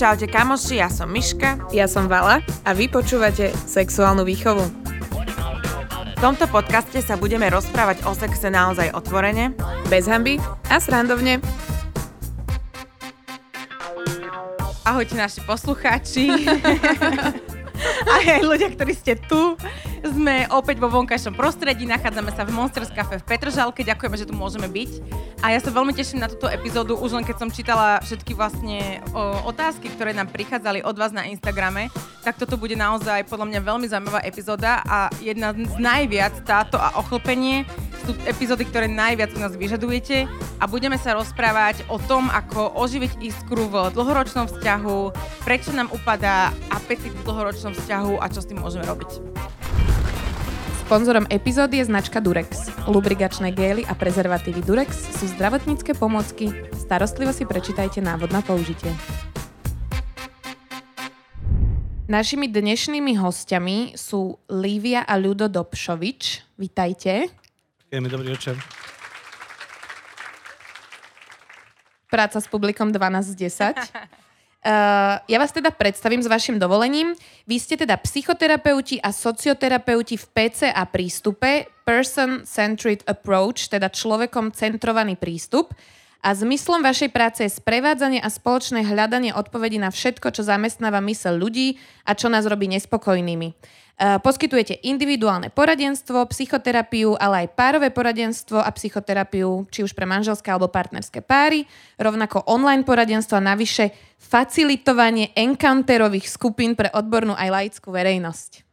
Čaute 0.00 0.24
kamoši, 0.32 0.80
ja 0.80 0.88
som 0.88 1.12
Miška. 1.12 1.68
Ja 1.68 1.84
som 1.84 2.08
Vala 2.08 2.40
a 2.64 2.70
vy 2.72 2.88
počúvate 2.88 3.52
Sexuálnu 3.52 4.24
výchovu. 4.24 4.64
V 6.16 6.18
tomto 6.24 6.48
podcaste 6.48 6.96
sa 7.04 7.20
budeme 7.20 7.52
rozprávať 7.52 8.00
o 8.08 8.16
sexe 8.16 8.48
naozaj 8.48 8.96
otvorene, 8.96 9.52
Bez 9.92 10.08
hamby 10.08 10.40
a 10.72 10.80
srandovne. 10.80 11.44
Ahojte 14.88 15.20
naši 15.20 15.44
poslucháči. 15.44 16.32
a 18.08 18.12
aj 18.24 18.40
ľudia, 18.40 18.72
ktorí 18.72 18.96
ste 18.96 19.20
tu. 19.20 19.60
Sme 20.00 20.48
opäť 20.48 20.80
vo 20.80 20.88
vonkajšom 20.88 21.36
prostredí, 21.36 21.84
nachádzame 21.84 22.32
sa 22.32 22.48
v 22.48 22.56
Monsters 22.56 22.88
Cafe 22.88 23.20
v 23.20 23.24
Petržalke, 23.28 23.84
ďakujeme, 23.84 24.16
že 24.16 24.24
tu 24.24 24.32
môžeme 24.32 24.64
byť. 24.64 25.25
A 25.44 25.52
ja 25.52 25.60
sa 25.60 25.68
veľmi 25.68 25.92
teším 25.92 26.24
na 26.24 26.32
túto 26.32 26.48
epizódu, 26.48 26.96
už 26.96 27.12
len 27.12 27.24
keď 27.24 27.36
som 27.36 27.52
čítala 27.52 28.00
všetky 28.00 28.32
vlastne 28.32 29.04
o, 29.12 29.44
otázky, 29.52 29.92
ktoré 29.92 30.16
nám 30.16 30.32
prichádzali 30.32 30.80
od 30.80 30.96
vás 30.96 31.12
na 31.12 31.28
Instagrame, 31.28 31.92
tak 32.24 32.40
toto 32.40 32.56
bude 32.56 32.72
naozaj 32.72 33.28
podľa 33.28 33.52
mňa 33.52 33.60
veľmi 33.60 33.86
zaujímavá 33.86 34.24
epizóda 34.24 34.80
a 34.88 35.12
jedna 35.20 35.52
z 35.52 35.76
najviac 35.76 36.40
táto 36.48 36.80
a 36.80 36.96
ochlpenie 36.96 37.68
sú 38.08 38.16
epizódy, 38.24 38.64
ktoré 38.64 38.88
najviac 38.88 39.36
u 39.36 39.42
nás 39.44 39.52
vyžadujete 39.54 40.24
a 40.56 40.64
budeme 40.64 40.96
sa 40.96 41.12
rozprávať 41.12 41.84
o 41.92 42.00
tom, 42.00 42.32
ako 42.32 42.72
oživiť 42.72 43.20
iskru 43.20 43.68
v 43.68 43.92
dlhoročnom 43.92 44.48
vzťahu, 44.48 44.98
prečo 45.44 45.70
nám 45.76 45.92
upadá 45.92 46.50
apetit 46.72 47.12
v 47.12 47.24
dlhoročnom 47.28 47.76
vzťahu 47.76 48.18
a 48.18 48.26
čo 48.32 48.40
s 48.40 48.48
tým 48.48 48.64
môžeme 48.64 48.88
robiť. 48.88 49.10
Sponzorom 50.86 51.26
epizódy 51.34 51.82
je 51.82 51.90
značka 51.90 52.22
Durex. 52.22 52.70
Lubrigačné 52.86 53.50
gély 53.50 53.82
a 53.90 53.98
prezervatívy 53.98 54.62
Durex 54.62 55.18
sú 55.18 55.26
zdravotnícke 55.34 55.98
pomôcky. 55.98 56.54
Starostlivo 56.78 57.34
si 57.34 57.42
prečítajte 57.42 57.98
návod 57.98 58.30
na 58.30 58.38
použitie. 58.38 58.94
Našimi 62.06 62.46
dnešnými 62.46 63.18
hostiami 63.18 63.98
sú 63.98 64.38
Lívia 64.46 65.02
a 65.02 65.18
Ľudo 65.18 65.50
Dobšovič. 65.50 66.54
Vítajte. 66.54 67.34
Ďakujeme, 67.90 68.06
dobrý 68.06 68.28
večer. 68.38 68.54
Práca 72.06 72.38
s 72.38 72.46
publikom 72.46 72.94
12 72.94 73.34
z 73.34 73.74
10. 73.74 73.74
Uh, 74.66 75.22
ja 75.30 75.38
vás 75.38 75.54
teda 75.54 75.70
predstavím 75.70 76.18
s 76.18 76.26
vašim 76.26 76.58
dovolením. 76.58 77.14
Vy 77.46 77.56
ste 77.62 77.78
teda 77.78 77.94
psychoterapeuti 78.02 78.98
a 78.98 79.14
socioterapeuti 79.14 80.18
v 80.18 80.26
PCA 80.26 80.82
prístupe, 80.90 81.70
Person-Centered 81.86 83.06
Approach, 83.06 83.70
teda 83.70 83.86
človekom 83.86 84.50
centrovaný 84.50 85.14
prístup. 85.14 85.70
A 86.24 86.32
zmyslom 86.32 86.80
vašej 86.84 87.10
práce 87.12 87.40
je 87.44 87.52
sprevádzanie 87.52 88.20
a 88.20 88.28
spoločné 88.32 88.84
hľadanie 88.86 89.36
odpovedí 89.36 89.76
na 89.80 89.92
všetko, 89.92 90.32
čo 90.32 90.42
zamestnáva 90.42 91.00
mysel 91.04 91.36
ľudí 91.36 91.76
a 92.08 92.16
čo 92.16 92.32
nás 92.32 92.48
robí 92.48 92.66
nespokojnými. 92.72 93.48
Eh, 93.96 94.20
poskytujete 94.20 94.84
individuálne 94.84 95.48
poradenstvo, 95.48 96.28
psychoterapiu, 96.28 97.16
ale 97.16 97.48
aj 97.48 97.56
párové 97.56 97.88
poradenstvo 97.88 98.60
a 98.60 98.68
psychoterapiu, 98.68 99.64
či 99.72 99.80
už 99.88 99.96
pre 99.96 100.04
manželské 100.04 100.52
alebo 100.52 100.68
partnerské 100.68 101.24
páry, 101.24 101.64
rovnako 101.96 102.44
online 102.44 102.84
poradenstvo 102.84 103.40
a 103.40 103.48
navyše 103.56 103.96
facilitovanie 104.20 105.32
encounterových 105.32 106.28
skupín 106.28 106.76
pre 106.76 106.92
odbornú 106.92 107.32
aj 107.40 107.48
laickú 107.48 107.88
verejnosť. 107.88 108.68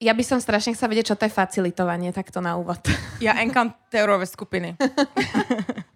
Ja 0.00 0.16
by 0.16 0.24
som 0.24 0.40
strašne 0.40 0.72
chcela 0.72 0.96
vedieť, 0.96 1.12
čo 1.12 1.18
to 1.20 1.28
je 1.28 1.36
facilitovanie, 1.36 2.08
takto 2.16 2.40
na 2.40 2.56
úvod. 2.56 2.80
Ja 3.20 3.36
encounterové 3.36 4.24
skupiny. 4.24 4.80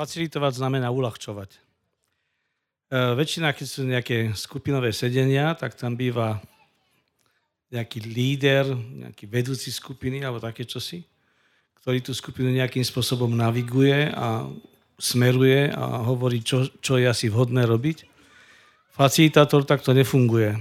Facilitovať 0.00 0.64
znamená 0.64 0.88
uľahčovať. 0.88 1.50
E, 1.52 1.60
väčšina, 3.20 3.52
keď 3.52 3.66
sú 3.68 3.84
nejaké 3.84 4.32
skupinové 4.32 4.96
sedenia, 4.96 5.52
tak 5.52 5.76
tam 5.76 5.92
býva 5.92 6.40
nejaký 7.68 8.08
líder, 8.08 8.64
nejaký 8.72 9.28
vedúci 9.28 9.68
skupiny 9.68 10.24
alebo 10.24 10.40
také 10.40 10.64
čosi, 10.64 11.04
ktorý 11.84 12.00
tú 12.00 12.16
skupinu 12.16 12.48
nejakým 12.48 12.80
spôsobom 12.80 13.28
naviguje 13.28 14.08
a 14.08 14.48
smeruje 14.96 15.68
a 15.68 16.00
hovorí, 16.08 16.40
čo, 16.40 16.64
čo 16.80 16.96
je 16.96 17.04
asi 17.04 17.28
vhodné 17.28 17.68
robiť. 17.68 18.08
Facilitátor 18.96 19.68
takto 19.68 19.92
nefunguje. 19.92 20.56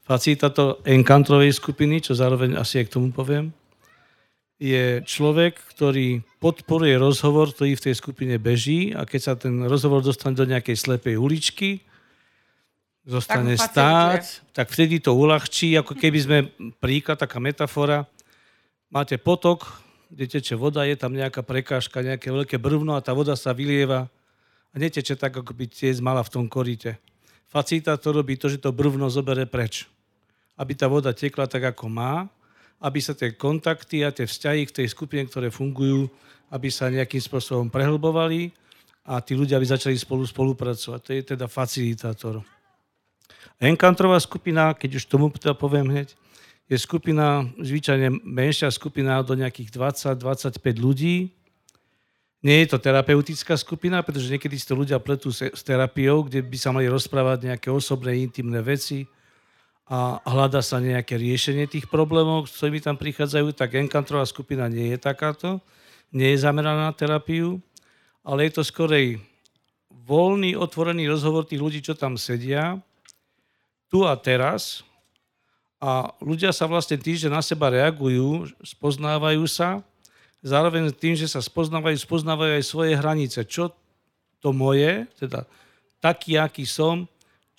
Facilitátor 0.00 0.80
enkantrovej 0.88 1.60
skupiny, 1.60 2.00
čo 2.00 2.16
zároveň 2.16 2.56
asi 2.56 2.80
aj 2.80 2.88
k 2.88 2.94
tomu 2.96 3.12
poviem, 3.12 3.52
je 4.62 5.02
človek, 5.02 5.58
ktorý 5.74 6.22
podporuje 6.38 6.94
rozhovor, 6.94 7.50
ktorý 7.50 7.74
v 7.74 7.84
tej 7.90 7.94
skupine 7.98 8.38
beží 8.38 8.94
a 8.94 9.02
keď 9.02 9.20
sa 9.20 9.34
ten 9.34 9.66
rozhovor 9.66 10.06
dostane 10.06 10.38
do 10.38 10.46
nejakej 10.46 10.78
slepej 10.78 11.18
uličky, 11.18 11.82
zostane 13.02 13.58
tak 13.58 13.66
stáť, 13.66 14.22
tak 14.54 14.70
vtedy 14.70 15.02
to 15.02 15.18
uľahčí, 15.18 15.74
ako 15.74 15.98
keby 15.98 16.18
sme, 16.22 16.38
príklad, 16.78 17.18
taká 17.18 17.42
metafora, 17.42 18.06
máte 18.86 19.18
potok, 19.18 19.66
kde 20.14 20.30
teče 20.38 20.54
voda, 20.54 20.86
je 20.86 20.94
tam 20.94 21.10
nejaká 21.10 21.42
prekážka, 21.42 22.06
nejaké 22.06 22.30
veľké 22.30 22.62
brvno 22.62 22.94
a 22.94 23.02
tá 23.02 23.10
voda 23.10 23.34
sa 23.34 23.50
vylieva 23.50 24.06
a 24.70 24.74
neteče 24.78 25.18
tak, 25.18 25.42
ako 25.42 25.50
by 25.58 25.66
tiec 25.66 25.98
mala 25.98 26.22
v 26.22 26.38
tom 26.38 26.46
korite. 26.46 27.02
to 27.50 28.08
robí 28.14 28.38
to, 28.38 28.46
že 28.46 28.62
to 28.62 28.70
brvno 28.70 29.10
zobere 29.10 29.42
preč. 29.42 29.90
Aby 30.54 30.78
tá 30.78 30.86
voda 30.86 31.10
tekla 31.10 31.50
tak, 31.50 31.66
ako 31.74 31.90
má, 31.90 32.30
aby 32.82 32.98
sa 32.98 33.14
tie 33.14 33.38
kontakty 33.38 34.02
a 34.02 34.10
tie 34.10 34.26
vzťahy 34.26 34.66
v 34.66 34.76
tej 34.82 34.86
skupine, 34.90 35.22
ktoré 35.30 35.54
fungujú, 35.54 36.10
aby 36.50 36.66
sa 36.66 36.90
nejakým 36.90 37.22
spôsobom 37.22 37.70
prehlbovali 37.70 38.50
a 39.06 39.22
tí 39.22 39.38
ľudia 39.38 39.62
by 39.62 39.66
začali 39.78 39.94
spolu 39.94 40.26
spolupracovať. 40.26 41.00
To 41.06 41.10
je 41.14 41.22
teda 41.22 41.46
facilitátor. 41.46 42.42
Enkantrová 43.62 44.18
skupina, 44.18 44.74
keď 44.74 44.98
už 44.98 45.04
tomu 45.06 45.30
teda 45.30 45.54
poviem 45.54 45.86
hneď, 45.86 46.18
je 46.66 46.76
skupina, 46.78 47.46
zvyčajne 47.62 48.22
menšia 48.26 48.66
skupina 48.74 49.22
do 49.22 49.38
nejakých 49.38 49.70
20-25 49.70 50.58
ľudí. 50.82 51.30
Nie 52.42 52.66
je 52.66 52.74
to 52.74 52.82
terapeutická 52.82 53.54
skupina, 53.54 54.02
pretože 54.02 54.26
niekedy 54.26 54.58
si 54.58 54.66
to 54.66 54.74
ľudia 54.74 54.98
pletú 54.98 55.30
s 55.30 55.62
terapiou, 55.62 56.26
kde 56.26 56.42
by 56.42 56.56
sa 56.58 56.74
mali 56.74 56.90
rozprávať 56.90 57.54
nejaké 57.54 57.70
osobné, 57.70 58.18
intimné 58.18 58.58
veci 58.58 59.06
a 59.86 60.22
hľada 60.24 60.62
sa 60.62 60.78
nejaké 60.78 61.18
riešenie 61.18 61.66
tých 61.66 61.90
problémov, 61.90 62.46
s 62.46 62.56
ktorými 62.58 62.80
tam 62.80 62.96
prichádzajú, 62.96 63.52
tak 63.52 63.76
enkantrová 63.76 64.24
skupina 64.24 64.70
nie 64.70 64.94
je 64.94 64.98
takáto, 64.98 65.58
nie 66.14 66.32
je 66.32 66.42
zameraná 66.42 66.90
na 66.90 66.94
terapiu, 66.94 67.58
ale 68.22 68.46
je 68.46 68.58
to 68.58 68.62
skorej 68.62 69.18
voľný, 69.90 70.54
otvorený 70.54 71.10
rozhovor 71.10 71.44
tých 71.44 71.62
ľudí, 71.62 71.80
čo 71.82 71.98
tam 71.98 72.14
sedia, 72.14 72.78
tu 73.90 74.08
a 74.08 74.14
teraz 74.16 74.86
a 75.82 76.14
ľudia 76.22 76.54
sa 76.54 76.70
vlastne 76.70 76.94
tým, 76.94 77.18
že 77.18 77.26
na 77.26 77.42
seba 77.42 77.66
reagujú, 77.66 78.46
spoznávajú 78.62 79.42
sa, 79.50 79.82
zároveň 80.38 80.94
tým, 80.94 81.18
že 81.18 81.26
sa 81.26 81.42
spoznávajú, 81.42 81.98
spoznávajú 81.98 82.58
aj 82.58 82.64
svoje 82.66 82.92
hranice. 82.94 83.42
Čo 83.42 83.74
to 84.38 84.54
moje, 84.54 85.10
teda 85.18 85.42
taký, 85.98 86.38
aký 86.38 86.66
som, 86.66 87.10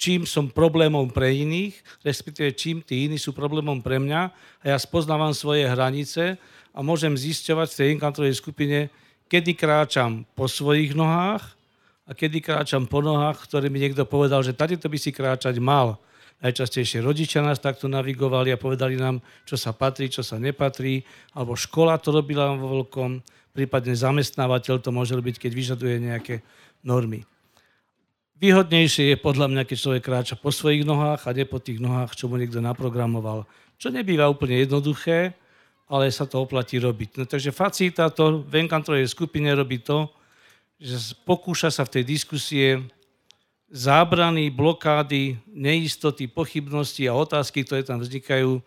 čím 0.03 0.27
som 0.27 0.51
problémom 0.51 1.07
pre 1.07 1.31
iných, 1.31 1.79
respektíve 2.03 2.51
čím 2.51 2.83
tí 2.83 3.07
iní 3.07 3.15
sú 3.15 3.31
problémom 3.31 3.79
pre 3.79 4.03
mňa 4.03 4.21
a 4.59 4.65
ja 4.67 4.75
spoznávam 4.75 5.31
svoje 5.31 5.63
hranice 5.63 6.35
a 6.75 6.83
môžem 6.83 7.15
zisťovať 7.15 7.67
v 7.71 7.77
tej 7.79 7.87
inkantrovej 7.95 8.35
skupine, 8.35 8.91
kedy 9.31 9.55
kráčam 9.55 10.27
po 10.35 10.51
svojich 10.51 10.91
nohách 10.91 11.55
a 12.03 12.11
kedy 12.11 12.43
kráčam 12.43 12.83
po 12.83 12.99
nohách, 12.99 13.47
ktoré 13.47 13.71
mi 13.71 13.79
niekto 13.79 14.03
povedal, 14.03 14.43
že 14.43 14.51
tady 14.51 14.75
to 14.75 14.91
by 14.91 14.99
si 14.99 15.15
kráčať 15.15 15.55
mal. 15.63 15.95
Najčastejšie 16.43 16.99
rodičia 16.99 17.39
nás 17.39 17.63
takto 17.63 17.87
navigovali 17.87 18.51
a 18.51 18.59
povedali 18.59 18.99
nám, 18.99 19.23
čo 19.47 19.55
sa 19.55 19.71
patrí, 19.71 20.11
čo 20.11 20.19
sa 20.19 20.35
nepatrí, 20.35 20.99
alebo 21.31 21.55
škola 21.55 21.95
to 21.95 22.11
robila 22.11 22.51
vo 22.59 22.83
veľkom, 22.83 23.23
prípadne 23.55 23.95
zamestnávateľ 23.95 24.83
to 24.83 24.91
môže 24.91 25.15
robiť, 25.15 25.47
keď 25.47 25.51
vyžaduje 25.55 25.95
nejaké 26.03 26.43
normy. 26.83 27.23
Výhodnejšie 28.37 29.13
je 29.13 29.17
podľa 29.17 29.47
mňa, 29.49 29.63
keď 29.63 29.77
človek 29.77 30.03
kráča 30.03 30.35
po 30.35 30.49
svojich 30.49 30.83
nohách 30.83 31.29
a 31.29 31.35
nie 31.35 31.45
po 31.45 31.61
tých 31.61 31.77
nohách, 31.77 32.17
čo 32.17 32.27
mu 32.27 32.35
niekto 32.35 32.59
naprogramoval. 32.59 33.45
Čo 33.77 33.93
nebýva 33.93 34.29
úplne 34.29 34.61
jednoduché, 34.61 35.37
ale 35.87 36.09
sa 36.09 36.25
to 36.25 36.41
oplatí 36.41 36.81
robiť. 36.81 37.09
No, 37.19 37.23
takže 37.29 37.53
facilitátor 37.53 38.41
v 38.41 38.65
Enkantrovej 38.65 39.05
skupine 39.11 39.53
robí 39.53 39.79
to, 39.79 40.09
že 40.81 41.13
pokúša 41.23 41.69
sa 41.69 41.85
v 41.85 41.99
tej 41.99 42.03
diskusie 42.03 42.67
zábrany, 43.73 44.53
blokády, 44.53 45.37
neistoty, 45.49 46.29
pochybnosti 46.29 47.09
a 47.09 47.17
otázky, 47.17 47.65
ktoré 47.65 47.81
tam 47.81 48.01
vznikajú, 48.01 48.61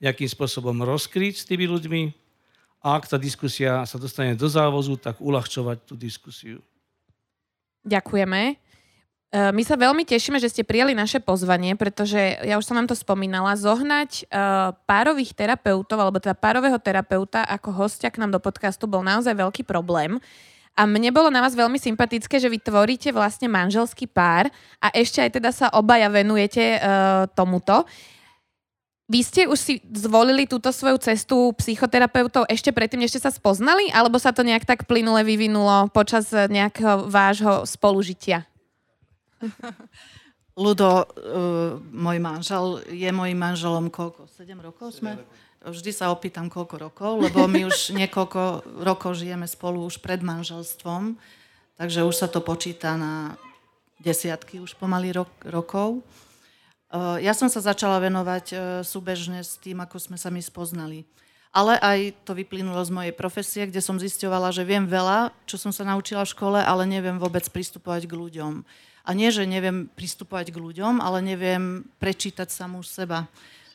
nejakým 0.00 0.28
spôsobom 0.32 0.80
rozkryť 0.80 1.34
s 1.36 1.44
tými 1.44 1.68
ľuďmi 1.68 2.02
a 2.80 2.96
ak 2.96 3.04
tá 3.12 3.20
diskusia 3.20 3.84
sa 3.84 4.00
dostane 4.00 4.32
do 4.32 4.48
závozu, 4.48 4.96
tak 4.96 5.20
uľahčovať 5.20 5.84
tú 5.84 5.94
diskusiu. 5.96 6.64
Ďakujeme. 7.84 8.56
E, 9.30 9.54
my 9.54 9.62
sa 9.62 9.78
veľmi 9.78 10.02
tešíme, 10.02 10.42
že 10.42 10.50
ste 10.50 10.66
prijali 10.66 10.90
naše 10.90 11.22
pozvanie, 11.22 11.78
pretože 11.78 12.18
ja 12.42 12.58
už 12.58 12.66
som 12.66 12.74
vám 12.74 12.90
to 12.90 12.98
spomínala, 12.98 13.54
zohnať 13.54 14.10
e, 14.10 14.34
párových 14.90 15.38
terapeutov, 15.38 16.02
alebo 16.02 16.18
teda 16.18 16.34
párového 16.34 16.78
terapeuta 16.82 17.46
ako 17.46 17.86
hostia 17.86 18.10
k 18.10 18.18
nám 18.18 18.34
do 18.34 18.42
podcastu 18.42 18.90
bol 18.90 19.06
naozaj 19.06 19.38
veľký 19.38 19.62
problém. 19.62 20.18
A 20.74 20.86
mne 20.86 21.14
bolo 21.14 21.30
na 21.30 21.42
vás 21.42 21.54
veľmi 21.54 21.78
sympatické, 21.78 22.42
že 22.42 22.50
vy 22.50 22.58
tvoríte 22.58 23.10
vlastne 23.10 23.50
manželský 23.50 24.06
pár 24.10 24.50
a 24.78 24.88
ešte 24.94 25.18
aj 25.22 25.30
teda 25.38 25.50
sa 25.50 25.66
obaja 25.74 26.06
venujete 26.08 26.78
uh, 26.78 27.26
tomuto. 27.34 27.84
Vy 29.10 29.20
ste 29.26 29.42
už 29.50 29.58
si 29.58 29.74
zvolili 29.90 30.46
túto 30.46 30.70
svoju 30.70 30.96
cestu 31.02 31.50
psychoterapeutov 31.58 32.46
ešte 32.46 32.70
predtým, 32.70 33.02
než 33.02 33.18
ste 33.18 33.26
sa 33.26 33.34
spoznali? 33.34 33.90
Alebo 33.90 34.22
sa 34.22 34.30
to 34.30 34.46
nejak 34.46 34.62
tak 34.62 34.86
plynule 34.86 35.26
vyvinulo 35.26 35.90
počas 35.90 36.30
nejakého 36.30 37.10
vášho 37.10 37.66
spolužitia? 37.66 38.49
Ludo, 40.62 41.06
uh, 41.06 41.78
môj 41.80 42.18
manžel, 42.20 42.84
je 42.90 43.10
môjim 43.14 43.38
manželom 43.38 43.88
koľko? 43.88 44.28
7 44.28 44.52
rokov 44.60 45.00
sme? 45.00 45.16
Vždy 45.60 45.92
sa 45.92 46.08
opýtam, 46.12 46.48
koľko 46.48 46.76
rokov, 46.90 47.12
lebo 47.20 47.44
my 47.44 47.68
už 47.68 47.92
niekoľko 47.92 48.64
rokov 48.80 49.20
žijeme 49.20 49.44
spolu 49.44 49.84
už 49.84 50.00
pred 50.00 50.24
manželstvom, 50.24 51.20
takže 51.76 52.04
už 52.04 52.16
sa 52.16 52.28
to 52.32 52.40
počíta 52.40 52.96
na 52.96 53.36
desiatky 54.00 54.58
už 54.58 54.74
pomaly 54.80 55.12
rok, 55.12 55.28
rokov. 55.44 56.00
Eh, 56.90 57.22
ja 57.22 57.36
som 57.36 57.46
sa 57.46 57.60
začala 57.62 58.00
venovať 58.02 58.46
eh, 58.50 58.58
súbežne 58.82 59.44
s 59.44 59.60
tým, 59.60 59.78
ako 59.78 60.00
sme 60.00 60.16
sa 60.16 60.32
my 60.32 60.40
spoznali. 60.40 61.06
Ale 61.50 61.76
aj 61.82 62.14
to 62.22 62.32
vyplynulo 62.32 62.78
z 62.86 62.94
mojej 62.94 63.14
profesie, 63.14 63.66
kde 63.66 63.82
som 63.82 63.98
zisťovala, 63.98 64.54
že 64.54 64.62
viem 64.62 64.86
veľa, 64.86 65.34
čo 65.50 65.58
som 65.58 65.74
sa 65.74 65.82
naučila 65.82 66.22
v 66.22 66.30
škole, 66.30 66.58
ale 66.62 66.86
neviem 66.86 67.18
vôbec 67.18 67.42
pristupovať 67.50 68.06
k 68.06 68.14
ľuďom. 68.14 68.62
A 69.04 69.10
nie, 69.16 69.32
že 69.32 69.48
neviem 69.48 69.88
pristupovať 69.92 70.52
k 70.52 70.60
ľuďom, 70.60 71.00
ale 71.00 71.24
neviem 71.24 71.88
prečítať 71.98 72.52
samú 72.52 72.84
seba. 72.84 73.26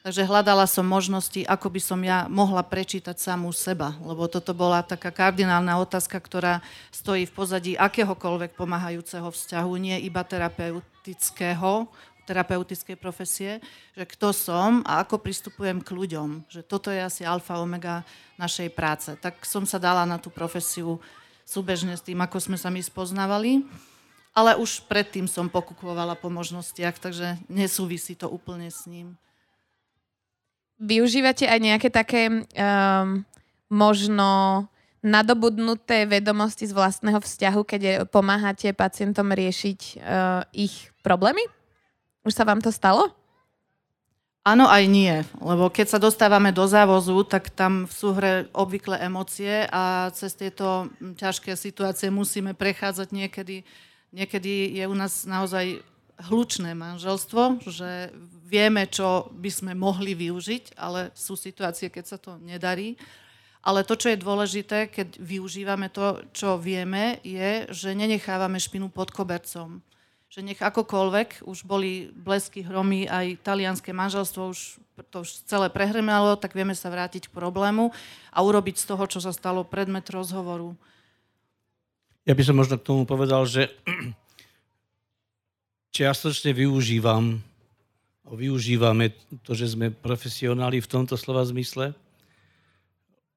Takže 0.06 0.22
hľadala 0.22 0.70
som 0.70 0.86
možnosti, 0.86 1.42
ako 1.50 1.66
by 1.74 1.82
som 1.82 1.98
ja 2.06 2.30
mohla 2.30 2.62
prečítať 2.62 3.18
samú 3.18 3.50
seba, 3.50 3.98
lebo 4.06 4.30
toto 4.30 4.54
bola 4.54 4.86
taká 4.86 5.10
kardinálna 5.10 5.82
otázka, 5.82 6.22
ktorá 6.22 6.62
stojí 6.94 7.26
v 7.26 7.34
pozadí 7.34 7.74
akéhokoľvek 7.74 8.54
pomáhajúceho 8.54 9.26
vzťahu, 9.34 9.72
nie 9.82 9.98
iba 10.06 10.22
terapeutického, 10.22 11.90
terapeutickej 12.30 12.98
profesie, 13.02 13.58
že 13.98 14.06
kto 14.06 14.30
som 14.30 14.86
a 14.86 15.02
ako 15.02 15.22
pristupujem 15.22 15.82
k 15.82 15.90
ľuďom. 15.98 16.54
Že 16.54 16.62
toto 16.70 16.94
je 16.94 17.02
asi 17.02 17.26
alfa 17.26 17.58
omega 17.58 18.06
našej 18.38 18.70
práce. 18.78 19.10
Tak 19.18 19.42
som 19.42 19.66
sa 19.66 19.82
dala 19.82 20.06
na 20.06 20.22
tú 20.22 20.30
profesiu 20.30 21.02
súbežne 21.50 21.98
s 21.98 22.06
tým, 22.06 22.22
ako 22.22 22.38
sme 22.38 22.58
sa 22.62 22.70
my 22.70 22.82
spoznávali. 22.82 23.66
Ale 24.36 24.60
už 24.60 24.84
predtým 24.92 25.32
som 25.32 25.48
pokúkovala 25.48 26.20
po 26.20 26.28
možnostiach, 26.28 27.00
takže 27.00 27.40
nesúvisí 27.48 28.20
to 28.20 28.28
úplne 28.28 28.68
s 28.68 28.84
ním. 28.84 29.16
Využívate 30.76 31.48
aj 31.48 31.60
nejaké 31.64 31.88
také 31.88 32.44
um, 32.44 33.24
možno 33.72 34.68
nadobudnuté 35.00 36.04
vedomosti 36.04 36.68
z 36.68 36.76
vlastného 36.76 37.24
vzťahu, 37.24 37.62
keď 37.64 37.82
pomáhate 38.12 38.76
pacientom 38.76 39.32
riešiť 39.32 39.80
uh, 40.02 40.44
ich 40.52 40.92
problémy? 41.00 41.48
Už 42.28 42.36
sa 42.36 42.44
vám 42.44 42.60
to 42.60 42.76
stalo? 42.76 43.14
Áno, 44.46 44.70
aj 44.70 44.86
nie. 44.86 45.26
Lebo 45.42 45.74
keď 45.74 45.98
sa 45.98 46.00
dostávame 46.02 46.54
do 46.54 46.70
závozu, 46.70 47.26
tak 47.26 47.50
tam 47.50 47.90
sú 47.90 48.14
hre 48.14 48.46
obvykle 48.54 48.98
emócie 49.02 49.66
a 49.74 50.14
cez 50.14 50.38
tieto 50.38 50.90
ťažké 51.02 51.58
situácie 51.58 52.14
musíme 52.14 52.54
prechádzať 52.54 53.10
niekedy. 53.10 53.66
Niekedy 54.16 54.80
je 54.80 54.84
u 54.88 54.96
nás 54.96 55.28
naozaj 55.28 55.84
hlučné 56.32 56.72
manželstvo, 56.72 57.68
že 57.68 58.16
vieme, 58.48 58.88
čo 58.88 59.28
by 59.36 59.52
sme 59.52 59.72
mohli 59.76 60.16
využiť, 60.16 60.80
ale 60.80 61.12
sú 61.12 61.36
situácie, 61.36 61.92
keď 61.92 62.06
sa 62.08 62.16
to 62.16 62.40
nedarí. 62.40 62.96
Ale 63.60 63.84
to, 63.84 64.00
čo 64.00 64.14
je 64.14 64.24
dôležité, 64.24 64.88
keď 64.88 65.20
využívame 65.20 65.92
to, 65.92 66.24
čo 66.32 66.56
vieme, 66.56 67.20
je, 67.28 67.68
že 67.76 67.92
nenechávame 67.92 68.56
špinu 68.56 68.88
pod 68.88 69.12
kobercom 69.12 69.84
že 70.36 70.44
nech 70.44 70.60
akokoľvek, 70.60 71.48
už 71.48 71.64
boli 71.64 72.12
blesky, 72.12 72.60
hromy, 72.60 73.08
aj 73.08 73.40
talianské 73.40 73.96
manželstvo 73.96 74.52
už 74.52 74.84
to 75.12 75.28
už 75.28 75.44
celé 75.48 75.68
prehrmelo, 75.68 76.40
tak 76.40 76.56
vieme 76.56 76.72
sa 76.72 76.88
vrátiť 76.88 77.28
k 77.28 77.36
problému 77.36 77.92
a 78.32 78.40
urobiť 78.40 78.80
z 78.80 78.86
toho, 78.96 79.04
čo 79.12 79.20
sa 79.20 79.36
stalo 79.36 79.68
predmet 79.68 80.08
rozhovoru. 80.08 80.76
Ja 82.26 82.34
by 82.34 82.42
som 82.42 82.58
možno 82.58 82.82
k 82.82 82.88
tomu 82.90 83.06
povedal, 83.06 83.46
že 83.46 83.70
čiastočne 85.94 86.52
využívam 86.58 87.42
využívame 88.34 89.14
to, 89.46 89.54
že 89.54 89.78
sme 89.78 89.94
profesionáli 89.94 90.82
v 90.82 90.90
tomto 90.90 91.14
slova 91.14 91.46
zmysle. 91.46 91.94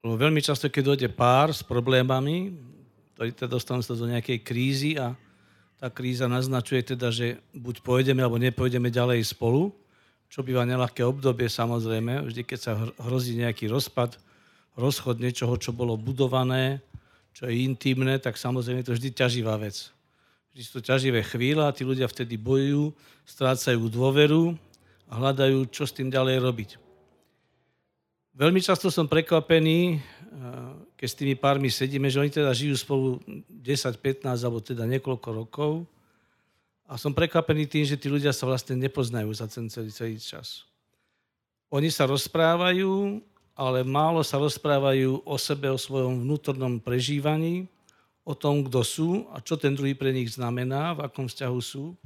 Veľmi 0.00 0.40
často, 0.40 0.72
keď 0.72 0.82
dojde 0.94 1.08
pár 1.12 1.52
s 1.52 1.60
problémami, 1.60 2.56
teda 3.18 3.50
dostanú 3.50 3.84
sa 3.84 3.92
do 3.92 4.08
nejakej 4.08 4.40
krízy 4.40 4.96
a 4.96 5.12
tá 5.76 5.92
kríza 5.92 6.24
naznačuje 6.24 6.96
teda, 6.96 7.12
že 7.12 7.36
buď 7.52 7.84
pôjdeme, 7.84 8.24
alebo 8.24 8.40
nepôjdeme 8.40 8.88
ďalej 8.88 9.28
spolu, 9.28 9.74
čo 10.32 10.40
býva 10.40 10.64
nelahké 10.64 11.04
obdobie 11.04 11.50
samozrejme, 11.50 12.24
vždy 12.24 12.42
keď 12.46 12.58
sa 12.58 12.72
hrozí 13.04 13.36
nejaký 13.36 13.68
rozpad, 13.68 14.16
rozchod 14.78 15.20
niečoho, 15.20 15.58
čo 15.60 15.74
bolo 15.74 15.98
budované, 15.98 16.80
čo 17.38 17.46
je 17.46 17.62
intimné, 17.62 18.18
tak 18.18 18.34
samozrejme 18.34 18.82
je 18.82 18.90
to 18.90 18.96
vždy 18.98 19.14
ťaživá 19.14 19.54
vec. 19.62 19.94
Vždy 20.50 20.62
sú 20.66 20.70
to 20.74 20.82
ťaživé 20.82 21.22
chvíľa 21.22 21.70
a 21.70 21.74
tí 21.76 21.86
ľudia 21.86 22.10
vtedy 22.10 22.34
bojujú, 22.34 22.90
strácajú 23.22 23.86
dôveru 23.86 24.58
a 25.06 25.12
hľadajú, 25.22 25.70
čo 25.70 25.86
s 25.86 25.94
tým 25.94 26.10
ďalej 26.10 26.42
robiť. 26.42 26.70
Veľmi 28.34 28.58
často 28.58 28.90
som 28.90 29.06
prekvapený, 29.06 30.02
keď 30.98 31.06
s 31.06 31.14
tými 31.14 31.38
pármi 31.38 31.70
sedíme, 31.70 32.10
že 32.10 32.18
oni 32.18 32.30
teda 32.34 32.50
žijú 32.50 32.74
spolu 32.74 33.22
10, 33.46 33.46
15 34.02 34.26
alebo 34.26 34.58
teda 34.58 34.82
niekoľko 34.90 35.28
rokov. 35.30 35.86
A 36.90 36.98
som 36.98 37.14
prekvapený 37.14 37.70
tým, 37.70 37.86
že 37.86 37.94
tí 37.94 38.10
ľudia 38.10 38.34
sa 38.34 38.50
vlastne 38.50 38.74
nepoznajú 38.74 39.30
za 39.30 39.46
ten 39.46 39.70
celý, 39.70 39.94
celý 39.94 40.18
čas. 40.18 40.66
Oni 41.70 41.86
sa 41.86 42.02
rozprávajú, 42.10 43.22
ale 43.58 43.82
málo 43.82 44.22
sa 44.22 44.38
rozprávajú 44.38 45.26
o 45.26 45.34
sebe, 45.34 45.66
o 45.66 45.74
svojom 45.74 46.22
vnútornom 46.22 46.78
prežívaní, 46.78 47.66
o 48.22 48.30
tom, 48.38 48.62
kto 48.62 48.86
sú 48.86 49.26
a 49.34 49.42
čo 49.42 49.58
ten 49.58 49.74
druhý 49.74 49.98
pre 49.98 50.14
nich 50.14 50.30
znamená, 50.30 50.94
v 50.94 51.10
akom 51.10 51.26
vzťahu 51.26 51.58
sú. 51.58 51.98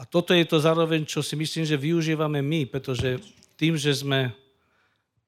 A 0.00 0.08
toto 0.08 0.32
je 0.32 0.48
to 0.48 0.56
zároveň, 0.56 1.04
čo 1.04 1.20
si 1.20 1.36
myslím, 1.36 1.68
že 1.68 1.76
využívame 1.76 2.40
my, 2.40 2.64
pretože 2.72 3.20
tým, 3.60 3.76
že 3.76 3.92
sme 3.92 4.32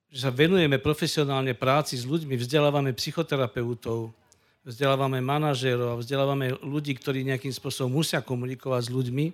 že 0.09 0.25
sa 0.25 0.33
venujeme 0.33 0.81
profesionálne 0.81 1.53
práci 1.53 2.01
s 2.01 2.09
ľuďmi, 2.09 2.41
vzdelávame 2.41 2.97
psychoterapeutov, 2.97 4.09
vzdelávame 4.65 5.21
manažérov, 5.21 6.01
vzdelávame 6.01 6.57
ľudí, 6.65 6.97
ktorí 6.97 7.29
nejakým 7.29 7.53
spôsobom 7.53 8.01
musia 8.01 8.25
komunikovať 8.25 8.88
s 8.88 8.95
ľuďmi. 8.95 9.26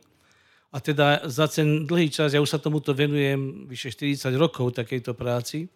A 0.75 0.83
teda 0.83 1.31
za 1.31 1.47
ten 1.47 1.87
dlhý 1.87 2.11
čas, 2.11 2.35
ja 2.35 2.43
už 2.43 2.51
sa 2.51 2.59
tomuto 2.59 2.91
venujem 2.91 3.71
vyše 3.71 3.95
40 3.95 4.35
rokov 4.35 4.75
takejto 4.75 5.15
práci, 5.15 5.71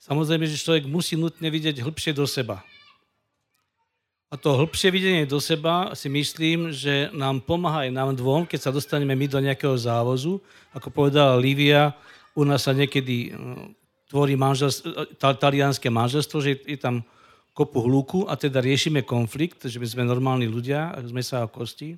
samozrejme, 0.00 0.48
že 0.48 0.60
človek 0.60 0.84
musí 0.88 1.14
nutne 1.18 1.46
vidieť 1.50 1.82
hĺbšie 1.82 2.12
do 2.16 2.24
seba. 2.24 2.62
A 4.32 4.34
to 4.34 4.58
hĺbšie 4.58 4.90
videnie 4.90 5.24
do 5.30 5.38
seba 5.38 5.94
si 5.94 6.10
myslím, 6.10 6.74
že 6.74 7.06
nám 7.14 7.38
pomáha 7.38 7.86
aj 7.86 7.94
nám 7.94 8.10
dvom, 8.18 8.42
keď 8.50 8.66
sa 8.66 8.74
dostaneme 8.74 9.14
my 9.14 9.30
do 9.30 9.38
nejakého 9.38 9.78
závozu. 9.78 10.42
Ako 10.74 10.90
povedala 10.90 11.38
Lívia, 11.38 11.94
u 12.34 12.42
nás 12.42 12.66
sa 12.66 12.74
niekedy 12.74 13.30
tvorí 14.10 14.34
manželstvo, 14.34 15.14
talianské 15.22 15.86
manželstvo, 15.86 16.38
že 16.42 16.58
je 16.66 16.74
tam 16.74 17.06
kopu 17.54 17.78
hluku 17.86 18.26
a 18.26 18.34
teda 18.34 18.58
riešime 18.58 19.06
konflikt, 19.06 19.62
že 19.70 19.78
my 19.78 19.86
sme 19.86 20.02
normálni 20.02 20.50
ľudia, 20.50 20.90
sme 21.06 21.22
sa 21.22 21.46
o 21.46 21.48
kosti. 21.48 21.94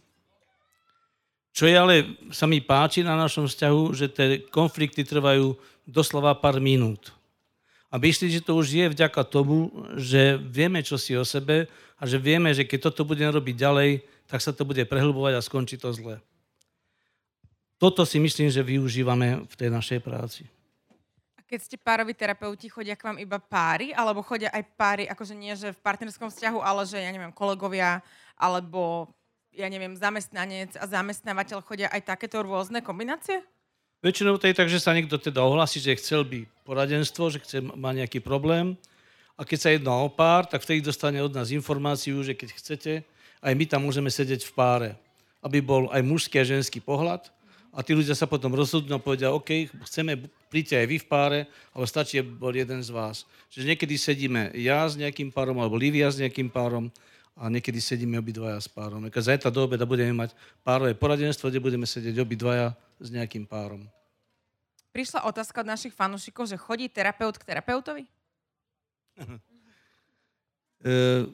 Čo 1.56 1.64
je 1.64 1.72
ale, 1.72 2.20
sa 2.36 2.44
mi 2.44 2.60
páči 2.60 3.00
na 3.00 3.16
našom 3.16 3.48
vzťahu, 3.48 3.82
že 3.96 4.12
tie 4.12 4.44
konflikty 4.52 5.08
trvajú 5.08 5.56
doslova 5.88 6.36
pár 6.36 6.60
minút. 6.60 7.16
A 7.96 8.00
myslím, 8.04 8.28
že 8.28 8.44
to 8.44 8.60
už 8.60 8.76
je 8.76 8.92
vďaka 8.92 9.24
tomu, 9.24 9.72
že 9.96 10.36
vieme 10.36 10.84
čo 10.84 11.00
si 11.00 11.16
o 11.16 11.24
sebe 11.24 11.64
a 11.96 12.04
že 12.04 12.20
vieme, 12.20 12.52
že 12.52 12.68
keď 12.68 12.92
toto 12.92 13.08
budeme 13.08 13.32
robiť 13.32 13.56
ďalej, 13.56 14.04
tak 14.28 14.44
sa 14.44 14.52
to 14.52 14.68
bude 14.68 14.84
prehlbovať 14.84 15.32
a 15.32 15.40
skončí 15.40 15.80
to 15.80 15.88
zle. 15.96 16.20
Toto 17.80 18.04
si 18.04 18.20
myslím, 18.20 18.52
že 18.52 18.60
využívame 18.60 19.48
v 19.48 19.54
tej 19.56 19.72
našej 19.72 20.04
práci 20.04 20.44
keď 21.46 21.60
ste 21.62 21.78
pároví 21.78 22.10
terapeuti, 22.10 22.66
chodia 22.66 22.98
k 22.98 23.06
vám 23.06 23.22
iba 23.22 23.38
páry, 23.38 23.94
alebo 23.94 24.26
chodia 24.26 24.50
aj 24.50 24.66
páry, 24.74 25.04
akože 25.06 25.34
nie, 25.38 25.54
že 25.54 25.70
v 25.70 25.78
partnerskom 25.78 26.26
vzťahu, 26.26 26.58
ale 26.58 26.82
že, 26.82 26.98
ja 26.98 27.10
neviem, 27.14 27.30
kolegovia, 27.30 28.02
alebo, 28.34 29.14
ja 29.54 29.70
neviem, 29.70 29.94
zamestnanec 29.94 30.74
a 30.74 30.84
zamestnávateľ 30.90 31.62
chodia 31.62 31.88
aj 31.94 32.02
takéto 32.02 32.42
rôzne 32.42 32.82
kombinácie? 32.82 33.46
Väčšinou 34.04 34.36
to 34.36 34.46
je 34.46 34.56
tak, 34.56 34.68
že 34.68 34.80
sa 34.80 34.92
niekto 34.92 35.16
teda 35.16 35.40
ohlasí, 35.40 35.80
že 35.80 35.96
chcel 35.96 36.22
by 36.22 36.44
poradenstvo, 36.68 37.32
že 37.32 37.40
chce, 37.40 37.64
má 37.64 37.96
nejaký 37.96 38.20
problém. 38.20 38.76
A 39.36 39.44
keď 39.44 39.58
sa 39.60 39.72
jedná 39.72 39.94
o 39.96 40.08
pár, 40.08 40.48
tak 40.48 40.64
vtedy 40.64 40.80
dostane 40.80 41.20
od 41.20 41.32
nás 41.32 41.52
informáciu, 41.52 42.20
že 42.24 42.32
keď 42.32 42.48
chcete, 42.56 42.92
aj 43.40 43.52
my 43.52 43.64
tam 43.68 43.84
môžeme 43.84 44.08
sedieť 44.08 44.44
v 44.48 44.52
páre. 44.52 44.90
Aby 45.40 45.60
bol 45.60 45.88
aj 45.92 46.00
mužský 46.04 46.40
a 46.40 46.48
ženský 46.48 46.80
pohľad 46.80 47.28
a 47.76 47.84
tí 47.84 47.92
ľudia 47.92 48.16
sa 48.16 48.24
potom 48.24 48.56
rozhodnú 48.56 48.96
a 48.96 49.04
povedia, 49.04 49.28
OK, 49.28 49.68
chceme, 49.84 50.16
príďte 50.48 50.80
aj 50.80 50.86
vy 50.88 50.96
v 50.96 51.06
páre, 51.12 51.40
ale 51.76 51.84
stačí, 51.84 52.16
bol 52.24 52.48
jeden 52.56 52.80
z 52.80 52.88
vás. 52.88 53.28
Čiže 53.52 53.68
niekedy 53.68 53.94
sedíme 54.00 54.42
ja 54.56 54.88
s 54.88 54.96
nejakým 54.96 55.28
párom, 55.28 55.60
alebo 55.60 55.76
Livia 55.76 56.08
s 56.08 56.16
nejakým 56.16 56.48
párom 56.48 56.88
a 57.36 57.52
niekedy 57.52 57.76
sedíme 57.84 58.16
obidvaja 58.16 58.56
s 58.56 58.66
párom. 58.66 59.04
Keď 59.12 59.36
zajtra 59.36 59.52
do 59.52 59.68
obeda 59.68 59.84
budeme 59.84 60.16
mať 60.16 60.32
párové 60.64 60.96
poradenstvo, 60.96 61.52
kde 61.52 61.60
budeme 61.60 61.84
sedieť 61.84 62.16
obidvaja 62.16 62.72
s 62.96 63.12
nejakým 63.12 63.44
párom. 63.44 63.84
Prišla 64.96 65.28
otázka 65.28 65.60
od 65.60 65.68
našich 65.68 65.92
fanúšikov, 65.92 66.48
že 66.48 66.56
chodí 66.56 66.88
terapeut 66.88 67.36
k 67.36 67.44
terapeutovi? 67.44 68.04
E, 70.76 71.24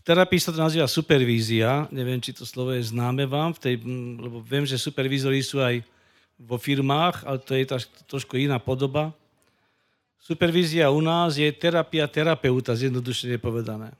v 0.00 0.02
terapii 0.02 0.40
sa 0.40 0.48
to 0.48 0.58
nazýva 0.64 0.88
supervízia. 0.88 1.84
Neviem, 1.92 2.24
či 2.24 2.32
to 2.32 2.48
slovo 2.48 2.72
je 2.72 2.80
známe 2.80 3.28
vám, 3.28 3.52
v 3.52 3.60
tej, 3.60 3.74
lebo 4.16 4.40
viem, 4.40 4.64
že 4.64 4.80
supervízori 4.80 5.44
sú 5.44 5.60
aj 5.60 5.84
vo 6.40 6.56
firmách, 6.56 7.28
ale 7.28 7.38
to 7.44 7.52
je 7.52 7.68
tá, 7.68 7.76
trošku 8.08 8.40
iná 8.40 8.56
podoba. 8.56 9.12
Supervízia 10.24 10.88
u 10.88 11.04
nás 11.04 11.36
je 11.36 11.46
terapia 11.52 12.08
terapeuta, 12.08 12.72
zjednodušene 12.72 13.36
povedané. 13.36 13.92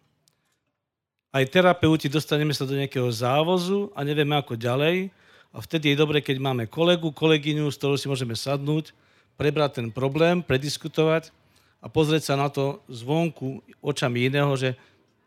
Aj 1.30 1.46
terapeuti 1.46 2.10
dostaneme 2.10 2.50
sa 2.50 2.66
do 2.66 2.74
nejakého 2.74 3.06
závozu 3.14 3.94
a 3.94 4.02
nevieme 4.02 4.34
ako 4.34 4.58
ďalej. 4.58 5.14
A 5.54 5.62
vtedy 5.62 5.94
je 5.94 6.00
dobre, 6.02 6.18
keď 6.18 6.42
máme 6.42 6.66
kolegu, 6.66 7.14
kolegyňu, 7.14 7.70
s 7.70 7.78
ktorou 7.78 7.94
si 7.94 8.10
môžeme 8.10 8.34
sadnúť, 8.34 8.90
prebrať 9.38 9.78
ten 9.78 9.88
problém, 9.94 10.42
prediskutovať 10.42 11.30
a 11.78 11.86
pozrieť 11.86 12.30
sa 12.30 12.34
na 12.34 12.50
to 12.50 12.82
zvonku 12.90 13.62
očami 13.78 14.26
iného, 14.26 14.50
že 14.58 14.74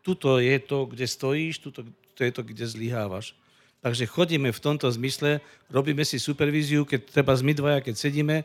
tuto 0.04 0.36
je 0.36 0.60
to, 0.60 0.84
kde 0.84 1.08
stojíš, 1.08 1.64
tuto, 1.64 1.88
tuto 1.88 2.20
je 2.20 2.32
to, 2.36 2.42
kde 2.44 2.64
zlyhávaš. 2.68 3.32
Takže 3.80 4.04
chodíme 4.04 4.52
v 4.52 4.60
tomto 4.60 4.88
zmysle, 4.92 5.40
robíme 5.72 6.04
si 6.04 6.20
supervíziu, 6.20 6.84
keď 6.84 7.20
treba 7.20 7.32
my 7.32 7.52
dvaja, 7.56 7.80
keď 7.80 7.94
sedíme, 7.96 8.36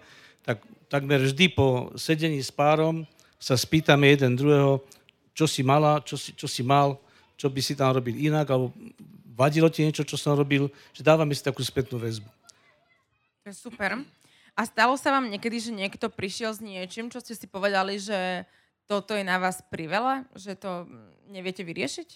tak 0.48 0.64
takmer 0.88 1.20
vždy 1.20 1.52
po 1.52 1.92
sedení 2.00 2.40
s 2.40 2.52
párom 2.52 3.04
sa 3.36 3.60
spýtame 3.60 4.16
jeden 4.16 4.40
druhého, 4.40 4.80
čo 5.36 5.44
si 5.48 5.60
mala, 5.60 6.00
čo 6.04 6.16
si, 6.16 6.32
čo 6.36 6.48
si 6.48 6.64
mal, 6.64 7.00
čo 7.40 7.48
by 7.48 7.62
si 7.64 7.74
tam 7.80 7.96
robil 7.96 8.20
inak, 8.20 8.52
alebo 8.52 8.76
vadilo 9.32 9.72
ti 9.72 9.88
niečo, 9.88 10.04
čo 10.04 10.20
som 10.20 10.36
robil, 10.36 10.68
že 10.92 11.00
dávame 11.00 11.32
si 11.32 11.40
takú 11.40 11.64
spätnú 11.64 11.96
väzbu. 11.96 12.28
To 12.28 13.46
je 13.48 13.56
super. 13.56 14.04
A 14.60 14.62
stalo 14.68 15.00
sa 15.00 15.16
vám 15.16 15.32
niekedy, 15.32 15.64
že 15.64 15.72
niekto 15.72 16.12
prišiel 16.12 16.52
s 16.52 16.60
niečím, 16.60 17.08
čo 17.08 17.24
ste 17.24 17.32
si 17.32 17.48
povedali, 17.48 17.96
že 17.96 18.44
toto 18.92 19.16
je 19.16 19.24
na 19.24 19.40
vás 19.40 19.64
priveľa, 19.72 20.28
že 20.36 20.60
to 20.60 20.84
neviete 21.32 21.64
vyriešiť? 21.64 22.10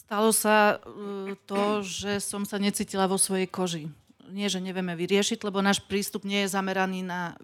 Stalo 0.00 0.32
sa 0.32 0.80
uh, 0.80 1.36
to, 1.44 1.84
že 1.84 2.24
som 2.24 2.48
sa 2.48 2.56
necítila 2.56 3.04
vo 3.04 3.20
svojej 3.20 3.44
koži. 3.44 3.92
Nie, 4.30 4.46
že 4.46 4.62
nevieme 4.62 4.94
vyriešiť, 4.94 5.42
lebo 5.42 5.58
náš 5.58 5.82
prístup 5.82 6.22
nie 6.22 6.46
je 6.46 6.54
zameraný 6.54 7.02
na, 7.02 7.34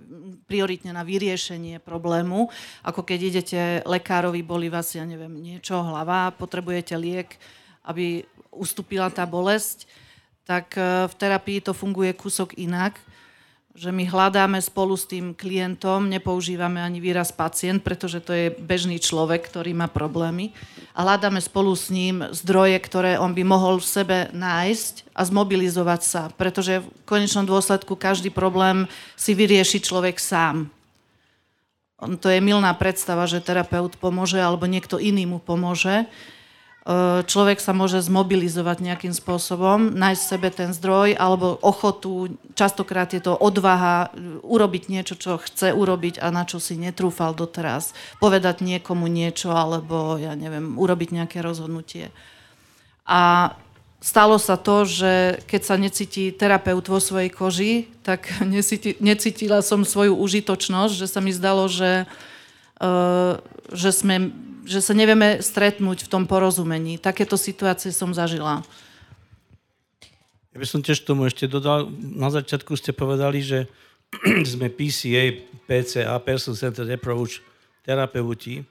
prioritne 0.47 0.95
na 0.95 1.03
vyriešenie 1.03 1.83
problému. 1.83 2.47
Ako 2.87 3.03
keď 3.03 3.19
idete 3.23 3.61
lekárovi, 3.83 4.47
boli 4.47 4.71
vás, 4.71 4.95
ja 4.95 5.03
neviem, 5.03 5.35
niečo, 5.35 5.83
hlava, 5.83 6.31
potrebujete 6.35 6.95
liek, 6.95 7.35
aby 7.83 8.23
ustúpila 8.55 9.11
tá 9.11 9.27
bolesť, 9.27 9.91
tak 10.47 10.79
uh, 10.79 11.11
v 11.11 11.15
terapii 11.19 11.59
to 11.59 11.75
funguje 11.75 12.15
kúsok 12.15 12.55
inak 12.55 12.97
že 13.77 13.93
my 13.93 14.09
hľadáme 14.09 14.57
spolu 14.65 14.97
s 14.97 15.05
tým 15.05 15.37
klientom, 15.37 16.09
nepoužívame 16.09 16.81
ani 16.81 16.97
výraz 16.97 17.29
pacient, 17.29 17.85
pretože 17.85 18.25
to 18.25 18.33
je 18.33 18.47
bežný 18.57 18.97
človek, 18.97 19.45
ktorý 19.45 19.77
má 19.77 19.85
problémy. 19.85 20.57
A 20.97 21.05
hľadáme 21.05 21.45
spolu 21.45 21.77
s 21.77 21.93
ním 21.93 22.25
zdroje, 22.33 22.81
ktoré 22.81 23.21
on 23.21 23.37
by 23.37 23.45
mohol 23.45 23.77
v 23.77 23.85
sebe 23.85 24.19
nájsť 24.33 25.13
a 25.13 25.29
zmobilizovať 25.29 26.01
sa. 26.01 26.23
Pretože 26.33 26.81
v 26.81 26.89
konečnom 27.05 27.45
dôsledku 27.45 28.01
každý 28.01 28.33
problém 28.33 28.89
si 29.13 29.37
vyrieši 29.37 29.85
človek 29.85 30.17
sám. 30.17 30.73
To 32.01 32.29
je 32.33 32.41
milná 32.41 32.73
predstava, 32.73 33.29
že 33.29 33.45
terapeut 33.45 34.01
pomôže 34.01 34.41
alebo 34.41 34.65
niekto 34.65 34.97
iný 34.97 35.29
mu 35.29 35.37
pomôže 35.37 36.09
človek 37.27 37.59
sa 37.59 37.75
môže 37.75 37.99
zmobilizovať 37.99 38.79
nejakým 38.79 39.11
spôsobom, 39.11 39.91
nájsť 39.91 40.23
sebe 40.23 40.49
ten 40.55 40.71
zdroj 40.71 41.19
alebo 41.19 41.59
ochotu, 41.59 42.39
častokrát 42.55 43.11
je 43.11 43.19
to 43.19 43.35
odvaha 43.35 44.15
e, 44.15 44.39
urobiť 44.47 44.87
niečo, 44.87 45.19
čo 45.19 45.43
chce 45.43 45.75
urobiť 45.75 46.23
a 46.23 46.31
na 46.31 46.47
čo 46.47 46.63
si 46.63 46.79
netrúfal 46.79 47.35
doteraz. 47.35 47.91
Povedať 48.23 48.63
niekomu 48.63 49.11
niečo 49.11 49.51
alebo, 49.51 50.15
ja 50.15 50.39
neviem, 50.39 50.79
urobiť 50.79 51.11
nejaké 51.11 51.43
rozhodnutie. 51.43 52.15
A 53.03 53.51
stalo 53.99 54.39
sa 54.39 54.55
to, 54.55 54.87
že 54.87 55.43
keď 55.51 55.63
sa 55.67 55.75
necíti 55.75 56.31
terapeut 56.31 56.87
vo 56.87 57.03
svojej 57.03 57.35
koži, 57.35 57.91
tak 58.07 58.31
necíti, 58.47 58.95
necítila 59.03 59.59
som 59.59 59.83
svoju 59.83 60.15
užitočnosť, 60.15 60.95
že 60.95 61.11
sa 61.11 61.19
mi 61.19 61.35
zdalo, 61.35 61.67
že, 61.67 62.07
uh, 62.79 63.43
že 63.75 63.91
sme 63.91 64.46
že 64.67 64.83
sa 64.83 64.93
nevieme 64.93 65.39
stretnúť 65.39 66.05
v 66.05 66.11
tom 66.11 66.27
porozumení. 66.27 66.99
Takéto 66.99 67.39
situácie 67.39 67.95
som 67.95 68.11
zažila. 68.11 68.67
Ja 70.51 70.57
by 70.59 70.67
som 70.67 70.83
tiež 70.83 71.07
tomu 71.07 71.31
ešte 71.31 71.47
dodal, 71.47 71.87
na 71.95 72.33
začiatku 72.33 72.75
ste 72.75 72.91
povedali, 72.91 73.41
že 73.45 73.71
sme 74.57 74.67
PCA, 74.67 75.39
PCA, 75.71 76.19
Person 76.19 76.59
Centered 76.59 76.91
Approach, 76.91 77.39
terapeuti. 77.87 78.67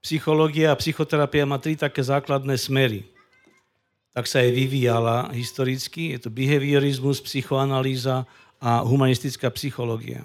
Psychológia 0.00 0.72
a 0.72 0.80
psychoterapia 0.80 1.44
má 1.44 1.60
tri 1.60 1.76
také 1.76 2.00
základné 2.00 2.56
smery. 2.56 3.04
Tak 4.16 4.24
sa 4.24 4.40
aj 4.40 4.50
vyvíjala 4.56 5.28
historicky. 5.36 6.16
Je 6.16 6.24
to 6.24 6.32
behaviorizmus, 6.32 7.20
psychoanalýza 7.20 8.24
a 8.56 8.80
humanistická 8.80 9.52
psychológia. 9.52 10.24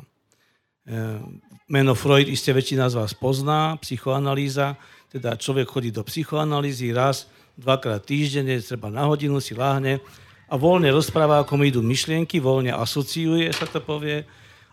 Meno 1.65 1.98
Freud 1.98 2.29
iste 2.29 2.53
väčšina 2.53 2.93
z 2.93 3.01
vás 3.01 3.17
pozná, 3.17 3.74
psychoanalýza, 3.81 4.77
teda 5.10 5.34
človek 5.34 5.65
chodí 5.65 5.89
do 5.89 6.05
psychoanalýzy 6.05 6.93
raz, 6.93 7.25
dvakrát 7.57 8.05
týždenne, 8.05 8.62
treba 8.62 8.93
na 8.93 9.10
hodinu 9.10 9.41
si 9.41 9.57
láhne 9.57 9.98
a 10.45 10.62
voľne 10.62 10.93
rozpráva, 10.93 11.41
ako 11.41 11.57
mu 11.57 11.65
idú 11.65 11.81
myšlienky, 11.81 12.38
voľne 12.38 12.69
asociuje, 12.69 13.50
sa 13.50 13.65
to 13.65 13.81
povie, 13.81 14.22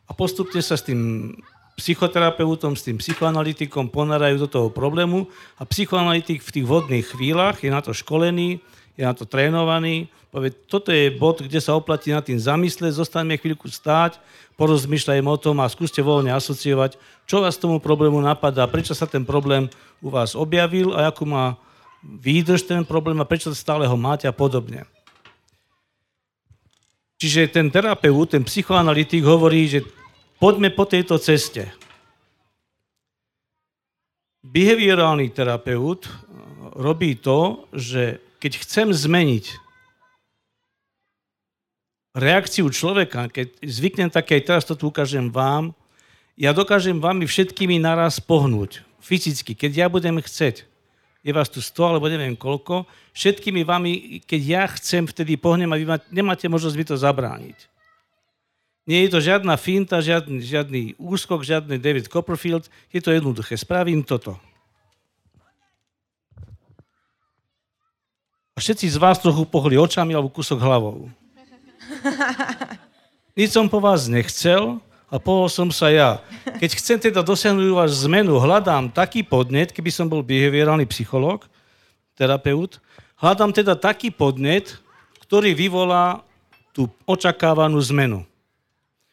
a 0.04 0.10
postupne 0.12 0.60
sa 0.60 0.76
s 0.76 0.84
tým 0.84 1.32
psychoterapeutom, 1.80 2.76
s 2.76 2.84
tým 2.84 3.00
psychoanalytikom 3.00 3.88
ponárajú 3.88 4.44
do 4.44 4.48
toho 4.52 4.68
problému 4.68 5.32
a 5.56 5.64
psychoanalytik 5.64 6.44
v 6.44 6.60
tých 6.60 6.68
vodných 6.68 7.08
chvíľach 7.08 7.56
je 7.64 7.72
na 7.72 7.80
to 7.80 7.96
školený, 7.96 8.60
je 8.96 9.02
na 9.04 9.14
to 9.16 9.24
trénovaný, 9.24 10.08
povie, 10.32 10.52
toto 10.52 10.88
je 10.92 11.12
bod, 11.12 11.44
kde 11.44 11.60
sa 11.60 11.76
oplatí 11.76 12.12
na 12.12 12.24
tým 12.24 12.40
zamysleť, 12.40 12.96
zostaneme 12.96 13.36
chvíľku 13.36 13.68
stáť, 13.68 14.16
porozmýšľajme 14.56 15.28
o 15.28 15.38
tom 15.40 15.60
a 15.60 15.68
skúste 15.68 16.00
voľne 16.00 16.32
asociovať, 16.32 16.96
čo 17.28 17.44
vás 17.44 17.60
tomu 17.60 17.80
problému 17.80 18.20
napadá, 18.20 18.64
prečo 18.68 18.96
sa 18.96 19.04
ten 19.08 19.24
problém 19.24 19.68
u 20.00 20.08
vás 20.08 20.36
objavil 20.36 20.92
a 20.96 21.08
akú 21.08 21.28
má 21.28 21.56
výdrž 22.02 22.66
ten 22.66 22.82
problém 22.82 23.16
a 23.20 23.28
prečo 23.28 23.54
stále 23.54 23.86
ho 23.86 23.96
máte 23.96 24.26
a 24.26 24.34
podobne. 24.34 24.88
Čiže 27.22 27.54
ten 27.54 27.70
terapeut, 27.70 28.34
ten 28.34 28.42
psychoanalytik 28.42 29.22
hovorí, 29.22 29.70
že 29.70 29.86
poďme 30.42 30.74
po 30.74 30.82
tejto 30.82 31.22
ceste. 31.22 31.70
Behaviorálny 34.42 35.30
terapeut 35.30 36.10
robí 36.74 37.14
to, 37.14 37.70
že 37.70 38.18
keď 38.42 38.58
chcem 38.58 38.90
zmeniť 38.90 39.54
reakciu 42.18 42.66
človeka, 42.74 43.30
keď 43.30 43.54
zvyknem 43.62 44.10
také, 44.10 44.42
teraz 44.42 44.66
to 44.66 44.74
tu 44.74 44.90
ukážem 44.90 45.30
vám, 45.30 45.70
ja 46.34 46.50
dokážem 46.50 46.98
vami 46.98 47.30
všetkými 47.30 47.78
naraz 47.78 48.18
pohnúť, 48.18 48.82
fyzicky, 48.98 49.54
keď 49.54 49.70
ja 49.72 49.86
budem 49.86 50.18
chceť. 50.18 50.66
Je 51.22 51.30
vás 51.30 51.46
tu 51.46 51.62
100 51.62 51.86
alebo 51.86 52.10
neviem 52.10 52.34
koľko, 52.34 52.82
všetkými 53.14 53.62
vami, 53.62 54.18
keď 54.26 54.40
ja 54.42 54.64
chcem, 54.74 55.06
vtedy 55.06 55.38
pohnem 55.38 55.70
a 55.70 55.78
vy 55.78 55.86
nemáte 56.10 56.50
možnosť 56.50 56.74
mi 56.74 56.82
to 56.82 56.98
zabrániť. 56.98 57.70
Nie 58.90 59.06
je 59.06 59.14
to 59.14 59.22
žiadna 59.22 59.54
finta, 59.54 60.02
žiadny, 60.02 60.42
žiadny 60.42 60.82
úskok, 60.98 61.46
žiadny 61.46 61.78
David 61.78 62.10
Copperfield, 62.10 62.66
je 62.90 62.98
to 62.98 63.14
jednoduché. 63.14 63.54
Spravím 63.54 64.02
toto. 64.02 64.34
Všetci 68.62 68.86
z 68.94 68.96
vás 69.02 69.18
trochu 69.18 69.42
pohli 69.42 69.74
očami 69.74 70.14
alebo 70.14 70.30
kúsok 70.30 70.62
hlavou. 70.62 71.10
Nič 73.38 73.50
som 73.50 73.66
po 73.66 73.82
vás 73.82 74.06
nechcel 74.06 74.78
a 75.10 75.18
pohol 75.18 75.50
som 75.50 75.66
sa 75.74 75.90
ja. 75.90 76.22
Keď 76.62 76.70
chcem 76.78 76.98
teda 77.10 77.26
dosiahnuť 77.26 77.74
vás 77.74 78.06
zmenu, 78.06 78.38
hľadám 78.38 78.94
taký 78.94 79.26
podnet, 79.26 79.74
keby 79.74 79.90
som 79.90 80.06
bol 80.06 80.22
behaviorálny 80.22 80.86
psychológ, 80.86 81.50
terapeut, 82.14 82.78
hľadám 83.18 83.50
teda 83.50 83.74
taký 83.74 84.14
podnet, 84.14 84.78
ktorý 85.26 85.58
vyvolá 85.58 86.22
tú 86.70 86.86
očakávanú 87.04 87.82
zmenu. 87.92 88.22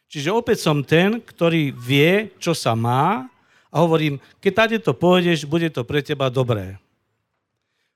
Čiže 0.10 0.34
opäť 0.34 0.66
som 0.66 0.82
ten, 0.82 1.22
ktorý 1.22 1.74
vie, 1.74 2.34
čo 2.42 2.54
sa 2.54 2.74
má 2.74 3.30
a 3.70 3.76
hovorím, 3.78 4.18
keď 4.42 4.52
tady 4.56 4.76
to 4.82 4.92
pôjdeš, 4.98 5.46
bude 5.46 5.70
to 5.70 5.86
pre 5.86 6.02
teba 6.02 6.34
dobré. 6.34 6.82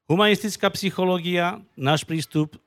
Humanistická 0.04 0.68
psychológia, 0.76 1.64
náš 1.80 2.04
prístup, 2.04 2.60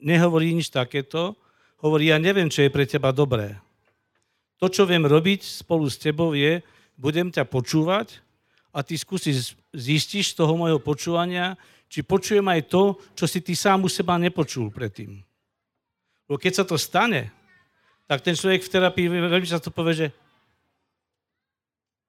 nehovorí 0.00 0.56
nič 0.56 0.72
takéto. 0.72 1.36
Hovorí, 1.84 2.08
ja 2.08 2.16
neviem, 2.16 2.48
čo 2.48 2.64
je 2.64 2.72
pre 2.72 2.88
teba 2.88 3.12
dobré. 3.12 3.60
To, 4.58 4.66
čo 4.66 4.88
viem 4.88 5.04
robiť 5.04 5.62
spolu 5.62 5.86
s 5.86 6.00
tebou, 6.00 6.34
je, 6.34 6.64
budem 6.98 7.30
ťa 7.30 7.46
počúvať 7.46 8.18
a 8.74 8.82
ty 8.82 8.98
skúsi 8.98 9.30
zistiť 9.70 10.24
z 10.24 10.34
toho 10.34 10.58
môjho 10.58 10.82
počúvania, 10.82 11.54
či 11.86 12.02
počujem 12.02 12.44
aj 12.44 12.68
to, 12.68 12.98
čo 13.14 13.24
si 13.24 13.40
ty 13.44 13.54
sám 13.54 13.86
u 13.86 13.88
seba 13.88 14.18
nepočul 14.18 14.68
predtým. 14.72 15.22
Lebo 16.28 16.36
keď 16.36 16.52
sa 16.60 16.64
to 16.66 16.76
stane, 16.76 17.32
tak 18.08 18.24
ten 18.24 18.36
človek 18.36 18.64
v 18.64 18.72
terapii 18.72 19.06
veľmi 19.08 19.48
často 19.48 19.72
povie, 19.72 19.94
že 19.94 20.08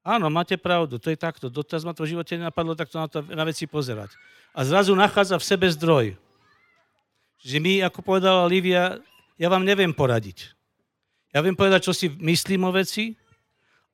áno, 0.03 0.31
máte 0.31 0.55
pravdu, 0.55 0.97
to 0.97 1.11
je 1.11 1.19
takto, 1.19 1.51
doteraz 1.51 1.83
ma 1.83 1.91
to 1.93 2.07
v 2.07 2.15
živote 2.15 2.35
nenapadlo 2.39 2.73
takto 2.75 2.97
na, 2.99 3.07
to, 3.07 3.19
na 3.23 3.43
veci 3.43 3.67
pozerať. 3.67 4.15
A 4.53 4.65
zrazu 4.65 4.97
nachádza 4.97 5.37
v 5.37 5.47
sebe 5.47 5.67
zdroj. 5.69 6.17
Že 7.39 7.57
my, 7.63 7.73
ako 7.87 7.99
povedala 8.03 8.49
Livia, 8.49 8.99
ja 9.39 9.47
vám 9.47 9.63
neviem 9.63 9.95
poradiť. 9.95 10.51
Ja 11.31 11.39
viem 11.45 11.55
povedať, 11.55 11.87
čo 11.87 11.93
si 11.93 12.11
myslím 12.19 12.67
o 12.67 12.71
veci 12.73 13.15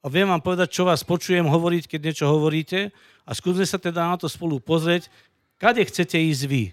a 0.02 0.10
viem 0.10 0.26
vám 0.26 0.42
povedať, 0.42 0.72
čo 0.72 0.88
vás 0.88 1.04
počujem 1.04 1.46
hovoriť, 1.46 1.84
keď 1.86 2.00
niečo 2.02 2.26
hovoríte 2.32 2.90
a 3.28 3.32
skúsme 3.36 3.68
sa 3.68 3.78
teda 3.78 4.08
na 4.08 4.16
to 4.16 4.32
spolu 4.32 4.58
pozrieť, 4.58 5.12
kade 5.60 5.84
chcete 5.84 6.16
ísť 6.16 6.44
vy. 6.48 6.64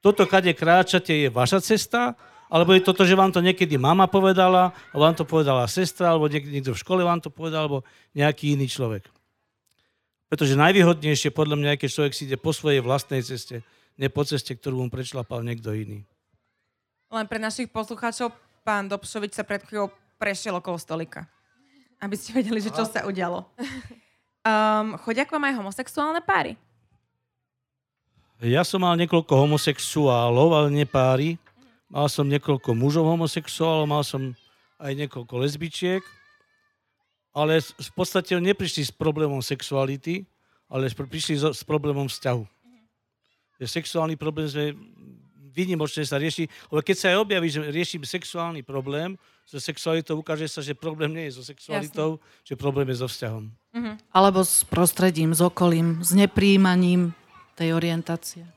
Toto, 0.00 0.26
kade 0.26 0.50
kráčate, 0.56 1.12
je 1.12 1.28
vaša 1.30 1.62
cesta, 1.62 2.16
alebo 2.48 2.76
je 2.76 2.84
toto, 2.84 3.08
že 3.08 3.16
vám 3.16 3.32
to 3.32 3.40
niekedy 3.40 3.78
mama 3.80 4.04
povedala, 4.04 4.72
alebo 4.92 5.02
vám 5.04 5.16
to 5.16 5.24
povedala 5.24 5.64
sestra, 5.70 6.12
alebo 6.12 6.28
niekto 6.28 6.76
v 6.76 6.82
škole 6.82 7.02
vám 7.04 7.20
to 7.20 7.32
povedal, 7.32 7.68
alebo 7.68 7.78
nejaký 8.12 8.56
iný 8.56 8.68
človek. 8.68 9.13
Pretože 10.34 10.58
najvýhodnejšie 10.58 11.30
podľa 11.30 11.54
mňa, 11.62 11.78
keď 11.78 11.90
človek 11.94 12.10
si 12.18 12.26
ide 12.26 12.34
po 12.34 12.50
svojej 12.50 12.82
vlastnej 12.82 13.22
ceste, 13.22 13.62
nie 13.94 14.10
po 14.10 14.26
ceste, 14.26 14.50
ktorú 14.50 14.82
mu 14.82 14.90
prečlapal 14.90 15.46
niekto 15.46 15.70
iný. 15.70 16.02
Len 17.06 17.26
pre 17.30 17.38
našich 17.38 17.70
poslucháčov, 17.70 18.34
pán 18.66 18.90
Dobšovič 18.90 19.30
sa 19.30 19.46
pred 19.46 19.62
chvíľou 19.62 19.94
prešiel 20.18 20.58
okolo 20.58 20.74
stolika. 20.74 21.30
Aby 22.02 22.18
ste 22.18 22.34
vedeli, 22.34 22.58
že 22.58 22.74
čo 22.74 22.82
sa 22.82 23.06
udialo. 23.06 23.46
Um, 24.42 24.98
chodia 25.06 25.22
k 25.22 25.38
vám 25.38 25.46
aj 25.46 25.54
homosexuálne 25.54 26.18
páry? 26.18 26.58
Ja 28.42 28.66
som 28.66 28.82
mal 28.82 28.98
niekoľko 28.98 29.38
homosexuálov, 29.38 30.50
ale 30.50 30.68
nie 30.74 30.82
páry. 30.82 31.38
Mal 31.86 32.10
som 32.10 32.26
niekoľko 32.26 32.74
mužov 32.74 33.06
homosexuálov, 33.06 33.86
mal 33.86 34.02
som 34.02 34.34
aj 34.82 34.98
niekoľko 34.98 35.46
lesbičiek, 35.46 36.02
ale 37.34 37.58
v 37.60 37.92
podstate 37.92 38.38
neprišli 38.38 38.86
s 38.86 38.92
problémom 38.94 39.42
sexuality, 39.42 40.22
ale 40.70 40.86
prišli 40.88 41.34
s 41.52 41.62
problémom 41.66 42.06
vzťahu. 42.06 42.46
Že 43.58 43.66
sexuálny 43.66 44.14
problém 44.14 44.46
sme 44.46 44.72
výnimočne 45.54 46.02
sa 46.02 46.18
rieši, 46.18 46.50
lebo 46.70 46.82
keď 46.82 46.96
sa 46.98 47.06
aj 47.14 47.18
objaví, 47.22 47.46
že 47.46 47.60
riešim 47.70 48.02
sexuálny 48.02 48.66
problém, 48.66 49.14
so 49.44 49.60
sexualitou 49.60 50.18
ukáže 50.18 50.48
sa, 50.48 50.64
že 50.64 50.72
problém 50.72 51.12
nie 51.12 51.28
je 51.28 51.36
so 51.38 51.44
sexualitou, 51.44 52.18
Jasne. 52.18 52.46
že 52.48 52.54
problém 52.56 52.88
je 52.90 52.96
so 53.04 53.08
vzťahom. 53.08 53.44
Uh-huh. 53.52 53.94
Alebo 54.10 54.40
s 54.40 54.64
prostredím, 54.64 55.36
s 55.36 55.44
okolím, 55.44 56.00
s 56.00 56.16
nepríjmaním 56.16 57.12
tej 57.54 57.76
orientácie. 57.76 58.48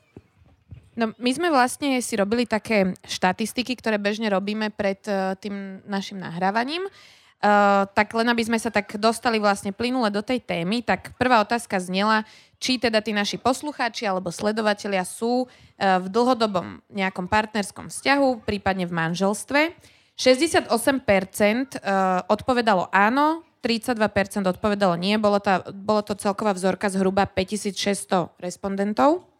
No, 0.98 1.14
my 1.14 1.30
sme 1.30 1.54
vlastne 1.54 2.02
si 2.02 2.18
robili 2.18 2.42
také 2.42 2.98
štatistiky, 3.06 3.78
ktoré 3.78 4.02
bežne 4.02 4.26
robíme 4.34 4.74
pred 4.74 4.98
uh, 5.06 5.38
tým 5.38 5.78
našim 5.86 6.18
nahrávaním. 6.18 6.90
Uh, 7.38 7.86
tak 7.94 8.10
len 8.18 8.26
aby 8.26 8.42
sme 8.42 8.58
sa 8.58 8.66
tak 8.66 8.98
dostali 8.98 9.38
vlastne 9.38 9.70
plynule 9.70 10.10
do 10.10 10.18
tej 10.26 10.42
témy, 10.42 10.82
tak 10.82 11.14
prvá 11.14 11.38
otázka 11.38 11.78
znela, 11.78 12.26
či 12.58 12.82
teda 12.82 12.98
tí 12.98 13.14
naši 13.14 13.38
poslucháči 13.38 14.10
alebo 14.10 14.34
sledovatelia 14.34 15.06
sú 15.06 15.46
uh, 15.46 16.02
v 16.02 16.06
dlhodobom 16.10 16.82
nejakom 16.90 17.30
partnerskom 17.30 17.94
vzťahu, 17.94 18.42
prípadne 18.42 18.90
v 18.90 18.92
manželstve. 18.92 19.70
68% 20.18 20.66
uh, 20.66 22.26
odpovedalo 22.26 22.90
áno, 22.90 23.46
32% 23.62 24.42
odpovedalo 24.42 24.98
nie. 24.98 25.14
Bolo 25.14 25.38
to, 25.38 25.62
bolo 25.70 26.02
to 26.02 26.18
celková 26.18 26.58
vzorka 26.58 26.90
zhruba 26.90 27.22
5600 27.30 28.34
respondentov. 28.42 29.30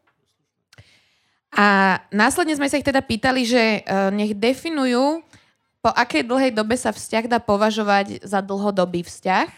A 1.50 1.98
následne 2.14 2.54
sme 2.54 2.70
sa 2.70 2.78
ich 2.78 2.86
teda 2.86 3.02
pýtali, 3.02 3.42
že 3.42 3.82
nech 4.12 4.36
definujú 4.36 5.24
po 5.88 5.96
akej 5.96 6.28
dlhej 6.28 6.52
dobe 6.52 6.76
sa 6.76 6.92
vzťah 6.92 7.24
dá 7.32 7.40
považovať 7.40 8.20
za 8.20 8.44
dlhodobý 8.44 9.08
vzťah. 9.08 9.48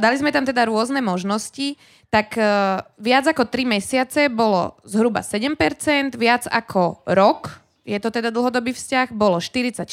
Dali 0.00 0.16
sme 0.16 0.32
tam 0.32 0.48
teda 0.48 0.64
rôzne 0.64 1.04
možnosti, 1.04 1.76
tak 2.08 2.40
e, 2.40 2.48
viac 2.96 3.28
ako 3.28 3.44
3 3.44 3.68
mesiace 3.68 4.32
bolo 4.32 4.80
zhruba 4.88 5.20
7%, 5.20 6.16
viac 6.16 6.48
ako 6.48 7.04
rok, 7.04 7.60
je 7.84 8.00
to 8.00 8.08
teda 8.08 8.32
dlhodobý 8.32 8.72
vzťah, 8.72 9.12
bolo 9.12 9.36
46%, 9.36 9.84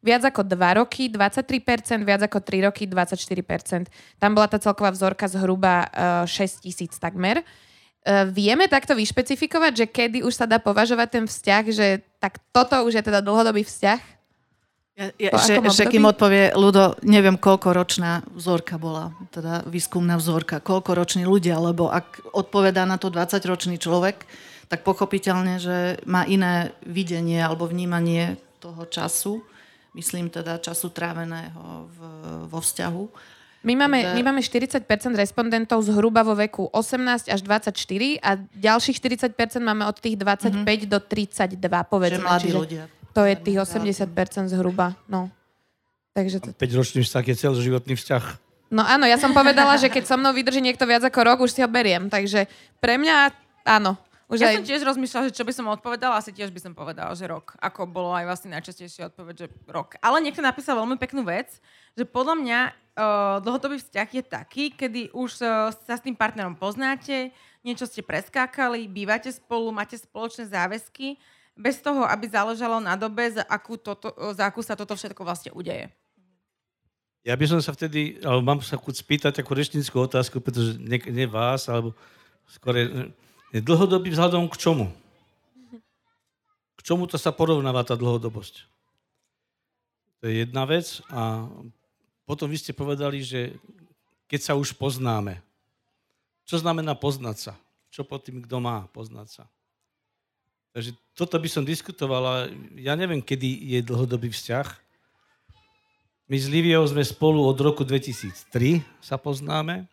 viac 0.00 0.22
ako 0.24 0.48
2 0.48 0.80
roky 0.80 1.12
23%, 1.12 2.08
viac 2.08 2.24
ako 2.24 2.40
3 2.40 2.64
roky 2.64 2.88
24%. 2.88 3.92
Tam 4.16 4.32
bola 4.32 4.48
tá 4.48 4.56
celková 4.56 4.96
vzorka 4.96 5.28
zhruba 5.28 5.84
6 6.24 6.32
e, 6.32 6.48
tisíc 6.64 6.96
takmer. 6.96 7.44
Vieme 8.32 8.68
takto 8.68 8.92
vyšpecifikovať, 8.92 9.72
že 9.72 9.86
kedy 9.88 10.18
už 10.22 10.34
sa 10.36 10.44
dá 10.44 10.60
považovať 10.60 11.08
ten 11.08 11.24
vzťah, 11.24 11.64
že 11.72 11.86
tak 12.20 12.36
toto 12.52 12.76
už 12.84 13.00
je 13.00 13.02
teda 13.04 13.24
dlhodobý 13.24 13.64
vzťah? 13.64 14.00
Ja, 14.94 15.10
ja, 15.18 15.30
že, 15.34 15.58
že 15.74 15.90
kým 15.90 16.06
odpovie 16.06 16.54
Ludo, 16.54 16.94
neviem, 17.02 17.34
koľko 17.34 17.74
ročná 17.74 18.22
vzorka 18.30 18.78
bola, 18.78 19.10
teda 19.34 19.66
výskumná 19.66 20.14
vzorka, 20.14 20.62
koľko 20.62 20.94
roční 20.94 21.26
ľudia, 21.26 21.58
lebo 21.58 21.90
ak 21.90 22.30
odpovedá 22.30 22.86
na 22.86 22.94
to 22.94 23.10
20-ročný 23.10 23.82
človek, 23.82 24.22
tak 24.70 24.86
pochopiteľne, 24.86 25.58
že 25.58 25.98
má 26.06 26.22
iné 26.30 26.70
videnie 26.86 27.42
alebo 27.42 27.66
vnímanie 27.66 28.38
toho 28.62 28.86
času, 28.86 29.42
myslím 29.98 30.30
teda 30.30 30.62
času 30.62 30.94
tráveného 30.94 31.90
v, 31.90 31.98
vo 32.46 32.62
vzťahu 32.62 33.33
my 33.64 33.74
máme, 33.74 33.98
my 34.14 34.22
máme 34.22 34.40
40% 34.44 34.84
respondentov 35.16 35.80
zhruba 35.88 36.20
vo 36.20 36.36
veku 36.36 36.68
18 36.68 37.32
až 37.32 37.40
24 37.40 37.72
a 38.20 38.30
ďalších 38.52 38.96
40% 39.00 39.64
máme 39.64 39.88
od 39.88 39.96
tých 39.96 40.20
25 40.20 40.62
mm-hmm. 40.62 40.92
do 40.92 40.98
32, 41.00 41.58
povedzme. 41.88 42.20
Že 42.20 42.28
mladí 42.28 42.50
ľudia. 42.52 42.84
To 43.16 43.24
je 43.24 43.34
tých 43.40 43.58
80% 43.64 44.52
zhruba, 44.52 44.92
no. 45.08 45.32
Takže 46.12 46.44
to... 46.44 46.48
5-ročný 46.54 47.02
vzťah 47.02 47.24
je 47.24 47.36
celoživotný 47.40 47.94
vzťah. 47.98 48.24
No 48.74 48.82
áno, 48.82 49.06
ja 49.06 49.18
som 49.18 49.30
povedala, 49.30 49.78
že 49.78 49.86
keď 49.86 50.02
so 50.12 50.16
mnou 50.18 50.34
vydrží 50.34 50.58
niekto 50.58 50.82
viac 50.84 51.06
ako 51.06 51.20
rok, 51.22 51.38
už 51.42 51.54
si 51.54 51.60
ho 51.62 51.70
beriem. 51.70 52.10
Takže 52.10 52.50
pre 52.82 52.98
mňa 52.98 53.30
áno. 53.66 53.94
Už 54.28 54.40
ja 54.40 54.52
aj... 54.52 54.60
som 54.60 54.64
tiež 54.64 54.82
rozmýšľala, 54.88 55.28
že 55.28 55.36
čo 55.36 55.44
by 55.44 55.52
som 55.52 55.66
odpovedala, 55.68 56.16
asi 56.16 56.32
tiež 56.32 56.48
by 56.48 56.60
som 56.60 56.72
povedala, 56.72 57.12
že 57.12 57.28
rok. 57.28 57.56
Ako 57.60 57.84
bolo 57.84 58.16
aj 58.16 58.24
vlastne 58.24 58.56
najčastejšia 58.56 59.12
odpoveď, 59.12 59.34
že 59.36 59.46
rok. 59.68 60.00
Ale 60.00 60.24
niekto 60.24 60.40
napísal 60.40 60.80
veľmi 60.80 60.96
peknú 60.96 61.24
vec, 61.28 61.60
že 61.92 62.08
podľa 62.08 62.34
mňa 62.40 62.58
uh, 62.64 62.72
dlhodobý 63.44 63.76
vzťah 63.76 64.08
je 64.08 64.22
taký, 64.24 64.64
kedy 64.72 65.12
už 65.12 65.44
uh, 65.44 65.68
sa 65.72 65.94
s 66.00 66.04
tým 66.04 66.16
partnerom 66.16 66.56
poznáte, 66.56 67.36
niečo 67.60 67.84
ste 67.84 68.00
preskákali, 68.00 68.88
bývate 68.88 69.28
spolu, 69.28 69.68
máte 69.72 70.00
spoločné 70.00 70.48
záväzky, 70.48 71.20
bez 71.54 71.78
toho, 71.78 72.02
aby 72.02 72.26
záležalo 72.26 72.82
na 72.82 72.98
dobe, 72.98 73.30
za 73.30 73.46
akú, 73.46 73.78
toto, 73.78 74.10
za 74.34 74.50
akú 74.50 74.58
sa 74.64 74.74
toto 74.74 74.98
všetko 74.98 75.22
vlastne 75.22 75.54
udeje. 75.54 75.86
Ja 77.24 77.38
by 77.40 77.46
som 77.48 77.60
sa 77.64 77.72
vtedy, 77.72 78.20
alebo 78.20 78.44
mám 78.44 78.60
sa 78.60 78.76
chuť 78.76 78.94
spýtať 79.00 79.32
takú 79.40 79.56
reštinickú 79.56 79.96
otázku, 79.96 80.44
pretože 80.44 80.76
nie, 80.76 81.00
nie 81.08 81.24
vás, 81.24 81.72
alebo 81.72 81.96
skôr 82.44 82.76
je 83.54 83.62
dlhodobý 83.62 84.10
vzhľadom 84.10 84.50
k 84.50 84.58
čomu? 84.58 84.90
K 86.74 86.80
čomu 86.82 87.06
to 87.06 87.14
sa 87.14 87.30
porovnáva 87.30 87.86
tá 87.86 87.94
dlhodobosť? 87.94 88.66
To 90.18 90.26
je 90.26 90.42
jedna 90.42 90.66
vec. 90.66 90.98
A 91.06 91.46
potom 92.26 92.50
vy 92.50 92.58
ste 92.58 92.74
povedali, 92.74 93.22
že 93.22 93.54
keď 94.26 94.40
sa 94.42 94.52
už 94.58 94.74
poznáme. 94.74 95.38
Čo 96.42 96.58
znamená 96.66 96.98
poznať 96.98 97.36
sa? 97.38 97.52
Čo 97.94 98.02
pod 98.02 98.26
tým, 98.26 98.42
kto 98.42 98.58
má 98.58 98.90
poznať 98.90 99.28
sa? 99.30 99.44
Takže 100.74 100.90
toto 101.14 101.38
by 101.38 101.46
som 101.46 101.62
diskutovala. 101.62 102.50
Ja 102.74 102.98
neviem, 102.98 103.22
kedy 103.22 103.78
je 103.78 103.80
dlhodobý 103.86 104.34
vzťah. 104.34 104.66
My 106.26 106.34
s 106.34 106.50
Liviou 106.50 106.82
sme 106.90 107.06
spolu 107.06 107.38
od 107.46 107.54
roku 107.62 107.86
2003 107.86 108.82
sa 108.98 109.14
poznáme. 109.14 109.86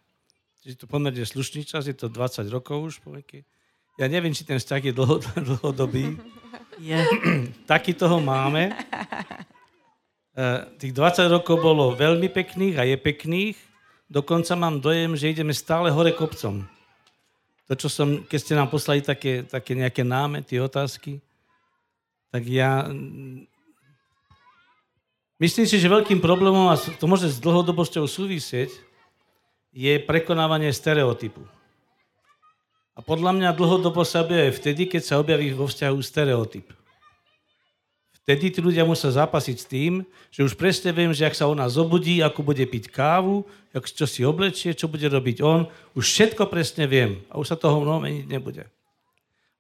Je 0.62 0.78
to 0.78 0.86
pomerne 0.86 1.26
slušný 1.26 1.66
čas, 1.66 1.90
je 1.90 1.98
to 1.98 2.06
20 2.06 2.46
rokov 2.54 2.78
už. 2.86 2.94
Pomeky. 3.02 3.42
Ja 3.98 4.06
neviem, 4.06 4.30
či 4.30 4.46
ten 4.46 4.62
vzťah 4.62 4.82
je 4.86 4.94
dlho, 4.94 5.18
dlhodobý. 5.50 6.22
Je. 6.78 7.02
Taký 7.72 7.98
toho 7.98 8.22
máme. 8.22 8.70
E, 10.32 10.44
tých 10.78 10.94
20 10.94 11.34
rokov 11.34 11.58
bolo 11.58 11.98
veľmi 11.98 12.30
pekných 12.30 12.78
a 12.78 12.86
je 12.86 12.94
pekných. 12.94 13.58
Dokonca 14.06 14.54
mám 14.54 14.78
dojem, 14.78 15.18
že 15.18 15.34
ideme 15.34 15.50
stále 15.50 15.90
hore 15.90 16.14
kopcom. 16.14 16.62
To, 17.66 17.74
čo 17.74 17.90
som, 17.90 18.22
keď 18.30 18.40
ste 18.40 18.54
nám 18.54 18.70
poslali 18.70 19.02
také, 19.02 19.42
také 19.42 19.74
nejaké 19.74 20.06
námety, 20.06 20.62
otázky, 20.62 21.24
tak 22.30 22.46
ja 22.46 22.86
myslím 25.42 25.66
si, 25.66 25.82
že 25.82 25.90
veľkým 25.90 26.22
problémom, 26.22 26.70
a 26.70 26.78
to 26.78 27.10
môže 27.10 27.34
s 27.34 27.42
dlhodobosťou 27.42 28.06
súvisieť, 28.06 28.91
je 29.72 29.96
prekonávanie 30.04 30.72
stereotypu. 30.76 31.44
A 32.96 33.00
podľa 33.00 33.32
mňa 33.32 33.56
dlhodobo 33.56 34.04
sa 34.04 34.22
objaví 34.22 34.52
vtedy, 34.52 34.84
keď 34.86 35.02
sa 35.02 35.16
objaví 35.24 35.56
vo 35.56 35.66
vzťahu 35.66 36.00
stereotyp. 36.04 36.68
Vtedy 38.22 38.54
tí 38.54 38.60
ľudia 38.62 38.86
musia 38.86 39.10
zápasiť 39.10 39.58
s 39.58 39.66
tým, 39.66 40.06
že 40.30 40.46
už 40.46 40.54
presne 40.54 40.94
viem, 40.94 41.10
že 41.10 41.26
ak 41.26 41.34
sa 41.34 41.50
ona 41.50 41.66
zobudí, 41.66 42.22
ako 42.22 42.46
bude 42.46 42.62
piť 42.70 42.94
kávu, 42.94 43.48
jak, 43.74 43.84
čo 43.90 44.06
si 44.06 44.22
oblečie, 44.22 44.78
čo 44.78 44.86
bude 44.86 45.10
robiť 45.10 45.42
on, 45.42 45.66
už 45.98 46.06
všetko 46.06 46.46
presne 46.46 46.86
viem 46.86 47.26
a 47.34 47.42
už 47.42 47.50
sa 47.50 47.58
toho 47.58 47.82
mnoho 47.82 47.98
meniť 47.98 48.26
nebude. 48.30 48.70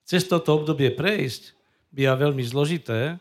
Cez 0.05 0.27
toto 0.29 0.61
obdobie 0.61 0.93
prejsť 0.93 1.57
býva 1.89 2.13
veľmi 2.13 2.43
zložité, 2.45 3.17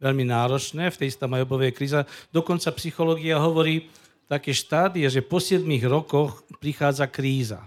veľmi 0.00 0.24
náročné, 0.24 0.88
v 0.88 0.98
tej 1.04 1.12
istom 1.12 1.28
majobovej 1.36 1.76
kríza. 1.76 2.08
Dokonca 2.32 2.72
psychológia 2.80 3.36
hovorí 3.36 3.92
také 4.26 4.50
štádie, 4.54 5.06
že 5.06 5.22
po 5.22 5.38
7 5.38 5.62
rokoch 5.86 6.42
prichádza 6.58 7.06
kríza 7.06 7.62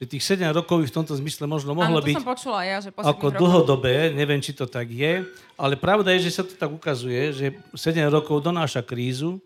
že 0.00 0.16
tých 0.16 0.24
7 0.24 0.48
rokov 0.56 0.80
v 0.80 0.96
tomto 0.96 1.12
zmysle 1.12 1.44
možno 1.44 1.76
mohlo 1.76 2.00
Áno, 2.00 2.06
byť 2.08 2.16
som 2.16 2.24
počula 2.24 2.64
ja, 2.64 2.80
že 2.80 2.88
ako 2.88 3.36
dlhodobé, 3.36 4.08
neviem, 4.16 4.40
či 4.40 4.56
to 4.56 4.64
tak 4.64 4.88
je, 4.88 5.28
ale 5.60 5.76
pravda 5.76 6.16
je, 6.16 6.24
že 6.24 6.40
sa 6.40 6.42
to 6.42 6.56
tak 6.56 6.72
ukazuje, 6.72 7.36
že 7.36 7.46
7 7.76 8.08
rokov 8.08 8.40
donáša 8.40 8.80
krízu. 8.80 9.36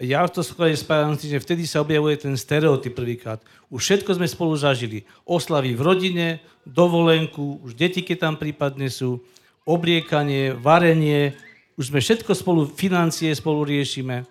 Ja 0.00 0.24
to 0.24 0.40
skôr 0.40 0.72
spájam 0.72 1.14
že 1.20 1.36
vtedy 1.36 1.68
sa 1.68 1.84
objavuje 1.84 2.16
ten 2.16 2.32
stereotyp 2.32 2.96
prvýkrát. 2.96 3.44
Už 3.68 3.84
všetko 3.84 4.16
sme 4.16 4.26
spolu 4.26 4.56
zažili. 4.56 5.04
Oslavy 5.28 5.76
v 5.76 5.84
rodine, 5.84 6.28
dovolenku, 6.64 7.60
už 7.60 7.76
deti, 7.76 8.00
keď 8.00 8.16
tam 8.18 8.34
prípadne 8.40 8.88
sú, 8.88 9.20
obliekanie, 9.68 10.56
varenie, 10.56 11.36
už 11.76 11.92
sme 11.92 12.00
všetko 12.00 12.32
spolu, 12.32 12.66
financie 12.66 13.30
spolu 13.36 13.68
riešime. 13.68 14.24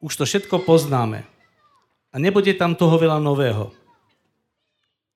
Už 0.00 0.12
to 0.16 0.24
všetko 0.28 0.64
poznáme. 0.64 1.24
A 2.12 2.16
nebude 2.16 2.52
tam 2.56 2.76
toho 2.76 2.96
veľa 2.96 3.20
nového. 3.20 3.72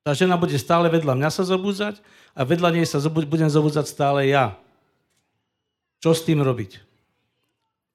Tá 0.01 0.16
žena 0.16 0.40
bude 0.40 0.57
stále 0.57 0.88
vedľa 0.88 1.12
mňa 1.16 1.31
sa 1.31 1.45
zobudzať 1.45 2.01
a 2.33 2.40
vedľa 2.45 2.73
nej 2.73 2.87
sa 2.88 3.01
budem 3.09 3.49
zobudzať 3.53 3.85
stále 3.85 4.29
ja. 4.33 4.57
Čo 6.01 6.16
s 6.16 6.25
tým 6.25 6.40
robiť? 6.40 6.81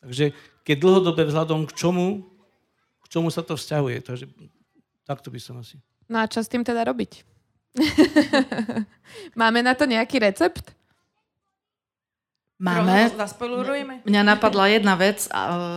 Takže 0.06 0.38
keď 0.62 0.76
dlhodobé 0.78 1.26
vzhľadom 1.26 1.66
k 1.66 1.74
čomu, 1.74 2.22
k 3.02 3.06
čomu 3.10 3.34
sa 3.34 3.42
to 3.42 3.58
vzťahuje. 3.58 4.06
Takže 4.06 4.26
takto 5.02 5.34
by 5.34 5.40
som 5.42 5.58
asi. 5.58 5.82
No 6.06 6.22
a 6.22 6.30
čo 6.30 6.46
s 6.46 6.50
tým 6.50 6.62
teda 6.62 6.86
robiť? 6.86 7.26
Máme 9.42 9.66
na 9.66 9.74
to 9.74 9.90
nejaký 9.90 10.22
recept? 10.22 10.78
Máme. 12.56 13.12
Zaspolurujeme? 13.12 14.00
Mňa 14.08 14.22
napadla 14.24 14.72
jedna 14.72 14.96
vec, 14.96 15.28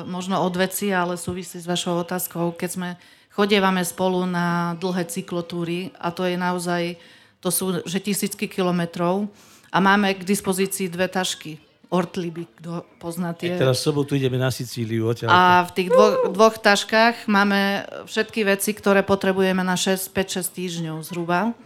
možno 0.07 0.39
od 0.43 0.55
veci, 0.55 0.95
ale 0.95 1.19
súvisí 1.19 1.59
s 1.59 1.67
vašou 1.67 2.07
otázkou. 2.07 2.55
Keď 2.55 2.71
sme 2.71 2.89
chodievame 3.35 3.83
spolu 3.83 4.23
na 4.27 4.79
dlhé 4.79 5.11
cyklotúry 5.11 5.91
a 5.99 6.15
to 6.15 6.23
je 6.23 6.39
naozaj, 6.39 6.95
to 7.43 7.51
sú 7.51 7.83
že 7.83 7.99
tisícky 7.99 8.47
kilometrov 8.47 9.27
a 9.75 9.79
máme 9.83 10.15
k 10.15 10.23
dispozícii 10.23 10.87
dve 10.87 11.11
tašky. 11.11 11.59
Ortliby, 11.89 12.45
kto 12.61 12.85
pozná 13.01 13.33
tie. 13.33 13.57
A 13.57 13.65
teraz 13.65 13.81
v 13.81 13.89
sobotu 13.89 14.13
ideme 14.13 14.37
na 14.37 14.53
Sicíliu. 14.53 15.09
Odtiaľ. 15.09 15.33
A 15.33 15.65
v 15.65 15.71
tých 15.73 15.89
dvoch, 15.89 16.37
dvoch 16.37 16.61
taškách 16.61 17.25
máme 17.33 17.89
všetky 18.05 18.45
veci, 18.45 18.77
ktoré 18.77 19.01
potrebujeme 19.01 19.65
na 19.65 19.73
5-6 19.73 20.13
týždňov 20.53 21.01
zhruba. 21.01 21.57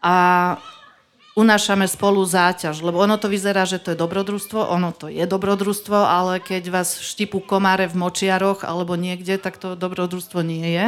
A 0.00 0.14
unášame 1.32 1.88
spolu 1.88 2.20
záťaž, 2.24 2.84
lebo 2.84 3.00
ono 3.00 3.16
to 3.16 3.32
vyzerá, 3.32 3.64
že 3.64 3.80
to 3.80 3.96
je 3.96 4.00
dobrodružstvo, 4.00 4.68
ono 4.68 4.92
to 4.92 5.08
je 5.08 5.24
dobrodružstvo, 5.24 5.96
ale 5.96 6.44
keď 6.44 6.68
vás 6.68 7.00
štipu 7.00 7.40
komáre 7.40 7.88
v 7.88 7.96
močiaroch 7.96 8.68
alebo 8.68 9.00
niekde, 9.00 9.40
tak 9.40 9.56
to 9.56 9.72
dobrodružstvo 9.72 10.44
nie 10.44 10.68
je. 10.76 10.86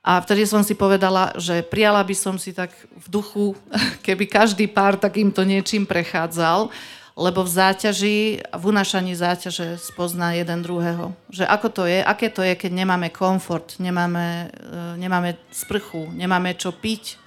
A 0.00 0.16
vtedy 0.22 0.48
som 0.48 0.64
si 0.64 0.72
povedala, 0.72 1.36
že 1.36 1.60
prijala 1.60 2.00
by 2.00 2.14
som 2.16 2.40
si 2.40 2.56
tak 2.56 2.72
v 2.88 3.06
duchu, 3.10 3.46
keby 4.06 4.30
každý 4.30 4.70
pár 4.70 4.96
takýmto 4.96 5.42
niečím 5.42 5.84
prechádzal, 5.84 6.70
lebo 7.20 7.44
v 7.44 7.50
záťaži, 7.52 8.18
v 8.48 8.62
unášaní 8.64 9.12
záťaže 9.12 9.76
spozná 9.76 10.32
jeden 10.38 10.64
druhého. 10.64 11.12
Že 11.28 11.44
ako 11.44 11.68
to 11.68 11.82
je, 11.84 12.00
aké 12.00 12.32
to 12.32 12.40
je, 12.40 12.54
keď 12.56 12.72
nemáme 12.72 13.12
komfort, 13.12 13.76
nemáme, 13.76 14.48
e, 14.48 14.96
nemáme 14.96 15.36
sprchu, 15.52 16.08
nemáme 16.16 16.56
čo 16.56 16.72
piť, 16.72 17.20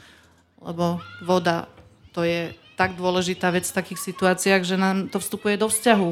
lebo 0.63 0.97
voda 1.21 1.69
to 2.13 2.21
je 2.23 2.53
tak 2.77 2.93
dôležitá 2.97 3.49
vec 3.49 3.65
v 3.65 3.77
takých 3.77 3.99
situáciách, 4.01 4.61
že 4.65 4.77
nám 4.77 5.09
to 5.09 5.17
vstupuje 5.17 5.57
do 5.57 5.69
vzťahu. 5.69 6.09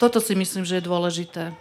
Toto 0.00 0.18
si 0.20 0.32
myslím, 0.32 0.64
že 0.64 0.80
je 0.80 0.88
dôležité. 0.88 1.52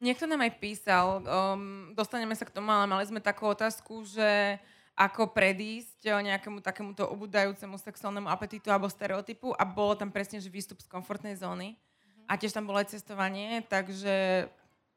Niekto 0.00 0.24
nám 0.24 0.40
aj 0.40 0.56
písal, 0.56 1.20
um, 1.20 1.92
dostaneme 1.92 2.32
sa 2.32 2.48
k 2.48 2.54
tomu, 2.56 2.72
ale 2.72 2.88
mali 2.88 3.04
sme 3.04 3.20
takú 3.20 3.44
otázku, 3.52 4.00
že 4.08 4.56
ako 4.96 5.28
predísť 5.28 6.24
nejakému 6.24 6.64
takémuto 6.64 7.04
obudajúcemu 7.04 7.76
sexuálnemu 7.76 8.32
apetitu 8.32 8.72
alebo 8.72 8.88
stereotypu 8.88 9.52
a 9.52 9.64
bolo 9.68 9.92
tam 10.00 10.08
presne, 10.08 10.40
že 10.40 10.48
výstup 10.48 10.80
z 10.80 10.88
komfortnej 10.88 11.36
zóny 11.36 11.76
a 12.24 12.40
tiež 12.40 12.56
tam 12.56 12.64
bolo 12.64 12.80
aj 12.80 12.96
cestovanie, 12.96 13.60
takže 13.68 14.48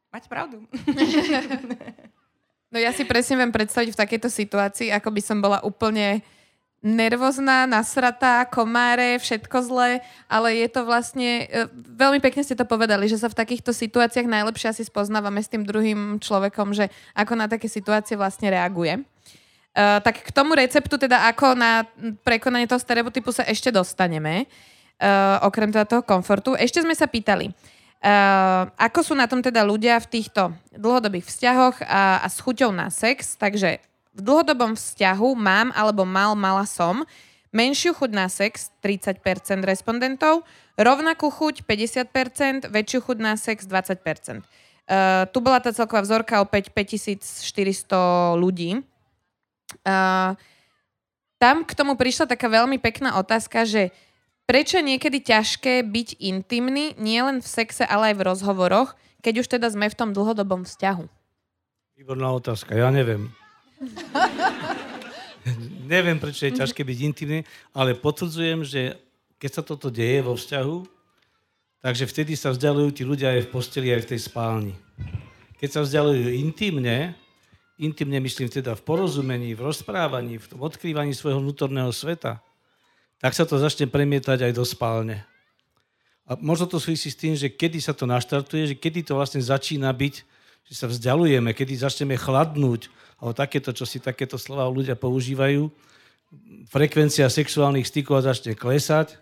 mať 0.08 0.24
pravdu. 0.24 0.64
No 2.74 2.82
ja 2.82 2.90
si 2.90 3.06
presne 3.06 3.38
viem 3.38 3.54
predstaviť 3.54 3.94
v 3.94 4.00
takejto 4.02 4.26
situácii, 4.26 4.90
ako 4.90 5.14
by 5.14 5.22
som 5.22 5.38
bola 5.38 5.62
úplne 5.62 6.26
nervózna, 6.82 7.70
nasratá, 7.70 8.42
komáre, 8.50 9.22
všetko 9.22 9.56
zlé, 9.62 10.02
ale 10.26 10.58
je 10.58 10.68
to 10.74 10.82
vlastne, 10.82 11.46
e, 11.46 11.70
veľmi 11.70 12.18
pekne 12.18 12.42
ste 12.42 12.58
to 12.58 12.66
povedali, 12.66 13.06
že 13.06 13.22
sa 13.22 13.30
v 13.30 13.38
takýchto 13.38 13.70
situáciách 13.70 14.26
najlepšie 14.26 14.74
asi 14.74 14.82
spoznávame 14.82 15.38
s 15.38 15.48
tým 15.48 15.62
druhým 15.62 16.18
človekom, 16.18 16.74
že 16.74 16.90
ako 17.14 17.38
na 17.38 17.46
také 17.46 17.70
situácie 17.70 18.18
vlastne 18.18 18.50
reaguje. 18.50 19.06
Uh, 19.74 19.98
tak 20.06 20.22
k 20.22 20.30
tomu 20.30 20.54
receptu, 20.54 20.94
teda 20.94 21.26
ako 21.34 21.58
na 21.58 21.82
prekonanie 22.22 22.70
toho 22.70 22.78
stereotypu 22.78 23.34
sa 23.34 23.42
ešte 23.42 23.74
dostaneme, 23.74 24.46
uh, 25.02 25.42
okrem 25.42 25.66
teda 25.74 25.82
toho 25.82 26.02
komfortu. 26.06 26.54
Ešte 26.54 26.78
sme 26.78 26.94
sa 26.94 27.10
pýtali, 27.10 27.50
Uh, 28.04 28.68
ako 28.76 29.00
sú 29.00 29.14
na 29.16 29.24
tom 29.24 29.40
teda 29.40 29.64
ľudia 29.64 29.96
v 29.96 30.20
týchto 30.20 30.52
dlhodobých 30.76 31.24
vzťahoch 31.24 31.80
a, 31.88 32.20
a 32.20 32.28
s 32.28 32.36
chuťou 32.36 32.68
na 32.68 32.92
sex? 32.92 33.32
Takže 33.40 33.80
v 34.12 34.20
dlhodobom 34.20 34.76
vzťahu 34.76 35.32
mám 35.32 35.72
alebo 35.72 36.04
mal, 36.04 36.36
mala 36.36 36.68
som 36.68 37.08
menšiu 37.48 37.96
chuť 37.96 38.10
na 38.12 38.28
sex 38.28 38.74
30% 38.84 39.24
respondentov, 39.64 40.44
rovnakú 40.76 41.32
chuť 41.32 41.64
50%, 41.64 42.68
väčšiu 42.68 43.00
chuť 43.08 43.18
na 43.24 43.40
sex 43.40 43.64
20%. 43.64 44.44
Uh, 44.84 45.24
tu 45.32 45.40
bola 45.40 45.64
tá 45.64 45.72
celková 45.72 46.04
vzorka 46.04 46.44
opäť 46.44 46.68
5400 46.76 48.36
ľudí. 48.36 48.84
Uh, 49.80 50.36
tam 51.40 51.64
k 51.64 51.72
tomu 51.72 51.96
prišla 51.96 52.28
taká 52.28 52.52
veľmi 52.52 52.76
pekná 52.76 53.16
otázka, 53.16 53.64
že 53.64 53.96
Prečo 54.44 54.76
je 54.76 54.92
niekedy 54.92 55.24
ťažké 55.24 55.80
byť 55.88 56.20
intimný, 56.20 56.92
nielen 57.00 57.40
v 57.40 57.48
sexe, 57.48 57.80
ale 57.80 58.12
aj 58.12 58.14
v 58.20 58.26
rozhovoroch, 58.28 58.92
keď 59.24 59.40
už 59.40 59.46
teda 59.56 59.72
sme 59.72 59.88
v 59.88 59.96
tom 59.96 60.12
dlhodobom 60.12 60.68
vzťahu? 60.68 61.08
Výborná 61.96 62.28
otázka, 62.36 62.76
ja 62.76 62.92
neviem. 62.92 63.32
neviem, 65.88 66.20
prečo 66.20 66.44
je 66.44 66.60
ťažké 66.60 66.84
byť 66.84 66.98
intimný, 67.00 67.40
ale 67.72 67.96
potvrdzujem, 67.96 68.60
že 68.68 69.00
keď 69.40 69.50
sa 69.50 69.62
toto 69.64 69.88
deje 69.88 70.20
vo 70.20 70.36
vzťahu, 70.36 70.76
takže 71.80 72.04
vtedy 72.04 72.36
sa 72.36 72.52
vzdialujú 72.52 73.00
tí 73.00 73.02
ľudia 73.08 73.32
aj 73.32 73.48
v 73.48 73.52
posteli, 73.52 73.96
aj 73.96 74.04
v 74.04 74.10
tej 74.12 74.20
spálni. 74.28 74.74
Keď 75.56 75.68
sa 75.72 75.80
vzdialujú 75.88 76.36
intimne, 76.36 77.16
intimne 77.80 78.20
myslím 78.20 78.52
teda 78.52 78.76
v 78.76 78.84
porozumení, 78.84 79.56
v 79.56 79.72
rozprávaní, 79.72 80.36
v 80.36 80.52
tom 80.52 80.60
odkrývaní 80.60 81.16
svojho 81.16 81.40
vnútorného 81.40 81.88
sveta, 81.96 82.44
tak 83.24 83.32
sa 83.32 83.48
to 83.48 83.56
začne 83.56 83.88
premietať 83.88 84.44
aj 84.44 84.52
do 84.52 84.68
spálne. 84.68 85.24
A 86.28 86.36
možno 86.36 86.68
to 86.68 86.76
súvisí 86.76 87.08
s 87.08 87.16
tým, 87.16 87.32
že 87.32 87.48
kedy 87.48 87.80
sa 87.80 87.96
to 87.96 88.04
naštartuje, 88.04 88.68
že 88.68 88.76
kedy 88.76 89.00
to 89.00 89.16
vlastne 89.16 89.40
začína 89.40 89.88
byť, 89.96 90.14
že 90.68 90.74
sa 90.76 90.84
vzdialujeme, 90.92 91.56
kedy 91.56 91.72
začneme 91.72 92.20
chladnúť, 92.20 92.92
alebo 93.16 93.32
takéto, 93.32 93.72
čo 93.72 93.88
si 93.88 93.96
takéto 93.96 94.36
slova 94.36 94.68
ľudia 94.68 94.92
používajú, 94.92 95.72
frekvencia 96.68 97.24
sexuálnych 97.32 97.88
stykov 97.88 98.28
začne 98.28 98.52
klesať. 98.52 99.16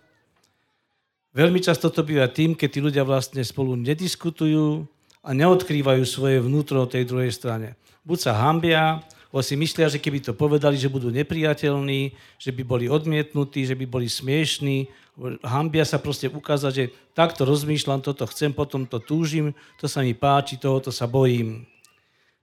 Veľmi 1.31 1.63
často 1.63 1.87
to 1.87 2.03
býva 2.03 2.27
tým, 2.27 2.59
keď 2.59 2.69
tí 2.75 2.81
ľudia 2.83 3.07
vlastne 3.07 3.47
spolu 3.47 3.79
nediskutujú 3.79 4.83
a 5.23 5.31
neodkrývajú 5.31 6.03
svoje 6.03 6.43
vnútro 6.43 6.91
tej 6.91 7.07
druhej 7.07 7.31
strane. 7.31 7.79
Buď 8.03 8.19
sa 8.19 8.33
hambia, 8.35 8.99
lebo 9.33 9.41
si 9.41 9.57
myslia, 9.57 9.89
že 9.89 9.97
keby 9.97 10.21
to 10.21 10.37
povedali, 10.37 10.77
že 10.77 10.93
budú 10.93 11.09
nepriateľní, 11.09 12.13
že 12.37 12.53
by 12.53 12.63
boli 12.69 12.85
odmietnutí, 12.93 13.65
že 13.65 13.73
by 13.73 13.89
boli 13.89 14.05
smiešní. 14.05 14.93
Hambia 15.41 15.89
sa 15.89 15.97
proste 15.97 16.29
ukázať, 16.29 16.73
že 16.77 16.93
takto 17.17 17.49
rozmýšľam, 17.49 18.05
toto 18.05 18.29
chcem, 18.29 18.53
potom 18.53 18.85
to 18.85 19.01
túžim, 19.01 19.57
to 19.81 19.89
sa 19.89 20.05
mi 20.05 20.13
páči, 20.13 20.61
tohoto 20.61 20.93
sa 20.93 21.09
bojím. 21.09 21.65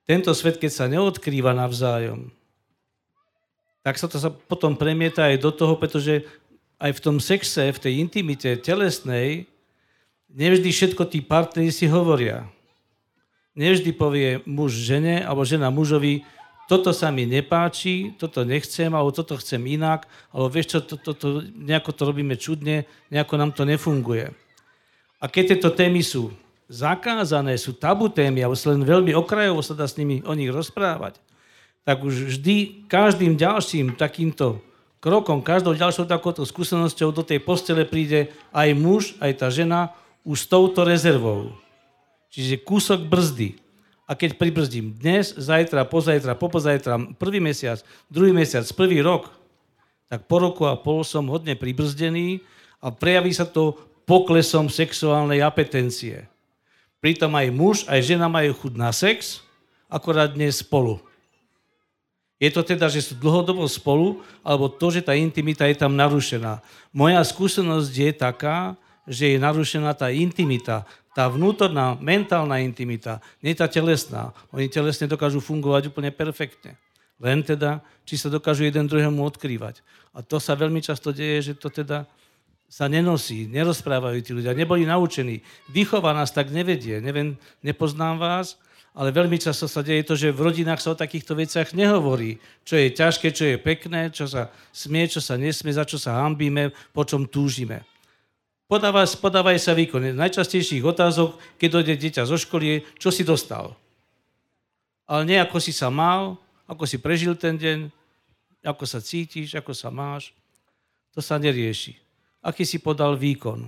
Tento 0.10 0.34
svet, 0.34 0.58
keď 0.58 0.72
sa 0.74 0.90
neodkrýva 0.90 1.54
navzájom, 1.54 2.34
tak 3.86 4.02
sa 4.02 4.10
to 4.10 4.18
sa 4.18 4.34
potom 4.34 4.74
premieta 4.74 5.30
aj 5.30 5.46
do 5.46 5.54
toho, 5.54 5.78
pretože 5.78 6.26
aj 6.82 6.98
v 6.98 7.04
tom 7.06 7.22
sexe, 7.22 7.70
v 7.70 7.82
tej 7.86 8.02
intimite 8.02 8.50
telesnej, 8.66 9.46
nevždy 10.34 10.74
všetko 10.74 11.06
tí 11.06 11.22
partneri 11.22 11.70
si 11.70 11.86
hovoria. 11.86 12.50
Nevždy 13.54 13.94
povie 13.94 14.42
muž 14.50 14.74
žene 14.74 15.22
alebo 15.22 15.46
žena 15.46 15.70
mužovi, 15.70 16.26
toto 16.70 16.94
sa 16.94 17.10
mi 17.10 17.26
nepáči, 17.26 18.14
toto 18.22 18.46
nechcem, 18.46 18.94
alebo 18.94 19.10
toto 19.10 19.34
chcem 19.42 19.58
inak, 19.66 20.06
alebo 20.30 20.54
vieš 20.54 20.78
čo, 20.78 20.80
to, 20.86 20.96
to, 21.02 21.12
to, 21.18 21.28
nejako 21.58 21.90
to 21.98 22.02
robíme 22.06 22.38
čudne, 22.38 22.86
nejako 23.10 23.34
nám 23.42 23.58
to 23.58 23.66
nefunguje. 23.66 24.30
A 25.18 25.26
keď 25.26 25.58
tieto 25.58 25.74
témy 25.74 26.06
sú 26.06 26.30
zakázané, 26.70 27.58
sú 27.58 27.74
tabu 27.74 28.14
témy, 28.14 28.46
alebo 28.46 28.54
sa 28.54 28.70
len 28.70 28.86
veľmi 28.86 29.18
okrajovo 29.18 29.66
sa 29.66 29.74
dá 29.74 29.90
s 29.90 29.98
nimi 29.98 30.22
o 30.22 30.38
nich 30.38 30.54
rozprávať, 30.54 31.18
tak 31.82 32.06
už 32.06 32.38
vždy 32.38 32.86
každým 32.86 33.34
ďalším 33.34 33.98
takýmto 33.98 34.62
krokom, 35.02 35.42
každou 35.42 35.74
ďalšou 35.74 36.06
takouto 36.06 36.46
skúsenosťou 36.46 37.10
do 37.10 37.26
tej 37.26 37.42
postele 37.42 37.82
príde 37.82 38.30
aj 38.54 38.70
muž, 38.78 39.18
aj 39.18 39.42
tá 39.42 39.48
žena 39.50 39.98
už 40.22 40.46
s 40.46 40.50
touto 40.54 40.86
rezervou. 40.86 41.58
Čiže 42.30 42.62
kúsok 42.62 43.10
brzdy. 43.10 43.58
A 44.10 44.18
keď 44.18 44.42
pribrzdím 44.42 44.98
dnes, 44.98 45.38
zajtra, 45.38 45.86
pozajtra, 45.86 46.34
popozajtra, 46.34 47.14
prvý 47.22 47.38
mesiac, 47.38 47.78
druhý 48.10 48.34
mesiac, 48.34 48.66
prvý 48.74 49.06
rok, 49.06 49.30
tak 50.10 50.26
po 50.26 50.42
roku 50.42 50.66
a 50.66 50.74
pol 50.74 51.06
som 51.06 51.30
hodne 51.30 51.54
pribrzdený 51.54 52.42
a 52.82 52.90
prejaví 52.90 53.30
sa 53.30 53.46
to 53.46 53.78
poklesom 54.10 54.66
sexuálnej 54.66 55.46
apetencie. 55.46 56.26
Pritom 56.98 57.30
aj 57.38 57.48
muž, 57.54 57.78
aj 57.86 58.02
žena 58.02 58.26
majú 58.26 58.50
chud 58.58 58.74
na 58.74 58.90
sex, 58.90 59.46
akorát 59.86 60.34
dnes 60.34 60.66
spolu. 60.66 60.98
Je 62.42 62.50
to 62.50 62.66
teda, 62.66 62.90
že 62.90 63.06
sú 63.06 63.14
dlhodobo 63.14 63.70
spolu, 63.70 64.26
alebo 64.42 64.74
to, 64.74 64.90
že 64.90 65.06
tá 65.06 65.14
intimita 65.14 65.70
je 65.70 65.78
tam 65.78 65.94
narušená. 65.94 66.66
Moja 66.90 67.22
skúsenosť 67.22 67.94
je 67.94 68.12
taká, 68.18 68.74
že 69.10 69.34
je 69.34 69.38
narušená 69.42 69.98
tá 69.98 70.14
intimita, 70.14 70.86
tá 71.18 71.26
vnútorná, 71.26 71.98
mentálna 71.98 72.62
intimita, 72.62 73.18
nie 73.42 73.58
tá 73.58 73.66
telesná. 73.66 74.32
Oni 74.54 74.70
telesne 74.70 75.10
dokážu 75.10 75.42
fungovať 75.42 75.90
úplne 75.90 76.14
perfektne. 76.14 76.78
Len 77.20 77.44
teda, 77.44 77.84
či 78.08 78.16
sa 78.16 78.32
dokážu 78.32 78.64
jeden 78.64 78.88
druhému 78.88 79.20
odkrývať. 79.26 79.84
A 80.16 80.24
to 80.24 80.40
sa 80.40 80.56
veľmi 80.56 80.80
často 80.80 81.12
deje, 81.12 81.52
že 81.52 81.54
to 81.60 81.68
teda 81.68 82.08
sa 82.70 82.86
nenosí, 82.86 83.50
nerozprávajú 83.50 84.22
tí 84.22 84.32
ľudia, 84.32 84.54
neboli 84.54 84.86
naučení. 84.86 85.42
Výchova 85.74 86.14
nás 86.14 86.30
tak 86.30 86.54
nevedie. 86.54 87.02
Neviem, 87.02 87.34
nepoznám 87.66 88.22
vás, 88.22 88.62
ale 88.94 89.10
veľmi 89.10 89.42
často 89.42 89.66
sa 89.66 89.82
deje 89.82 90.06
to, 90.06 90.14
že 90.14 90.30
v 90.30 90.54
rodinách 90.54 90.80
sa 90.80 90.94
o 90.94 91.02
takýchto 91.02 91.34
veciach 91.34 91.74
nehovorí. 91.74 92.38
Čo 92.62 92.78
je 92.78 92.94
ťažké, 92.94 93.28
čo 93.34 93.44
je 93.50 93.58
pekné, 93.58 94.14
čo 94.14 94.30
sa 94.30 94.54
smie, 94.70 95.10
čo 95.10 95.18
sa 95.18 95.36
nesmie, 95.36 95.74
za 95.74 95.84
čo 95.84 95.98
sa 95.98 96.22
hambíme, 96.22 96.70
po 96.94 97.04
čom 97.04 97.26
túžime. 97.26 97.84
Podávaj, 98.70 99.18
podávaj 99.18 99.58
sa 99.58 99.74
výkon. 99.74 100.14
Najčastejších 100.14 100.86
otázok, 100.86 101.42
keď 101.58 101.70
dojde 101.74 101.94
dieťa 101.98 102.30
zo 102.30 102.38
školy, 102.38 102.86
čo 103.02 103.10
si 103.10 103.26
dostal. 103.26 103.74
Ale 105.10 105.26
nie 105.26 105.42
ako 105.42 105.58
si 105.58 105.74
sa 105.74 105.90
mal, 105.90 106.38
ako 106.70 106.86
si 106.86 107.02
prežil 107.02 107.34
ten 107.34 107.58
deň, 107.58 107.90
ako 108.62 108.86
sa 108.86 109.02
cítiš, 109.02 109.58
ako 109.58 109.74
sa 109.74 109.90
máš. 109.90 110.38
To 111.18 111.20
sa 111.26 111.42
nerieši. 111.42 111.98
Aký 112.46 112.62
si 112.62 112.78
podal 112.78 113.18
výkon. 113.18 113.66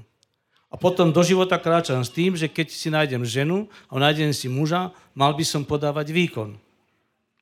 A 0.70 0.78
potom 0.78 1.10
do 1.10 1.26
života 1.26 1.58
kráčam 1.58 2.06
s 2.06 2.14
tým, 2.14 2.38
že 2.38 2.46
keď 2.46 2.70
si 2.70 2.94
nájdem 2.94 3.26
ženu 3.26 3.66
a 3.90 3.98
nájdem 3.98 4.30
si 4.38 4.46
muža, 4.46 4.94
mal 5.18 5.34
by 5.34 5.42
som 5.42 5.66
podávať 5.66 6.14
výkon. 6.14 6.62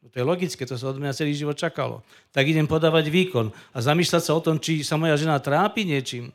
To 0.08 0.16
je 0.16 0.24
logické, 0.24 0.64
to 0.64 0.80
sa 0.80 0.96
od 0.96 0.98
mňa 0.98 1.12
celý 1.12 1.36
život 1.36 1.60
čakalo. 1.60 2.08
Tak 2.32 2.48
idem 2.48 2.72
podávať 2.72 3.12
výkon 3.12 3.52
a 3.76 3.78
zamýšľať 3.84 4.24
sa 4.24 4.32
o 4.32 4.40
tom, 4.40 4.64
či 4.64 4.80
sa 4.80 4.96
moja 4.96 5.20
žena 5.20 5.44
trápi 5.44 5.84
niečím, 5.84 6.32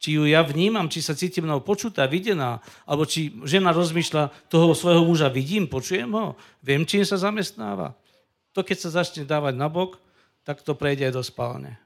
či 0.00 0.16
ju 0.16 0.24
ja 0.24 0.40
vnímam, 0.40 0.88
či 0.88 1.04
sa 1.04 1.12
cítim 1.12 1.44
mnou 1.44 1.60
počutá, 1.60 2.08
videná, 2.08 2.64
alebo 2.88 3.04
či 3.04 3.36
žena 3.44 3.68
rozmýšľa, 3.76 4.48
toho 4.48 4.72
svojho 4.72 5.04
muža 5.04 5.28
vidím, 5.28 5.68
počujem 5.68 6.08
ho, 6.08 6.40
viem, 6.64 6.88
čím 6.88 7.04
sa 7.04 7.20
zamestnáva. 7.20 7.92
To, 8.56 8.64
keď 8.64 8.88
sa 8.88 9.04
začne 9.04 9.28
dávať 9.28 9.60
nabok, 9.60 10.00
tak 10.42 10.64
to 10.64 10.72
prejde 10.72 11.12
aj 11.12 11.14
do 11.14 11.22
spálne. 11.22 11.76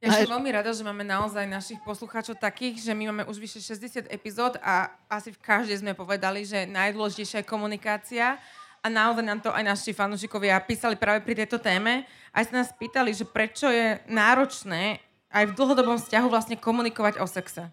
Ja 0.00 0.16
som 0.16 0.40
veľmi 0.40 0.48
rada, 0.48 0.72
že 0.72 0.80
máme 0.80 1.04
naozaj 1.04 1.44
našich 1.44 1.76
poslucháčov 1.84 2.40
takých, 2.40 2.80
že 2.80 2.96
my 2.96 3.12
máme 3.12 3.24
už 3.28 3.36
vyše 3.36 3.60
60 3.60 4.08
epizód 4.08 4.56
a 4.64 4.88
asi 5.12 5.28
v 5.28 5.42
každej 5.44 5.84
sme 5.84 5.92
povedali, 5.92 6.40
že 6.40 6.64
najdôležitejšia 6.64 7.44
je 7.44 7.50
komunikácia 7.50 8.40
a 8.80 8.86
naozaj 8.88 9.20
nám 9.20 9.44
to 9.44 9.52
aj 9.52 9.60
naši 9.60 9.92
fanúšikovia 9.92 10.56
písali 10.64 10.96
práve 10.96 11.20
pri 11.20 11.44
tejto 11.44 11.60
téme. 11.60 12.08
Aj 12.32 12.48
sa 12.48 12.64
nás 12.64 12.72
pýtali, 12.72 13.12
že 13.12 13.28
prečo 13.28 13.68
je 13.68 14.00
náročné 14.08 15.04
aj 15.30 15.44
v 15.50 15.56
dlhodobom 15.56 15.96
vzťahu 15.98 16.26
vlastne 16.26 16.58
komunikovať 16.58 17.22
o 17.22 17.26
sexe. 17.26 17.70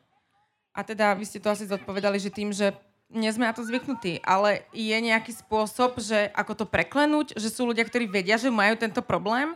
A 0.77 0.85
teda 0.85 1.17
vy 1.17 1.25
ste 1.25 1.41
to 1.41 1.49
asi 1.49 1.65
zodpovedali, 1.65 2.21
že 2.21 2.29
tým, 2.29 2.53
že 2.53 2.77
nie 3.09 3.31
sme 3.33 3.49
na 3.49 3.55
to 3.55 3.65
zvyknutí, 3.65 4.21
ale 4.21 4.67
je 4.75 4.93
nejaký 4.93 5.33
spôsob, 5.33 5.97
že 5.97 6.29
ako 6.35 6.63
to 6.63 6.65
preklenúť, 6.67 7.33
že 7.39 7.49
sú 7.49 7.65
ľudia, 7.65 7.87
ktorí 7.87 8.05
vedia, 8.05 8.37
že 8.37 8.53
majú 8.53 8.75
tento 8.77 9.01
problém 9.01 9.55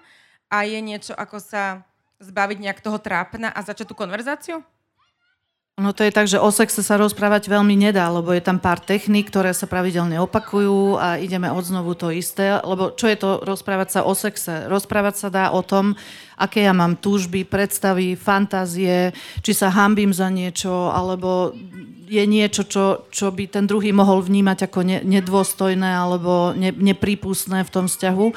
a 0.49 0.63
je 0.65 0.79
niečo, 0.79 1.13
ako 1.13 1.37
sa 1.37 1.83
zbaviť 2.23 2.57
nejak 2.63 2.79
toho 2.79 2.97
trápna 2.97 3.51
a 3.51 3.59
začať 3.61 3.91
tú 3.91 3.95
konverzáciu? 3.97 4.63
No 5.81 5.97
to 5.97 6.05
je 6.05 6.13
tak, 6.13 6.29
že 6.29 6.37
o 6.37 6.53
sexe 6.53 6.85
sa 6.85 6.93
rozprávať 7.01 7.49
veľmi 7.49 7.73
nedá, 7.73 8.05
lebo 8.13 8.29
je 8.29 8.45
tam 8.45 8.61
pár 8.61 8.77
techník, 8.77 9.33
ktoré 9.33 9.49
sa 9.49 9.65
pravidelne 9.65 10.21
opakujú 10.21 11.01
a 11.01 11.17
ideme 11.17 11.49
od 11.49 11.65
znovu 11.65 11.97
to 11.97 12.13
isté. 12.13 12.61
Lebo 12.61 12.93
čo 12.93 13.09
je 13.09 13.17
to 13.17 13.41
rozprávať 13.41 13.89
sa 13.97 13.99
o 14.05 14.13
sexe? 14.13 14.69
Rozprávať 14.69 15.25
sa 15.25 15.27
dá 15.33 15.49
o 15.49 15.65
tom, 15.65 15.97
aké 16.37 16.69
ja 16.69 16.73
mám 16.77 17.01
túžby, 17.01 17.49
predstavy, 17.49 18.13
fantázie, 18.13 19.09
či 19.41 19.51
sa 19.57 19.73
hambím 19.73 20.13
za 20.13 20.29
niečo, 20.29 20.93
alebo 20.93 21.57
je 22.05 22.23
niečo, 22.29 22.61
čo, 22.69 23.09
čo 23.09 23.33
by 23.33 23.49
ten 23.49 23.65
druhý 23.65 23.89
mohol 23.89 24.21
vnímať 24.21 24.69
ako 24.69 24.85
ne, 24.85 25.01
nedôstojné 25.01 25.97
alebo 25.97 26.53
ne, 26.53 26.69
neprípustné 26.69 27.65
v 27.65 27.73
tom 27.73 27.89
vzťahu 27.89 28.27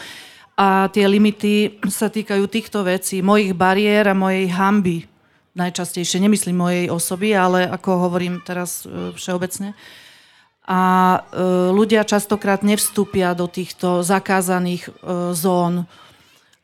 a 0.55 0.87
tie 0.89 1.05
limity 1.11 1.83
sa 1.91 2.07
týkajú 2.07 2.47
týchto 2.47 2.87
vecí, 2.87 3.21
mojich 3.21 3.53
bariér 3.53 4.15
a 4.15 4.17
mojej 4.17 4.47
hamby. 4.55 5.14
Najčastejšie, 5.55 6.19
nemyslím 6.19 6.59
mojej 6.59 6.87
osoby, 6.91 7.31
ale 7.31 7.71
ako 7.71 8.11
hovorím 8.11 8.43
teraz 8.43 8.83
e, 8.83 9.15
všeobecne. 9.15 9.79
A 10.67 10.81
e, 11.15 11.19
ľudia 11.71 12.03
častokrát 12.03 12.67
nevstúpia 12.67 13.39
do 13.39 13.47
týchto 13.47 14.03
zakázaných 14.03 14.91
e, 14.91 14.91
zón, 15.31 15.87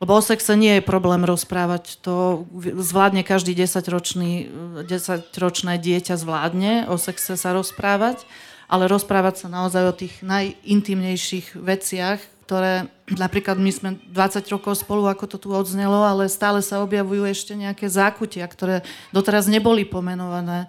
lebo 0.03 0.17
o 0.17 0.21
sexe 0.25 0.57
nie 0.57 0.81
je 0.81 0.83
problém 0.83 1.23
rozprávať. 1.23 2.03
To 2.03 2.43
zvládne 2.59 3.23
každý 3.23 3.53
10-ročný, 3.53 4.49
10-ročné 4.83 5.77
dieťa 5.77 6.17
zvládne 6.17 6.89
o 6.89 6.97
sexe 6.97 7.37
sa 7.37 7.53
rozprávať, 7.53 8.25
ale 8.65 8.89
rozprávať 8.91 9.45
sa 9.45 9.47
naozaj 9.47 9.83
o 9.87 9.93
tých 9.95 10.19
najintimnejších 10.25 11.53
veciach, 11.53 12.19
ktoré 12.51 12.91
napríklad 13.07 13.55
my 13.55 13.71
sme 13.71 13.89
20 14.11 14.43
rokov 14.51 14.83
spolu, 14.83 15.07
ako 15.07 15.23
to 15.23 15.37
tu 15.39 15.55
odznelo, 15.55 16.03
ale 16.03 16.27
stále 16.27 16.59
sa 16.59 16.83
objavujú 16.83 17.23
ešte 17.23 17.55
nejaké 17.55 17.87
zákutia, 17.87 18.43
ktoré 18.43 18.83
doteraz 19.15 19.47
neboli 19.47 19.87
pomenované. 19.87 20.67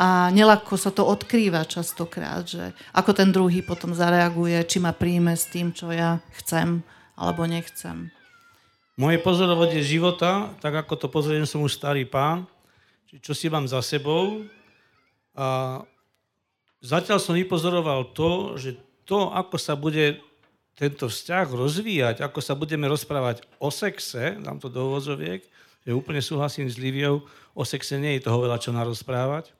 A 0.00 0.32
nelako 0.32 0.80
sa 0.80 0.88
to 0.88 1.04
odkrýva 1.04 1.68
častokrát, 1.68 2.48
že 2.48 2.72
ako 2.96 3.12
ten 3.12 3.28
druhý 3.28 3.60
potom 3.60 3.92
zareaguje, 3.92 4.64
či 4.64 4.80
ma 4.80 4.96
príjme 4.96 5.36
s 5.36 5.44
tým, 5.52 5.76
čo 5.76 5.92
ja 5.92 6.24
chcem 6.40 6.80
alebo 7.20 7.44
nechcem. 7.44 8.08
Moje 8.96 9.20
pozorovanie 9.20 9.84
života, 9.84 10.56
tak 10.64 10.88
ako 10.88 10.96
to 10.96 11.12
pozorujem, 11.12 11.44
som 11.44 11.60
už 11.60 11.76
starý 11.76 12.08
pán, 12.08 12.48
čo 13.20 13.36
si 13.36 13.52
mám 13.52 13.68
za 13.68 13.84
sebou. 13.84 14.40
A 15.36 15.84
zatiaľ 16.80 17.20
som 17.20 17.36
vypozoroval 17.36 18.16
to, 18.16 18.56
že 18.56 18.80
to, 19.04 19.28
ako 19.28 19.60
sa 19.60 19.76
bude 19.76 20.32
tento 20.74 21.06
vzťah 21.06 21.46
rozvíjať, 21.54 22.16
ako 22.22 22.42
sa 22.42 22.58
budeme 22.58 22.90
rozprávať 22.90 23.46
o 23.62 23.70
sexe, 23.70 24.34
dám 24.42 24.58
to 24.58 24.66
do 24.66 24.90
úvozoviek, 24.90 25.46
že 25.86 25.94
úplne 25.94 26.18
súhlasím 26.18 26.66
s 26.66 26.80
Liviou, 26.80 27.22
o 27.54 27.62
sexe 27.62 27.94
nie 27.94 28.18
je 28.18 28.26
toho 28.26 28.42
veľa 28.42 28.58
čo 28.58 28.74
narozprávať. 28.74 29.54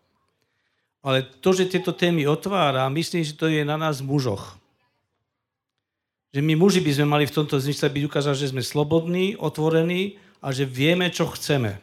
Ale 1.05 1.23
to, 1.23 1.53
že 1.53 1.69
tieto 1.69 1.93
témy 1.93 2.25
otvára, 2.25 2.89
myslím, 2.89 3.23
že 3.23 3.37
to 3.37 3.47
je 3.47 3.61
na 3.63 3.77
nás 3.77 4.01
mužoch. 4.01 4.57
Že 6.35 6.41
my 6.43 6.55
muži 6.59 6.81
by 6.83 6.91
sme 6.97 7.07
mali 7.07 7.25
v 7.29 7.37
tomto 7.37 7.61
zmysle 7.61 7.93
byť 7.93 8.03
ukázať, 8.11 8.35
že 8.35 8.51
sme 8.51 8.65
slobodní, 8.65 9.39
otvorení 9.39 10.19
a 10.43 10.51
že 10.51 10.67
vieme, 10.67 11.13
čo 11.13 11.31
chceme. 11.31 11.79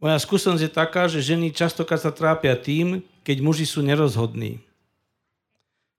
Moja 0.00 0.16
skúsenosť 0.18 0.64
je 0.64 0.72
taká, 0.72 1.06
že 1.06 1.22
ženy 1.22 1.52
častokrát 1.52 2.00
sa 2.00 2.10
trápia 2.10 2.56
tým, 2.56 3.04
keď 3.22 3.36
muži 3.44 3.68
sú 3.68 3.84
nerozhodní. 3.84 4.58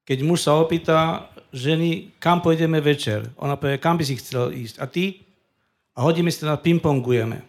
Keď 0.10 0.25
muž 0.25 0.49
sa 0.49 0.58
opýta, 0.58 1.28
ženy, 1.53 2.13
kam 2.21 2.41
pôjdeme 2.41 2.77
večer. 2.81 3.29
Ona 3.41 3.57
povie, 3.57 3.81
kam 3.81 3.97
by 3.97 4.03
si 4.05 4.17
chcel 4.17 4.53
ísť. 4.53 4.75
A 4.81 4.85
ty? 4.85 5.25
A 5.97 6.05
hodíme 6.05 6.29
sa 6.29 6.53
na 6.53 6.57
pingpongujeme. 6.57 7.43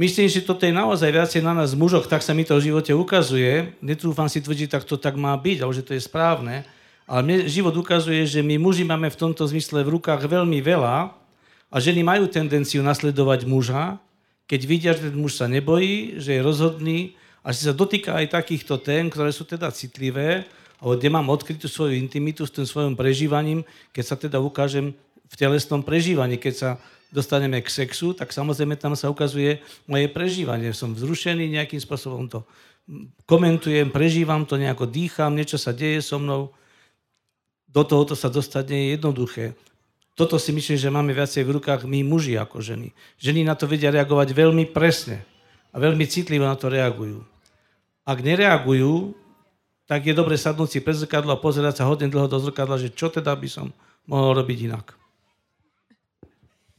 Myslím, 0.00 0.26
že 0.26 0.42
toto 0.42 0.64
je 0.64 0.72
naozaj 0.72 1.12
viacej 1.12 1.44
na 1.44 1.52
nás 1.52 1.76
mužoch, 1.76 2.08
tak 2.08 2.24
sa 2.24 2.32
mi 2.32 2.42
to 2.42 2.56
v 2.56 2.72
živote 2.72 2.96
ukazuje. 2.96 3.76
Netrúfam 3.84 4.26
si 4.26 4.40
tvrdiť, 4.40 4.74
tak 4.74 4.82
to 4.88 4.96
tak 4.96 5.14
má 5.20 5.36
byť, 5.36 5.62
alebo 5.62 5.76
že 5.76 5.84
to 5.84 5.92
je 5.92 6.02
správne. 6.02 6.64
Ale 7.04 7.20
mne 7.20 7.44
život 7.44 7.76
ukazuje, 7.76 8.24
že 8.24 8.40
my 8.40 8.56
muži 8.56 8.88
máme 8.88 9.12
v 9.12 9.20
tomto 9.20 9.44
zmysle 9.44 9.84
v 9.84 10.00
rukách 10.00 10.24
veľmi 10.24 10.64
veľa 10.64 11.12
a 11.68 11.76
ženy 11.76 12.00
majú 12.00 12.24
tendenciu 12.24 12.80
nasledovať 12.80 13.44
muža, 13.44 14.00
keď 14.48 14.60
vidia, 14.64 14.92
že 14.96 15.12
ten 15.12 15.16
muž 15.20 15.36
sa 15.36 15.46
nebojí, 15.46 16.16
že 16.16 16.40
je 16.40 16.44
rozhodný 16.44 16.98
a 17.44 17.52
že 17.52 17.68
sa 17.68 17.72
dotýka 17.76 18.16
aj 18.16 18.32
takýchto 18.32 18.80
tém, 18.80 19.12
ktoré 19.12 19.28
sú 19.28 19.44
teda 19.44 19.68
citlivé, 19.74 20.48
alebo 20.82 20.98
kde 20.98 21.08
mám 21.14 21.30
odkrytú 21.30 21.70
svoju 21.70 21.94
intimitu 21.94 22.42
s 22.42 22.50
tým 22.50 22.66
svojim 22.66 22.98
prežívaním, 22.98 23.62
keď 23.94 24.04
sa 24.04 24.16
teda 24.18 24.42
ukážem 24.42 24.98
v 25.30 25.34
telesnom 25.38 25.78
prežívaní, 25.78 26.42
keď 26.42 26.54
sa 26.58 26.70
dostaneme 27.14 27.62
k 27.62 27.70
sexu, 27.70 28.10
tak 28.18 28.34
samozrejme 28.34 28.74
tam 28.74 28.98
sa 28.98 29.06
ukazuje 29.06 29.62
moje 29.86 30.10
prežívanie. 30.10 30.74
Som 30.74 30.98
vzrušený 30.98 31.46
nejakým 31.54 31.78
spôsobom 31.78 32.26
to 32.26 32.42
komentujem, 33.30 33.94
prežívam 33.94 34.42
to, 34.42 34.58
nejako 34.58 34.90
dýcham, 34.90 35.38
niečo 35.38 35.54
sa 35.54 35.70
deje 35.70 36.02
so 36.02 36.18
mnou. 36.18 36.50
Do 37.70 37.86
tohoto 37.86 38.18
sa 38.18 38.26
dostať 38.26 38.64
nie 38.74 38.80
je 38.82 38.88
jednoduché. 38.98 39.44
Toto 40.12 40.36
si 40.36 40.52
myslím, 40.52 40.76
že 40.76 40.92
máme 40.92 41.14
viacej 41.14 41.46
v 41.46 41.62
rukách 41.62 41.88
my 41.88 42.04
muži 42.04 42.36
ako 42.36 42.60
ženy. 42.60 42.92
Ženy 43.16 43.48
na 43.48 43.54
to 43.56 43.64
vedia 43.64 43.88
reagovať 43.88 44.34
veľmi 44.36 44.68
presne 44.68 45.24
a 45.72 45.80
veľmi 45.80 46.04
citlivo 46.04 46.44
na 46.44 46.58
to 46.58 46.68
reagujú. 46.68 47.24
Ak 48.04 48.20
nereagujú, 48.20 49.16
tak 49.92 50.08
je 50.08 50.16
dobre 50.16 50.40
sadnúť 50.40 50.72
si 50.72 50.78
pred 50.80 50.96
zrkadlo 50.96 51.36
a 51.36 51.42
pozerať 51.44 51.84
sa 51.84 51.88
hodne 51.92 52.08
dlho 52.08 52.24
do 52.24 52.40
zrkadla, 52.40 52.80
že 52.80 52.88
čo 52.88 53.12
teda 53.12 53.36
by 53.36 53.44
som 53.44 53.76
mohol 54.08 54.40
robiť 54.40 54.72
inak. 54.72 54.96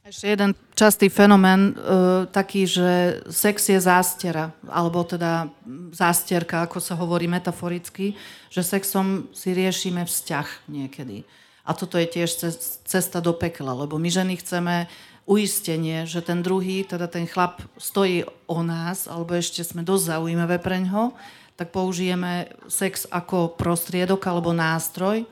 Ešte 0.02 0.34
jeden 0.34 0.50
častý 0.74 1.06
fenomén, 1.06 1.78
uh, 1.78 2.26
taký, 2.26 2.66
že 2.66 3.22
sex 3.30 3.70
je 3.70 3.78
zástera, 3.78 4.50
alebo 4.66 5.06
teda 5.06 5.46
zásterka, 5.94 6.66
ako 6.66 6.82
sa 6.82 6.98
hovorí 6.98 7.30
metaforicky, 7.30 8.18
že 8.50 8.66
sexom 8.66 9.30
si 9.30 9.54
riešime 9.54 10.02
vzťah 10.02 10.66
niekedy. 10.66 11.22
A 11.62 11.70
toto 11.70 12.02
je 12.02 12.10
tiež 12.10 12.34
cesta 12.82 13.22
do 13.22 13.30
pekla, 13.30 13.78
lebo 13.78 13.94
my 13.94 14.10
ženy 14.10 14.42
chceme 14.42 14.90
uistenie, 15.24 16.04
že 16.04 16.18
ten 16.20 16.42
druhý, 16.44 16.82
teda 16.82 17.06
ten 17.06 17.30
chlap 17.30 17.62
stojí 17.78 18.26
o 18.50 18.60
nás, 18.60 19.06
alebo 19.06 19.38
ešte 19.38 19.62
sme 19.64 19.86
dosť 19.86 20.18
zaujímavé 20.18 20.58
pre 20.60 20.82
ňo, 20.82 21.16
tak 21.54 21.70
použijeme 21.70 22.50
sex 22.66 23.06
ako 23.10 23.54
prostriedok 23.54 24.22
alebo 24.26 24.50
nástroj 24.50 25.26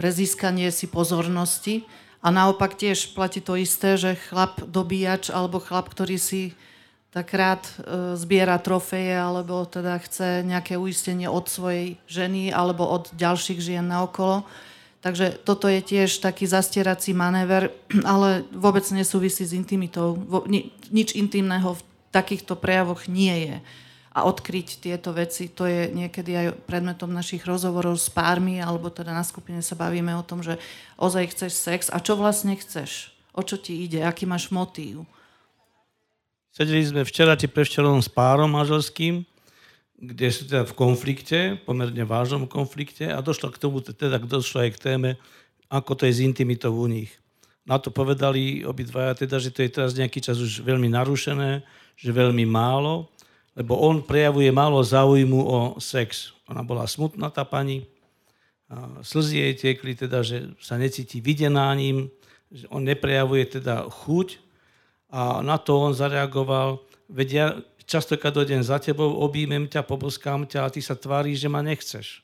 pre 0.00 0.08
získanie 0.08 0.72
si 0.72 0.88
pozornosti 0.88 1.84
a 2.24 2.32
naopak 2.32 2.72
tiež 2.72 3.12
platí 3.12 3.44
to 3.44 3.52
isté, 3.60 4.00
že 4.00 4.16
chlap 4.32 4.64
dobíjač 4.64 5.28
alebo 5.28 5.60
chlap, 5.60 5.92
ktorý 5.92 6.16
si 6.16 6.56
tak 7.12 7.28
rád 7.36 7.68
e, 7.68 7.72
zbiera 8.16 8.56
trofeje 8.56 9.12
alebo 9.12 9.68
teda 9.68 10.00
chce 10.00 10.40
nejaké 10.46 10.80
uistenie 10.80 11.28
od 11.28 11.52
svojej 11.52 12.00
ženy 12.08 12.48
alebo 12.48 12.88
od 12.88 13.12
ďalších 13.12 13.60
žien 13.60 13.84
naokolo. 13.84 14.48
Takže 15.04 15.36
toto 15.44 15.68
je 15.68 15.84
tiež 15.84 16.20
taký 16.24 16.48
zastierací 16.48 17.12
manéver, 17.12 17.76
ale 18.08 18.48
vôbec 18.56 18.88
nesúvisí 18.96 19.44
s 19.44 19.52
intimitou. 19.52 20.16
Nič 20.88 21.12
intimného 21.12 21.76
v 21.76 21.84
takýchto 22.08 22.56
prejavoch 22.56 23.04
nie 23.04 23.52
je 23.52 23.56
a 24.10 24.26
odkryť 24.26 24.82
tieto 24.82 25.14
veci. 25.14 25.46
To 25.54 25.70
je 25.70 25.86
niekedy 25.94 26.34
aj 26.34 26.46
predmetom 26.66 27.14
našich 27.14 27.46
rozhovorov 27.46 27.94
s 27.94 28.10
pármi, 28.10 28.58
alebo 28.58 28.90
teda 28.90 29.14
na 29.14 29.22
skupine 29.22 29.62
sa 29.62 29.78
bavíme 29.78 30.10
o 30.18 30.26
tom, 30.26 30.42
že 30.42 30.58
ozaj 30.98 31.30
chceš 31.30 31.52
sex 31.54 31.80
a 31.94 32.02
čo 32.02 32.18
vlastne 32.18 32.58
chceš? 32.58 33.14
O 33.30 33.46
čo 33.46 33.54
ti 33.54 33.86
ide? 33.86 34.02
Aký 34.02 34.26
máš 34.26 34.50
motív? 34.50 35.06
Sedeli 36.50 36.82
sme 36.82 37.06
včera 37.06 37.38
či 37.38 37.46
prevčerom 37.46 38.02
s 38.02 38.10
párom 38.10 38.50
manželským, 38.50 39.22
kde 39.94 40.26
sú 40.34 40.50
teda 40.50 40.66
v 40.66 40.74
konflikte, 40.74 41.38
pomerne 41.62 42.02
vážnom 42.02 42.50
konflikte 42.50 43.06
a 43.06 43.22
došlo 43.22 43.54
k 43.54 43.60
tomu, 43.62 43.78
teda 43.78 44.18
došlo 44.18 44.66
aj 44.66 44.74
k 44.74 44.82
téme, 44.82 45.10
ako 45.70 45.94
to 45.94 46.10
je 46.10 46.18
s 46.18 46.24
intimitou 46.26 46.74
u 46.74 46.90
nich. 46.90 47.14
Na 47.62 47.78
to 47.78 47.94
povedali 47.94 48.66
obidvaja, 48.66 49.14
teda, 49.14 49.38
že 49.38 49.54
to 49.54 49.62
je 49.62 49.70
teraz 49.70 49.94
nejaký 49.94 50.18
čas 50.18 50.42
už 50.42 50.66
veľmi 50.66 50.90
narušené, 50.90 51.62
že 51.94 52.10
veľmi 52.10 52.42
málo 52.48 53.06
lebo 53.58 53.76
on 53.78 54.02
prejavuje 54.02 54.50
málo 54.54 54.78
záujmu 54.82 55.40
o 55.42 55.58
sex. 55.82 56.32
Ona 56.46 56.62
bola 56.62 56.86
smutná, 56.86 57.30
tá 57.30 57.42
pani, 57.42 57.86
slzy 59.02 59.36
jej 59.36 59.54
tekli, 59.58 59.98
teda, 59.98 60.22
že 60.22 60.54
sa 60.62 60.78
necíti 60.78 61.18
videná 61.18 61.74
ním, 61.74 62.06
že 62.50 62.70
on 62.70 62.86
neprejavuje 62.86 63.58
teda 63.58 63.90
chuť 63.90 64.38
a 65.10 65.42
na 65.42 65.58
to 65.58 65.74
on 65.74 65.92
zareagoval, 65.94 66.78
veď 67.10 67.28
ja 67.30 67.46
častokrát 67.82 68.30
dojdem 68.30 68.62
za 68.62 68.78
tebou, 68.78 69.18
objímem 69.18 69.66
ťa, 69.66 69.82
poboskám 69.82 70.46
ťa 70.46 70.66
a 70.66 70.70
ty 70.70 70.78
sa 70.78 70.94
tváriš, 70.94 71.42
že 71.42 71.48
ma 71.50 71.58
nechceš. 71.66 72.22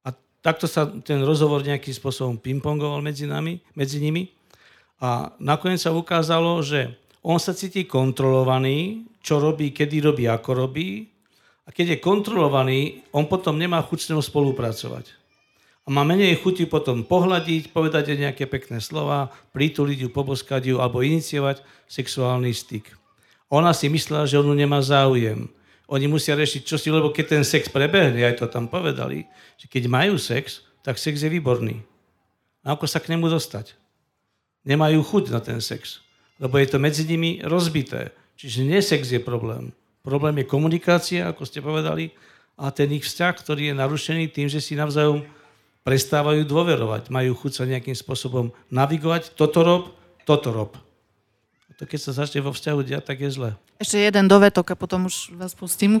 A 0.00 0.16
takto 0.40 0.64
sa 0.64 0.88
ten 0.88 1.20
rozhovor 1.20 1.60
nejakým 1.60 1.92
spôsobom 1.92 2.40
pingpongoval 2.40 3.04
medzi, 3.04 3.28
nami, 3.28 3.60
medzi 3.76 4.00
nimi 4.00 4.32
a 4.96 5.36
nakoniec 5.36 5.84
sa 5.84 5.92
ukázalo, 5.92 6.64
že 6.64 6.96
on 7.26 7.42
sa 7.42 7.50
cíti 7.58 7.90
kontrolovaný, 7.90 9.02
čo 9.18 9.42
robí, 9.42 9.74
kedy 9.74 9.98
robí, 9.98 10.30
ako 10.30 10.62
robí. 10.62 11.10
A 11.66 11.74
keď 11.74 11.98
je 11.98 12.04
kontrolovaný, 12.06 13.02
on 13.10 13.26
potom 13.26 13.58
nemá 13.58 13.82
chuť 13.82 13.98
s 13.98 14.10
ňou 14.14 14.22
spolupracovať. 14.22 15.10
A 15.82 15.90
má 15.90 16.06
menej 16.06 16.38
chuti 16.38 16.70
potom 16.70 17.02
pohľadiť, 17.02 17.74
povedať 17.74 18.14
jej 18.14 18.22
nejaké 18.22 18.46
pekné 18.46 18.78
slova, 18.78 19.34
prituliť 19.50 20.06
ju, 20.06 20.08
poboskať 20.14 20.70
ju 20.70 20.78
alebo 20.78 21.02
iniciovať 21.02 21.66
sexuálny 21.90 22.54
styk. 22.54 22.94
Ona 23.50 23.74
si 23.74 23.90
myslela, 23.90 24.30
že 24.30 24.38
on 24.38 24.54
nemá 24.54 24.78
záujem. 24.78 25.50
Oni 25.90 26.06
musia 26.06 26.38
riešiť, 26.38 26.62
čo 26.62 26.78
si, 26.78 26.94
lebo 26.94 27.10
keď 27.10 27.38
ten 27.38 27.44
sex 27.46 27.66
prebehne, 27.70 28.22
aj 28.22 28.38
to 28.38 28.46
tam 28.46 28.70
povedali, 28.70 29.26
že 29.58 29.66
keď 29.66 29.90
majú 29.90 30.14
sex, 30.14 30.62
tak 30.86 30.98
sex 30.98 31.26
je 31.26 31.30
výborný. 31.30 31.82
A 32.62 32.74
ako 32.78 32.86
sa 32.86 33.02
k 33.02 33.10
nemu 33.14 33.26
dostať? 33.30 33.74
Nemajú 34.66 35.02
chuť 35.02 35.24
na 35.30 35.38
ten 35.42 35.58
sex 35.62 36.05
lebo 36.36 36.60
je 36.60 36.68
to 36.68 36.78
medzi 36.80 37.04
nimi 37.08 37.40
rozbité. 37.44 38.12
Čiže 38.36 38.68
nie 38.68 38.80
sex 38.84 39.08
je 39.08 39.20
problém. 39.20 39.72
Problém 40.04 40.44
je 40.44 40.46
komunikácia, 40.46 41.28
ako 41.28 41.42
ste 41.48 41.64
povedali, 41.64 42.12
a 42.56 42.72
ten 42.72 42.88
ich 42.92 43.04
vzťah, 43.04 43.34
ktorý 43.36 43.72
je 43.72 43.74
narušený 43.76 44.24
tým, 44.32 44.48
že 44.48 44.64
si 44.64 44.78
navzájom 44.78 45.24
prestávajú 45.84 46.48
dôverovať. 46.48 47.12
Majú 47.12 47.32
chuť 47.36 47.52
sa 47.52 47.68
nejakým 47.68 47.94
spôsobom 47.94 48.48
navigovať. 48.72 49.36
Toto 49.36 49.60
rob, 49.60 49.84
toto 50.24 50.50
rob 50.50 50.72
to 51.76 51.84
keď 51.84 52.00
sa 52.00 52.12
začne 52.24 52.40
vo 52.40 52.56
vzťahu 52.56 52.80
diať, 52.80 53.04
tak 53.04 53.20
je 53.20 53.28
zle. 53.28 53.50
Ešte 53.76 54.00
jeden 54.00 54.24
dovetok 54.24 54.72
a 54.72 54.76
potom 54.80 55.12
už 55.12 55.36
vás 55.36 55.52
pustím. 55.52 56.00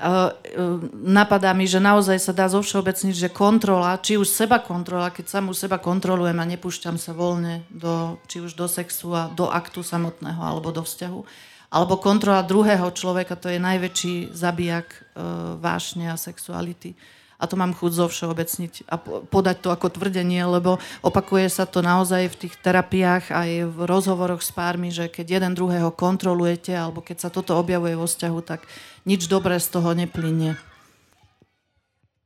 uh, 0.00 0.80
napadá 0.96 1.52
mi, 1.52 1.68
že 1.68 1.76
naozaj 1.76 2.16
sa 2.16 2.32
dá 2.32 2.48
zovšeobecniť, 2.48 3.12
že 3.12 3.28
kontrola, 3.28 4.00
či 4.00 4.16
už 4.16 4.24
seba 4.24 4.56
kontrola, 4.56 5.12
keď 5.12 5.28
samú 5.28 5.52
seba 5.52 5.76
kontrolujem 5.76 6.40
a 6.40 6.48
nepúšťam 6.48 6.96
sa 6.96 7.12
voľne 7.12 7.68
do, 7.68 8.16
či 8.32 8.40
už 8.40 8.56
do 8.56 8.64
sexu 8.64 9.12
a 9.12 9.28
do 9.28 9.52
aktu 9.52 9.84
samotného 9.84 10.40
alebo 10.40 10.72
do 10.72 10.80
vzťahu, 10.80 11.20
alebo 11.68 12.00
kontrola 12.00 12.40
druhého 12.40 12.88
človeka, 12.88 13.36
to 13.36 13.52
je 13.52 13.60
najväčší 13.60 14.32
zabijak 14.32 14.88
uh, 14.88 15.60
vášne 15.60 16.08
a 16.08 16.16
sexuality 16.16 16.96
a 17.40 17.44
to 17.48 17.56
mám 17.56 17.72
chuť 17.72 17.92
zo 17.96 18.06
všeobecniť 18.12 18.84
a 18.92 19.00
podať 19.24 19.56
to 19.64 19.72
ako 19.72 19.88
tvrdenie, 19.88 20.44
lebo 20.44 20.76
opakuje 21.00 21.48
sa 21.48 21.64
to 21.64 21.80
naozaj 21.80 22.28
v 22.28 22.38
tých 22.46 22.54
terapiách 22.60 23.32
aj 23.32 23.50
v 23.72 23.78
rozhovoroch 23.88 24.44
s 24.44 24.52
pármi, 24.52 24.92
že 24.92 25.08
keď 25.08 25.40
jeden 25.40 25.52
druhého 25.56 25.88
kontrolujete 25.88 26.76
alebo 26.76 27.00
keď 27.00 27.26
sa 27.26 27.30
toto 27.32 27.56
objavuje 27.56 27.96
vo 27.96 28.04
vzťahu, 28.04 28.38
tak 28.44 28.68
nič 29.08 29.24
dobré 29.26 29.56
z 29.56 29.72
toho 29.72 29.96
neplynie. 29.96 30.60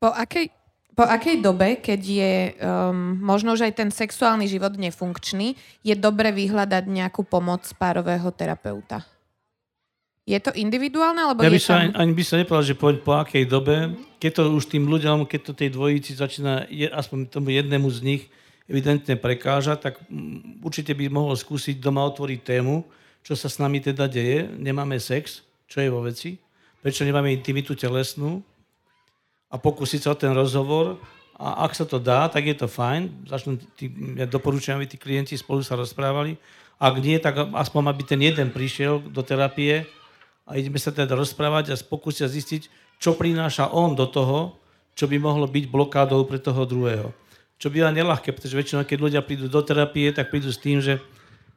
Po 0.03 0.11
akej, 0.11 0.51
po 0.99 1.07
akej 1.07 1.41
dobe, 1.41 1.79
keď 1.79 2.01
je 2.03 2.33
um, 2.59 3.17
možno, 3.23 3.55
že 3.55 3.71
aj 3.71 3.75
ten 3.79 3.91
sexuálny 3.95 4.51
život 4.51 4.75
nefunkčný, 4.75 5.55
je 5.87 5.95
dobre 5.95 6.35
vyhľadať 6.35 6.85
nejakú 6.91 7.23
pomoc 7.23 7.65
párového 7.79 8.29
terapeuta? 8.35 9.14
Je 10.25 10.41
to 10.41 10.57
individuálne, 10.57 11.21
alebo 11.21 11.45
ja 11.45 11.53
by 11.53 11.61
som, 11.61 11.77
tam... 11.77 11.81
ani, 11.85 11.93
ani 12.01 12.13
by 12.17 12.25
som 12.25 12.37
nepovedal, 12.41 12.65
že 12.65 12.77
po, 12.81 12.89
po 12.97 13.13
akej 13.21 13.45
dobe, 13.45 13.93
keď 14.17 14.41
to 14.41 14.43
už 14.57 14.73
tým 14.73 14.89
ľuďom, 14.89 15.29
keď 15.29 15.41
to 15.45 15.53
tej 15.53 15.69
dvojici 15.77 16.17
začína, 16.17 16.65
je, 16.73 16.89
aspoň 16.89 17.29
tomu 17.29 17.53
jednému 17.53 17.85
z 17.93 18.01
nich 18.01 18.23
evidentne 18.65 19.21
prekáža, 19.21 19.77
tak 19.77 20.01
mm, 20.09 20.65
určite 20.65 20.97
by 20.97 21.13
mohol 21.13 21.37
skúsiť 21.37 21.77
doma 21.77 22.09
otvoriť 22.09 22.41
tému, 22.41 22.89
čo 23.21 23.37
sa 23.37 23.53
s 23.53 23.61
nami 23.61 23.85
teda 23.85 24.09
deje. 24.09 24.49
Nemáme 24.49 24.97
sex, 24.97 25.45
čo 25.69 25.85
je 25.85 25.93
vo 25.93 26.01
veci, 26.01 26.41
prečo 26.81 27.05
nemáme 27.05 27.29
intimitu 27.29 27.77
telesnú 27.77 28.41
a 29.53 29.61
pokúsiť 29.61 30.09
sa 30.09 30.17
o 30.17 30.21
ten 30.21 30.33
rozhovor 30.33 30.97
a 31.37 31.69
ak 31.69 31.77
sa 31.77 31.85
to 31.85 32.01
dá, 32.01 32.33
tak 32.33 32.49
je 32.49 32.57
to 32.57 32.65
fajn. 32.65 33.29
Začnú 33.29 33.61
tí, 33.77 33.93
ja 34.17 34.25
doporučujem, 34.25 34.81
aby 34.81 34.89
tí 34.89 34.97
klienti 34.97 35.37
spolu 35.37 35.61
sa 35.61 35.77
rozprávali. 35.77 36.41
Ak 36.81 36.97
nie, 36.97 37.21
tak 37.21 37.37
aspoň 37.53 37.93
aby 37.93 38.03
ten 38.09 38.21
jeden 38.25 38.49
prišiel 38.49 39.05
do 39.05 39.21
terapie 39.21 39.85
a 40.45 40.61
ideme 40.61 40.77
sa 40.77 40.93
teda 40.93 41.17
rozprávať 41.17 41.73
a 41.73 41.77
pokúsiť 41.81 42.29
zistiť, 42.29 42.63
čo 43.01 43.17
prináša 43.17 43.73
on 43.73 43.97
do 43.97 44.05
toho, 44.05 44.61
čo 44.95 45.09
by 45.11 45.17
mohlo 45.19 45.49
byť 45.49 45.65
blokádou 45.67 46.23
pre 46.29 46.39
toho 46.39 46.69
druhého. 46.69 47.11
Čo 47.57 47.73
býva 47.73 47.91
nelahké, 47.91 48.31
pretože 48.31 48.55
väčšinou, 48.55 48.85
keď 48.85 48.99
ľudia 49.01 49.21
prídu 49.25 49.49
do 49.49 49.61
terapie, 49.65 50.13
tak 50.13 50.29
prídu 50.31 50.53
s 50.53 50.61
tým, 50.61 50.85
že 50.85 51.01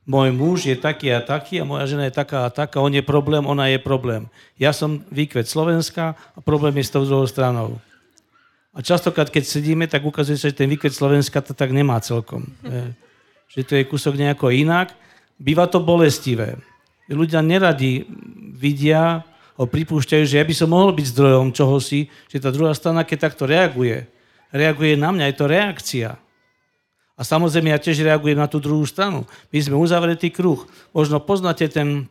môj 0.08 0.32
muž 0.32 0.72
je 0.72 0.76
taký 0.80 1.12
a 1.12 1.20
taký 1.20 1.60
a 1.60 1.68
moja 1.68 1.84
žena 1.84 2.08
je 2.08 2.16
taká 2.16 2.48
a 2.48 2.54
taká, 2.54 2.80
on 2.80 2.96
je 2.96 3.04
problém, 3.04 3.44
ona 3.44 3.68
je 3.68 3.76
problém. 3.76 4.32
Ja 4.56 4.72
som 4.72 5.04
výkvet 5.12 5.52
Slovenska 5.52 6.16
a 6.16 6.40
problém 6.40 6.80
je 6.80 6.88
s 6.88 6.94
tou 6.96 7.04
druhou 7.04 7.28
stranou. 7.28 7.76
A 8.72 8.80
častokrát, 8.80 9.28
keď 9.28 9.44
sedíme, 9.44 9.90
tak 9.90 10.06
ukazuje 10.06 10.40
sa, 10.40 10.48
že 10.48 10.56
ten 10.56 10.70
výkvet 10.70 10.96
Slovenska 10.96 11.44
to 11.44 11.52
tak 11.52 11.76
nemá 11.76 12.00
celkom. 12.00 12.48
Že 13.48 13.64
to 13.64 13.74
je 13.80 13.88
kúsok 13.88 14.20
nejako 14.20 14.52
inak. 14.52 14.92
Býva 15.40 15.72
to 15.72 15.80
bolestivé 15.80 16.60
ľudia 17.16 17.40
neradi 17.44 18.04
vidia, 18.58 19.24
ho 19.58 19.66
pripúšťajú, 19.66 20.24
že 20.24 20.38
ja 20.38 20.46
by 20.46 20.54
som 20.54 20.70
mohol 20.70 20.94
byť 20.94 21.06
zdrojom 21.18 21.50
čohosi, 21.50 22.06
že 22.30 22.38
tá 22.38 22.54
druhá 22.54 22.78
strana, 22.78 23.02
keď 23.02 23.32
takto 23.32 23.50
reaguje, 23.50 24.06
reaguje 24.54 24.94
na 24.94 25.10
mňa, 25.10 25.34
je 25.34 25.36
to 25.36 25.46
reakcia. 25.50 26.10
A 27.18 27.22
samozrejme 27.26 27.74
ja 27.74 27.82
tiež 27.82 28.06
reagujem 28.06 28.38
na 28.38 28.46
tú 28.46 28.62
druhú 28.62 28.86
stranu. 28.86 29.26
My 29.50 29.58
sme 29.58 29.74
uzavretý 29.74 30.30
kruh. 30.30 30.70
Možno 30.94 31.18
poznáte 31.18 31.66
ten 31.66 32.06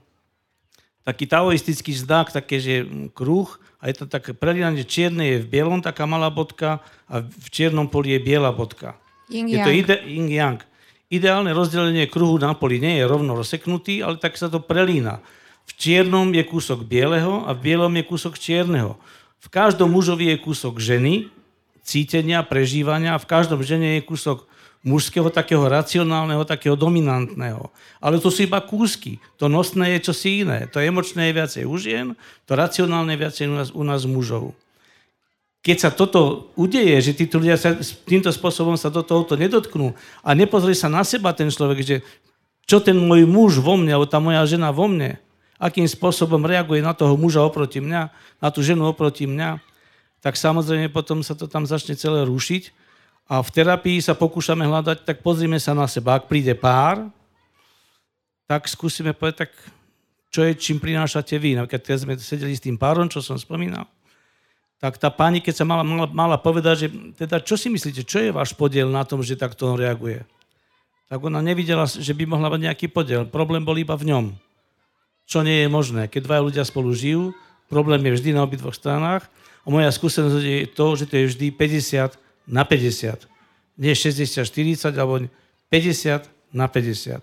taký 1.06 1.30
taoistický 1.30 1.94
znak, 1.94 2.34
také, 2.34 2.58
že 2.58 2.82
kruh 3.14 3.46
a 3.78 3.86
je 3.86 4.02
to 4.02 4.10
také 4.10 4.34
prelínanie, 4.34 4.82
čierne 4.82 5.22
je 5.22 5.46
v 5.46 5.46
bielom 5.46 5.78
taká 5.78 6.02
malá 6.02 6.26
bodka 6.34 6.82
a 7.06 7.22
v 7.22 7.48
čiernom 7.54 7.86
poli 7.86 8.18
je 8.18 8.20
biela 8.26 8.50
bodka. 8.50 8.98
Yin 9.30 9.46
je 9.46 9.62
to 9.62 9.70
ide, 9.70 9.96
yin 10.02 10.26
yang. 10.26 10.58
Ideálne 11.06 11.54
rozdelenie 11.54 12.10
kruhu 12.10 12.34
na 12.42 12.50
poli 12.58 12.82
nie 12.82 12.98
je 12.98 13.06
rovno 13.06 13.38
rozseknutý, 13.38 14.02
ale 14.02 14.18
tak 14.18 14.34
sa 14.34 14.50
to 14.50 14.58
prelína. 14.58 15.22
V 15.66 15.72
čiernom 15.78 16.30
je 16.34 16.42
kúsok 16.42 16.82
bieleho 16.82 17.46
a 17.46 17.54
v 17.54 17.62
bielom 17.62 17.94
je 17.94 18.04
kúsok 18.06 18.34
čierneho. 18.38 18.98
V 19.38 19.46
každom 19.46 19.94
mužovi 19.94 20.34
je 20.34 20.42
kúsok 20.42 20.82
ženy, 20.82 21.30
cítenia, 21.86 22.42
prežívania 22.42 23.14
a 23.14 23.22
v 23.22 23.30
každom 23.30 23.62
žene 23.62 23.98
je 23.98 24.06
kúsok 24.06 24.50
mužského, 24.86 25.30
takého 25.30 25.62
racionálneho, 25.66 26.42
takého 26.42 26.74
dominantného. 26.74 27.70
Ale 28.02 28.18
to 28.18 28.30
sú 28.30 28.46
iba 28.46 28.58
kúsky. 28.62 29.22
To 29.38 29.46
nosné 29.46 29.98
je 29.98 30.10
čosi 30.10 30.42
iné. 30.46 30.66
To 30.70 30.82
emočné 30.82 31.30
je 31.30 31.36
viacej 31.38 31.64
u 31.66 31.74
žien, 31.78 32.06
to 32.46 32.58
racionálne 32.58 33.14
je 33.14 33.22
viacej 33.22 33.44
u 33.46 33.54
nás, 33.54 33.68
u 33.70 33.82
nás 33.86 34.02
mužov. 34.06 34.54
Keď 35.66 35.78
sa 35.82 35.90
toto 35.90 36.54
udeje, 36.54 36.94
že 37.02 37.18
títo 37.18 37.42
ľudia 37.42 37.58
sa, 37.58 37.74
týmto 38.06 38.30
spôsobom 38.30 38.78
sa 38.78 38.86
do 38.86 39.02
tohoto 39.02 39.34
nedotknú 39.34 39.98
a 40.22 40.30
nepozrie 40.30 40.78
sa 40.78 40.86
na 40.86 41.02
seba 41.02 41.34
ten 41.34 41.50
človek, 41.50 41.82
že 41.82 41.96
čo 42.70 42.78
ten 42.78 42.94
môj 42.94 43.26
muž 43.26 43.58
vo 43.58 43.74
mne, 43.74 43.98
alebo 43.98 44.06
tá 44.06 44.22
moja 44.22 44.46
žena 44.46 44.70
vo 44.70 44.86
mne, 44.86 45.18
akým 45.58 45.90
spôsobom 45.90 46.38
reaguje 46.46 46.86
na 46.86 46.94
toho 46.94 47.18
muža 47.18 47.42
oproti 47.42 47.82
mňa, 47.82 48.14
na 48.38 48.48
tú 48.54 48.62
ženu 48.62 48.86
oproti 48.86 49.26
mňa, 49.26 49.58
tak 50.22 50.38
samozrejme 50.38 50.86
potom 50.94 51.26
sa 51.26 51.34
to 51.34 51.50
tam 51.50 51.66
začne 51.66 51.98
celé 51.98 52.22
rušiť 52.22 52.70
a 53.26 53.42
v 53.42 53.50
terapii 53.50 53.98
sa 53.98 54.14
pokúšame 54.14 54.62
hľadať, 54.70 55.02
tak 55.02 55.26
pozrime 55.26 55.58
sa 55.58 55.74
na 55.74 55.90
seba. 55.90 56.14
Ak 56.14 56.30
príde 56.30 56.54
pár, 56.54 57.10
tak 58.46 58.70
skúsime 58.70 59.10
povedať, 59.10 59.46
tak 59.46 59.50
čo 60.30 60.46
je, 60.46 60.54
čím 60.54 60.78
prinášate 60.78 61.34
vy. 61.42 61.58
Keď 61.66 61.80
teraz 61.82 62.06
sme 62.06 62.14
sedeli 62.14 62.54
s 62.54 62.62
tým 62.62 62.78
párom, 62.78 63.10
čo 63.10 63.18
som 63.18 63.34
spomínal, 63.34 63.90
tak 64.76 65.00
tá 65.00 65.08
pani, 65.08 65.40
keď 65.40 65.54
sa 65.56 65.64
mala, 65.64 65.80
mala, 65.80 66.06
mala 66.08 66.36
povedať, 66.36 66.86
že 66.86 66.88
teda 67.16 67.40
čo 67.40 67.56
si 67.56 67.72
myslíte, 67.72 68.04
čo 68.04 68.20
je 68.20 68.30
váš 68.34 68.52
podiel 68.52 68.92
na 68.92 69.08
tom, 69.08 69.24
že 69.24 69.40
takto 69.40 69.72
on 69.72 69.80
reaguje? 69.80 70.20
Tak 71.08 71.22
ona 71.22 71.40
nevidela, 71.40 71.86
že 71.86 72.12
by 72.12 72.28
mohla 72.28 72.52
mať 72.52 72.60
nejaký 72.70 72.86
podiel. 72.92 73.24
Problém 73.24 73.62
bol 73.62 73.78
iba 73.78 73.96
v 73.96 74.10
ňom. 74.12 74.24
Čo 75.24 75.46
nie 75.46 75.64
je 75.64 75.68
možné. 75.70 76.10
Keď 76.10 76.20
dva 76.26 76.42
ľudia 76.42 76.66
spolu 76.66 76.92
žijú, 76.92 77.32
problém 77.70 78.02
je 78.10 78.20
vždy 78.20 78.30
na 78.34 78.44
obidvoch 78.44 78.74
stranách. 78.74 79.24
A 79.64 79.70
moja 79.70 79.90
skúsenosť 79.90 80.38
je 80.42 80.66
to, 80.70 80.86
že 80.94 81.04
to 81.10 81.14
je 81.18 81.24
vždy 81.30 81.46
50 81.54 82.14
na 82.46 82.62
50. 82.62 83.26
Nie 83.78 83.94
60-40, 83.94 84.94
alebo 84.94 85.24
50 85.70 86.26
na 86.54 86.66
50. 86.70 87.22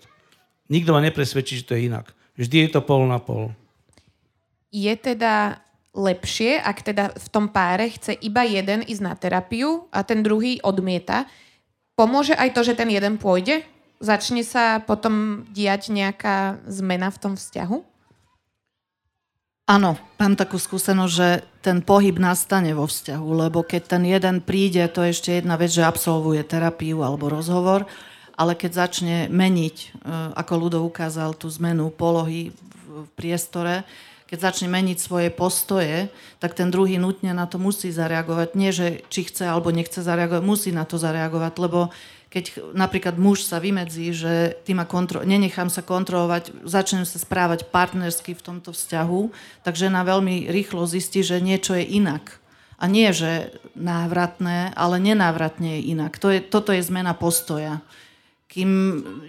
Nikto 0.68 0.90
ma 0.92 1.00
nepresvedčí, 1.04 1.60
že 1.60 1.66
to 1.68 1.76
je 1.76 1.88
inak. 1.88 2.12
Vždy 2.36 2.66
je 2.66 2.70
to 2.72 2.80
pol 2.84 3.04
na 3.04 3.20
pol. 3.20 3.52
Je 4.74 4.90
teda 4.96 5.63
lepšie, 5.94 6.58
ak 6.58 6.82
teda 6.82 7.14
v 7.14 7.28
tom 7.30 7.46
páre 7.46 7.88
chce 7.94 8.18
iba 8.18 8.42
jeden 8.42 8.82
ísť 8.82 9.02
na 9.02 9.14
terapiu 9.14 9.86
a 9.94 10.02
ten 10.02 10.26
druhý 10.26 10.58
odmieta. 10.60 11.30
Pomôže 11.94 12.34
aj 12.34 12.50
to, 12.50 12.60
že 12.66 12.74
ten 12.74 12.90
jeden 12.90 13.16
pôjde? 13.16 13.62
Začne 14.02 14.42
sa 14.42 14.82
potom 14.82 15.46
diať 15.54 15.94
nejaká 15.94 16.58
zmena 16.66 17.14
v 17.14 17.20
tom 17.22 17.32
vzťahu? 17.38 17.94
Áno, 19.64 19.96
mám 20.20 20.36
takú 20.36 20.60
skúsenosť, 20.60 21.14
že 21.14 21.28
ten 21.64 21.80
pohyb 21.80 22.20
nastane 22.20 22.76
vo 22.76 22.84
vzťahu, 22.84 23.48
lebo 23.48 23.64
keď 23.64 23.96
ten 23.96 24.04
jeden 24.04 24.44
príde, 24.44 24.84
to 24.92 25.00
je 25.08 25.16
ešte 25.16 25.30
jedna 25.40 25.56
vec, 25.56 25.72
že 25.72 25.88
absolvuje 25.88 26.44
terapiu 26.44 27.00
alebo 27.00 27.32
rozhovor, 27.32 27.88
ale 28.36 28.52
keď 28.60 28.70
začne 28.84 29.16
meniť, 29.32 29.76
e, 29.80 29.86
ako 30.36 30.52
Ludo 30.60 30.78
ukázal 30.84 31.32
tú 31.32 31.48
zmenu 31.48 31.88
polohy 31.88 32.52
v 32.84 33.08
priestore, 33.16 33.88
keď 34.34 34.50
začne 34.50 34.66
meniť 34.66 34.98
svoje 34.98 35.30
postoje, 35.30 36.10
tak 36.42 36.58
ten 36.58 36.66
druhý 36.66 36.98
nutne 36.98 37.30
na 37.30 37.46
to 37.46 37.62
musí 37.62 37.94
zareagovať. 37.94 38.58
Nie, 38.58 38.74
že 38.74 39.06
či 39.06 39.30
chce 39.30 39.46
alebo 39.46 39.70
nechce 39.70 40.02
zareagovať, 40.02 40.42
musí 40.42 40.74
na 40.74 40.82
to 40.82 40.98
zareagovať, 40.98 41.54
lebo 41.62 41.94
keď 42.34 42.74
napríklad 42.74 43.14
muž 43.14 43.46
sa 43.46 43.62
vymedzí, 43.62 44.10
že 44.10 44.58
ty 44.66 44.74
ma 44.74 44.90
kontro- 44.90 45.22
nenechám 45.22 45.70
sa 45.70 45.86
kontrolovať, 45.86 46.66
začnem 46.66 47.06
sa 47.06 47.22
správať 47.22 47.70
partnersky 47.70 48.34
v 48.34 48.42
tomto 48.42 48.74
vzťahu, 48.74 49.30
tak 49.62 49.78
žena 49.78 50.02
veľmi 50.02 50.50
rýchlo 50.50 50.82
zistí, 50.82 51.22
že 51.22 51.38
niečo 51.38 51.78
je 51.78 51.86
inak. 51.86 52.42
A 52.74 52.90
nie, 52.90 53.14
že 53.14 53.54
návratné, 53.78 54.74
ale 54.74 54.98
nenávratne 54.98 55.78
je 55.78 55.94
inak. 55.94 56.18
To 56.18 56.34
je, 56.34 56.42
toto 56.42 56.74
je 56.74 56.82
zmena 56.82 57.14
postoja 57.14 57.86
kým, 58.54 58.70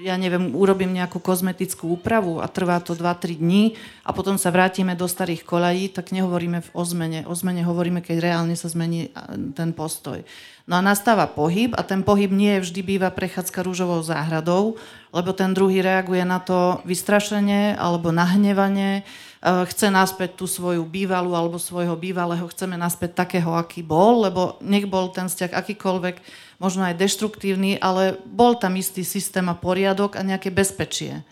ja 0.05 0.21
neviem, 0.21 0.53
urobím 0.53 0.93
nejakú 0.93 1.17
kozmetickú 1.17 1.97
úpravu 1.97 2.38
a 2.38 2.45
trvá 2.45 2.78
to 2.78 2.93
2-3 2.93 3.41
dní 3.41 3.73
a 4.05 4.13
potom 4.13 4.38
sa 4.38 4.53
vrátime 4.53 4.93
do 4.93 5.09
starých 5.09 5.41
kolají, 5.41 5.89
tak 5.89 6.13
nehovoríme 6.13 6.61
o 6.78 6.84
zmene. 6.86 7.26
O 7.26 7.34
zmene 7.34 7.65
hovoríme, 7.65 8.05
keď 8.05 8.21
reálne 8.21 8.53
sa 8.53 8.69
zmení 8.69 9.09
ten 9.57 9.73
postoj. 9.73 10.21
No 10.69 10.78
a 10.78 10.86
nastáva 10.86 11.26
pohyb 11.26 11.73
a 11.73 11.82
ten 11.82 12.05
pohyb 12.05 12.30
nie 12.30 12.61
vždy 12.61 12.86
býva 12.86 13.09
prechádzka 13.09 13.65
rúžovou 13.65 14.05
záhradou, 14.05 14.78
lebo 15.09 15.34
ten 15.34 15.57
druhý 15.57 15.82
reaguje 15.82 16.21
na 16.21 16.38
to 16.38 16.86
vystrašenie 16.86 17.73
alebo 17.82 18.13
nahnevanie, 18.13 19.01
e, 19.01 19.03
chce 19.41 19.89
naspäť 19.89 20.38
tú 20.38 20.45
svoju 20.45 20.86
bývalú 20.86 21.34
alebo 21.34 21.57
svojho 21.57 21.97
bývalého, 21.97 22.45
chceme 22.45 22.78
naspäť 22.78 23.26
takého, 23.26 23.57
aký 23.57 23.82
bol, 23.82 24.30
lebo 24.30 24.61
nech 24.61 24.86
bol 24.86 25.09
ten 25.09 25.26
vzťah 25.26 25.49
akýkoľvek, 25.49 26.45
možno 26.58 26.88
aj 26.88 26.99
deštruktívny, 26.99 27.80
ale 27.80 28.20
bol 28.24 28.56
tam 28.56 28.76
istý 28.80 29.03
systém 29.03 29.45
a 29.51 29.56
poriadok 29.56 30.16
a 30.16 30.22
nejaké 30.24 30.51
bezpečie. 30.51 31.24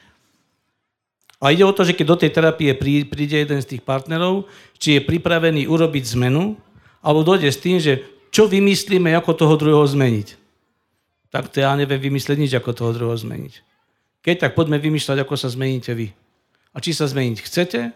A 1.43 1.51
ide 1.51 1.67
o 1.67 1.75
to, 1.75 1.83
že 1.83 1.91
keď 1.91 2.05
do 2.07 2.19
tej 2.23 2.31
terapie 2.31 2.71
príde 2.71 3.43
jeden 3.43 3.59
z 3.59 3.75
tých 3.75 3.83
partnerov, 3.83 4.47
či 4.79 4.95
je 4.95 5.01
pripravený 5.03 5.67
urobiť 5.67 6.15
zmenu, 6.15 6.55
alebo 7.03 7.27
dojde 7.27 7.51
s 7.51 7.59
tým, 7.59 7.83
že 7.83 7.99
čo 8.31 8.47
vymyslíme, 8.47 9.11
ako 9.11 9.35
toho 9.35 9.59
druhého 9.59 9.83
zmeniť. 9.83 10.39
Tak 11.35 11.51
to 11.51 11.59
ja 11.59 11.75
neviem 11.75 11.99
vymyslieť 11.99 12.37
nič, 12.39 12.51
ako 12.55 12.71
toho 12.71 12.91
druhého 12.95 13.19
zmeniť. 13.19 13.53
Keď 14.23 14.35
tak 14.39 14.51
poďme 14.55 14.79
vymýšľať, 14.79 15.19
ako 15.19 15.35
sa 15.35 15.51
zmeníte 15.51 15.91
vy. 15.91 16.15
A 16.71 16.79
či 16.79 16.95
sa 16.95 17.11
zmeniť 17.11 17.37
chcete, 17.43 17.91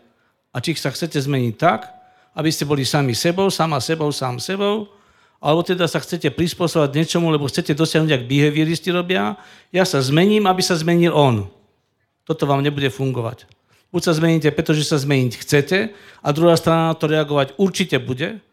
a 0.52 0.58
či 0.60 0.76
sa 0.76 0.92
chcete 0.92 1.16
zmeniť 1.16 1.54
tak, 1.56 1.88
aby 2.36 2.50
ste 2.52 2.68
boli 2.68 2.84
sami 2.84 3.16
sebou, 3.16 3.48
sama 3.48 3.80
sebou, 3.80 4.12
sám 4.12 4.44
sebou, 4.44 4.92
alebo 5.38 5.62
teda 5.62 5.86
sa 5.86 6.02
chcete 6.02 6.34
prispôsobať 6.34 6.98
niečomu, 6.98 7.30
lebo 7.30 7.46
chcete 7.46 7.78
dosiahnuť, 7.78 8.12
ak 8.14 8.30
behavioristi 8.30 8.90
robia, 8.90 9.38
ja 9.70 9.86
sa 9.86 10.02
zmením, 10.02 10.50
aby 10.50 10.62
sa 10.66 10.74
zmenil 10.74 11.14
on. 11.14 11.46
Toto 12.26 12.50
vám 12.50 12.66
nebude 12.66 12.90
fungovať. 12.90 13.46
Buď 13.94 14.02
sa 14.04 14.14
zmeníte, 14.18 14.52
pretože 14.52 14.84
sa 14.84 15.00
zmeniť 15.00 15.34
chcete 15.40 15.78
a 16.20 16.28
druhá 16.36 16.60
strana 16.60 16.92
na 16.92 16.96
to 16.98 17.08
reagovať 17.08 17.56
určite 17.56 17.96
bude, 18.04 18.44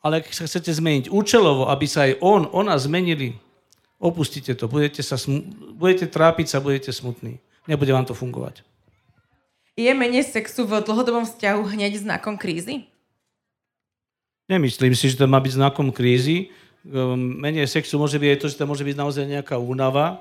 ale 0.00 0.24
ak 0.24 0.32
sa 0.32 0.48
chcete 0.48 0.72
zmeniť 0.72 1.04
účelovo, 1.12 1.68
aby 1.68 1.84
sa 1.84 2.08
aj 2.08 2.22
on, 2.24 2.48
ona 2.48 2.78
zmenili, 2.80 3.36
opustite 4.00 4.52
to. 4.56 4.68
Budete, 4.68 5.00
sa 5.00 5.16
smu- 5.16 5.44
budete 5.76 6.08
trápiť 6.08 6.46
sa, 6.48 6.64
budete 6.64 6.92
smutní. 6.92 7.40
Nebude 7.64 7.92
vám 7.92 8.04
to 8.04 8.12
fungovať. 8.12 8.60
Je 9.74 9.90
menej 9.90 10.28
sexu 10.28 10.68
v 10.68 10.84
dlhodobom 10.84 11.26
vzťahu 11.26 11.60
hneď 11.74 11.98
znakom 11.98 12.38
krízy? 12.38 12.86
Nemyslím 14.44 14.92
si, 14.92 15.08
že 15.08 15.16
to 15.16 15.24
má 15.24 15.40
byť 15.40 15.56
znakom 15.56 15.88
krízy. 15.88 16.52
Ehm, 16.84 17.40
menej 17.40 17.64
sexu 17.64 17.96
môže 17.96 18.20
byť 18.20 18.28
aj 18.28 18.38
to, 18.44 18.46
že 18.52 18.58
to 18.60 18.68
môže 18.68 18.84
byť 18.84 18.96
naozaj 18.96 19.24
nejaká 19.24 19.56
únava 19.56 20.20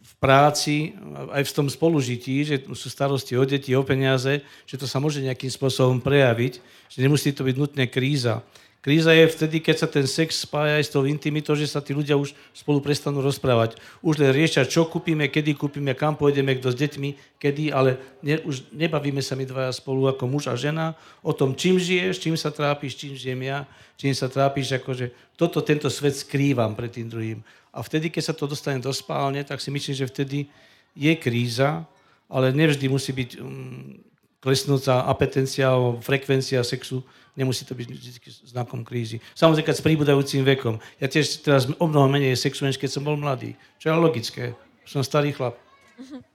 v 0.00 0.12
práci, 0.16 0.96
aj 1.36 1.44
v 1.44 1.52
tom 1.52 1.68
spolužití, 1.68 2.48
že 2.48 2.56
sú 2.72 2.88
starosti 2.88 3.36
o 3.36 3.44
deti, 3.44 3.76
o 3.76 3.84
peniaze, 3.84 4.40
že 4.64 4.80
to 4.80 4.88
sa 4.88 5.04
môže 5.04 5.20
nejakým 5.20 5.52
spôsobom 5.52 6.00
prejaviť, 6.00 6.64
že 6.88 6.98
nemusí 7.04 7.28
to 7.36 7.44
byť 7.44 7.56
nutne 7.60 7.84
kríza. 7.92 8.40
Kríza 8.82 9.14
je 9.14 9.30
vtedy, 9.30 9.62
keď 9.62 9.76
sa 9.78 9.86
ten 9.86 10.02
sex 10.10 10.42
spája 10.42 10.82
aj 10.82 10.90
s 10.90 10.90
tou 10.90 11.06
intimitou, 11.06 11.54
že 11.54 11.70
sa 11.70 11.78
tí 11.78 11.94
ľudia 11.94 12.18
už 12.18 12.34
spolu 12.50 12.82
prestanú 12.82 13.22
rozprávať. 13.22 13.78
Už 14.02 14.18
len 14.18 14.34
riešia, 14.34 14.66
čo 14.66 14.90
kúpime, 14.90 15.30
kedy 15.30 15.54
kúpime, 15.54 15.94
kam 15.94 16.18
pôjdeme, 16.18 16.58
kto 16.58 16.74
s 16.74 16.76
deťmi, 16.82 17.38
kedy, 17.38 17.70
ale 17.70 18.02
ne, 18.26 18.42
už 18.42 18.74
nebavíme 18.74 19.22
sa 19.22 19.38
my 19.38 19.46
dvaja 19.46 19.70
spolu 19.70 20.10
ako 20.10 20.26
muž 20.26 20.50
a 20.50 20.58
žena 20.58 20.98
o 21.22 21.30
tom, 21.30 21.54
čím 21.54 21.78
žiješ, 21.78 22.18
čím 22.18 22.34
sa 22.34 22.50
trápiš, 22.50 22.98
čím 22.98 23.14
žijem 23.14 23.46
ja, 23.46 23.70
čím 23.94 24.18
sa 24.18 24.26
trápiš, 24.26 24.82
akože 24.82 25.38
toto, 25.38 25.62
tento 25.62 25.86
svet 25.86 26.18
skrývam 26.18 26.74
pred 26.74 26.90
tým 26.90 27.06
druhým. 27.06 27.38
A 27.70 27.86
vtedy, 27.86 28.10
keď 28.10 28.34
sa 28.34 28.34
to 28.34 28.50
dostane 28.50 28.82
do 28.82 28.90
spálne, 28.90 29.46
tak 29.46 29.62
si 29.62 29.70
myslím, 29.70 29.94
že 29.94 30.10
vtedy 30.10 30.50
je 30.98 31.14
kríza, 31.14 31.86
ale 32.26 32.50
nevždy 32.50 32.90
musí 32.90 33.14
byť 33.14 33.30
um, 33.38 33.94
klesnúca 34.42 35.06
apetencia 35.06 35.70
alebo 35.70 36.02
frekvencia 36.02 36.66
sexu 36.66 37.06
nemusí 37.32 37.64
to 37.64 37.72
byť 37.72 37.86
vždy 37.88 38.10
znakom 38.52 38.84
krízy. 38.84 39.22
Samozrejme, 39.32 39.64
keď 39.64 39.76
s 39.78 39.86
príbudajúcim 39.86 40.42
vekom. 40.44 40.76
Ja 41.00 41.08
tiež 41.08 41.46
teraz 41.46 41.64
o 41.64 41.86
mnoho 41.88 42.10
menej 42.10 42.36
sexujem, 42.36 42.74
keď 42.76 42.90
som 42.92 43.06
bol 43.06 43.16
mladý. 43.16 43.56
Čo 43.80 43.94
je 43.94 44.02
logické. 44.02 44.44
Som 44.84 45.00
starý 45.00 45.32
chlap. 45.32 45.56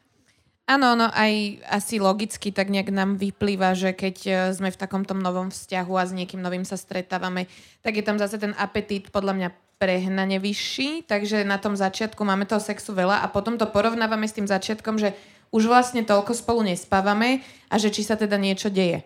Áno, 0.67 0.99
no 0.99 1.07
aj 1.15 1.63
asi 1.63 1.95
logicky 1.95 2.51
tak 2.51 2.67
nejak 2.67 2.91
nám 2.91 3.15
vyplýva, 3.15 3.71
že 3.71 3.95
keď 3.95 4.15
e, 4.27 4.31
sme 4.51 4.67
v 4.67 4.75
takomto 4.75 5.15
novom 5.15 5.47
vzťahu 5.47 5.93
a 5.95 6.03
s 6.03 6.11
niekým 6.11 6.43
novým 6.43 6.67
sa 6.67 6.75
stretávame, 6.75 7.47
tak 7.79 7.95
je 7.95 8.03
tam 8.03 8.19
zase 8.19 8.35
ten 8.35 8.51
apetít 8.59 9.07
podľa 9.07 9.33
mňa 9.39 9.49
prehnane 9.79 10.43
vyšší, 10.43 11.07
takže 11.07 11.47
na 11.47 11.55
tom 11.55 11.79
začiatku 11.79 12.19
máme 12.19 12.43
toho 12.43 12.59
sexu 12.59 12.91
veľa 12.91 13.23
a 13.23 13.31
potom 13.31 13.55
to 13.55 13.63
porovnávame 13.63 14.27
s 14.27 14.35
tým 14.35 14.43
začiatkom, 14.43 14.99
že 14.99 15.15
už 15.51 15.67
vlastne 15.67 16.03
toľko 16.03 16.35
spolu 16.35 16.63
nespávame 16.67 17.43
a 17.71 17.75
že 17.79 17.91
či 17.91 18.03
sa 18.03 18.19
teda 18.19 18.35
niečo 18.35 18.67
deje. 18.71 19.03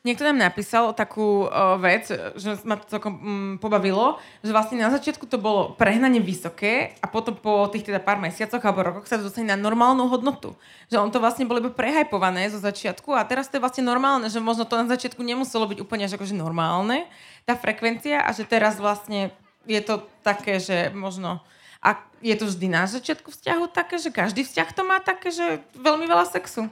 Niekto 0.00 0.24
nám 0.24 0.40
napísal 0.40 0.96
takú 0.96 1.44
uh, 1.44 1.76
vec, 1.76 2.08
že 2.08 2.56
ma 2.64 2.80
to 2.80 2.88
celkom 2.88 3.12
um, 3.20 3.52
pobavilo, 3.60 4.16
že 4.40 4.48
vlastne 4.48 4.80
na 4.80 4.88
začiatku 4.88 5.28
to 5.28 5.36
bolo 5.36 5.76
prehnane 5.76 6.24
vysoké 6.24 6.96
a 7.04 7.06
potom 7.06 7.36
po 7.36 7.68
tých 7.68 7.84
teda 7.84 8.00
pár 8.00 8.16
mesiacoch 8.16 8.64
alebo 8.64 8.80
rokoch 8.80 9.04
sa 9.04 9.20
to 9.20 9.28
dostane 9.28 9.52
na 9.52 9.60
normálnu 9.60 10.08
hodnotu. 10.08 10.56
Že 10.88 11.04
on 11.04 11.12
to 11.12 11.20
vlastne 11.20 11.44
bolo 11.44 11.60
iba 11.60 11.68
prehajpované 11.68 12.48
zo 12.48 12.56
začiatku 12.64 13.12
a 13.12 13.28
teraz 13.28 13.52
to 13.52 13.60
je 13.60 13.64
vlastne 13.64 13.84
normálne, 13.84 14.24
že 14.32 14.40
možno 14.40 14.64
to 14.64 14.80
na 14.80 14.88
začiatku 14.88 15.20
nemuselo 15.20 15.68
byť 15.68 15.84
úplne 15.84 16.08
až 16.08 16.16
akože 16.16 16.32
normálne, 16.32 17.04
tá 17.44 17.52
frekvencia 17.52 18.24
a 18.24 18.32
že 18.32 18.48
teraz 18.48 18.80
vlastne 18.80 19.36
je 19.68 19.84
to 19.84 20.00
také, 20.24 20.64
že 20.64 20.88
možno 20.96 21.44
a 21.80 21.96
je 22.20 22.36
to 22.36 22.44
vždy 22.48 22.66
na 22.68 22.84
začiatku 22.84 23.32
vzťahu 23.32 23.64
také, 23.72 23.96
že 23.96 24.12
každý 24.12 24.44
vzťah 24.44 24.68
to 24.76 24.82
má 24.84 25.00
také, 25.00 25.32
že 25.32 25.64
veľmi 25.76 26.04
veľa 26.04 26.28
sexu 26.28 26.68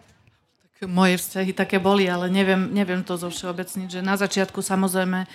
moje 0.86 1.18
vzťahy 1.18 1.50
také 1.56 1.82
boli, 1.82 2.06
ale 2.06 2.30
neviem, 2.30 2.70
neviem 2.70 3.02
to 3.02 3.18
zo 3.18 3.32
všeobecniť, 3.32 3.98
že 3.98 4.00
na 4.04 4.14
začiatku 4.14 4.62
samozrejme 4.62 5.26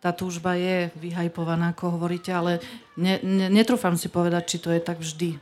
tá 0.00 0.12
túžba 0.12 0.56
je 0.56 0.92
vyhajpovaná, 1.00 1.72
ako 1.72 1.96
hovoríte, 1.96 2.28
ale 2.32 2.60
ne, 3.00 3.16
ne, 3.24 3.48
netrúfam 3.48 3.96
si 3.96 4.12
povedať, 4.12 4.42
či 4.44 4.56
to 4.60 4.68
je 4.72 4.80
tak 4.80 5.00
vždy. 5.00 5.40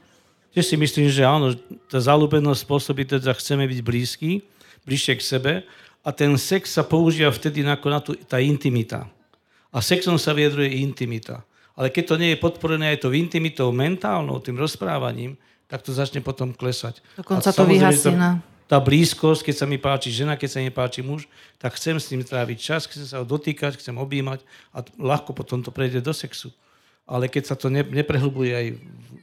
Tiež 0.55 0.67
si 0.67 0.77
myslím, 0.79 1.11
že 1.11 1.27
áno, 1.27 1.55
tá 1.91 1.99
zalúbenosť 1.99 2.61
spôsobí, 2.63 3.03
teda 3.07 3.35
chceme 3.35 3.67
byť 3.67 3.81
blízky, 3.83 4.31
bližšie 4.87 5.15
k 5.19 5.23
sebe 5.23 5.53
a 6.03 6.09
ten 6.15 6.35
sex 6.39 6.75
sa 6.75 6.87
používa 6.87 7.35
vtedy 7.35 7.67
ako 7.67 7.87
na 7.91 7.99
tú, 8.03 8.15
tá 8.27 8.39
intimita. 8.39 9.07
A 9.75 9.83
sexom 9.83 10.19
sa 10.19 10.35
vyjadruje 10.35 10.83
intimita. 10.83 11.43
Ale 11.79 11.95
keď 11.95 12.05
to 12.11 12.17
nie 12.19 12.35
je 12.35 12.43
podporené 12.43 12.99
aj 12.99 13.07
to 13.07 13.15
intimitou 13.15 13.71
mentálnou, 13.71 14.43
tým 14.43 14.59
rozprávaním, 14.59 15.39
tak 15.71 15.87
to 15.87 15.95
začne 15.95 16.19
potom 16.19 16.51
klesať. 16.51 16.99
Dokonca 17.15 17.55
to 17.55 17.63
vyhasína. 17.63 18.43
To, 18.43 18.59
tá 18.69 18.83
blízkosť, 18.83 19.47
keď 19.47 19.55
sa 19.55 19.67
mi 19.71 19.79
páči 19.79 20.11
žena, 20.11 20.35
keď 20.35 20.51
sa 20.51 20.61
mi 20.61 20.75
páči 20.75 21.01
muž, 21.07 21.31
tak 21.57 21.79
chcem 21.79 21.97
s 21.97 22.11
ním 22.11 22.27
tráviť 22.27 22.59
čas, 22.59 22.85
chcem 22.85 23.07
sa 23.07 23.23
ho 23.23 23.25
dotýkať, 23.25 23.79
chcem 23.79 23.95
objímať 23.95 24.43
a 24.75 24.83
ľahko 24.99 25.33
potom 25.33 25.63
to 25.63 25.71
prejde 25.71 26.03
do 26.03 26.11
sexu. 26.11 26.51
Ale 27.09 27.31
keď 27.31 27.55
sa 27.55 27.57
to 27.57 27.73
ne, 27.73 27.81
neprehlbuje 27.81 28.53
aj 28.53 28.67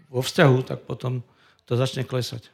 vo 0.09 0.23
vzťahu, 0.23 0.57
tak 0.65 0.87
potom 0.87 1.21
to 1.67 1.77
začne 1.77 2.07
klesať. 2.07 2.49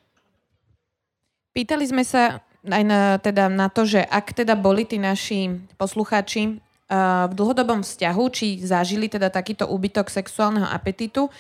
Pýtali 1.56 1.86
sme 1.88 2.04
sa 2.04 2.44
aj 2.66 2.84
na, 2.84 3.22
teda 3.22 3.48
na 3.48 3.72
to, 3.72 3.88
že 3.88 4.04
ak 4.04 4.34
teda 4.34 4.58
boli 4.58 4.84
tí 4.84 5.00
naši 5.00 5.62
poslucháči 5.80 6.60
v 6.92 7.34
dlhodobom 7.40 7.88
vzťahu, 7.88 8.24
či 8.36 8.60
zažili 8.60 9.08
teda 9.08 9.32
takýto 9.32 9.64
úbytok 9.64 10.12
sexuálneho 10.12 10.68
apetitu, 10.68 11.32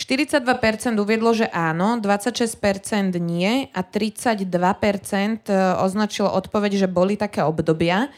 42% 0.00 0.96
uviedlo, 0.96 1.36
že 1.36 1.44
áno, 1.52 2.00
26% 2.00 3.20
nie 3.20 3.68
a 3.76 3.84
32% 3.84 4.48
e, 4.48 5.52
označilo 5.76 6.32
odpoveď, 6.32 6.86
že 6.86 6.88
boli 6.88 7.20
také 7.20 7.44
obdobia. 7.44 8.08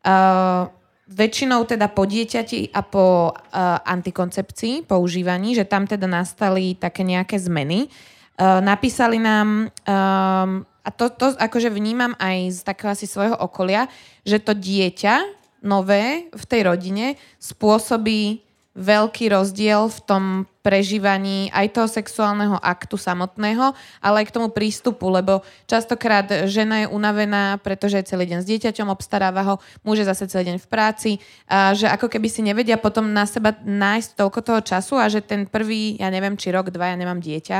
Uh, 0.00 0.64
väčšinou 1.12 1.68
teda 1.68 1.92
po 1.92 2.08
dieťati 2.08 2.72
a 2.72 2.80
po 2.80 3.36
uh, 3.36 3.36
antikoncepcii, 3.84 4.88
používaní, 4.88 5.52
že 5.52 5.68
tam 5.68 5.84
teda 5.84 6.08
nastali 6.08 6.72
také 6.72 7.04
nejaké 7.04 7.36
zmeny. 7.36 7.92
Uh, 8.40 8.64
napísali 8.64 9.20
nám, 9.20 9.68
um, 9.68 10.64
a 10.64 10.88
to, 10.88 11.12
to 11.12 11.36
akože 11.36 11.68
vnímam 11.68 12.16
aj 12.16 12.36
z 12.48 12.60
takého 12.64 12.96
asi 12.96 13.04
svojho 13.04 13.36
okolia, 13.36 13.92
že 14.24 14.40
to 14.40 14.56
dieťa 14.56 15.39
nové 15.62 16.32
v 16.32 16.44
tej 16.48 16.60
rodine 16.68 17.06
spôsobí 17.38 18.50
veľký 18.70 19.34
rozdiel 19.34 19.90
v 19.90 20.00
tom 20.06 20.24
prežívaní 20.62 21.50
aj 21.50 21.74
toho 21.74 21.88
sexuálneho 21.90 22.54
aktu 22.54 22.94
samotného, 22.94 23.74
ale 23.98 24.22
aj 24.22 24.26
k 24.30 24.34
tomu 24.38 24.48
prístupu, 24.54 25.10
lebo 25.10 25.42
častokrát 25.66 26.46
žena 26.46 26.86
je 26.86 26.86
unavená, 26.86 27.58
pretože 27.58 27.98
je 27.98 28.14
celý 28.14 28.30
deň 28.30 28.38
s 28.40 28.46
dieťaťom, 28.46 28.86
obstaráva 28.86 29.42
ho, 29.42 29.54
muž 29.82 30.04
je 30.04 30.10
zase 30.10 30.30
celý 30.30 30.54
deň 30.54 30.58
v 30.62 30.70
práci, 30.70 31.10
a 31.50 31.74
že 31.74 31.90
ako 31.90 32.06
keby 32.06 32.28
si 32.30 32.46
nevedia 32.46 32.78
potom 32.78 33.10
na 33.10 33.26
seba 33.26 33.58
nájsť 33.58 34.10
toľko 34.14 34.40
toho 34.46 34.60
času 34.62 34.94
a 35.02 35.10
že 35.10 35.26
ten 35.26 35.50
prvý, 35.50 35.98
ja 35.98 36.06
neviem, 36.06 36.38
či 36.38 36.54
rok, 36.54 36.70
dva, 36.70 36.94
ja 36.94 36.96
nemám 36.96 37.18
dieťa, 37.18 37.58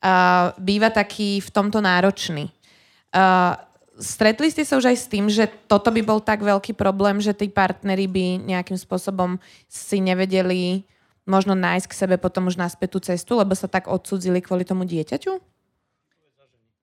a 0.00 0.12
býva 0.60 0.92
taký 0.92 1.44
v 1.44 1.48
tomto 1.52 1.80
náročný. 1.80 2.48
A 3.16 3.52
Stretli 4.00 4.48
ste 4.48 4.64
sa 4.64 4.80
už 4.80 4.88
aj 4.90 4.96
s 4.96 5.06
tým, 5.12 5.28
že 5.28 5.44
toto 5.68 5.92
by 5.92 6.00
bol 6.00 6.24
tak 6.24 6.40
veľký 6.40 6.72
problém, 6.72 7.20
že 7.20 7.36
tí 7.36 7.52
partneri 7.52 8.08
by 8.08 8.40
nejakým 8.48 8.80
spôsobom 8.80 9.36
si 9.68 10.00
nevedeli 10.00 10.88
možno 11.28 11.52
nájsť 11.52 11.86
k 11.86 11.98
sebe 12.00 12.16
potom 12.16 12.48
už 12.48 12.56
naspäť 12.56 12.96
tú 12.96 12.98
cestu, 13.04 13.36
lebo 13.36 13.52
sa 13.52 13.68
tak 13.68 13.92
odsudzili 13.92 14.40
kvôli 14.40 14.64
tomu 14.64 14.88
dieťaťu? 14.88 15.36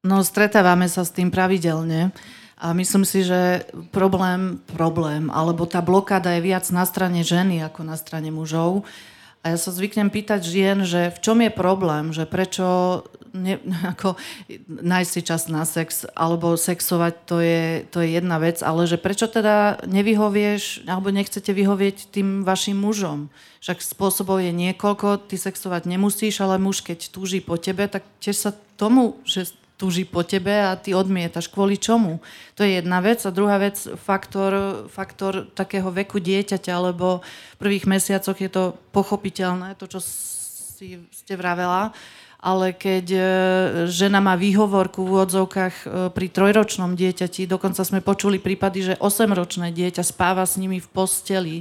No, 0.05 0.21
stretávame 0.21 0.85
sa 0.85 1.01
s 1.01 1.11
tým 1.11 1.33
pravidelne. 1.33 2.13
A 2.57 2.73
myslím 2.73 3.05
si, 3.05 3.21
že 3.21 3.69
problém, 3.93 4.57
problém, 4.73 5.29
alebo 5.29 5.69
tá 5.69 5.77
blokáda 5.77 6.33
je 6.37 6.41
viac 6.41 6.65
na 6.73 6.89
strane 6.89 7.21
ženy 7.21 7.61
ako 7.61 7.85
na 7.85 7.93
strane 7.93 8.33
mužov. 8.33 8.81
A 9.45 9.53
ja 9.53 9.57
sa 9.57 9.71
zvyknem 9.71 10.09
pýtať 10.09 10.41
žien, 10.43 10.83
že 10.83 11.13
v 11.13 11.19
čom 11.23 11.37
je 11.39 11.51
problém, 11.53 12.11
že 12.11 12.27
prečo 12.27 13.01
ne, 13.37 13.61
ako, 13.93 14.17
nájsť 14.67 15.11
si 15.11 15.21
čas 15.21 15.47
na 15.47 15.63
sex 15.63 16.09
alebo 16.17 16.57
sexovať, 16.57 17.13
to 17.27 17.37
je, 17.39 17.63
to 17.87 18.01
je 18.01 18.17
jedna 18.17 18.41
vec, 18.41 18.59
ale 18.65 18.89
že 18.89 18.97
prečo 18.97 19.29
teda 19.29 19.85
nevyhovieš 19.85 20.89
alebo 20.89 21.13
nechcete 21.13 21.53
vyhovieť 21.53 22.09
tým 22.11 22.41
vašim 22.41 22.77
mužom? 22.77 23.29
Však 23.61 23.83
spôsobov 23.83 24.41
je 24.41 24.53
niekoľko, 24.53 25.29
ty 25.29 25.35
sexovať 25.37 25.89
nemusíš, 25.89 26.41
ale 26.41 26.61
muž 26.61 26.81
keď 26.81 27.13
túži 27.13 27.41
po 27.41 27.57
tebe, 27.57 27.85
tak 27.89 28.05
tiež 28.21 28.37
sa 28.37 28.51
tomu, 28.77 29.17
že 29.25 29.49
túži 29.77 30.03
po 30.03 30.25
tebe 30.25 30.51
a 30.51 30.73
ty 30.73 30.97
odmietaš. 30.97 31.47
Kvôli 31.53 31.77
čomu? 31.77 32.19
To 32.57 32.65
je 32.65 32.81
jedna 32.81 32.97
vec. 32.99 33.21
A 33.23 33.31
druhá 33.31 33.61
vec, 33.61 33.77
faktor, 34.01 34.83
faktor 34.89 35.45
takého 35.53 35.93
veku 35.93 36.17
dieťaťa, 36.17 36.91
lebo 36.91 37.21
v 37.21 37.57
prvých 37.61 37.85
mesiacoch 37.85 38.35
je 38.41 38.49
to 38.49 38.73
pochopiteľné, 38.91 39.77
to, 39.77 39.85
čo 39.85 40.01
si 40.01 40.97
ste 41.13 41.33
vravela, 41.37 41.93
ale 42.37 42.69
keď 42.73 43.05
e, 43.09 43.21
žena 43.89 44.21
má 44.21 44.37
výhovorku 44.37 45.01
v 45.01 45.09
úvodzovkách 45.09 45.75
e, 45.81 45.85
pri 46.13 46.27
trojročnom 46.29 46.93
dieťati, 46.93 47.49
dokonca 47.49 47.81
sme 47.81 48.05
počuli 48.05 48.37
prípady, 48.37 48.93
že 48.93 48.99
8-ročné 49.01 49.73
dieťa 49.73 50.05
spáva 50.05 50.45
s 50.45 50.61
nimi 50.61 50.77
v 50.77 50.87
posteli, 50.93 51.57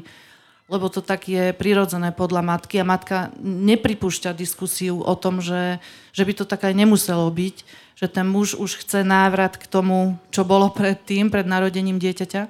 lebo 0.66 0.90
to 0.90 0.98
tak 0.98 1.30
je 1.30 1.54
prirodzené 1.54 2.10
podľa 2.10 2.42
matky 2.42 2.82
a 2.82 2.88
matka 2.88 3.30
nepripúšťa 3.38 4.34
diskusiu 4.34 4.98
o 4.98 5.14
tom, 5.14 5.38
že, 5.38 5.78
že 6.10 6.22
by 6.26 6.32
to 6.34 6.44
tak 6.44 6.66
aj 6.66 6.74
nemuselo 6.74 7.30
byť, 7.30 7.56
že 7.94 8.06
ten 8.10 8.26
muž 8.26 8.58
už 8.58 8.82
chce 8.82 9.06
návrat 9.06 9.54
k 9.54 9.66
tomu, 9.70 10.18
čo 10.34 10.42
bolo 10.42 10.74
predtým, 10.74 11.30
pred 11.30 11.46
narodením 11.46 12.02
dieťaťa. 12.02 12.42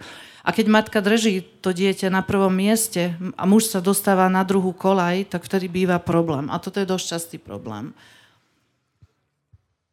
A 0.46 0.48
keď 0.54 0.66
matka 0.70 0.98
drží 1.04 1.44
to 1.60 1.76
dieťa 1.76 2.08
na 2.08 2.24
prvom 2.24 2.54
mieste 2.54 3.18
a 3.36 3.44
muž 3.44 3.68
sa 3.68 3.84
dostáva 3.84 4.32
na 4.32 4.46
druhú 4.46 4.72
kolaj, 4.72 5.28
tak 5.28 5.44
vtedy 5.44 5.68
býva 5.68 6.00
problém. 6.00 6.48
A 6.48 6.56
toto 6.56 6.80
je 6.80 6.88
dosť 6.88 7.06
častý 7.18 7.36
problém. 7.36 7.92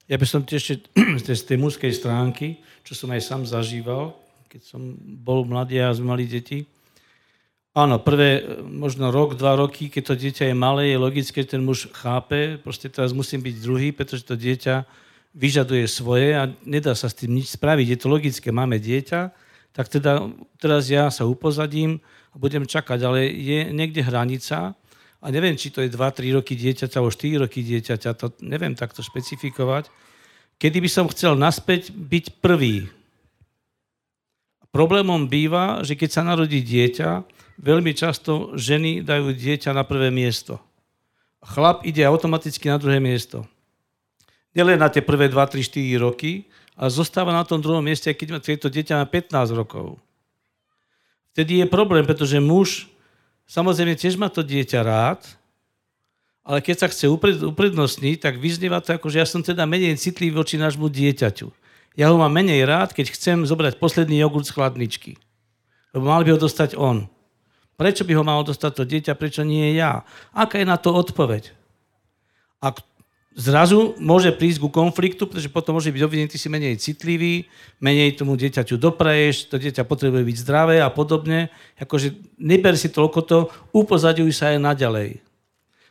Ja 0.07 0.15
by 0.15 0.25
som 0.29 0.45
ešte 0.47 0.87
z 1.19 1.43
tej 1.43 1.57
mužskej 1.59 1.91
stránky, 1.91 2.63
čo 2.87 2.95
som 2.95 3.11
aj 3.11 3.21
sám 3.25 3.41
zažíval, 3.43 4.15
keď 4.47 4.61
som 4.63 4.95
bol 5.01 5.43
mladý 5.43 5.81
a 5.81 5.91
sme 5.91 6.13
mali 6.13 6.29
deti, 6.29 6.69
Áno, 7.73 7.97
prvé 7.97 8.45
možno 8.61 9.09
rok, 9.09 9.33
dva 9.33 9.57
roky, 9.57 9.89
keď 9.89 10.13
to 10.13 10.13
dieťa 10.13 10.53
je 10.53 10.55
malé, 10.55 10.93
je 10.93 11.01
logické, 11.01 11.41
že 11.41 11.57
ten 11.57 11.65
muž 11.65 11.89
chápe, 11.89 12.61
proste 12.61 12.85
teraz 12.85 13.17
musím 13.17 13.41
byť 13.41 13.55
druhý, 13.65 13.89
pretože 13.89 14.29
to 14.29 14.37
dieťa 14.37 14.85
vyžaduje 15.33 15.89
svoje 15.89 16.37
a 16.37 16.53
nedá 16.69 16.93
sa 16.93 17.09
s 17.09 17.17
tým 17.17 17.33
nič 17.33 17.57
spraviť. 17.57 17.87
Je 17.89 17.97
to 17.97 18.13
logické, 18.13 18.53
máme 18.53 18.77
dieťa, 18.77 19.33
tak 19.73 19.89
teda 19.89 20.21
teraz 20.61 20.85
ja 20.85 21.09
sa 21.09 21.25
upozadím 21.25 21.97
a 22.29 22.37
budem 22.37 22.69
čakať, 22.69 22.99
ale 23.01 23.25
je 23.25 23.65
niekde 23.73 24.05
hranica 24.05 24.77
a 25.17 25.25
neviem, 25.33 25.57
či 25.57 25.73
to 25.73 25.81
je 25.81 25.89
2-3 25.89 26.37
roky 26.37 26.53
dieťaťa 26.53 27.01
alebo 27.01 27.09
4 27.09 27.41
roky 27.41 27.65
dieťaťa, 27.65 28.09
to 28.13 28.37
neviem 28.45 28.77
takto 28.77 29.01
špecifikovať, 29.01 29.89
kedy 30.61 30.77
by 30.77 30.89
som 30.93 31.09
chcel 31.09 31.33
naspäť 31.33 31.89
byť 31.89 32.37
prvý. 32.37 32.85
Problémom 34.69 35.25
býva, 35.25 35.81
že 35.81 35.97
keď 35.97 36.09
sa 36.13 36.21
narodí 36.21 36.61
dieťa, 36.61 37.41
veľmi 37.59 37.91
často 37.93 38.53
ženy 38.57 39.05
dajú 39.05 39.33
dieťa 39.33 39.73
na 39.73 39.85
prvé 39.85 40.09
miesto. 40.09 40.57
Chlap 41.43 41.83
ide 41.83 42.07
automaticky 42.07 42.71
na 42.71 42.79
druhé 42.79 43.03
miesto. 43.03 43.43
Nielen 44.55 44.79
na 44.79 44.87
tie 44.87 45.01
prvé 45.01 45.27
2, 45.27 45.35
3, 45.35 45.59
4 45.65 46.05
roky, 46.05 46.47
ale 46.77 46.89
zostáva 46.89 47.33
na 47.33 47.43
tom 47.43 47.59
druhom 47.59 47.83
mieste, 47.83 48.09
keď 48.13 48.41
to 48.41 48.69
dieťa 48.69 49.01
má 49.01 49.05
15 49.05 49.53
rokov. 49.53 49.97
Vtedy 51.33 51.61
je 51.61 51.67
problém, 51.69 52.05
pretože 52.05 52.37
muž 52.37 52.85
samozrejme 53.49 53.97
tiež 53.97 54.15
má 54.17 54.29
to 54.29 54.45
dieťa 54.45 54.79
rád, 54.85 55.21
ale 56.43 56.59
keď 56.59 56.75
sa 56.85 56.87
chce 56.91 57.07
uprednostniť, 57.41 58.19
tak 58.19 58.35
vyznieva 58.35 58.83
to 58.83 58.93
ako, 58.93 59.07
že 59.07 59.23
ja 59.23 59.27
som 59.27 59.39
teda 59.39 59.63
menej 59.63 59.95
citlivý 59.95 60.35
voči 60.35 60.59
nášmu 60.59 60.91
dieťaťu. 60.91 61.47
Ja 61.95 62.09
ho 62.09 62.17
mám 62.17 62.33
menej 62.33 62.65
rád, 62.65 62.91
keď 62.91 63.13
chcem 63.15 63.45
zobrať 63.47 63.79
posledný 63.79 64.19
jogurt 64.19 64.49
z 64.49 64.53
chladničky. 64.53 65.11
Lebo 65.93 66.09
mal 66.09 66.25
by 66.25 66.35
ho 66.35 66.39
dostať 66.41 66.73
on. 66.75 67.05
Prečo 67.83 68.07
by 68.07 68.15
ho 68.15 68.23
malo 68.23 68.47
dostať 68.47 68.71
to 68.79 68.83
dieťa, 68.87 69.19
prečo 69.19 69.43
nie 69.43 69.75
ja? 69.75 70.07
Aká 70.31 70.55
je 70.55 70.63
na 70.63 70.79
to 70.79 70.95
odpoveď? 70.95 71.51
A 72.63 72.71
zrazu 73.35 73.99
môže 73.99 74.31
prísť 74.31 74.63
ku 74.63 74.71
konfliktu, 74.71 75.27
pretože 75.27 75.51
potom 75.51 75.75
môže 75.75 75.91
byť 75.91 75.99
obvinený, 75.99 76.31
ty 76.31 76.39
si 76.39 76.47
menej 76.47 76.79
citlivý, 76.79 77.43
menej 77.83 78.15
tomu 78.15 78.39
dieťaťu 78.39 78.79
dopraješ, 78.79 79.51
to 79.51 79.59
dieťa 79.59 79.83
potrebuje 79.83 80.23
byť 80.23 80.37
zdravé 80.47 80.79
a 80.79 80.87
podobne. 80.87 81.51
Akože 81.75 82.15
neber 82.39 82.79
si 82.79 82.87
toľko 82.87 83.19
to, 83.27 83.37
upozaďuj 83.75 84.31
sa 84.31 84.55
aj 84.55 84.63
naďalej. 84.63 85.19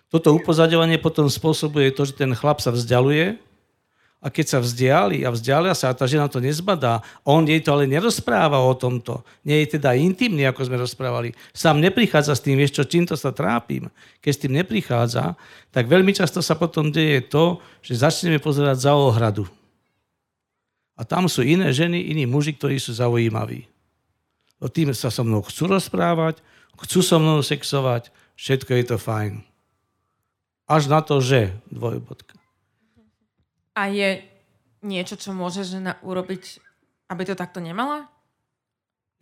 Toto 0.09 0.33
upozaďovanie 0.33 0.97
potom 0.97 1.29
spôsobuje 1.29 1.93
to, 1.93 2.09
že 2.09 2.17
ten 2.17 2.33
chlap 2.33 2.65
sa 2.65 2.73
vzdialuje, 2.73 3.37
a 4.23 4.31
keď 4.31 4.47
sa 4.47 4.59
vzdiali 4.63 5.27
a 5.27 5.35
vzdialia 5.35 5.75
sa 5.75 5.91
a 5.91 5.99
tá 5.99 6.07
žena 6.07 6.31
to 6.31 6.39
nezbadá, 6.39 7.03
on 7.27 7.43
jej 7.43 7.59
to 7.59 7.75
ale 7.75 7.91
nerozpráva 7.91 8.63
o 8.63 8.71
tomto. 8.71 9.27
Nie 9.43 9.67
je 9.67 9.75
teda 9.77 9.99
intimný, 9.99 10.47
ako 10.47 10.71
sme 10.71 10.79
rozprávali. 10.79 11.35
Sám 11.51 11.83
neprichádza 11.83 12.39
s 12.39 12.45
tým, 12.47 12.55
vieš 12.55 12.79
čo, 12.79 12.87
čím 12.87 13.03
to 13.03 13.19
sa 13.19 13.35
trápim. 13.35 13.91
Keď 14.23 14.31
s 14.31 14.43
tým 14.47 14.55
neprichádza, 14.63 15.35
tak 15.75 15.91
veľmi 15.91 16.15
často 16.15 16.39
sa 16.39 16.55
potom 16.55 16.95
deje 16.95 17.27
to, 17.27 17.59
že 17.83 17.99
začneme 17.99 18.39
pozerať 18.39 18.87
za 18.87 18.95
ohradu. 18.95 19.43
A 20.95 21.03
tam 21.03 21.27
sú 21.27 21.43
iné 21.43 21.75
ženy, 21.75 22.15
iní 22.15 22.23
muži, 22.23 22.55
ktorí 22.55 22.79
sú 22.79 22.95
zaujímaví. 22.95 23.67
O 24.63 24.71
tým 24.71 24.95
sa 24.95 25.11
so 25.11 25.27
mnou 25.27 25.43
chcú 25.43 25.67
rozprávať, 25.67 26.39
chcú 26.79 27.03
so 27.03 27.19
mnou 27.19 27.43
sexovať, 27.43 28.15
všetko 28.39 28.71
je 28.71 28.85
to 28.87 28.97
fajn. 29.03 29.43
Až 30.71 30.87
na 30.87 31.03
to, 31.03 31.19
že 31.19 31.59
dvojbodka. 31.75 32.42
A 33.73 33.89
je 33.89 34.21
niečo, 34.85 35.17
čo 35.17 35.33
môže 35.33 35.65
žena 35.65 35.97
urobiť, 36.05 36.61
aby 37.09 37.23
to 37.25 37.35
takto 37.39 37.63
nemala? 37.63 38.11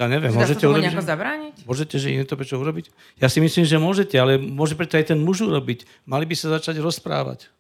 Ja 0.01 0.09
neviem, 0.09 0.33
Že 0.33 0.39
môžete 0.41 0.65
urobiť? 0.65 0.85
nejako 0.89 1.05
zabrániť? 1.05 1.55
Môžete, 1.69 1.95
že 2.01 2.09
iné 2.09 2.25
to 2.25 2.33
prečo 2.33 2.57
urobiť? 2.57 2.89
Ja 3.21 3.29
si 3.29 3.37
myslím, 3.45 3.69
že 3.69 3.77
môžete, 3.77 4.17
ale 4.17 4.41
môže 4.41 4.73
preto 4.73 4.97
aj 4.97 5.13
ten 5.13 5.21
muž 5.21 5.45
urobiť. 5.45 5.85
Mali 6.09 6.25
by 6.25 6.33
sa 6.33 6.57
začať 6.57 6.81
rozprávať. 6.81 7.53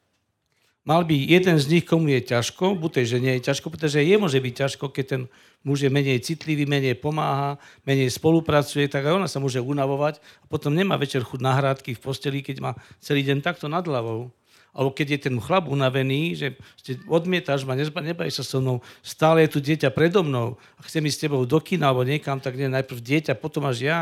Mal 0.80 1.04
by 1.04 1.12
jeden 1.12 1.60
z 1.60 1.68
nich, 1.68 1.84
komu 1.84 2.08
je 2.08 2.24
ťažko, 2.32 2.72
buď 2.80 2.90
tej 3.04 3.06
žene 3.12 3.30
je 3.36 3.44
ťažko, 3.52 3.68
pretože 3.68 4.00
je 4.00 4.16
môže 4.16 4.40
byť 4.40 4.54
ťažko, 4.64 4.88
keď 4.88 5.04
ten 5.04 5.22
muž 5.60 5.84
je 5.84 5.92
menej 5.92 6.24
citlivý, 6.24 6.64
menej 6.64 6.96
pomáha, 6.96 7.60
menej 7.84 8.08
spolupracuje, 8.08 8.88
tak 8.88 9.04
aj 9.04 9.20
ona 9.20 9.28
sa 9.28 9.44
môže 9.44 9.60
unavovať 9.60 10.24
a 10.40 10.44
potom 10.48 10.72
nemá 10.72 10.96
večer 10.96 11.20
chuť 11.20 11.36
na 11.44 11.52
hrádky 11.52 11.92
v 11.92 12.00
posteli, 12.00 12.40
keď 12.40 12.64
má 12.64 12.72
celý 12.96 13.20
deň 13.28 13.44
takto 13.44 13.68
nad 13.68 13.84
hlavou. 13.84 14.32
Alebo 14.70 14.94
keď 14.94 15.06
je 15.18 15.20
ten 15.26 15.36
chlap 15.42 15.66
unavený, 15.66 16.38
že 16.38 16.46
ste 16.78 17.02
odmietaš 17.10 17.66
ma, 17.66 17.74
nebaj 17.74 18.30
sa 18.30 18.46
so 18.46 18.62
mnou, 18.62 18.78
stále 19.02 19.42
je 19.46 19.56
tu 19.56 19.58
dieťa 19.58 19.90
predo 19.90 20.22
mnou 20.22 20.54
a 20.78 20.80
chcem 20.86 21.02
ísť 21.02 21.16
s 21.18 21.22
tebou 21.26 21.42
do 21.42 21.58
kina 21.58 21.90
alebo 21.90 22.06
niekam, 22.06 22.38
tak 22.38 22.54
nie, 22.54 22.70
najprv 22.70 23.02
dieťa, 23.02 23.34
potom 23.34 23.66
až 23.66 23.78
ja. 23.82 23.98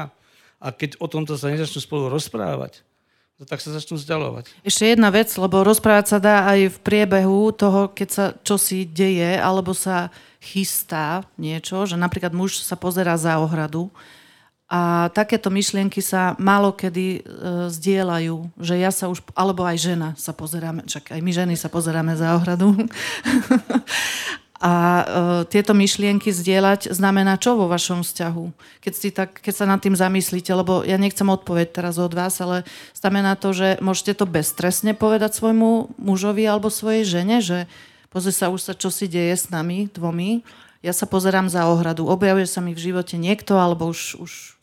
A 0.61 0.69
keď 0.75 1.01
o 1.01 1.07
tomto 1.09 1.41
sa 1.41 1.49
nezačnú 1.49 1.81
spolu 1.81 2.13
rozprávať, 2.13 2.85
no 3.41 3.47
tak 3.47 3.63
sa 3.65 3.73
začnú 3.73 3.97
vzdialovať. 3.97 4.51
Ešte 4.67 4.93
jedna 4.93 5.09
vec, 5.09 5.31
lebo 5.39 5.65
rozprávať 5.65 6.07
sa 6.11 6.19
dá 6.19 6.37
aj 6.51 6.75
v 6.75 6.79
priebehu 6.85 7.55
toho, 7.55 7.89
keď 7.89 8.09
sa 8.11 8.25
čosi 8.45 8.85
deje, 8.85 9.39
alebo 9.39 9.73
sa 9.73 10.13
chystá 10.43 11.25
niečo, 11.41 11.87
že 11.87 11.97
napríklad 11.97 12.35
muž 12.35 12.61
sa 12.61 12.75
pozerá 12.75 13.17
za 13.17 13.39
ohradu 13.41 13.89
a 14.69 15.09
takéto 15.17 15.49
myšlienky 15.49 16.05
sa 16.05 16.37
málo 16.37 16.77
kedy 16.77 17.07
e, 17.17 17.21
zdieľajú, 17.73 18.61
že 18.61 18.77
ja 18.77 18.93
sa 18.93 19.09
už, 19.09 19.25
alebo 19.33 19.65
aj 19.65 19.81
žena 19.81 20.09
sa 20.21 20.37
pozeráme, 20.37 20.85
však 20.85 21.17
aj 21.17 21.21
my 21.25 21.33
ženy 21.33 21.55
sa 21.57 21.73
pozeráme 21.73 22.13
za 22.13 22.37
ohradu. 22.37 22.77
A 24.59 24.75
e, 24.75 25.05
tieto 25.49 25.71
myšlienky 25.71 26.35
zdieľať 26.35 26.91
znamená 26.91 27.39
čo 27.39 27.55
vo 27.55 27.71
vašom 27.71 28.03
vzťahu? 28.03 28.45
Keď, 28.83 28.93
si 28.93 29.09
tak, 29.15 29.39
keď 29.39 29.55
sa 29.55 29.65
nad 29.71 29.79
tým 29.79 29.95
zamyslíte, 29.95 30.51
lebo 30.51 30.83
ja 30.83 30.99
nechcem 30.99 31.31
odpoveď 31.31 31.73
teraz 31.73 31.97
od 31.97 32.11
vás, 32.11 32.37
ale 32.43 32.67
znamená 32.93 33.39
to, 33.39 33.55
že 33.55 33.79
môžete 33.79 34.19
to 34.19 34.27
bezstresne 34.27 34.93
povedať 34.99 35.33
svojmu 35.33 35.97
mužovi 35.97 36.43
alebo 36.43 36.75
svojej 36.75 37.07
žene, 37.07 37.39
že 37.39 37.71
pozri 38.11 38.35
sa, 38.35 38.51
už 38.51 38.61
sa 38.67 38.75
čo 38.75 38.91
si 38.91 39.07
deje 39.07 39.39
s 39.39 39.47
nami 39.49 39.89
dvomi, 39.95 40.43
ja 40.83 40.91
sa 40.91 41.07
pozerám 41.07 41.47
za 41.47 41.71
ohradu, 41.71 42.11
objavuje 42.11 42.51
sa 42.51 42.59
mi 42.59 42.75
v 42.75 42.83
živote 42.83 43.15
niekto, 43.15 43.59
alebo 43.59 43.87
už, 43.91 44.19
už 44.19 44.58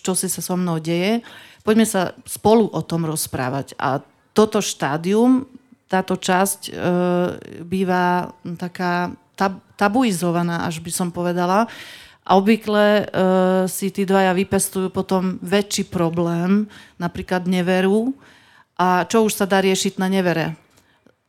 čo 0.00 0.16
si 0.16 0.32
sa 0.32 0.40
so 0.40 0.56
mnou 0.56 0.80
deje. 0.80 1.20
Poďme 1.60 1.84
sa 1.84 2.16
spolu 2.24 2.72
o 2.72 2.80
tom 2.80 3.04
rozprávať. 3.04 3.76
A 3.76 4.00
toto 4.32 4.64
štádium, 4.64 5.44
táto 5.92 6.16
časť 6.16 6.60
e, 6.66 6.72
býva 7.68 8.32
taká 8.56 9.12
tab- 9.36 9.60
tabuizovaná, 9.76 10.64
až 10.64 10.80
by 10.80 10.88
som 10.88 11.08
povedala. 11.12 11.68
A 12.24 12.30
obvykle 12.40 12.86
e, 12.86 13.04
si 13.68 13.92
tí 13.92 14.08
dvaja 14.08 14.32
vypestujú 14.32 14.88
potom 14.88 15.36
väčší 15.44 15.90
problém, 15.92 16.64
napríklad 16.96 17.44
neveru. 17.44 18.16
A 18.80 19.04
čo 19.04 19.28
už 19.28 19.36
sa 19.36 19.44
dá 19.44 19.60
riešiť 19.60 20.00
na 20.00 20.08
nevere? 20.08 20.61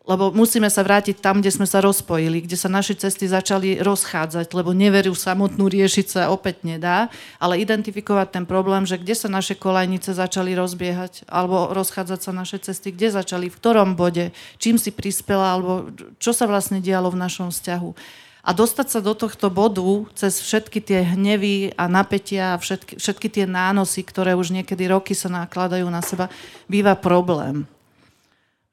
Lebo 0.04 0.36
musíme 0.36 0.68
sa 0.68 0.84
vrátiť 0.84 1.24
tam, 1.24 1.40
kde 1.40 1.48
sme 1.48 1.64
sa 1.64 1.80
rozpojili, 1.80 2.44
kde 2.44 2.60
sa 2.60 2.68
naše 2.68 2.92
cesty 2.92 3.24
začali 3.24 3.80
rozchádzať, 3.80 4.52
lebo 4.52 4.76
neveru 4.76 5.16
samotnú 5.16 5.72
riešiť 5.72 6.06
sa 6.12 6.22
opäť 6.28 6.68
nedá, 6.68 7.08
ale 7.40 7.64
identifikovať 7.64 8.36
ten 8.36 8.44
problém, 8.44 8.84
že 8.84 9.00
kde 9.00 9.16
sa 9.16 9.32
naše 9.32 9.56
kolajnice 9.56 10.12
začali 10.12 10.60
rozbiehať, 10.60 11.24
alebo 11.32 11.72
rozchádzať 11.72 12.20
sa 12.20 12.32
naše 12.36 12.60
cesty, 12.60 12.92
kde 12.92 13.16
začali, 13.16 13.48
v 13.48 13.56
ktorom 13.56 13.96
bode, 13.96 14.36
čím 14.60 14.76
si 14.76 14.92
prispela, 14.92 15.56
alebo 15.56 15.88
čo 16.20 16.36
sa 16.36 16.52
vlastne 16.52 16.84
dialo 16.84 17.08
v 17.08 17.24
našom 17.24 17.48
vzťahu. 17.48 17.96
A 18.44 18.52
dostať 18.52 18.88
sa 18.92 19.00
do 19.00 19.16
tohto 19.16 19.48
bodu 19.48 19.88
cez 20.20 20.44
všetky 20.44 20.84
tie 20.84 21.16
hnevy 21.16 21.80
a 21.80 21.88
napätia 21.88 22.60
a 22.60 22.60
všetky, 22.60 23.00
všetky 23.00 23.32
tie 23.32 23.46
nánosy, 23.48 24.04
ktoré 24.04 24.36
už 24.36 24.52
niekedy 24.52 24.84
roky 24.92 25.16
sa 25.16 25.32
nakladajú 25.32 25.88
na 25.88 26.04
seba, 26.04 26.28
býva 26.68 26.92
problém 27.00 27.64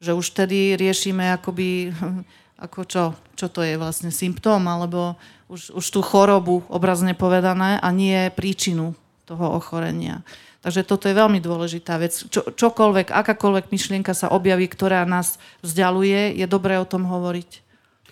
že 0.01 0.17
už 0.17 0.33
tedy 0.33 0.75
riešime 0.81 1.37
akoby, 1.37 1.93
ako 2.65 2.81
čo, 2.89 3.03
čo 3.37 3.47
to 3.53 3.61
je 3.61 3.77
vlastne 3.77 4.09
symptóm, 4.09 4.65
alebo 4.65 5.21
už, 5.53 5.77
už 5.77 5.87
tú 5.93 6.01
chorobu 6.01 6.65
obrazne 6.73 7.13
povedané 7.13 7.77
a 7.77 7.89
nie 7.93 8.33
príčinu 8.33 8.97
toho 9.29 9.55
ochorenia. 9.55 10.25
Takže 10.61 10.85
toto 10.85 11.09
je 11.09 11.17
veľmi 11.17 11.41
dôležitá 11.41 11.97
vec. 11.97 12.13
Čo, 12.29 12.53
čokoľvek, 12.53 13.13
akákoľvek 13.13 13.73
myšlienka 13.73 14.13
sa 14.13 14.29
objaví, 14.29 14.69
ktorá 14.69 15.09
nás 15.09 15.41
vzdialuje, 15.65 16.37
je 16.37 16.45
dobré 16.45 16.77
o 16.77 16.85
tom 16.85 17.09
hovoriť. 17.09 17.65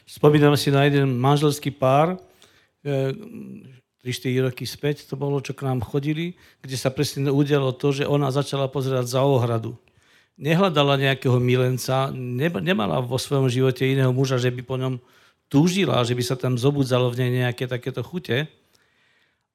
Spomínam 0.09 0.57
si 0.57 0.72
na 0.72 0.89
jeden 0.89 1.20
manželský 1.20 1.68
pár, 1.68 2.16
e, 2.80 3.12
3-4 4.01 4.49
roky 4.49 4.64
späť 4.64 5.05
to 5.05 5.20
bolo, 5.20 5.45
čo 5.45 5.53
k 5.53 5.68
nám 5.68 5.84
chodili, 5.84 6.41
kde 6.64 6.80
sa 6.80 6.89
presne 6.89 7.28
udialo 7.28 7.76
to, 7.76 7.93
že 7.93 8.09
ona 8.09 8.32
začala 8.32 8.64
pozerať 8.72 9.05
za 9.05 9.20
ohradu 9.20 9.76
nehľadala 10.39 10.95
nejakého 10.97 11.36
milenca, 11.43 12.14
nemala 12.14 13.03
vo 13.03 13.18
svojom 13.18 13.51
živote 13.51 13.82
iného 13.82 14.14
muža, 14.14 14.39
že 14.39 14.55
by 14.55 14.62
po 14.62 14.78
ňom 14.78 15.03
túžila, 15.51 16.07
že 16.07 16.14
by 16.14 16.22
sa 16.22 16.39
tam 16.39 16.55
zobudzalo 16.55 17.11
v 17.11 17.26
nej 17.26 17.30
nejaké 17.45 17.66
takéto 17.66 18.07
chute. 18.07 18.47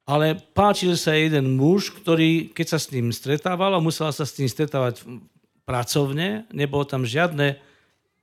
Ale 0.03 0.35
páčil 0.51 0.99
sa 0.99 1.15
jeden 1.15 1.55
muž, 1.55 1.95
ktorý, 1.95 2.51
keď 2.51 2.75
sa 2.75 2.79
s 2.83 2.91
ním 2.91 3.15
stretával, 3.15 3.79
musela 3.79 4.11
sa 4.11 4.27
s 4.27 4.35
ním 4.35 4.51
stretávať 4.51 4.99
pracovne, 5.63 6.43
nebolo 6.51 6.83
tam 6.83 7.07
žiadne, 7.07 7.55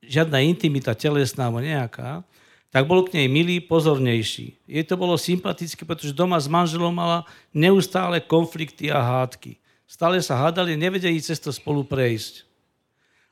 žiadna 0.04 0.44
intimita 0.44 0.92
telesná 0.92 1.48
alebo 1.48 1.64
nejaká, 1.64 2.20
tak 2.68 2.84
bol 2.84 3.08
k 3.08 3.16
nej 3.16 3.26
milý, 3.32 3.64
pozornejší. 3.64 4.60
Jej 4.68 4.84
to 4.84 5.00
bolo 5.00 5.16
sympatické, 5.16 5.88
pretože 5.88 6.12
doma 6.12 6.36
s 6.36 6.52
manželom 6.52 6.92
mala 6.92 7.24
neustále 7.56 8.20
konflikty 8.20 8.92
a 8.92 9.00
hádky. 9.00 9.56
Stále 9.88 10.20
sa 10.20 10.36
hádali, 10.36 10.76
nevedeli 10.76 11.16
cez 11.18 11.40
to 11.40 11.48
spolu 11.48 11.80
prejsť 11.82 12.49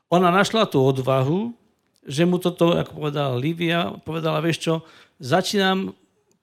ona 0.09 0.33
našla 0.33 0.65
tú 0.65 0.81
odvahu, 0.81 1.53
že 2.01 2.25
mu 2.25 2.41
toto, 2.41 2.73
ako 2.73 2.97
povedala 2.97 3.37
Livia, 3.37 3.93
povedala, 4.01 4.41
vieš 4.41 4.57
čo, 4.65 4.73
začínam, 5.21 5.93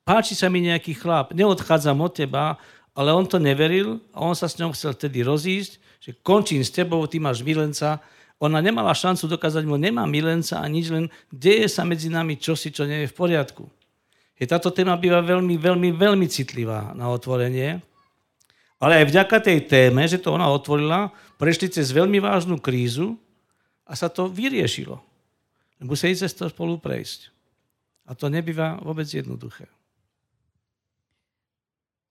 páči 0.06 0.38
sa 0.38 0.46
mi 0.46 0.62
nejaký 0.62 0.94
chlap, 0.94 1.34
neodchádzam 1.34 1.98
od 1.98 2.14
teba, 2.14 2.54
ale 2.94 3.10
on 3.10 3.26
to 3.26 3.42
neveril 3.42 3.98
a 4.14 4.22
on 4.22 4.38
sa 4.38 4.46
s 4.46 4.56
ňou 4.56 4.70
chcel 4.72 4.94
tedy 4.94 5.26
rozísť, 5.26 5.82
že 5.98 6.14
končím 6.22 6.62
s 6.62 6.70
tebou, 6.70 7.02
ty 7.10 7.18
máš 7.18 7.42
milenca. 7.42 7.98
Ona 8.38 8.62
nemala 8.62 8.94
šancu 8.94 9.26
dokázať 9.26 9.66
mu, 9.66 9.74
nemá 9.74 10.06
milenca 10.06 10.62
a 10.62 10.66
nič, 10.70 10.94
len 10.94 11.10
deje 11.34 11.66
sa 11.66 11.82
medzi 11.82 12.06
nami 12.06 12.38
čosi, 12.38 12.70
čo 12.70 12.86
nie 12.86 13.04
je 13.04 13.10
v 13.10 13.18
poriadku. 13.18 13.66
Je 14.38 14.46
táto 14.46 14.70
téma 14.70 14.94
býva 14.94 15.24
veľmi, 15.24 15.56
veľmi, 15.58 15.90
veľmi 15.96 16.26
citlivá 16.28 16.92
na 16.94 17.10
otvorenie. 17.10 17.80
Ale 18.76 19.02
aj 19.02 19.08
vďaka 19.08 19.36
tej 19.40 19.64
téme, 19.64 20.04
že 20.04 20.20
to 20.20 20.36
ona 20.36 20.52
otvorila, 20.52 21.08
prešli 21.40 21.72
cez 21.72 21.88
veľmi 21.90 22.20
vážnu 22.20 22.60
krízu, 22.60 23.16
a 23.86 23.92
sa 23.94 24.10
to 24.10 24.26
vyriešilo. 24.26 24.98
Museli 25.80 26.18
cez 26.18 26.34
to 26.34 26.50
spolu 26.50 26.82
prejsť. 26.82 27.30
A 28.06 28.14
to 28.18 28.26
nebýva 28.26 28.82
vôbec 28.82 29.06
jednoduché. 29.06 29.70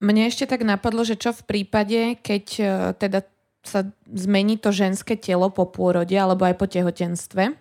Mne 0.03 0.27
ešte 0.27 0.43
tak 0.43 0.63
napadlo, 0.63 1.07
že 1.07 1.15
čo 1.15 1.31
v 1.31 1.43
prípade, 1.47 2.19
keď 2.19 2.45
e, 2.59 2.65
teda 2.99 3.23
sa 3.65 3.87
zmení 4.05 4.59
to 4.59 4.69
ženské 4.69 5.17
telo 5.17 5.49
po 5.49 5.65
pôrode 5.65 6.13
alebo 6.13 6.45
aj 6.45 6.55
po 6.59 6.67
tehotenstve, 6.67 7.55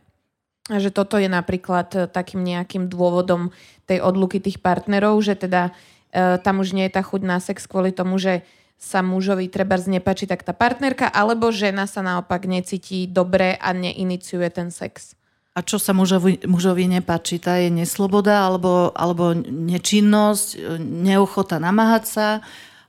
že 0.68 0.90
toto 0.90 1.16
je 1.16 1.30
napríklad 1.30 1.88
e, 1.94 1.98
takým 2.10 2.42
nejakým 2.42 2.90
dôvodom 2.90 3.54
tej 3.86 4.02
odluky 4.02 4.42
tých 4.42 4.58
partnerov, 4.60 5.22
že 5.22 5.38
teda 5.38 5.70
e, 6.10 6.36
tam 6.42 6.60
už 6.60 6.74
nie 6.74 6.90
je 6.90 6.94
tá 6.98 7.06
chuť 7.06 7.22
na 7.22 7.38
sex 7.38 7.64
kvôli 7.70 7.94
tomu, 7.94 8.18
že 8.18 8.42
sa 8.84 9.00
mužovi 9.00 9.48
treba 9.48 9.80
nepáči, 9.80 10.28
tak 10.28 10.44
tá 10.44 10.52
partnerka, 10.52 11.08
alebo 11.08 11.48
žena 11.48 11.88
sa 11.88 12.04
naopak 12.04 12.44
necíti 12.44 13.08
dobre 13.08 13.56
a 13.56 13.72
neiniciuje 13.72 14.48
ten 14.52 14.68
sex. 14.68 15.16
A 15.56 15.64
čo 15.64 15.80
sa 15.80 15.96
mužovi, 15.96 16.44
mužovi 16.44 16.84
nepáči? 16.90 17.40
Tá 17.40 17.56
je 17.56 17.72
nesloboda, 17.72 18.44
alebo, 18.44 18.92
alebo 18.92 19.32
nečinnosť, 19.48 20.76
neochota 20.82 21.56
namáhať 21.56 22.04
sa, 22.04 22.28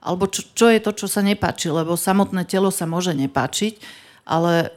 alebo 0.04 0.28
čo, 0.28 0.44
čo 0.52 0.68
je 0.68 0.84
to, 0.84 0.92
čo 0.92 1.08
sa 1.08 1.24
nepáči? 1.24 1.72
Lebo 1.72 1.96
samotné 1.96 2.44
telo 2.44 2.74
sa 2.76 2.84
môže 2.84 3.16
nepáčiť, 3.16 3.80
ale 4.28 4.76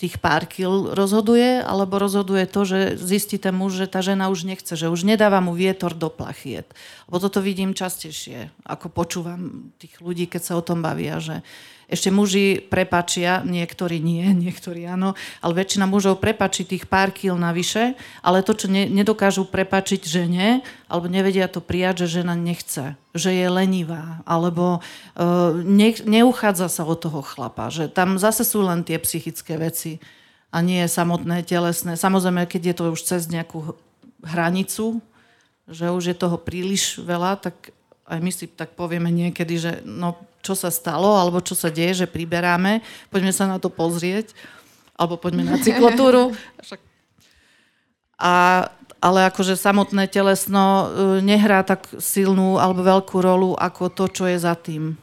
tých 0.00 0.16
pár 0.16 0.48
kil 0.48 0.96
rozhoduje, 0.96 1.60
alebo 1.60 2.00
rozhoduje 2.00 2.48
to, 2.48 2.64
že 2.64 2.80
zistí 2.96 3.36
ten 3.36 3.52
muž, 3.52 3.84
že 3.84 3.86
tá 3.92 4.00
žena 4.00 4.32
už 4.32 4.48
nechce, 4.48 4.72
že 4.72 4.88
už 4.88 5.04
nedáva 5.04 5.44
mu 5.44 5.52
vietor 5.52 5.92
do 5.92 6.08
plachiet. 6.08 6.72
Lebo 7.04 7.20
toto 7.20 7.44
vidím 7.44 7.76
častejšie, 7.76 8.48
ako 8.64 8.88
počúvam 8.88 9.68
tých 9.76 10.00
ľudí, 10.00 10.24
keď 10.24 10.40
sa 10.40 10.54
o 10.56 10.64
tom 10.64 10.80
bavia, 10.80 11.20
že 11.20 11.44
ešte 11.90 12.14
muži 12.14 12.62
prepačia, 12.62 13.42
niektorí 13.42 13.98
nie, 13.98 14.22
niektorí 14.46 14.86
áno, 14.86 15.18
ale 15.42 15.52
väčšina 15.58 15.90
mužov 15.90 16.22
prepačí 16.22 16.62
tých 16.62 16.86
pár 16.86 17.10
kil 17.10 17.34
navyše, 17.34 17.98
ale 18.22 18.46
to, 18.46 18.54
čo 18.54 18.70
ne, 18.70 18.86
nedokážu 18.86 19.44
prepačiť 19.50 20.06
žene, 20.06 20.62
alebo 20.86 21.10
nevedia 21.10 21.50
to 21.50 21.58
prijať, 21.58 22.06
že 22.06 22.22
žena 22.22 22.38
nechce, 22.38 22.94
že 23.10 23.30
je 23.34 23.46
lenivá, 23.50 24.22
alebo 24.22 24.78
uh, 24.80 25.52
ne, 25.58 25.90
neuchádza 25.98 26.70
sa 26.70 26.86
o 26.86 26.94
toho 26.94 27.20
chlapa, 27.26 27.68
že 27.68 27.90
tam 27.90 28.16
zase 28.16 28.46
sú 28.46 28.62
len 28.62 28.86
tie 28.86 28.96
psychické 29.02 29.58
veci 29.58 29.98
a 30.54 30.62
nie 30.62 30.82
samotné 30.86 31.46
telesné. 31.46 31.94
Samozrejme, 31.94 32.46
keď 32.46 32.62
je 32.70 32.74
to 32.74 32.84
už 32.94 33.00
cez 33.06 33.30
nejakú 33.30 33.78
hranicu, 34.22 34.98
že 35.70 35.90
už 35.94 36.10
je 36.10 36.16
toho 36.18 36.36
príliš 36.38 36.98
veľa, 36.98 37.38
tak 37.38 37.70
aj 38.10 38.18
my 38.18 38.30
si 38.34 38.50
tak 38.50 38.74
povieme 38.74 39.08
niekedy, 39.14 39.54
že 39.54 39.72
no 39.86 40.18
čo 40.40 40.56
sa 40.56 40.72
stalo, 40.72 41.16
alebo 41.16 41.44
čo 41.44 41.56
sa 41.56 41.68
deje, 41.68 42.04
že 42.04 42.06
priberáme, 42.10 42.80
poďme 43.12 43.32
sa 43.32 43.48
na 43.48 43.60
to 43.60 43.68
pozrieť, 43.68 44.32
alebo 44.96 45.16
poďme 45.20 45.48
na 45.48 45.56
cyklotúru. 45.60 46.32
A, 48.20 48.68
ale 49.00 49.32
akože 49.32 49.56
samotné 49.56 50.04
telesno 50.04 50.60
e, 50.60 50.84
nehrá 51.24 51.64
tak 51.64 51.88
silnú 52.04 52.60
alebo 52.60 52.84
veľkú 52.84 53.16
rolu 53.16 53.56
ako 53.56 53.88
to, 53.88 54.12
čo 54.12 54.28
je 54.28 54.36
za 54.36 54.52
tým. 54.52 55.00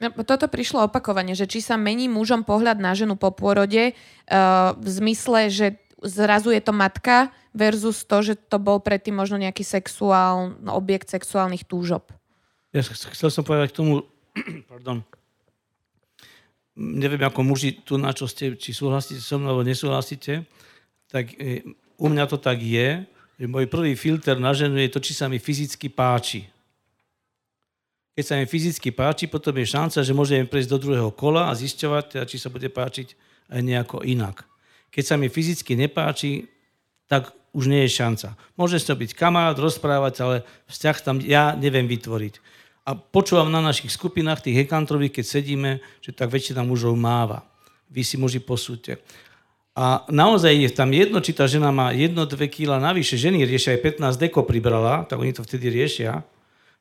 No, 0.00 0.08
toto 0.24 0.48
prišlo 0.48 0.88
opakovane, 0.88 1.36
že 1.36 1.44
či 1.44 1.60
sa 1.60 1.76
mení 1.76 2.08
mužom 2.08 2.40
pohľad 2.40 2.80
na 2.80 2.96
ženu 2.96 3.20
po 3.20 3.32
pôrode 3.36 3.92
uh, 3.92 4.72
v 4.76 4.88
zmysle, 4.88 5.52
že 5.52 5.66
zrazu 6.04 6.52
je 6.52 6.60
to 6.60 6.72
matka 6.76 7.32
versus 7.56 8.02
to, 8.04 8.20
že 8.20 8.34
to 8.50 8.58
bol 8.60 8.82
predtým 8.82 9.16
možno 9.16 9.40
nejaký 9.40 9.62
sexuál, 9.62 10.58
objekt 10.68 11.08
sexuálnych 11.08 11.64
túžob. 11.64 12.10
Ja 12.74 12.82
chcel 12.82 13.30
som 13.30 13.46
povedať 13.46 13.70
k 13.70 13.78
tomu, 13.78 13.92
pardon, 14.70 15.02
neviem 16.76 17.22
ako 17.22 17.40
muži 17.46 17.78
tu 17.86 17.96
na 17.96 18.10
čo 18.10 18.26
ste, 18.26 18.58
či 18.58 18.74
súhlasíte 18.74 19.22
so 19.22 19.38
mnou, 19.38 19.54
alebo 19.54 19.62
nesúhlasíte, 19.66 20.42
tak 21.06 21.30
e, 21.38 21.62
u 21.98 22.06
mňa 22.10 22.24
to 22.26 22.38
tak 22.38 22.58
je, 22.58 23.06
že 23.38 23.46
môj 23.46 23.66
prvý 23.70 23.94
filter 23.94 24.38
na 24.38 24.54
ženu 24.54 24.78
je 24.78 24.90
to, 24.90 25.02
či 25.02 25.14
sa 25.14 25.30
mi 25.30 25.38
fyzicky 25.38 25.90
páči. 25.90 26.46
Keď 28.14 28.24
sa 28.24 28.34
mi 28.38 28.46
fyzicky 28.46 28.94
páči, 28.94 29.26
potom 29.26 29.54
je 29.58 29.66
šanca, 29.66 29.98
že 30.06 30.14
môžeme 30.14 30.46
prejsť 30.46 30.70
do 30.70 30.78
druhého 30.78 31.10
kola 31.10 31.50
a 31.50 31.58
zisťovať, 31.58 32.04
teda, 32.14 32.24
či 32.30 32.38
sa 32.38 32.46
bude 32.46 32.70
páčiť 32.70 33.18
aj 33.50 33.60
nejako 33.62 34.06
inak. 34.06 34.46
Keď 34.94 35.04
sa 35.04 35.18
mi 35.18 35.26
fyzicky 35.26 35.74
nepáči, 35.74 36.46
tak 37.10 37.34
už 37.54 37.66
nie 37.66 37.86
je 37.86 37.98
šanca. 37.98 38.38
Môže 38.54 38.78
to 38.82 38.94
byť 38.94 39.18
kamarát, 39.18 39.58
rozprávať, 39.58 40.14
ale 40.22 40.36
vzťah 40.70 40.96
tam 41.02 41.18
ja 41.22 41.58
neviem 41.58 41.90
vytvoriť. 41.90 42.38
A 42.84 42.92
počúvam 42.92 43.48
na 43.48 43.64
našich 43.64 43.92
skupinách, 43.92 44.44
tých 44.44 44.64
hekantrových, 44.64 45.20
keď 45.20 45.24
sedíme, 45.24 45.70
že 46.04 46.12
tak 46.12 46.28
väčšina 46.28 46.60
mužov 46.60 46.92
máva. 47.00 47.48
Vy 47.88 48.04
si 48.04 48.20
muži 48.20 48.44
posúďte. 48.44 49.00
A 49.74 50.06
naozaj 50.06 50.54
je 50.54 50.70
tam 50.70 50.92
jedno, 50.94 51.18
či 51.18 51.34
tá 51.34 51.50
žena 51.50 51.74
má 51.74 51.90
1-2 51.90 52.14
kg 52.46 52.78
navyše. 52.78 53.18
Ženy 53.18 53.42
riešia 53.42 53.74
aj 53.74 53.98
15 53.98 54.22
deko 54.22 54.46
pribrala, 54.46 55.02
tak 55.08 55.18
oni 55.18 55.34
to 55.34 55.42
vtedy 55.42 55.72
riešia. 55.72 56.22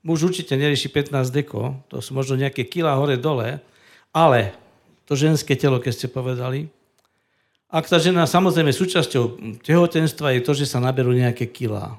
Muž 0.04 0.28
určite 0.28 0.54
nerieši 0.60 0.92
15 0.92 1.32
deko, 1.32 1.80
to 1.88 2.04
sú 2.04 2.14
možno 2.14 2.36
nejaké 2.36 2.68
kila 2.68 3.00
hore-dole, 3.00 3.64
ale 4.12 4.54
to 5.08 5.16
ženské 5.16 5.56
telo, 5.56 5.80
keď 5.80 5.94
ste 5.96 6.08
povedali, 6.12 6.68
ak 7.74 7.90
tá 7.90 7.98
žena, 7.98 8.30
samozrejme 8.30 8.70
súčasťou 8.70 9.58
tehotenstva 9.66 10.38
je 10.38 10.42
to, 10.46 10.54
že 10.54 10.70
sa 10.70 10.78
naberú 10.78 11.10
nejaké 11.10 11.50
kilá. 11.50 11.98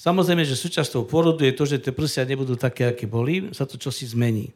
Samozrejme, 0.00 0.48
že 0.48 0.56
súčasťou 0.56 1.04
porodu 1.04 1.44
je 1.44 1.52
to, 1.52 1.68
že 1.68 1.84
tie 1.84 1.92
prsia 1.92 2.24
nebudú 2.24 2.56
také, 2.56 2.88
aké 2.88 3.04
boli, 3.04 3.52
sa 3.52 3.68
to 3.68 3.76
čosi 3.76 4.08
zmení. 4.08 4.48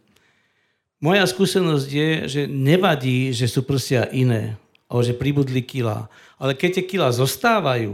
Moja 1.05 1.21
skúsenosť 1.29 1.89
je, 1.93 2.09
že 2.25 2.43
nevadí, 2.49 3.29
že 3.29 3.45
sú 3.45 3.61
prsia 3.61 4.09
iné, 4.09 4.57
alebo 4.89 5.05
že 5.05 5.13
pribudli 5.13 5.61
kila. 5.61 6.09
Ale 6.41 6.57
keď 6.57 6.81
tie 6.81 6.85
kila 6.97 7.13
zostávajú, 7.13 7.93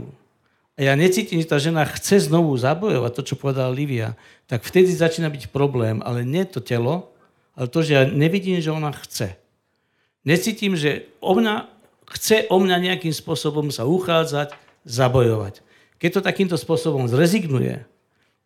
a 0.79 0.87
ja 0.87 0.95
necítim, 0.95 1.43
že 1.43 1.51
tá 1.51 1.59
žena 1.59 1.83
chce 1.83 2.31
znovu 2.31 2.55
zabojovať 2.55 3.11
to, 3.19 3.21
čo 3.27 3.35
povedala 3.35 3.75
Livia, 3.75 4.15
tak 4.47 4.63
vtedy 4.63 4.95
začína 4.95 5.27
byť 5.27 5.51
problém. 5.51 5.99
Ale 6.07 6.23
nie 6.23 6.47
to 6.47 6.63
telo, 6.63 7.11
ale 7.59 7.67
to, 7.67 7.83
že 7.83 7.91
ja 7.99 8.03
nevidím, 8.07 8.63
že 8.63 8.71
ona 8.71 8.95
chce. 8.95 9.35
Necítim, 10.23 10.79
že 10.79 11.11
ona 11.19 11.67
chce 12.15 12.47
o 12.47 12.57
mňa 12.63 12.79
nejakým 12.79 13.11
spôsobom 13.11 13.67
sa 13.75 13.83
uchádzať, 13.83 14.55
zabojovať. 14.87 15.59
Keď 16.01 16.09
to 16.17 16.21
takýmto 16.25 16.57
spôsobom 16.57 17.05
zrezignuje, 17.05 17.85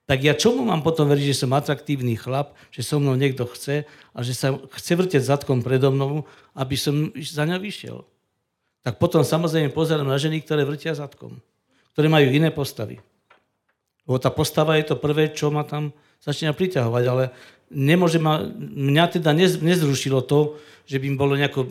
tak 0.05 0.21
ja 0.21 0.37
čomu 0.37 0.67
mám 0.67 0.85
potom 0.85 1.09
veriť, 1.09 1.33
že 1.33 1.47
som 1.47 1.55
atraktívny 1.55 2.13
chlap, 2.13 2.53
že 2.69 2.85
so 2.85 3.01
mnou 3.01 3.17
niekto 3.17 3.47
chce 3.49 3.89
a 4.13 4.17
že 4.21 4.37
sa 4.37 4.53
chce 4.77 4.93
vrteť 4.93 5.23
zadkom 5.23 5.65
predo 5.65 5.89
mnou, 5.89 6.27
aby 6.53 6.77
som 6.77 7.09
za 7.15 7.47
ňa 7.47 7.57
vyšiel. 7.57 8.05
Tak 8.85 9.01
potom 9.01 9.25
samozrejme 9.25 9.73
pozerám 9.73 10.05
na 10.05 10.21
ženy, 10.21 10.45
ktoré 10.45 10.61
vrtia 10.61 10.93
zadkom, 10.93 11.41
ktoré 11.97 12.05
majú 12.05 12.29
iné 12.29 12.53
postavy. 12.53 13.01
Lebo 14.05 14.21
tá 14.21 14.29
postava 14.29 14.77
je 14.77 14.93
to 14.93 15.01
prvé, 15.01 15.33
čo 15.33 15.49
ma 15.49 15.65
tam 15.65 15.89
začína 16.21 16.53
priťahovať, 16.53 17.03
ale 17.09 17.33
nemôže 17.73 18.21
ma, 18.21 18.45
mňa 18.61 19.17
teda 19.17 19.33
nezrušilo 19.57 20.21
to, 20.21 20.61
že 20.85 21.01
by 21.01 21.05
mi 21.09 21.17
bolo 21.17 21.33
nejako 21.33 21.65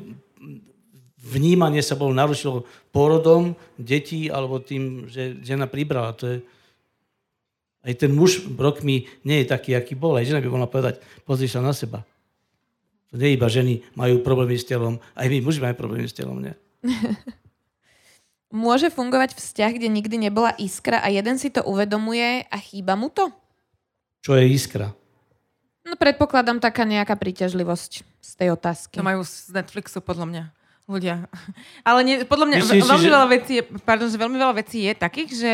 vnímanie 1.24 1.80
sa 1.80 1.96
bolo 1.96 2.12
narušilo 2.12 2.68
porodom 2.92 3.56
detí 3.80 4.28
alebo 4.28 4.60
tým, 4.60 5.08
že 5.08 5.40
žena 5.40 5.64
pribrala. 5.64 6.12
To 6.20 6.24
je, 6.28 6.36
aj 7.84 7.94
ten 7.96 8.12
muž 8.12 8.44
rokmi 8.52 9.08
nie 9.24 9.42
je 9.42 9.46
taký, 9.48 9.72
aký 9.72 9.96
bol. 9.96 10.20
Aj 10.20 10.28
žena 10.28 10.44
by 10.44 10.48
mohla 10.52 10.68
povedať, 10.68 11.00
pozri 11.24 11.48
sa 11.48 11.64
na 11.64 11.72
seba. 11.72 12.04
To 13.08 13.16
nie 13.16 13.38
iba 13.38 13.48
ženy 13.48 13.80
majú 13.96 14.20
problémy 14.20 14.58
s 14.58 14.68
telom, 14.68 15.00
aj 15.14 15.26
my 15.30 15.38
muži 15.40 15.62
máme 15.62 15.78
problémy 15.78 16.10
s 16.10 16.16
telom, 16.18 16.42
nie? 16.42 16.54
Môže 18.54 18.86
fungovať 18.86 19.34
vzťah, 19.34 19.70
kde 19.74 19.88
nikdy 19.90 20.30
nebola 20.30 20.54
iskra 20.62 21.02
a 21.02 21.10
jeden 21.10 21.38
si 21.42 21.50
to 21.50 21.62
uvedomuje 21.66 22.46
a 22.46 22.56
chýba 22.58 22.94
mu 22.94 23.10
to? 23.10 23.30
Čo 24.22 24.38
je 24.38 24.46
iskra? 24.46 24.94
No 25.84 25.98
predpokladám 25.98 26.62
taká 26.62 26.86
nejaká 26.86 27.18
príťažlivosť 27.18 27.92
z 28.02 28.30
tej 28.38 28.54
otázky. 28.54 28.98
To 28.98 29.06
majú 29.06 29.26
z 29.26 29.52
Netflixu 29.52 30.00
podľa 30.00 30.26
mňa 30.26 30.44
ľudia. 30.89 31.28
Ale 31.89 32.01
nie, 32.05 32.16
podľa 32.24 32.47
mňa 32.49 32.57
Myslím 32.61 32.85
veľmi 32.85 33.07
si, 33.07 33.12
veľa 33.12 33.28
vecí 33.28 33.53
je, 33.61 33.64
pardon, 33.85 34.09
že 34.09 34.18
veľmi 34.20 34.37
veľa 34.37 34.55
vecí 34.61 34.78
je 34.85 34.93
takých, 34.95 35.30
že 35.35 35.53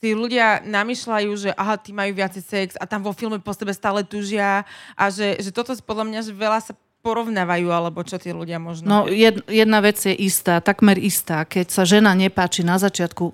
si 0.00 0.16
ľudia 0.16 0.64
namýšľajú, 0.64 1.30
že 1.36 1.50
aha, 1.52 1.76
tí 1.76 1.92
majú 1.92 2.16
viacej 2.16 2.42
sex 2.42 2.68
a 2.80 2.88
tam 2.88 3.04
vo 3.04 3.12
filme 3.12 3.36
po 3.36 3.52
sebe 3.52 3.76
stále 3.76 4.00
tužia 4.00 4.64
a 4.96 5.04
že, 5.12 5.36
že 5.44 5.52
toto 5.52 5.76
podľa 5.84 6.08
mňa, 6.08 6.20
že 6.24 6.32
veľa 6.32 6.60
sa 6.64 6.72
porovnávajú, 7.00 7.68
alebo 7.72 8.04
čo 8.04 8.20
tí 8.20 8.28
ľudia 8.32 8.60
možno... 8.60 8.84
No, 8.84 8.98
jed, 9.08 9.40
jedna 9.48 9.80
vec 9.80 9.96
je 10.00 10.12
istá, 10.12 10.60
takmer 10.60 11.00
istá. 11.00 11.48
Keď 11.48 11.66
sa 11.72 11.88
žena 11.88 12.12
nepáči 12.12 12.60
na 12.60 12.76
začiatku... 12.76 13.32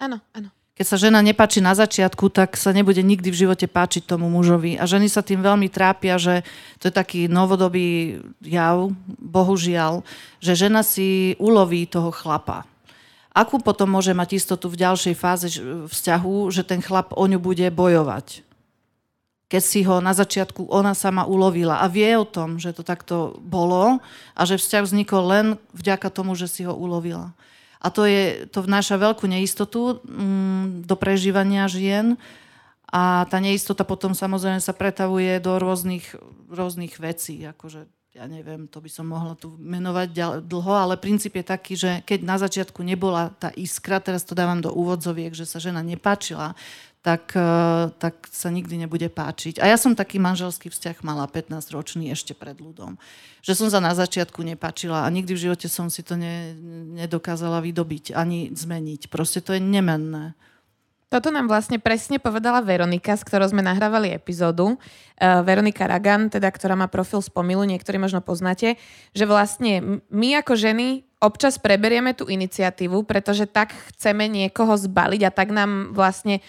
Áno, 0.00 0.20
áno 0.36 0.48
keď 0.80 0.88
sa 0.88 0.96
žena 0.96 1.20
nepáči 1.20 1.60
na 1.60 1.76
začiatku, 1.76 2.32
tak 2.32 2.56
sa 2.56 2.72
nebude 2.72 3.04
nikdy 3.04 3.28
v 3.28 3.44
živote 3.44 3.68
páčiť 3.68 4.08
tomu 4.08 4.32
mužovi. 4.32 4.80
A 4.80 4.88
ženy 4.88 5.12
sa 5.12 5.20
tým 5.20 5.44
veľmi 5.44 5.68
trápia, 5.68 6.16
že 6.16 6.40
to 6.80 6.88
je 6.88 6.94
taký 6.96 7.28
novodobý 7.28 8.16
jav, 8.40 8.88
bohužiaľ, 9.20 10.00
že 10.40 10.56
žena 10.56 10.80
si 10.80 11.36
uloví 11.36 11.84
toho 11.84 12.08
chlapa. 12.08 12.64
Akú 13.36 13.60
potom 13.60 13.92
môže 13.92 14.16
mať 14.16 14.40
istotu 14.40 14.72
v 14.72 14.80
ďalšej 14.80 15.14
fáze 15.20 15.60
vzťahu, 15.84 16.48
že 16.48 16.64
ten 16.64 16.80
chlap 16.80 17.12
o 17.12 17.28
ňu 17.28 17.36
bude 17.36 17.68
bojovať? 17.68 18.40
Keď 19.52 19.60
si 19.60 19.84
ho 19.84 20.00
na 20.00 20.16
začiatku 20.16 20.64
ona 20.72 20.96
sama 20.96 21.28
ulovila 21.28 21.84
a 21.84 21.92
vie 21.92 22.08
o 22.16 22.24
tom, 22.24 22.56
že 22.56 22.72
to 22.72 22.80
takto 22.80 23.36
bolo 23.44 24.00
a 24.32 24.42
že 24.48 24.56
vzťah 24.56 24.88
vznikol 24.88 25.22
len 25.28 25.46
vďaka 25.76 26.08
tomu, 26.08 26.32
že 26.40 26.48
si 26.48 26.64
ho 26.64 26.72
ulovila. 26.72 27.36
A 27.80 27.88
to, 27.88 28.04
je, 28.04 28.44
to 28.52 28.60
vnáša 28.60 29.00
veľkú 29.00 29.24
neistotu 29.24 30.04
mm, 30.04 30.84
do 30.84 30.94
prežívania 31.00 31.64
žien. 31.64 32.20
A 32.90 33.24
tá 33.30 33.40
neistota 33.40 33.86
potom 33.86 34.12
samozrejme 34.12 34.60
sa 34.60 34.76
pretavuje 34.76 35.40
do 35.40 35.56
rôznych, 35.56 36.12
rôznych 36.50 36.98
vecí, 37.00 37.40
akože 37.46 37.88
ja 38.10 38.26
neviem, 38.26 38.66
to 38.66 38.82
by 38.82 38.90
som 38.90 39.06
mohla 39.06 39.38
tu 39.38 39.54
menovať 39.54 40.42
dlho, 40.42 40.74
ale 40.74 40.98
princíp 40.98 41.38
je 41.38 41.46
taký, 41.46 41.78
že 41.78 41.90
keď 42.02 42.18
na 42.26 42.36
začiatku 42.42 42.82
nebola 42.82 43.30
tá 43.38 43.54
iskra, 43.54 44.02
teraz 44.02 44.26
to 44.26 44.34
dávam 44.34 44.58
do 44.58 44.74
úvodzoviek, 44.74 45.30
že 45.30 45.46
sa 45.46 45.62
žena 45.62 45.78
nepáčila, 45.78 46.58
tak, 47.00 47.32
e, 47.32 47.50
tak 47.96 48.28
sa 48.28 48.52
nikdy 48.52 48.84
nebude 48.84 49.08
páčiť. 49.08 49.56
A 49.64 49.72
ja 49.72 49.80
som 49.80 49.96
taký 49.96 50.20
manželský 50.20 50.68
vzťah 50.68 51.00
mala 51.00 51.24
15 51.24 51.72
ročný 51.72 52.12
ešte 52.12 52.36
pred 52.36 52.60
ľudom. 52.60 53.00
Že 53.40 53.52
som 53.56 53.68
sa 53.72 53.80
na 53.80 53.96
začiatku 53.96 54.44
nepáčila 54.44 55.08
a 55.08 55.12
nikdy 55.12 55.32
v 55.32 55.42
živote 55.48 55.68
som 55.72 55.88
si 55.88 56.04
to 56.04 56.20
ne, 56.20 56.52
nedokázala 57.00 57.64
vydobiť 57.64 58.12
ani 58.12 58.52
zmeniť. 58.52 59.08
Proste 59.08 59.40
to 59.40 59.56
je 59.56 59.60
nemenné. 59.64 60.36
Toto 61.10 61.34
nám 61.34 61.50
vlastne 61.50 61.82
presne 61.82 62.22
povedala 62.22 62.62
Veronika, 62.62 63.18
s 63.18 63.26
ktorou 63.26 63.50
sme 63.50 63.66
nahrávali 63.66 64.14
epizódu. 64.14 64.78
Uh, 65.18 65.42
Veronika 65.42 65.82
Ragan, 65.90 66.30
teda, 66.30 66.46
ktorá 66.46 66.78
má 66.78 66.86
profil 66.86 67.18
z 67.18 67.34
Pomilu, 67.34 67.66
niektorí 67.66 67.98
možno 67.98 68.22
poznáte, 68.22 68.78
že 69.10 69.26
vlastne 69.26 70.06
my 70.06 70.38
ako 70.38 70.54
ženy 70.54 71.02
občas 71.18 71.58
preberieme 71.58 72.14
tú 72.14 72.30
iniciatívu, 72.30 73.02
pretože 73.10 73.50
tak 73.50 73.74
chceme 73.90 74.30
niekoho 74.30 74.78
zbaliť 74.78 75.26
a 75.26 75.34
tak 75.34 75.50
nám 75.50 75.98
vlastne 75.98 76.46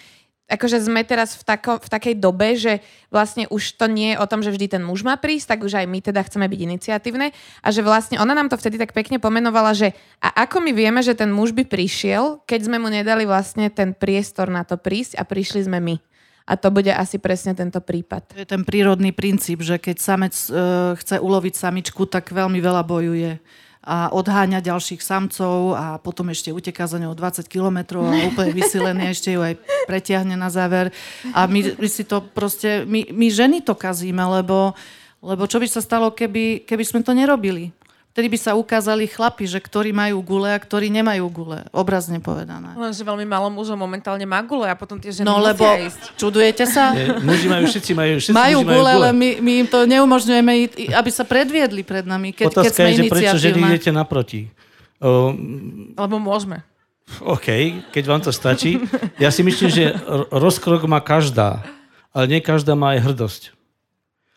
akože 0.52 0.84
sme 0.84 1.00
teraz 1.00 1.32
v, 1.32 1.42
tako, 1.48 1.80
v 1.80 1.88
takej 1.88 2.14
dobe, 2.20 2.52
že 2.60 2.84
vlastne 3.08 3.48
už 3.48 3.80
to 3.80 3.88
nie 3.88 4.12
je 4.12 4.20
o 4.20 4.28
tom, 4.28 4.44
že 4.44 4.52
vždy 4.52 4.76
ten 4.76 4.82
muž 4.84 5.00
má 5.00 5.16
prísť, 5.16 5.56
tak 5.56 5.64
už 5.64 5.80
aj 5.80 5.86
my 5.88 5.98
teda 6.04 6.20
chceme 6.20 6.44
byť 6.44 6.60
iniciatívne 6.60 7.32
a 7.64 7.68
že 7.72 7.80
vlastne 7.80 8.20
ona 8.20 8.36
nám 8.36 8.52
to 8.52 8.60
vtedy 8.60 8.76
tak 8.76 8.92
pekne 8.92 9.16
pomenovala, 9.16 9.72
že 9.72 9.96
a 10.20 10.44
ako 10.44 10.60
my 10.60 10.76
vieme, 10.76 11.00
že 11.00 11.16
ten 11.16 11.32
muž 11.32 11.56
by 11.56 11.64
prišiel, 11.64 12.44
keď 12.44 12.68
sme 12.68 12.76
mu 12.76 12.92
nedali 12.92 13.24
vlastne 13.24 13.72
ten 13.72 13.96
priestor 13.96 14.52
na 14.52 14.68
to 14.68 14.76
prísť 14.76 15.16
a 15.16 15.24
prišli 15.24 15.64
sme 15.64 15.80
my. 15.80 15.96
A 16.42 16.58
to 16.58 16.74
bude 16.74 16.90
asi 16.90 17.22
presne 17.22 17.54
tento 17.54 17.78
prípad. 17.78 18.34
To 18.34 18.42
je 18.42 18.50
ten 18.50 18.66
prírodný 18.66 19.14
princíp, 19.14 19.62
že 19.62 19.78
keď 19.78 19.96
samec 20.02 20.34
e, 20.34 20.50
chce 20.98 21.22
uloviť 21.22 21.54
samičku, 21.54 22.02
tak 22.10 22.34
veľmi 22.34 22.58
veľa 22.58 22.82
bojuje 22.82 23.38
a 23.82 24.14
odháňa 24.14 24.62
ďalších 24.62 25.02
samcov 25.02 25.74
a 25.74 25.98
potom 25.98 26.30
ešte 26.30 26.54
uteká 26.54 26.86
za 26.86 27.02
ňou 27.02 27.18
20 27.18 27.50
kilometrov 27.50 28.06
a 28.06 28.30
úplne 28.30 28.54
vysilený 28.54 29.10
ešte 29.10 29.34
ju 29.34 29.42
aj 29.42 29.58
pretiahne 29.90 30.38
na 30.38 30.54
záver. 30.54 30.94
A 31.34 31.50
my, 31.50 31.74
my 31.74 31.88
si 31.90 32.06
to 32.06 32.22
proste, 32.22 32.86
my, 32.86 33.10
my 33.10 33.26
ženy 33.26 33.58
to 33.66 33.74
kazíme, 33.74 34.22
lebo, 34.22 34.78
lebo 35.18 35.50
čo 35.50 35.58
by 35.58 35.66
sa 35.66 35.82
stalo, 35.82 36.14
keby, 36.14 36.62
keby 36.62 36.84
sme 36.86 37.02
to 37.02 37.10
nerobili? 37.10 37.74
Vtedy 38.12 38.28
by 38.28 38.38
sa 38.44 38.52
ukázali 38.52 39.08
chlapi, 39.08 39.48
že 39.48 39.56
ktorí 39.56 39.88
majú 39.88 40.20
gule 40.20 40.52
a 40.52 40.60
ktorí 40.60 40.92
nemajú 40.92 41.32
gule. 41.32 41.64
Obrazne 41.72 42.20
povedané. 42.20 42.76
Lenže 42.76 43.00
veľmi 43.08 43.24
málo 43.24 43.48
mužov 43.48 43.80
momentálne 43.80 44.28
má 44.28 44.44
gule 44.44 44.68
a 44.68 44.76
potom 44.76 45.00
tie 45.00 45.16
ženy 45.16 45.24
No 45.24 45.40
lebo, 45.40 45.64
ísť. 45.64 46.20
čudujete 46.20 46.68
sa? 46.68 46.92
Nie, 46.92 47.16
muži 47.24 47.48
majú, 47.48 47.64
všetci 47.72 47.92
majú, 47.96 48.12
všetci 48.20 48.36
majú 48.36 48.58
muži 48.60 48.68
gule, 48.68 48.76
majú 48.76 48.84
gule, 48.84 48.90
ale 48.92 49.08
my, 49.16 49.28
my 49.40 49.52
im 49.64 49.68
to 49.68 49.78
neumožňujeme, 49.88 50.52
aby 50.92 51.08
sa 51.08 51.24
predviedli 51.24 51.80
pred 51.88 52.04
nami, 52.04 52.36
keď, 52.36 52.52
Otázka 52.52 52.68
keď 52.68 52.72
sme 52.76 52.84
je, 52.84 52.96
že 53.00 53.02
prečo 53.08 53.36
ženy 53.40 53.60
idete 53.64 53.90
naproti? 53.96 54.40
O, 55.00 55.32
lebo 55.96 56.20
môžeme. 56.20 56.60
OK, 57.24 57.48
keď 57.96 58.04
vám 58.04 58.20
to 58.20 58.28
stačí. 58.28 58.76
Ja 59.16 59.32
si 59.32 59.40
myslím, 59.40 59.72
že 59.72 59.96
rozkrok 60.28 60.84
má 60.84 61.00
každá, 61.00 61.64
ale 62.12 62.28
nie 62.28 62.40
každá 62.44 62.76
má 62.76 62.92
aj 62.92 63.08
hrdosť. 63.08 63.42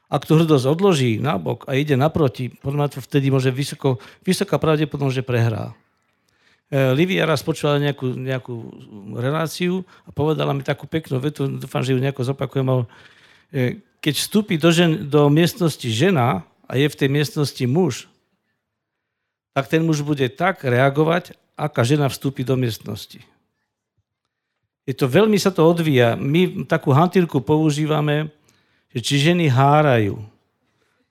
Ak 0.06 0.30
tú 0.30 0.38
hrdosť 0.38 0.66
odloží 0.70 1.18
nabok 1.18 1.66
a 1.66 1.74
ide 1.74 1.98
naproti, 1.98 2.54
podľa 2.54 2.94
to 2.94 2.98
vtedy 3.02 3.34
môže 3.34 3.50
vysoko, 3.50 3.98
vysoká 4.22 4.62
pravdepodobnosť, 4.62 5.18
že 5.18 5.26
prehrá. 5.26 5.74
E, 6.70 6.94
Livia 6.94 7.26
raz 7.26 7.42
počula 7.42 7.82
nejakú, 7.82 8.14
nejakú 8.14 8.56
reláciu 9.18 9.82
a 10.06 10.14
povedala 10.14 10.54
mi 10.54 10.62
takú 10.62 10.86
peknú 10.86 11.18
vetu, 11.18 11.50
dúfam, 11.50 11.82
že 11.82 11.98
ju 11.98 12.00
nejako 12.02 12.22
zopakujem. 12.22 12.68
E, 12.70 12.84
keď 13.98 14.14
vstúpi 14.22 14.62
do, 14.62 14.70
žen, 14.70 15.10
do 15.10 15.26
miestnosti 15.34 15.90
žena 15.90 16.46
a 16.70 16.78
je 16.78 16.86
v 16.86 16.98
tej 16.98 17.10
miestnosti 17.10 17.66
muž, 17.66 18.06
tak 19.58 19.72
ten 19.72 19.82
muž 19.82 20.04
bude 20.04 20.28
tak 20.36 20.62
reagovať, 20.62 21.34
aká 21.56 21.82
žena 21.88 22.12
vstúpi 22.12 22.44
do 22.44 22.60
miestnosti. 22.60 23.24
Je 24.86 24.94
to 24.94 25.10
veľmi 25.10 25.40
sa 25.42 25.50
to 25.50 25.66
odvíja. 25.66 26.14
My 26.14 26.68
takú 26.70 26.94
hantírku 26.94 27.42
používame, 27.42 28.30
že 28.96 29.04
či 29.04 29.16
ženy 29.20 29.52
hárajú. 29.52 30.24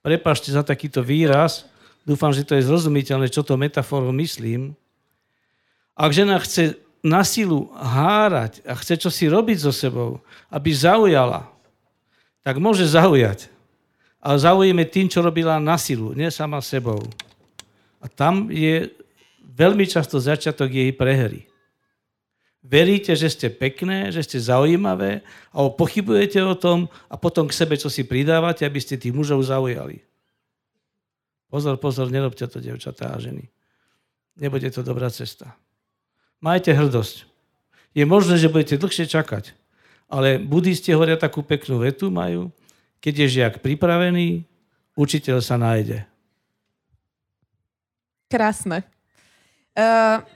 Prepašte 0.01 0.49
za 0.49 0.65
takýto 0.65 1.05
výraz, 1.05 1.69
dúfam, 2.09 2.33
že 2.33 2.41
to 2.41 2.57
je 2.57 2.65
zrozumiteľné, 2.65 3.29
čo 3.29 3.45
to 3.45 3.61
metaforou 3.61 4.09
myslím. 4.17 4.73
Ak 5.93 6.17
žena 6.17 6.41
chce 6.41 6.81
na 7.05 7.21
silu 7.21 7.69
hárať 7.77 8.65
a 8.65 8.73
chce 8.81 8.97
čo 8.97 9.13
si 9.13 9.29
robiť 9.29 9.61
so 9.61 9.73
sebou, 9.73 10.25
aby 10.49 10.73
zaujala, 10.73 11.45
tak 12.41 12.57
môže 12.57 12.89
zaujať. 12.89 13.53
Ale 14.25 14.41
zaujíme 14.41 14.89
tým, 14.89 15.13
čo 15.13 15.21
robila 15.21 15.61
na 15.61 15.77
silu, 15.77 16.17
nie 16.17 16.33
sama 16.33 16.65
sebou. 16.65 17.05
A 18.01 18.09
tam 18.09 18.49
je 18.49 18.89
veľmi 19.45 19.85
často 19.85 20.17
začiatok 20.17 20.73
jej 20.73 20.89
prehry 20.97 21.45
veríte, 22.65 23.13
že 23.13 23.29
ste 23.29 23.53
pekné, 23.53 24.09
že 24.09 24.25
ste 24.25 24.41
zaujímavé, 24.41 25.21
alebo 25.53 25.77
pochybujete 25.77 26.41
o 26.41 26.57
tom 26.57 26.89
a 27.13 27.21
potom 27.21 27.45
k 27.45 27.55
sebe 27.55 27.77
čo 27.77 27.93
si 27.93 28.09
pridávate, 28.09 28.65
aby 28.65 28.81
ste 28.81 28.97
tých 28.97 29.13
mužov 29.13 29.45
zaujali. 29.45 30.01
Pozor, 31.53 31.77
pozor, 31.79 32.09
nerobte 32.09 32.49
to, 32.49 32.59
devčatá 32.59 33.15
a 33.15 33.21
ženy. 33.21 33.47
Nebude 34.35 34.67
to 34.73 34.83
dobrá 34.83 35.13
cesta. 35.13 35.55
Majte 36.43 36.75
hrdosť. 36.75 37.29
Je 37.95 38.03
možné, 38.03 38.41
že 38.43 38.51
budete 38.51 38.75
dlhšie 38.75 39.07
čakať, 39.07 39.55
ale 40.11 40.43
budisti 40.43 40.91
hovoria 40.91 41.15
takú 41.15 41.47
peknú 41.47 41.79
vetu 41.79 42.11
majú, 42.11 42.51
keď 42.99 43.15
je 43.15 43.27
žiak 43.39 43.55
pripravený, 43.63 44.43
učiteľ 44.99 45.39
sa 45.39 45.55
nájde. 45.55 46.03
Krásne. 48.27 48.83
Uh, 49.79 50.27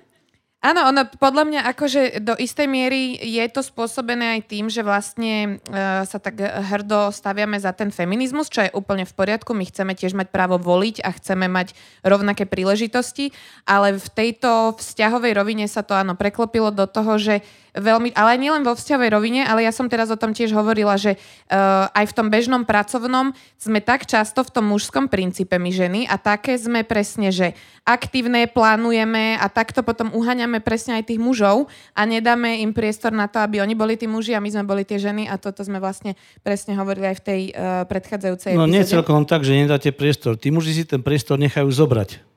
Áno, 0.58 0.90
ono 0.90 1.06
podľa 1.06 1.44
mňa 1.46 1.60
akože 1.70 2.18
do 2.18 2.34
istej 2.34 2.66
miery 2.66 3.14
je 3.14 3.46
to 3.46 3.62
spôsobené 3.62 4.34
aj 4.34 4.50
tým, 4.50 4.66
že 4.66 4.82
vlastne 4.82 5.62
uh, 5.70 6.02
sa 6.02 6.18
tak 6.18 6.34
hrdo 6.42 7.14
staviame 7.14 7.62
za 7.62 7.70
ten 7.70 7.94
feminizmus, 7.94 8.50
čo 8.50 8.66
je 8.66 8.74
úplne 8.74 9.06
v 9.06 9.14
poriadku. 9.14 9.54
My 9.54 9.62
chceme 9.70 9.94
tiež 9.94 10.18
mať 10.18 10.34
právo 10.34 10.58
voliť 10.58 11.06
a 11.06 11.14
chceme 11.14 11.46
mať 11.46 11.78
rovnaké 12.02 12.42
príležitosti, 12.42 13.30
ale 13.70 14.02
v 14.02 14.08
tejto 14.10 14.74
vzťahovej 14.82 15.32
rovine 15.38 15.70
sa 15.70 15.86
to 15.86 15.94
áno 15.94 16.18
preklopilo 16.18 16.74
do 16.74 16.90
toho, 16.90 17.22
že 17.22 17.46
veľmi, 17.78 18.12
ale 18.14 18.38
nielen 18.38 18.62
vo 18.66 18.74
vzťahovej 18.74 19.10
rovine, 19.10 19.40
ale 19.46 19.64
ja 19.64 19.72
som 19.72 19.86
teraz 19.88 20.12
o 20.12 20.18
tom 20.18 20.34
tiež 20.36 20.52
hovorila, 20.52 20.98
že 20.98 21.16
uh, 21.16 21.88
aj 21.94 22.10
v 22.10 22.16
tom 22.16 22.26
bežnom 22.28 22.62
pracovnom 22.68 23.32
sme 23.56 23.80
tak 23.80 24.04
často 24.04 24.44
v 24.44 24.50
tom 24.52 24.68
mužskom 24.68 25.08
princípe 25.08 25.56
my 25.56 25.70
ženy 25.72 26.00
a 26.06 26.20
také 26.20 26.58
sme 26.58 26.84
presne, 26.84 27.32
že 27.32 27.56
aktívne 27.88 28.44
plánujeme 28.50 29.40
a 29.40 29.46
takto 29.48 29.80
potom 29.80 30.12
uhaňame 30.12 30.60
presne 30.60 31.00
aj 31.00 31.08
tých 31.08 31.20
mužov 31.22 31.72
a 31.96 32.04
nedáme 32.04 32.60
im 32.60 32.76
priestor 32.76 33.14
na 33.14 33.26
to, 33.30 33.40
aby 33.40 33.64
oni 33.64 33.72
boli 33.72 33.96
tí 33.96 34.04
muži 34.04 34.36
a 34.36 34.42
my 34.44 34.50
sme 34.52 34.64
boli 34.68 34.84
tie 34.84 35.00
ženy 35.00 35.24
a 35.30 35.40
toto 35.40 35.64
sme 35.64 35.80
vlastne 35.80 36.18
presne 36.44 36.76
hovorili 36.76 37.14
aj 37.14 37.16
v 37.18 37.24
tej 37.24 37.40
uh, 37.54 37.88
predchádzajúcej 37.88 38.58
No 38.58 38.68
nie 38.68 38.84
celkom 38.84 39.24
tak, 39.24 39.46
že 39.46 39.56
nedáte 39.56 39.94
priestor. 39.94 40.36
Tí 40.36 40.52
muži 40.52 40.76
si 40.76 40.84
ten 40.84 41.00
priestor 41.00 41.40
nechajú 41.40 41.70
zobrať. 41.72 42.27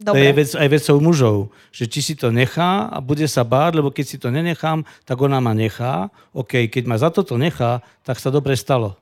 Dobre. 0.00 0.16
To 0.16 0.24
je 0.24 0.32
vec, 0.32 0.50
aj 0.56 0.68
vecou 0.72 0.96
mužov, 0.96 1.36
že 1.68 1.84
či 1.84 2.00
si 2.00 2.14
to 2.16 2.32
nechá 2.32 2.88
a 2.88 3.04
bude 3.04 3.28
sa 3.28 3.44
báť, 3.44 3.76
lebo 3.76 3.92
keď 3.92 4.04
si 4.08 4.16
to 4.16 4.32
nenechám, 4.32 4.80
tak 5.04 5.20
ona 5.20 5.44
ma 5.44 5.52
nechá. 5.52 6.08
OK, 6.32 6.72
keď 6.72 6.88
ma 6.88 6.96
za 6.96 7.12
toto 7.12 7.36
nechá, 7.36 7.84
tak 8.00 8.16
sa 8.16 8.32
dobre 8.32 8.56
stalo. 8.56 8.96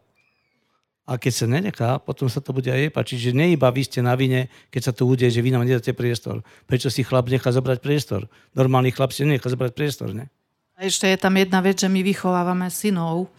A 1.06 1.14
keď 1.14 1.32
sa 1.32 1.46
nenechá, 1.46 2.02
potom 2.02 2.26
sa 2.26 2.42
to 2.42 2.50
bude 2.50 2.66
aj 2.66 2.82
jej 2.82 2.90
páčiť. 2.90 3.14
Čiže 3.14 3.38
neiba 3.38 3.70
vy 3.70 3.86
ste 3.86 4.02
na 4.02 4.18
vine, 4.18 4.50
keď 4.74 4.90
sa 4.90 4.92
to 4.92 5.06
udeje, 5.06 5.38
že 5.38 5.40
vy 5.40 5.54
nám 5.54 5.64
nedáte 5.64 5.94
priestor. 5.94 6.42
Prečo 6.66 6.90
si 6.90 7.06
chlap 7.06 7.30
nechá 7.30 7.48
zobrať 7.54 7.78
priestor? 7.78 8.26
Normálny 8.58 8.90
chlap 8.90 9.14
si 9.14 9.22
nechá 9.22 9.46
zobrať 9.46 9.78
priestor, 9.78 10.10
ne? 10.10 10.26
A 10.74 10.84
ešte 10.84 11.06
je 11.06 11.16
tam 11.16 11.38
jedna 11.38 11.62
vec, 11.62 11.78
že 11.78 11.86
my 11.86 12.02
vychovávame 12.02 12.66
synov 12.74 13.30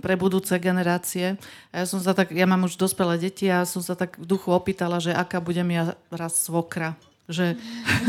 pre 0.00 0.16
budúce 0.16 0.56
generácie. 0.56 1.36
A 1.68 1.84
ja 1.84 1.86
som 1.86 2.00
sa 2.00 2.16
tak, 2.16 2.32
ja 2.32 2.48
mám 2.48 2.64
už 2.64 2.80
dospelé 2.80 3.20
deti 3.20 3.48
a 3.52 3.68
som 3.68 3.84
sa 3.84 3.92
tak 3.92 4.16
v 4.16 4.24
duchu 4.24 4.48
opýtala, 4.50 5.00
že 5.00 5.12
aká 5.12 5.40
budem 5.44 5.68
ja 5.72 5.92
raz 6.08 6.40
svokra. 6.40 6.96
Že, 7.24 7.56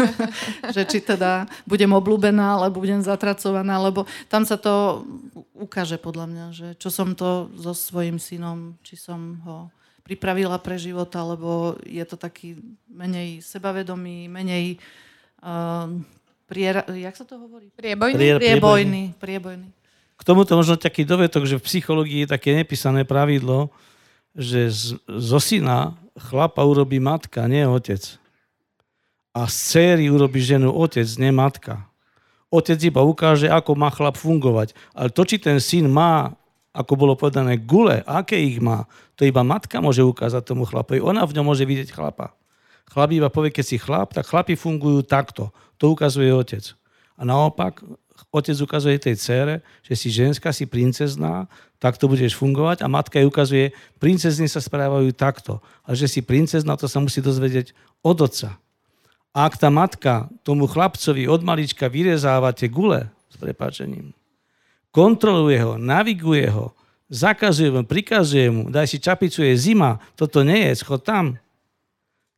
že 0.75 0.81
či 0.91 0.99
teda 0.99 1.47
budem 1.63 1.91
oblúbená, 1.95 2.59
alebo 2.59 2.83
budem 2.83 2.99
zatracovaná, 2.99 3.79
lebo 3.79 4.03
tam 4.27 4.43
sa 4.43 4.59
to 4.59 5.03
ukáže 5.55 5.95
podľa 5.95 6.25
mňa, 6.27 6.45
že 6.51 6.67
čo 6.75 6.91
som 6.91 7.15
to 7.15 7.47
so 7.55 7.71
svojím 7.71 8.19
synom, 8.19 8.75
či 8.83 8.99
som 8.99 9.39
ho 9.47 9.71
pripravila 10.03 10.59
pre 10.59 10.75
život, 10.75 11.07
alebo 11.15 11.79
je 11.81 12.03
to 12.03 12.19
taký 12.19 12.59
menej 12.91 13.39
sebavedomý, 13.39 14.27
menej 14.27 14.77
uh, 15.41 15.89
priera, 16.45 16.85
jak 16.91 17.15
sa 17.15 17.25
to 17.25 17.39
hovorí? 17.39 17.71
Priebojný? 17.73 18.19
Priebojný, 18.19 18.39
priebojný. 18.39 19.03
priebojný. 19.15 19.84
K 20.15 20.21
tomuto 20.23 20.55
možno 20.55 20.79
taký 20.79 21.03
dovetok, 21.03 21.43
že 21.43 21.59
v 21.59 21.67
psychológii 21.67 22.23
je 22.23 22.33
také 22.33 22.55
nepísané 22.55 23.03
pravidlo, 23.03 23.71
že 24.35 24.71
z, 24.71 24.99
zo 25.05 25.39
syna 25.39 25.95
chlapa 26.15 26.63
urobí 26.63 26.99
matka, 26.99 27.47
nie 27.47 27.67
otec. 27.67 28.19
A 29.35 29.51
z 29.51 29.55
céry 29.55 30.07
urobí 30.07 30.39
ženu 30.39 30.71
otec, 30.71 31.07
nie 31.19 31.31
matka. 31.35 31.83
Otec 32.47 32.79
iba 32.79 33.03
ukáže, 33.03 33.51
ako 33.51 33.75
má 33.75 33.91
chlap 33.91 34.15
fungovať. 34.15 34.71
Ale 34.95 35.11
to, 35.11 35.27
či 35.27 35.35
ten 35.39 35.59
syn 35.59 35.91
má 35.91 36.31
ako 36.75 36.93
bolo 36.99 37.13
povedané, 37.15 37.55
gule, 37.55 38.03
aké 38.03 38.35
ich 38.35 38.59
má, 38.59 38.83
to 39.15 39.23
iba 39.23 39.47
matka 39.47 39.79
môže 39.79 40.03
ukázať 40.03 40.43
tomu 40.43 40.67
chlapovi. 40.67 40.99
Ona 40.99 41.23
v 41.23 41.39
ňom 41.39 41.47
môže 41.47 41.63
vidieť 41.63 41.95
chlapa. 41.95 42.35
Chlap 42.91 43.15
iba 43.15 43.31
povie, 43.31 43.55
keď 43.55 43.65
si 43.65 43.77
chlap, 43.79 44.11
tak 44.11 44.27
chlapi 44.27 44.59
fungujú 44.59 45.07
takto. 45.07 45.55
To 45.79 45.95
ukazuje 45.95 46.27
otec. 46.35 46.75
A 47.15 47.23
naopak, 47.23 47.79
otec 48.31 48.57
ukazuje 48.59 48.99
tej 48.99 49.15
cére, 49.19 49.55
že 49.83 49.95
si 49.95 50.07
ženská, 50.11 50.51
si 50.51 50.67
princezná, 50.67 51.47
takto 51.79 52.07
budeš 52.07 52.35
fungovať 52.35 52.83
a 52.83 52.91
matka 52.91 53.19
jej 53.19 53.27
ukazuje, 53.27 53.65
princezny 53.99 54.47
sa 54.47 54.63
správajú 54.63 55.11
takto. 55.15 55.63
A 55.83 55.95
že 55.95 56.07
si 56.07 56.23
princezná, 56.23 56.75
to 56.75 56.87
sa 56.87 56.99
musí 56.99 57.19
dozvedieť 57.19 57.75
od 58.03 58.17
otca. 58.23 58.59
A 59.35 59.51
ak 59.51 59.59
tá 59.59 59.67
matka 59.67 60.31
tomu 60.47 60.63
chlapcovi 60.67 61.27
od 61.27 61.43
malička 61.43 61.91
vyrezáva 61.91 62.55
tie 62.55 62.71
gule, 62.71 63.11
s 63.27 63.35
prepáčením, 63.35 64.15
kontroluje 64.95 65.59
ho, 65.59 65.75
naviguje 65.75 66.47
ho, 66.47 66.71
zakazuje 67.11 67.67
mu, 67.67 67.83
prikazuje 67.83 68.47
mu, 68.47 68.71
daj 68.71 68.87
si 68.87 68.97
čapicu, 69.03 69.43
je 69.43 69.55
zima, 69.59 69.99
toto 70.15 70.39
nie 70.39 70.71
je, 70.71 70.79
schod 70.79 71.03
tam. 71.03 71.35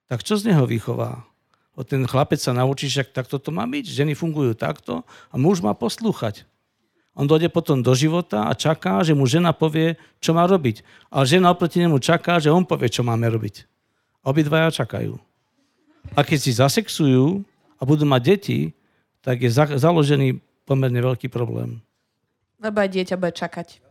Tak 0.10 0.26
čo 0.26 0.42
z 0.42 0.50
neho 0.50 0.66
vychová? 0.66 1.22
Ten 1.86 2.10
chlapec 2.10 2.42
sa 2.42 2.58
naučí, 2.58 2.90
že 2.90 3.06
takto 3.06 3.38
to 3.38 3.54
má 3.54 3.70
byť. 3.70 3.86
Ženy 3.86 4.18
fungujú 4.18 4.58
takto 4.58 5.06
a 5.30 5.36
muž 5.38 5.62
má 5.62 5.78
poslúchať. 5.78 6.50
On 7.18 7.26
dojde 7.26 7.50
potom 7.50 7.82
do 7.82 7.94
života 7.98 8.46
a 8.46 8.54
čaká, 8.54 9.02
že 9.02 9.18
mu 9.18 9.26
žena 9.26 9.50
povie, 9.54 9.98
čo 10.22 10.38
má 10.38 10.46
robiť. 10.46 10.86
Ale 11.10 11.26
žena 11.26 11.50
oproti 11.54 11.82
nemu 11.82 11.98
čaká, 11.98 12.38
že 12.38 12.54
on 12.54 12.66
povie, 12.66 12.90
čo 12.90 13.02
máme 13.02 13.26
robiť. 13.30 13.66
Obidvaja 14.22 14.70
čakajú. 14.74 15.18
A 16.14 16.22
keď 16.22 16.40
si 16.42 16.52
zasexujú 16.54 17.42
a 17.78 17.82
budú 17.86 18.06
mať 18.06 18.22
deti, 18.22 18.60
tak 19.26 19.42
je 19.42 19.50
založený 19.54 20.42
pomerne 20.66 21.02
veľký 21.02 21.30
problém. 21.30 21.82
Lebo 22.62 22.82
aj 22.82 22.90
dieťa 22.90 23.16
bude 23.18 23.34
čakať. 23.34 23.82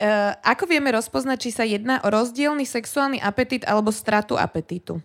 Uh, 0.00 0.32
ako 0.52 0.64
vieme 0.68 0.92
rozpoznať, 0.92 1.38
či 1.40 1.50
sa 1.52 1.64
jedná 1.64 2.00
o 2.04 2.08
rozdielny 2.08 2.64
sexuálny 2.64 3.20
apetit 3.20 3.64
alebo 3.68 3.92
stratu 3.92 4.36
apetitu? 4.40 5.00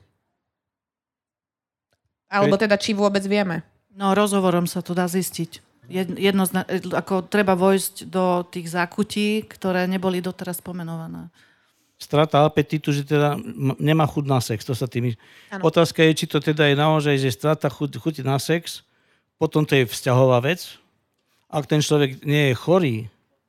Alebo 2.35 2.59
teda, 2.59 2.75
či 2.75 2.91
vôbec 2.91 3.23
vieme? 3.23 3.63
No, 3.95 4.11
rozhovorom 4.11 4.67
sa 4.67 4.83
to 4.83 4.91
dá 4.91 5.07
zistiť. 5.07 5.63
Jedno, 5.87 6.49
ako 6.91 7.29
treba 7.29 7.53
vojsť 7.55 8.09
do 8.09 8.43
tých 8.49 8.73
zákutí, 8.73 9.45
ktoré 9.47 9.85
neboli 9.87 10.19
doteraz 10.19 10.59
pomenované. 10.59 11.31
Strata 11.95 12.43
apetitu, 12.43 12.91
že 12.91 13.07
teda 13.07 13.39
nemá 13.79 14.03
chuť 14.03 14.25
na 14.27 14.43
sex. 14.43 14.67
To 14.67 14.75
sa 14.75 14.89
tými... 14.89 15.15
Otázka 15.63 16.03
je, 16.03 16.11
či 16.11 16.25
to 16.27 16.43
teda 16.43 16.67
je 16.67 16.75
naozaj, 16.75 17.15
že 17.21 17.31
strata 17.31 17.71
chuť, 17.71 18.01
chuť 18.01 18.15
na 18.27 18.35
sex, 18.35 18.83
potom 19.39 19.63
to 19.63 19.79
je 19.79 19.87
vzťahová 19.87 20.43
vec, 20.43 20.75
ak 21.47 21.69
ten 21.69 21.79
človek 21.79 22.25
nie 22.27 22.51
je 22.51 22.59
chorý, 22.59 22.95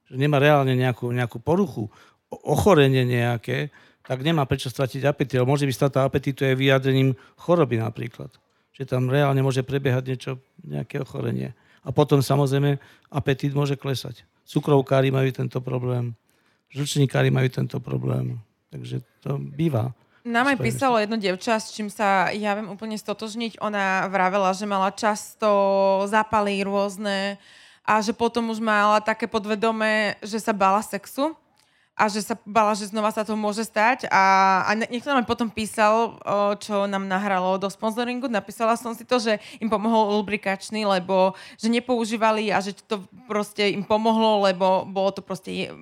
že 0.06 0.14
nemá 0.14 0.38
reálne 0.38 0.78
nejakú, 0.78 1.10
nejakú 1.10 1.42
poruchu, 1.42 1.90
ochorenie 2.30 3.02
nejaké, 3.02 3.74
tak 4.06 4.22
nemá 4.22 4.46
prečo 4.46 4.70
stratiť 4.70 5.02
apetit. 5.02 5.42
Ale 5.42 5.50
môže 5.50 5.66
byť 5.66 5.74
strata 5.74 6.06
apetitu 6.06 6.46
aj 6.46 6.54
vyjadrením 6.54 7.18
choroby 7.34 7.82
napríklad. 7.82 8.30
Že 8.76 8.84
tam 8.84 9.08
reálne 9.08 9.40
môže 9.40 9.64
prebiehať 9.64 10.04
niečo, 10.04 10.32
nejaké 10.60 11.00
ochorenie. 11.00 11.56
A 11.80 11.90
potom 11.90 12.20
samozrejme 12.20 12.76
apetit 13.08 13.56
môže 13.56 13.74
klesať. 13.74 14.28
Cukrovkári 14.44 15.08
majú 15.08 15.32
tento 15.32 15.58
problém, 15.64 16.12
žlčníkári 16.70 17.32
majú 17.32 17.48
tento 17.48 17.80
problém. 17.80 18.36
Takže 18.68 19.00
to 19.24 19.40
býva. 19.40 19.96
Nám 20.26 20.52
aj 20.52 20.58
písalo 20.58 20.98
jedno 20.98 21.16
devča, 21.16 21.56
s 21.62 21.70
čím 21.70 21.86
sa 21.86 22.34
ja 22.34 22.58
viem 22.58 22.66
úplne 22.66 22.98
stotožniť. 22.98 23.62
Ona 23.62 24.10
vravela, 24.10 24.50
že 24.52 24.66
mala 24.66 24.90
často 24.90 25.48
zápaly 26.10 26.66
rôzne, 26.66 27.38
a 27.86 28.02
že 28.02 28.10
potom 28.10 28.50
už 28.50 28.58
mala 28.58 28.98
také 28.98 29.30
podvedomé, 29.30 30.18
že 30.18 30.42
sa 30.42 30.50
bala 30.50 30.82
sexu 30.82 31.38
a 31.96 32.12
že 32.12 32.20
sa 32.20 32.36
bala, 32.44 32.76
že 32.76 32.92
znova 32.92 33.08
sa 33.08 33.24
to 33.24 33.32
môže 33.40 33.64
stať. 33.64 34.04
A, 34.12 34.24
a 34.68 34.70
niekto 34.76 35.08
nám 35.08 35.24
potom 35.24 35.48
písal, 35.48 36.20
čo 36.60 36.84
nám 36.84 37.08
nahralo 37.08 37.56
do 37.56 37.72
sponsoringu, 37.72 38.28
napísala 38.28 38.76
som 38.76 38.92
si 38.92 39.08
to, 39.08 39.16
že 39.16 39.40
im 39.64 39.72
pomohol 39.72 40.20
lubrikačný, 40.20 40.84
lebo 40.84 41.32
že 41.56 41.72
nepoužívali 41.72 42.52
a 42.52 42.60
že 42.60 42.76
to 42.76 43.00
proste 43.24 43.72
im 43.72 43.80
pomohlo, 43.80 44.44
lebo 44.44 44.84
bolo 44.84 45.08
to 45.08 45.24
proste 45.24 45.72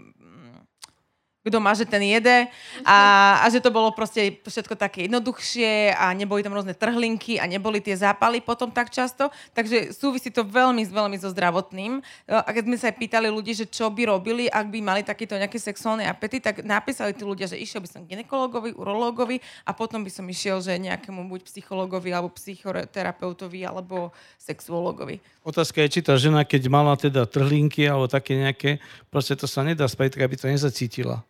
kto 1.44 1.60
má, 1.60 1.76
že 1.76 1.84
ten 1.84 2.00
jede 2.00 2.48
a, 2.88 2.98
a 3.44 3.46
že 3.52 3.60
to 3.60 3.68
bolo 3.68 3.92
proste 3.92 4.40
všetko 4.40 4.80
také 4.80 5.04
jednoduchšie 5.04 5.92
a 5.92 6.08
neboli 6.16 6.40
tam 6.40 6.56
rôzne 6.56 6.72
trhlinky 6.72 7.36
a 7.36 7.44
neboli 7.44 7.84
tie 7.84 7.92
zápaly 7.92 8.40
potom 8.40 8.72
tak 8.72 8.88
často, 8.88 9.28
takže 9.52 9.92
súvisí 9.92 10.32
to 10.32 10.40
veľmi, 10.40 10.88
veľmi 10.88 11.20
so 11.20 11.28
zdravotným. 11.28 12.00
A 12.32 12.48
keď 12.48 12.64
sme 12.64 12.76
sa 12.80 12.88
aj 12.88 12.96
pýtali 12.96 13.28
ľudí, 13.28 13.52
že 13.52 13.68
čo 13.68 13.92
by 13.92 14.08
robili, 14.08 14.48
ak 14.48 14.72
by 14.72 14.80
mali 14.80 15.04
takýto 15.04 15.36
nejaký 15.36 15.60
sexuálny 15.60 16.08
apetit, 16.08 16.40
tak 16.40 16.64
napísali 16.64 17.12
tí 17.12 17.28
ľudia, 17.28 17.44
že 17.44 17.60
išiel 17.60 17.84
by 17.84 17.88
som 17.92 18.00
k 18.08 18.16
ginekologovi, 18.16 18.72
urológovi 18.72 19.44
a 19.68 19.76
potom 19.76 20.00
by 20.00 20.08
som 20.08 20.24
išiel, 20.24 20.64
že 20.64 20.80
nejakému 20.80 21.28
buď 21.28 21.44
psychologovi 21.44 22.08
alebo 22.08 22.32
psychoterapeutovi 22.32 23.68
alebo 23.68 24.16
sexuologovi. 24.40 25.20
Otázka 25.44 25.84
je, 25.84 25.92
či 25.92 26.00
tá 26.00 26.16
žena, 26.16 26.40
keď 26.48 26.72
mala 26.72 26.96
teda 26.96 27.28
trhlinky 27.28 27.84
alebo 27.84 28.08
také 28.08 28.40
nejaké, 28.40 28.80
proste 29.12 29.36
to 29.36 29.44
sa 29.44 29.60
nedá 29.60 29.84
tak 29.84 30.24
aby 30.24 30.36
to 30.40 30.48
nezacítila 30.48 31.20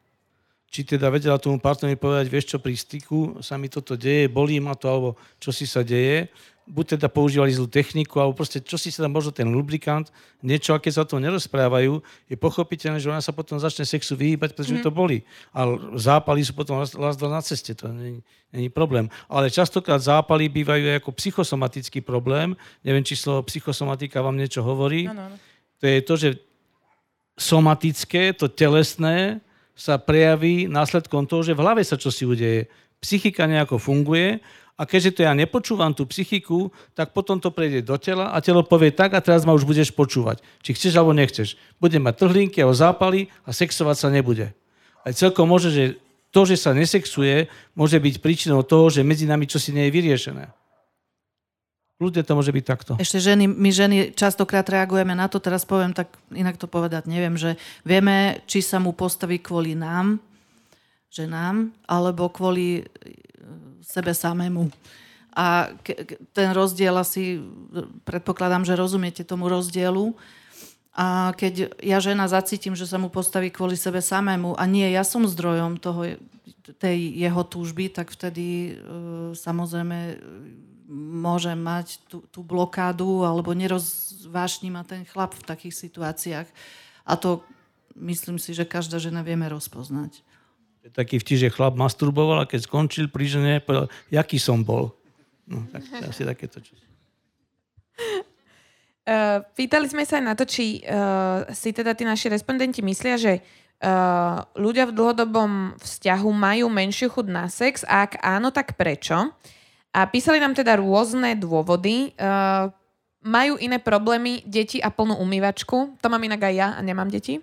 či 0.75 0.83
teda 0.83 1.07
vedela 1.07 1.39
tomu 1.39 1.63
partnerovi 1.63 1.95
povedať, 1.95 2.27
vieš 2.27 2.51
čo, 2.51 2.59
pri 2.59 2.75
styku 2.75 3.39
sa 3.39 3.55
mi 3.55 3.71
toto 3.71 3.95
deje, 3.95 4.27
bolí 4.27 4.59
ma 4.59 4.75
to, 4.75 4.91
alebo 4.91 5.09
čo 5.39 5.55
si 5.55 5.71
sa 5.71 5.87
deje. 5.87 6.27
Buď 6.67 6.99
teda 6.99 7.07
používali 7.07 7.55
zlú 7.55 7.71
techniku, 7.71 8.19
alebo 8.19 8.35
proste 8.35 8.59
čo 8.59 8.75
si 8.75 8.91
sa 8.91 9.07
tam 9.07 9.15
možno 9.15 9.31
ten 9.31 9.47
lubrikant, 9.47 10.11
niečo, 10.43 10.75
aké 10.75 10.91
sa 10.91 11.05
o 11.05 11.07
tom 11.07 11.23
nerozprávajú, 11.23 12.03
je 12.27 12.35
pochopiteľné, 12.35 12.99
že 12.99 13.07
ona 13.07 13.23
sa 13.23 13.31
potom 13.31 13.55
začne 13.55 13.87
sexu 13.87 14.19
vyhýbať, 14.19 14.57
pretože 14.57 14.75
mm. 14.75 14.83
to 14.83 14.91
boli. 14.91 15.23
A 15.55 15.69
zápaly 15.95 16.43
sú 16.43 16.59
potom 16.59 16.83
lasdva 16.83 17.29
na 17.31 17.39
ceste, 17.45 17.77
to 17.77 17.87
není, 17.95 18.25
není 18.51 18.67
problém. 18.67 19.07
Ale 19.31 19.55
častokrát 19.55 20.03
zápaly 20.03 20.51
bývajú 20.51 20.83
aj 20.91 20.97
ako 21.05 21.11
psychosomatický 21.15 22.03
problém. 22.03 22.59
Neviem, 22.83 23.07
či 23.07 23.15
slovo 23.15 23.47
psychosomatika 23.47 24.25
vám 24.25 24.35
niečo 24.35 24.65
hovorí. 24.65 25.07
Ano. 25.07 25.39
To 25.79 25.85
je 25.87 26.01
to, 26.03 26.15
že 26.19 26.31
somatické, 27.39 28.35
to 28.35 28.51
telesné, 28.51 29.45
sa 29.75 29.99
prejaví 29.99 30.71
následkom 30.71 31.27
toho, 31.27 31.43
že 31.43 31.55
v 31.55 31.63
hlave 31.63 31.83
sa 31.83 31.99
čosi 31.99 32.25
udeje. 32.25 32.71
Psychika 33.03 33.45
nejako 33.45 33.83
funguje 33.83 34.39
a 34.75 34.83
keďže 34.87 35.19
to 35.19 35.21
ja 35.23 35.35
nepočúvam 35.35 35.95
tú 35.95 36.07
psychiku, 36.11 36.71
tak 36.99 37.15
potom 37.15 37.39
to 37.39 37.55
prejde 37.55 37.87
do 37.87 37.95
tela 37.99 38.35
a 38.35 38.39
telo 38.43 38.67
povie 38.67 38.91
tak 38.95 39.15
a 39.15 39.23
teraz 39.23 39.47
ma 39.47 39.55
už 39.55 39.67
budeš 39.67 39.95
počúvať. 39.95 40.43
Či 40.67 40.75
chceš 40.75 40.93
alebo 40.99 41.15
nechceš. 41.15 41.55
Bude 41.79 41.99
mať 42.03 42.27
trhlinky 42.27 42.59
alebo 42.63 42.75
zápaly 42.75 43.31
a 43.47 43.55
sexovať 43.55 43.97
sa 43.99 44.09
nebude. 44.11 44.51
Aj 45.05 45.13
celkom 45.13 45.47
môže, 45.47 45.71
že 45.71 45.85
to, 46.35 46.43
že 46.43 46.59
sa 46.59 46.75
nesexuje, 46.75 47.47
môže 47.79 47.95
byť 48.01 48.19
príčinou 48.19 48.67
toho, 48.67 48.91
že 48.91 49.07
medzi 49.07 49.29
nami 49.29 49.47
čosi 49.47 49.71
nie 49.71 49.87
je 49.87 49.95
vyriešené. 49.95 50.51
Ľudia 52.03 52.27
to 52.27 52.35
môže 52.35 52.51
byť 52.51 52.65
takto. 52.67 52.93
Ešte 52.99 53.23
ženy, 53.23 53.47
my 53.47 53.71
ženy 53.71 53.97
častokrát 54.19 54.67
reagujeme 54.67 55.15
na 55.15 55.31
to, 55.31 55.39
teraz 55.39 55.63
poviem 55.63 55.95
tak, 55.95 56.11
inak 56.35 56.59
to 56.59 56.67
povedať 56.67 57.07
neviem, 57.07 57.39
že 57.39 57.55
vieme, 57.87 58.43
či 58.51 58.67
sa 58.67 58.83
mu 58.83 58.91
postaví 58.91 59.39
kvôli 59.39 59.79
nám, 59.79 60.19
ženám, 61.15 61.71
alebo 61.87 62.27
kvôli 62.35 62.83
e, 62.83 62.85
sebe 63.79 64.11
samému. 64.11 64.75
A 65.39 65.71
ten 66.35 66.51
rozdiel 66.51 66.95
asi, 66.99 67.39
predpokladám, 68.03 68.67
že 68.67 68.79
rozumiete 68.79 69.23
tomu 69.23 69.47
rozdielu. 69.47 70.15
A 70.95 71.35
keď 71.35 71.75
ja 71.83 71.99
žena 71.99 72.31
zacítim, 72.31 72.79
že 72.79 72.87
sa 72.87 73.03
mu 73.03 73.11
postaví 73.11 73.51
kvôli 73.51 73.75
sebe 73.75 73.99
samému 73.99 74.55
a 74.59 74.63
nie 74.67 74.87
ja 74.95 75.03
som 75.07 75.27
zdrojom 75.27 75.79
toho, 75.79 76.19
tej 76.79 76.99
jeho 77.19 77.43
túžby, 77.47 77.91
tak 77.91 78.11
vtedy 78.11 78.47
e, 78.47 78.91
samozrejme 79.39 80.19
môže 80.91 81.53
mať 81.57 82.01
tú, 82.09 82.25
tú 82.29 82.45
blokádu 82.45 83.25
alebo 83.25 83.57
nerozvášni 83.57 84.69
ma 84.69 84.85
ten 84.85 85.09
chlap 85.09 85.33
v 85.33 85.47
takých 85.49 85.75
situáciách. 85.89 86.49
A 87.09 87.13
to 87.17 87.41
myslím 87.97 88.37
si, 88.37 88.53
že 88.53 88.69
každá 88.69 89.01
žena 89.01 89.25
vieme 89.25 89.49
rozpoznať. 89.49 90.21
Je 90.85 90.93
taký 90.93 91.17
vtip, 91.17 91.49
že 91.49 91.55
chlap 91.55 91.81
masturboval 91.81 92.45
a 92.45 92.51
keď 92.51 92.69
skončil 92.69 93.09
pri 93.09 93.25
žene, 93.25 93.53
povedal, 93.65 93.89
jaký 94.13 94.37
som 94.37 94.61
bol. 94.61 94.93
No, 95.49 95.65
tak 95.73 95.85
asi 96.05 96.25
takéto 96.25 96.61
čo. 96.61 96.77
Uh, 99.05 99.41
pýtali 99.57 99.89
sme 99.89 100.05
sa 100.05 100.21
aj 100.21 100.25
na 100.25 100.35
to, 100.37 100.45
či 100.45 100.85
uh, 100.85 101.49
si 101.53 101.73
teda 101.73 101.97
tí 101.97 102.05
naši 102.05 102.29
respondenti 102.29 102.85
myslia, 102.85 103.17
že 103.17 103.41
uh, 103.41 104.45
ľudia 104.57 104.89
v 104.89 104.97
dlhodobom 104.97 105.81
vzťahu 105.81 106.29
majú 106.33 106.69
menšiu 106.69 107.09
chud 107.13 107.33
na 107.33 107.49
sex 107.49 107.85
a 107.89 108.05
ak 108.09 108.21
áno, 108.21 108.53
tak 108.53 108.77
prečo? 108.77 109.33
A 109.95 110.11
písali 110.11 110.43
nám 110.43 110.59
teda 110.59 110.75
rôzne 110.75 111.39
dôvody. 111.39 112.11
Uh, 112.19 112.67
majú 113.23 113.55
iné 113.63 113.79
problémy, 113.79 114.43
deti 114.43 114.83
a 114.83 114.91
plnú 114.91 115.17
umývačku. 115.23 115.97
To 116.03 116.07
mám 116.11 116.21
inak 116.27 116.51
aj 116.51 116.55
ja 116.55 116.69
a 116.75 116.81
nemám 116.83 117.09
deti. 117.09 117.39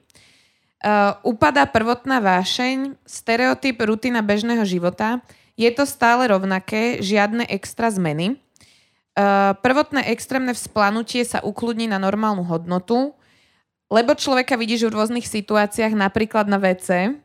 Uh, 0.84 1.16
upadá 1.24 1.64
prvotná 1.64 2.20
vášeň, 2.20 2.99
stereotyp, 3.08 3.80
rutina 3.88 4.20
bežného 4.20 4.68
života. 4.68 5.24
Je 5.56 5.70
to 5.72 5.88
stále 5.88 6.28
rovnaké, 6.28 6.99
žiadne 6.99 7.47
extra 7.47 7.88
zmeny. 7.88 8.36
Uh, 9.16 9.56
prvotné 9.64 10.12
extrémne 10.12 10.52
vzplanutie 10.52 11.24
sa 11.24 11.39
ukludní 11.39 11.88
na 11.88 11.97
normálnu 12.04 12.43
hodnotu. 12.43 13.16
lebo 13.91 14.16
človeka 14.16 14.56
vidíš 14.56 14.88
v 14.88 14.95
rôznych 14.95 15.28
situáciách, 15.28 15.91
napríklad 15.91 16.47
na 16.47 16.56
WC. 16.56 17.20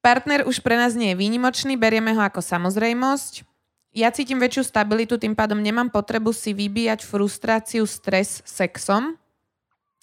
Partner 0.00 0.48
už 0.48 0.64
pre 0.64 0.72
nás 0.80 0.96
nie 0.96 1.12
je 1.12 1.20
výnimočný, 1.20 1.76
berieme 1.76 2.16
ho 2.16 2.22
ako 2.24 2.40
samozrejmosť. 2.40 3.55
Ja 3.96 4.12
cítim 4.12 4.36
väčšiu 4.36 4.68
stabilitu, 4.68 5.16
tým 5.16 5.32
pádom 5.32 5.56
nemám 5.56 5.88
potrebu 5.88 6.28
si 6.36 6.52
vybíjať 6.52 7.00
frustráciu, 7.00 7.88
stres 7.88 8.44
sexom. 8.44 9.16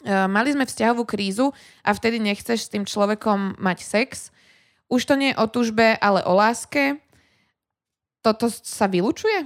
E, 0.01 0.25
mali 0.25 0.49
sme 0.49 0.65
vzťahovú 0.65 1.05
krízu 1.05 1.53
a 1.85 1.93
vtedy 1.93 2.17
nechceš 2.17 2.65
s 2.65 2.71
tým 2.73 2.89
človekom 2.89 3.61
mať 3.61 3.85
sex. 3.85 4.33
Už 4.89 5.05
to 5.05 5.13
nie 5.13 5.29
je 5.29 5.37
o 5.37 5.45
tužbe, 5.45 5.93
ale 6.01 6.25
o 6.25 6.33
láske. 6.33 6.97
Toto 8.25 8.49
sa 8.49 8.89
vylučuje? 8.89 9.45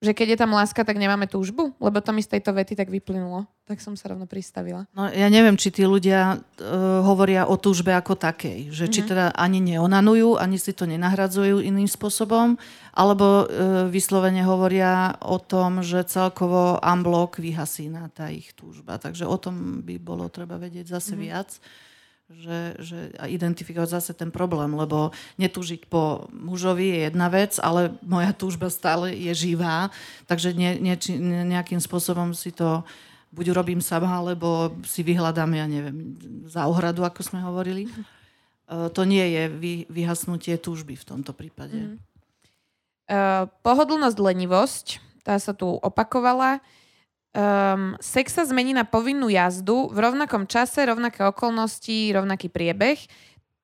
Že 0.00 0.16
keď 0.16 0.26
je 0.32 0.38
tam 0.40 0.56
láska, 0.56 0.80
tak 0.80 0.96
nemáme 0.96 1.28
túžbu? 1.28 1.76
Lebo 1.76 2.00
to 2.00 2.16
mi 2.16 2.24
z 2.24 2.32
tejto 2.32 2.56
vety 2.56 2.72
tak 2.72 2.88
vyplynulo. 2.88 3.44
Tak 3.68 3.84
som 3.84 4.00
sa 4.00 4.08
rovno 4.08 4.24
pristavila. 4.24 4.88
No, 4.96 5.12
ja 5.12 5.28
neviem, 5.28 5.60
či 5.60 5.68
tí 5.68 5.84
ľudia 5.84 6.40
uh, 6.40 7.04
hovoria 7.04 7.44
o 7.44 7.60
túžbe 7.60 7.92
ako 7.92 8.16
takej. 8.16 8.72
Že 8.72 8.84
mm-hmm. 8.88 8.94
či 8.96 9.00
mhm. 9.04 9.08
teda 9.12 9.26
ani 9.36 9.60
neonanujú, 9.60 10.40
ani 10.40 10.56
si 10.56 10.72
to 10.72 10.88
nenahradzujú 10.88 11.60
iným 11.60 11.84
spôsobom, 11.84 12.56
alebo 12.96 13.44
uh, 13.44 13.44
vyslovene 13.92 14.40
hovoria 14.40 15.20
o 15.20 15.36
tom, 15.36 15.84
že 15.84 16.08
celkovo 16.08 16.80
unblock 16.80 17.36
vyhasína 17.36 18.08
tá 18.16 18.32
ich 18.32 18.56
túžba. 18.56 18.96
Takže 18.96 19.28
o 19.28 19.36
tom 19.36 19.84
by 19.84 20.00
bolo 20.00 20.32
treba 20.32 20.56
vedieť 20.56 20.96
zase 20.96 21.12
mm-hmm. 21.12 21.28
viac 21.28 21.50
že, 22.30 22.58
že 22.78 22.98
a 23.18 23.26
identifikovať 23.26 23.88
zase 23.90 24.12
ten 24.14 24.30
problém, 24.30 24.70
lebo 24.70 25.10
netúžiť 25.36 25.90
po 25.90 26.30
mužovi 26.30 26.94
je 26.94 26.98
jedna 27.10 27.26
vec, 27.26 27.58
ale 27.58 27.98
moja 28.06 28.30
túžba 28.30 28.70
stále 28.70 29.10
je 29.12 29.34
živá, 29.34 29.90
takže 30.30 30.54
ne, 30.54 30.78
ne, 30.78 30.94
nejakým 31.46 31.82
spôsobom 31.82 32.30
si 32.30 32.54
to 32.54 32.86
buď 33.30 33.54
urobím 33.54 33.82
sama, 33.82 34.10
alebo 34.18 34.74
si 34.82 35.06
vyhľadám, 35.06 35.54
ja 35.54 35.66
neviem, 35.66 36.18
za 36.50 36.66
ohradu, 36.66 37.06
ako 37.06 37.22
sme 37.22 37.38
hovorili. 37.42 37.86
E, 37.86 37.90
to 38.90 39.06
nie 39.06 39.22
je 39.22 39.42
vy, 39.46 39.72
vyhasnutie 39.86 40.58
túžby 40.58 40.98
v 40.98 41.06
tomto 41.06 41.30
prípade. 41.34 41.78
Mm. 41.78 41.98
Uh, 43.10 43.50
pohodlnosť, 43.66 44.22
lenivosť, 44.22 44.86
tá 45.26 45.34
sa 45.42 45.50
tu 45.50 45.66
opakovala. 45.66 46.62
Um, 47.30 47.94
sex 48.02 48.34
sa 48.34 48.42
zmení 48.42 48.74
na 48.74 48.82
povinnú 48.82 49.30
jazdu 49.30 49.86
v 49.94 50.02
rovnakom 50.02 50.50
čase, 50.50 50.82
rovnaké 50.82 51.22
okolnosti, 51.22 52.10
rovnaký 52.10 52.50
priebeh. 52.50 52.98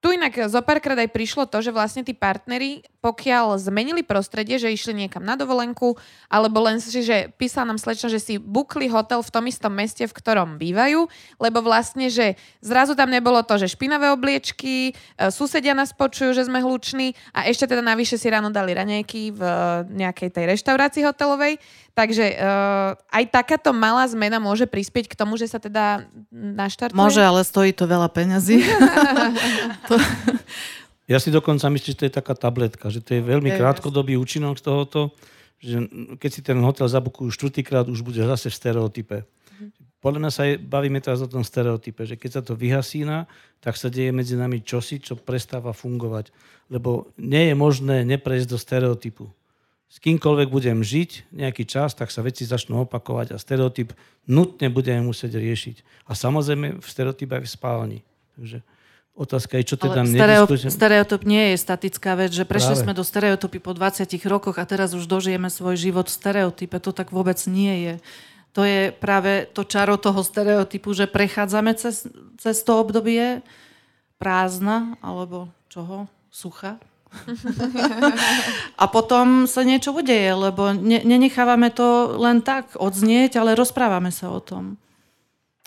Tu 0.06 0.14
inak 0.14 0.38
zo 0.46 0.62
párkrát 0.62 0.94
aj 1.02 1.10
prišlo 1.10 1.50
to, 1.50 1.58
že 1.58 1.74
vlastne 1.74 2.06
tí 2.06 2.14
partneri, 2.14 2.86
pokiaľ 3.02 3.58
zmenili 3.58 4.06
prostredie, 4.06 4.54
že 4.54 4.70
išli 4.70 4.94
niekam 4.94 5.26
na 5.26 5.34
dovolenku, 5.34 5.98
alebo 6.30 6.62
len 6.62 6.78
si, 6.78 7.02
že 7.02 7.34
písala 7.34 7.74
nám 7.74 7.82
slečna, 7.82 8.06
že 8.06 8.22
si 8.22 8.34
bukli 8.38 8.86
hotel 8.86 9.18
v 9.18 9.32
tom 9.34 9.50
istom 9.50 9.74
meste, 9.74 10.06
v 10.06 10.14
ktorom 10.14 10.62
bývajú, 10.62 11.10
lebo 11.42 11.58
vlastne, 11.58 12.06
že 12.06 12.38
zrazu 12.62 12.94
tam 12.94 13.10
nebolo 13.10 13.42
to, 13.42 13.58
že 13.58 13.74
špinavé 13.74 14.14
obliečky, 14.14 14.92
e, 14.92 15.32
susedia 15.34 15.74
nás 15.74 15.90
počujú, 15.90 16.38
že 16.38 16.46
sme 16.46 16.62
hluční 16.62 17.18
a 17.34 17.50
ešte 17.50 17.66
teda 17.66 17.82
navyše 17.82 18.14
si 18.14 18.30
ráno 18.30 18.54
dali 18.54 18.78
raňajky 18.78 19.34
v 19.34 19.40
nejakej 19.90 20.28
tej 20.30 20.44
reštaurácii 20.54 21.02
hotelovej. 21.02 21.58
Takže 21.96 22.36
uh, 22.36 22.92
aj 23.08 23.24
takáto 23.32 23.72
malá 23.72 24.04
zmena 24.04 24.36
môže 24.36 24.68
prispieť 24.68 25.08
k 25.08 25.16
tomu, 25.16 25.40
že 25.40 25.48
sa 25.48 25.56
teda 25.56 26.04
naštartuje? 26.28 26.92
Môže, 26.92 27.24
ale 27.24 27.40
stojí 27.40 27.72
to 27.72 27.88
veľa 27.88 28.12
peňazí. 28.12 28.60
to... 29.88 29.96
Ja 31.08 31.16
si 31.16 31.32
dokonca 31.32 31.72
myslím, 31.72 31.96
že 31.96 31.96
to 31.96 32.04
je 32.04 32.18
taká 32.20 32.36
tabletka, 32.36 32.92
že 32.92 33.00
to 33.00 33.16
je 33.16 33.24
veľmi 33.24 33.48
krátkodobý 33.48 34.20
účinok 34.20 34.60
z 34.60 34.68
tohoto, 34.68 35.16
že 35.56 35.88
keď 36.20 36.30
si 36.36 36.44
ten 36.44 36.60
hotel 36.60 36.84
zabukujú 36.84 37.32
štvrtýkrát, 37.32 37.88
už 37.88 38.04
bude 38.04 38.20
zase 38.20 38.52
v 38.52 38.58
stereotype. 38.60 39.16
Mhm. 39.56 39.96
Podľa 40.04 40.20
mňa 40.20 40.32
sa 40.36 40.42
je, 40.52 40.60
bavíme 40.60 41.00
teraz 41.00 41.24
o 41.24 41.32
tom 41.32 41.48
stereotype, 41.48 42.04
že 42.04 42.20
keď 42.20 42.30
sa 42.30 42.42
to 42.44 42.52
vyhasína, 42.52 43.24
tak 43.64 43.72
sa 43.80 43.88
deje 43.88 44.12
medzi 44.12 44.36
nami 44.36 44.60
čosi, 44.60 45.00
čo 45.00 45.16
prestáva 45.16 45.72
fungovať. 45.72 46.28
Lebo 46.68 47.08
nie 47.16 47.48
je 47.48 47.54
možné 47.56 48.04
neprejsť 48.04 48.52
do 48.52 48.60
stereotypu 48.60 49.32
s 49.86 49.96
kýmkoľvek 50.02 50.48
budem 50.50 50.82
žiť 50.82 51.30
nejaký 51.30 51.62
čas, 51.62 51.94
tak 51.94 52.10
sa 52.10 52.20
veci 52.20 52.42
začnú 52.42 52.84
opakovať 52.84 53.32
a 53.32 53.38
stereotyp 53.38 53.94
nutne 54.26 54.66
budeme 54.66 55.06
musieť 55.06 55.38
riešiť. 55.38 56.06
A 56.10 56.18
samozrejme 56.18 56.82
v 56.82 56.86
stereotype 56.86 57.38
aj 57.38 57.42
v 57.46 57.50
spálni. 57.50 57.98
Takže 58.34 58.58
otázka 59.14 59.56
je, 59.62 59.64
čo 59.72 59.76
teda 59.78 60.02
stereo, 60.04 60.44
Stereotyp 60.68 61.22
nie 61.22 61.54
je 61.54 61.56
statická 61.56 62.18
vec, 62.18 62.34
že 62.34 62.44
prešli 62.44 62.76
Práve. 62.76 62.84
sme 62.84 62.98
do 62.98 63.04
stereotypy 63.06 63.58
po 63.62 63.72
20 63.72 64.04
rokoch 64.26 64.58
a 64.58 64.68
teraz 64.68 64.92
už 64.92 65.06
dožijeme 65.06 65.48
svoj 65.48 65.78
život 65.78 66.10
v 66.10 66.16
stereotype. 66.18 66.76
To 66.82 66.90
tak 66.90 67.14
vôbec 67.14 67.38
nie 67.46 67.74
je. 67.86 67.94
To 68.58 68.64
je 68.64 68.88
práve 68.90 69.46
to 69.52 69.68
čaro 69.68 70.00
toho 70.00 70.24
stereotypu, 70.24 70.92
že 70.96 71.06
prechádzame 71.06 71.76
cez, 71.76 72.08
cez 72.40 72.56
to 72.64 72.80
obdobie 72.80 73.44
prázdna 74.18 74.96
alebo 75.04 75.52
čoho? 75.68 76.08
Sucha? 76.32 76.76
A 78.82 78.84
potom 78.90 79.48
sa 79.48 79.62
niečo 79.62 79.94
udeje, 79.94 80.32
lebo 80.34 80.74
ne, 80.74 81.00
nenechávame 81.02 81.72
to 81.72 82.18
len 82.18 82.42
tak 82.44 82.76
odznieť, 82.76 83.40
ale 83.40 83.58
rozprávame 83.58 84.12
sa 84.12 84.30
o 84.30 84.40
tom. 84.42 84.76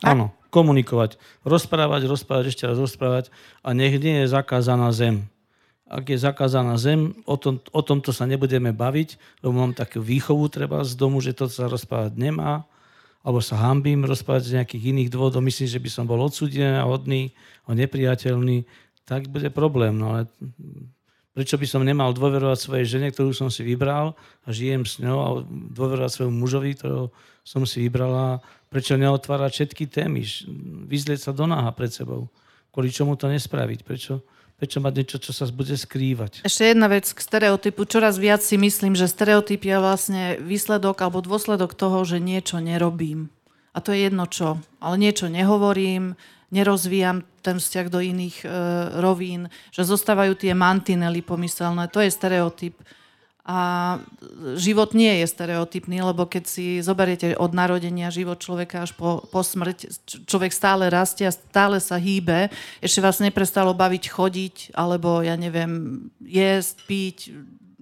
Áno, 0.04 0.32
komunikovať. 0.54 1.20
Rozprávať, 1.44 2.08
rozprávať, 2.08 2.54
ešte 2.54 2.64
raz 2.66 2.78
rozprávať 2.80 3.34
a 3.66 3.76
nech 3.76 3.98
nie 4.00 4.26
je 4.26 4.32
zakázaná 4.32 4.90
zem. 4.96 5.28
Ak 5.90 6.06
je 6.06 6.22
zakázaná 6.22 6.78
zem, 6.78 7.18
o, 7.26 7.34
tom, 7.34 7.58
o 7.74 7.82
tomto 7.82 8.14
sa 8.14 8.30
nebudeme 8.30 8.70
baviť, 8.70 9.42
lebo 9.42 9.58
mám 9.58 9.74
takú 9.74 9.98
výchovu 10.06 10.46
treba 10.54 10.86
z 10.86 10.94
domu, 10.94 11.18
že 11.18 11.34
to 11.34 11.50
sa 11.50 11.66
rozprávať 11.66 12.14
nemá, 12.14 12.62
alebo 13.26 13.42
sa 13.42 13.58
hambím 13.58 14.06
rozprávať 14.06 14.44
z 14.46 14.56
nejakých 14.62 14.84
iných 14.96 15.10
dôvodov, 15.10 15.42
myslím, 15.44 15.68
že 15.68 15.82
by 15.82 15.90
som 15.90 16.06
bol 16.06 16.22
odsudený 16.22 16.78
a 16.78 16.86
hodný, 16.86 17.34
a 17.66 17.74
nepriateľný, 17.74 18.70
tak 19.04 19.28
bude 19.34 19.50
problém. 19.50 19.98
No 19.98 20.14
ale 20.14 20.22
Prečo 21.40 21.56
by 21.56 21.68
som 21.72 21.88
nemal 21.88 22.12
dôverovať 22.12 22.60
svojej 22.60 23.00
žene, 23.00 23.16
ktorú 23.16 23.32
som 23.32 23.48
si 23.48 23.64
vybral 23.64 24.12
a 24.44 24.52
žijem 24.52 24.84
s 24.84 25.00
ňou 25.00 25.18
a 25.24 25.30
dôverovať 25.72 26.12
svojmu 26.12 26.36
mužovi, 26.36 26.76
ktorého 26.76 27.16
som 27.48 27.64
si 27.64 27.80
vybrala. 27.88 28.44
Prečo 28.68 29.00
neotvárať 29.00 29.48
všetky 29.56 29.88
témy, 29.88 30.28
vyzlieť 30.92 31.24
sa 31.24 31.32
do 31.32 31.48
náha 31.48 31.72
pred 31.72 31.96
sebou. 31.96 32.28
Kvôli 32.76 32.92
čomu 32.92 33.16
to 33.16 33.32
nespraviť? 33.32 33.88
Prečo, 33.88 34.20
prečo 34.60 34.84
mať 34.84 34.94
niečo, 35.00 35.18
čo 35.24 35.32
sa 35.32 35.48
bude 35.48 35.80
skrývať? 35.80 36.44
Ešte 36.44 36.76
jedna 36.76 36.92
vec 36.92 37.08
k 37.08 37.20
stereotypu. 37.24 37.88
Čoraz 37.88 38.20
viac 38.20 38.44
si 38.44 38.60
myslím, 38.60 39.00
že 39.00 39.08
stereotyp 39.08 39.64
je 39.64 39.80
vlastne 39.80 40.24
výsledok 40.44 41.00
alebo 41.00 41.24
dôsledok 41.24 41.72
toho, 41.72 42.04
že 42.04 42.20
niečo 42.20 42.60
nerobím. 42.60 43.32
A 43.72 43.80
to 43.80 43.96
je 43.96 44.12
jedno 44.12 44.28
čo. 44.28 44.60
Ale 44.84 45.00
niečo 45.00 45.32
nehovorím, 45.32 46.20
nerozvíjam 46.50 47.26
ten 47.42 47.58
vzťah 47.58 47.88
do 47.90 48.00
iných 48.02 48.38
e, 48.44 48.48
rovín, 49.02 49.50
že 49.74 49.88
zostávajú 49.88 50.38
tie 50.38 50.54
mantinely 50.54 51.22
pomyselné. 51.26 51.90
To 51.90 52.02
je 52.04 52.12
stereotyp. 52.14 52.76
A 53.50 53.98
život 54.62 54.94
nie 54.94 55.26
je 55.26 55.26
stereotypný, 55.26 56.06
lebo 56.06 56.30
keď 56.30 56.44
si 56.46 56.86
zoberiete 56.86 57.34
od 57.34 57.50
narodenia 57.58 58.14
život 58.14 58.38
človeka 58.38 58.86
až 58.86 58.94
po, 58.94 59.26
po 59.26 59.42
smrť, 59.42 59.90
človek 60.30 60.54
stále 60.54 60.86
rastie 60.86 61.26
a 61.26 61.34
stále 61.34 61.82
sa 61.82 61.98
hýbe, 61.98 62.54
ešte 62.78 63.02
vás 63.02 63.18
neprestalo 63.18 63.74
baviť 63.74 64.04
chodiť, 64.06 64.56
alebo 64.78 65.26
ja 65.26 65.34
neviem, 65.34 66.06
jesť, 66.22 66.76
piť, 66.86 67.18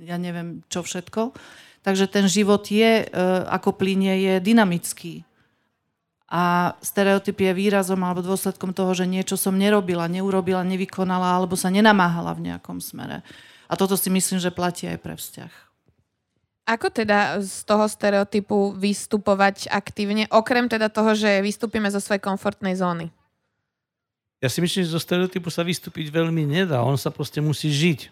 ja 0.07 0.15
neviem 0.15 0.63
čo 0.71 0.87
všetko. 0.87 1.35
Takže 1.83 2.07
ten 2.07 2.31
život 2.31 2.63
je, 2.71 3.03
e, 3.03 3.05
ako 3.51 3.75
plinie, 3.75 4.23
je 4.23 4.33
dynamický. 4.39 5.26
A 6.27 6.75
stereotyp 6.83 7.39
je 7.39 7.51
výrazom 7.55 8.03
alebo 8.03 8.19
dôsledkom 8.19 8.75
toho, 8.75 8.91
že 8.91 9.07
niečo 9.07 9.39
som 9.39 9.55
nerobila, 9.55 10.11
neurobila, 10.11 10.59
nevykonala 10.67 11.39
alebo 11.39 11.55
sa 11.55 11.71
nenamáhala 11.71 12.35
v 12.35 12.51
nejakom 12.51 12.83
smere. 12.83 13.23
A 13.71 13.79
toto 13.79 13.95
si 13.95 14.11
myslím, 14.11 14.39
že 14.43 14.51
platí 14.51 14.91
aj 14.91 14.99
pre 14.99 15.15
vzťah. 15.15 15.51
Ako 16.67 16.91
teda 16.91 17.39
z 17.39 17.63
toho 17.63 17.87
stereotypu 17.87 18.75
vystupovať 18.75 19.71
aktívne, 19.71 20.27
okrem 20.27 20.67
teda 20.67 20.91
toho, 20.91 21.15
že 21.15 21.39
vystúpime 21.39 21.87
zo 21.87 22.03
svojej 22.03 22.19
komfortnej 22.19 22.75
zóny? 22.75 23.07
Ja 24.43 24.51
si 24.51 24.59
myslím, 24.59 24.83
že 24.83 24.91
zo 24.91 24.99
stereotypu 24.99 25.47
sa 25.47 25.63
vystúpiť 25.63 26.11
veľmi 26.11 26.43
nedá. 26.43 26.83
On 26.83 26.99
sa 26.99 27.07
proste 27.07 27.39
musí 27.39 27.71
žiť. 27.71 28.11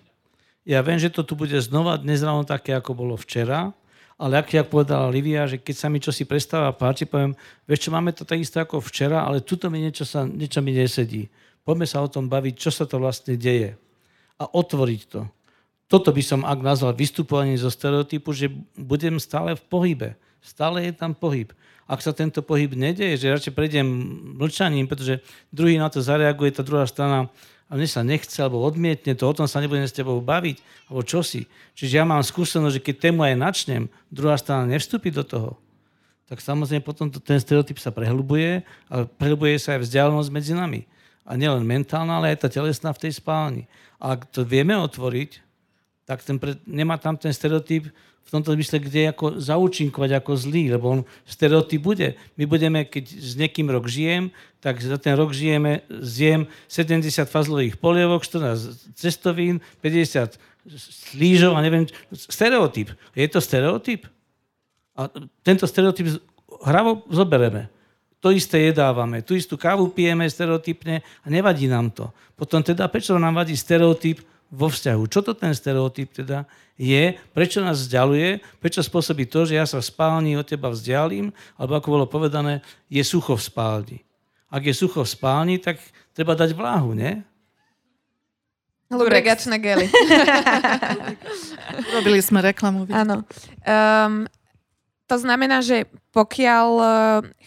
Ja 0.63 0.79
viem, 0.81 0.97
že 0.97 1.11
to 1.11 1.21
tu 1.21 1.35
bude 1.35 1.53
znova 1.59 1.99
dnes 1.99 2.23
ráno 2.23 2.47
také, 2.47 2.73
ako 2.73 2.95
bolo 2.95 3.19
včera, 3.19 3.75
ale 4.15 4.39
ak, 4.39 4.47
jak 4.55 4.71
povedala 4.71 5.11
Livia, 5.11 5.43
že 5.43 5.59
keď 5.59 5.75
sa 5.75 5.87
mi 5.91 5.99
čosi 5.99 6.23
prestáva 6.23 6.71
páči, 6.71 7.03
poviem, 7.03 7.35
vieš 7.67 7.87
čo, 7.87 7.89
máme 7.91 8.15
to 8.15 8.23
takisto 8.23 8.63
ako 8.63 8.79
včera, 8.79 9.27
ale 9.27 9.43
tuto 9.43 9.67
mi 9.67 9.83
niečo, 9.83 10.07
sa, 10.07 10.23
niečo 10.23 10.63
mi 10.63 10.71
nesedí. 10.71 11.27
Poďme 11.67 11.83
sa 11.83 11.99
o 11.99 12.07
tom 12.07 12.31
baviť, 12.31 12.53
čo 12.55 12.71
sa 12.71 12.87
to 12.87 12.95
vlastne 12.95 13.35
deje. 13.35 13.75
A 14.39 14.47
otvoriť 14.47 15.01
to. 15.11 15.27
Toto 15.91 16.09
by 16.15 16.23
som 16.23 16.47
ak 16.47 16.59
nazval 16.63 16.95
vystupovanie 16.95 17.59
zo 17.59 17.67
stereotypu, 17.67 18.31
že 18.31 18.49
budem 18.79 19.19
stále 19.19 19.53
v 19.53 19.63
pohybe. 19.67 20.09
Stále 20.39 20.87
je 20.87 20.93
tam 20.95 21.11
pohyb. 21.11 21.51
Ak 21.85 22.01
sa 22.01 22.15
tento 22.15 22.41
pohyb 22.41 22.73
nedeje, 22.73 23.19
že 23.19 23.33
radšej 23.35 23.53
prejdem 23.53 23.85
mlčaním, 24.41 24.89
pretože 24.89 25.21
druhý 25.53 25.77
na 25.77 25.91
to 25.91 26.01
zareaguje, 26.01 26.55
tá 26.55 26.65
druhá 26.65 26.89
strana 26.89 27.29
a 27.65 27.71
mne 27.73 27.89
sa 27.89 28.05
nechce, 28.05 28.37
alebo 28.37 28.61
odmietne 28.61 29.17
to, 29.17 29.25
o 29.25 29.33
tom 29.33 29.49
sa 29.49 29.57
nebudem 29.57 29.89
s 29.89 29.95
tebou 29.95 30.21
baviť, 30.21 30.61
alebo 30.85 31.01
čo 31.01 31.25
si. 31.25 31.49
Čiže 31.73 31.97
ja 31.97 32.05
mám 32.05 32.21
skúsenosť, 32.21 32.75
že 32.77 32.85
keď 32.85 32.95
tému 33.09 33.25
aj 33.25 33.35
načnem, 33.41 33.83
druhá 34.13 34.37
strana 34.37 34.69
nevstúpi 34.69 35.09
do 35.09 35.25
toho. 35.25 35.57
tak 36.25 36.41
samozrejme 36.41 36.81
potom 36.81 37.05
to, 37.05 37.21
ten 37.21 37.37
stereotyp 37.37 37.77
sa 37.77 37.93
prehlbuje 37.93 38.65
a 38.89 39.05
prehlbuje 39.05 39.61
sa 39.61 39.77
aj 39.77 39.85
vzdialenosť 39.85 40.29
medzi 40.33 40.53
nami. 40.57 40.81
A 41.25 41.37
nielen 41.37 41.65
mentálna, 41.65 42.17
ale 42.17 42.33
aj 42.33 42.45
tá 42.45 42.47
telesná 42.49 42.93
v 42.93 43.01
tej 43.05 43.17
spálni. 43.17 43.63
A 44.01 44.17
ak 44.17 44.29
to 44.33 44.41
vieme 44.45 44.73
otvoriť, 44.77 45.41
tak 46.05 46.21
ten 46.21 46.37
pre, 46.37 46.57
nemá 46.65 46.97
tam 46.97 47.17
ten 47.17 47.33
stereotyp 47.33 47.89
v 48.25 48.29
tomto 48.29 48.57
zmysle, 48.57 48.81
kde 48.81 49.13
ako 49.13 49.37
zaučinkovať 49.37 50.17
ako 50.17 50.31
zlý, 50.33 50.73
lebo 50.73 50.85
on 50.97 51.01
stereotyp 51.29 51.81
bude. 51.81 52.17
My 52.37 52.49
budeme, 52.49 52.85
keď 52.85 53.05
s 53.05 53.37
niekým 53.37 53.69
rok 53.69 53.85
žijem, 53.85 54.33
tak 54.65 54.81
za 54.81 54.97
ten 54.97 55.13
rok 55.13 55.29
žijeme, 55.29 55.85
zjem 56.01 56.49
70 56.65 57.29
fazlových 57.29 57.77
polievok, 57.77 58.25
14 58.25 58.97
cestovín, 58.97 59.61
50 59.77 60.41
slížov 61.13 61.53
a 61.53 61.61
neviem, 61.61 61.85
stereotyp. 62.09 62.89
Je 63.13 63.29
to 63.29 63.37
stereotyp? 63.37 64.09
A 64.97 65.05
tento 65.45 65.69
stereotyp 65.69 66.17
hravo 66.65 67.05
zobereme. 67.13 67.69
To 68.25 68.33
isté 68.33 68.73
jedávame, 68.73 69.21
tú 69.21 69.37
istú 69.37 69.53
kávu 69.53 69.93
pijeme 69.93 70.25
stereotypne 70.25 71.05
a 71.21 71.27
nevadí 71.29 71.69
nám 71.69 71.93
to. 71.93 72.09
Potom 72.33 72.65
teda, 72.65 72.89
prečo 72.89 73.13
nám 73.21 73.37
vadí 73.37 73.53
stereotyp 73.53 74.25
vo 74.49 74.65
vzťahu? 74.65 75.03
Čo 75.05 75.21
to 75.21 75.37
ten 75.37 75.53
stereotyp 75.53 76.09
teda 76.09 76.49
je? 76.73 77.13
Prečo 77.37 77.61
nás 77.61 77.85
vzdialuje? 77.85 78.41
Prečo 78.57 78.81
spôsobí 78.81 79.29
to, 79.29 79.45
že 79.45 79.61
ja 79.61 79.69
sa 79.69 79.77
v 79.77 79.85
spálni 79.85 80.33
od 80.41 80.49
teba 80.49 80.73
vzdialím? 80.73 81.29
Alebo 81.53 81.77
ako 81.77 81.87
bolo 81.93 82.05
povedané, 82.09 82.65
je 82.89 83.05
sucho 83.05 83.37
v 83.37 83.45
spálni. 83.45 83.97
Ak 84.55 84.63
je 84.63 84.71
sucho 84.71 85.03
v 85.03 85.11
spálni, 85.11 85.59
tak 85.59 85.83
treba 86.15 86.31
dať 86.31 86.55
vláhu, 86.55 86.95
nie? 86.95 87.19
Lubrigačné 88.87 89.59
gely. 89.59 89.91
Robili 91.99 92.23
sme 92.23 92.39
reklamu. 92.39 92.87
Áno. 92.87 93.27
Um, 93.67 94.31
to 95.11 95.19
znamená, 95.19 95.59
že 95.59 95.91
pokiaľ 96.15 96.67
e, 96.79 96.87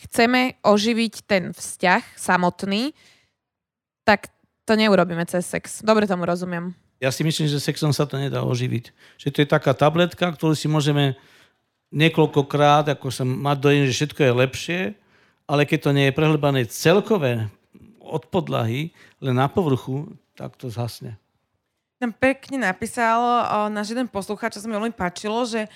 chceme 0.06 0.60
oživiť 0.62 1.14
ten 1.26 1.50
vzťah 1.56 2.02
samotný, 2.14 2.92
tak 4.04 4.28
to 4.68 4.76
neurobíme 4.76 5.24
cez 5.26 5.48
sex. 5.48 5.80
Dobre 5.80 6.04
tomu 6.06 6.28
rozumiem. 6.28 6.76
Ja 7.00 7.08
si 7.08 7.24
myslím, 7.24 7.48
že 7.48 7.62
sexom 7.62 7.90
sa 7.90 8.04
to 8.04 8.20
nedá 8.20 8.44
oživiť. 8.44 8.92
Že 9.16 9.28
to 9.32 9.38
je 9.42 9.48
taká 9.48 9.72
tabletka, 9.72 10.28
ktorú 10.28 10.52
si 10.54 10.68
môžeme 10.68 11.16
niekoľkokrát, 11.94 12.92
ako 12.92 13.08
sa 13.08 13.24
mať 13.24 13.56
dojem, 13.58 13.82
že 13.88 13.96
všetko 13.96 14.20
je 14.20 14.32
lepšie, 14.44 14.80
ale 15.48 15.64
keď 15.64 15.78
to 15.88 15.90
nie 15.96 16.12
je 16.12 16.16
prehlbané 16.16 16.68
celkové 16.68 17.48
od 17.98 18.28
podlahy, 18.28 18.92
len 19.24 19.34
na 19.40 19.48
povrchu, 19.48 20.12
tak 20.36 20.54
to 20.60 20.68
zhasne. 20.68 21.16
Tam 21.98 22.14
pekne 22.14 22.62
napísal 22.62 23.18
o, 23.18 23.72
náš 23.72 23.90
jeden 23.96 24.06
poslucháč, 24.06 24.54
čo 24.54 24.62
sa 24.62 24.68
mi 24.70 24.78
veľmi 24.78 24.94
páčilo, 24.94 25.42
že 25.48 25.66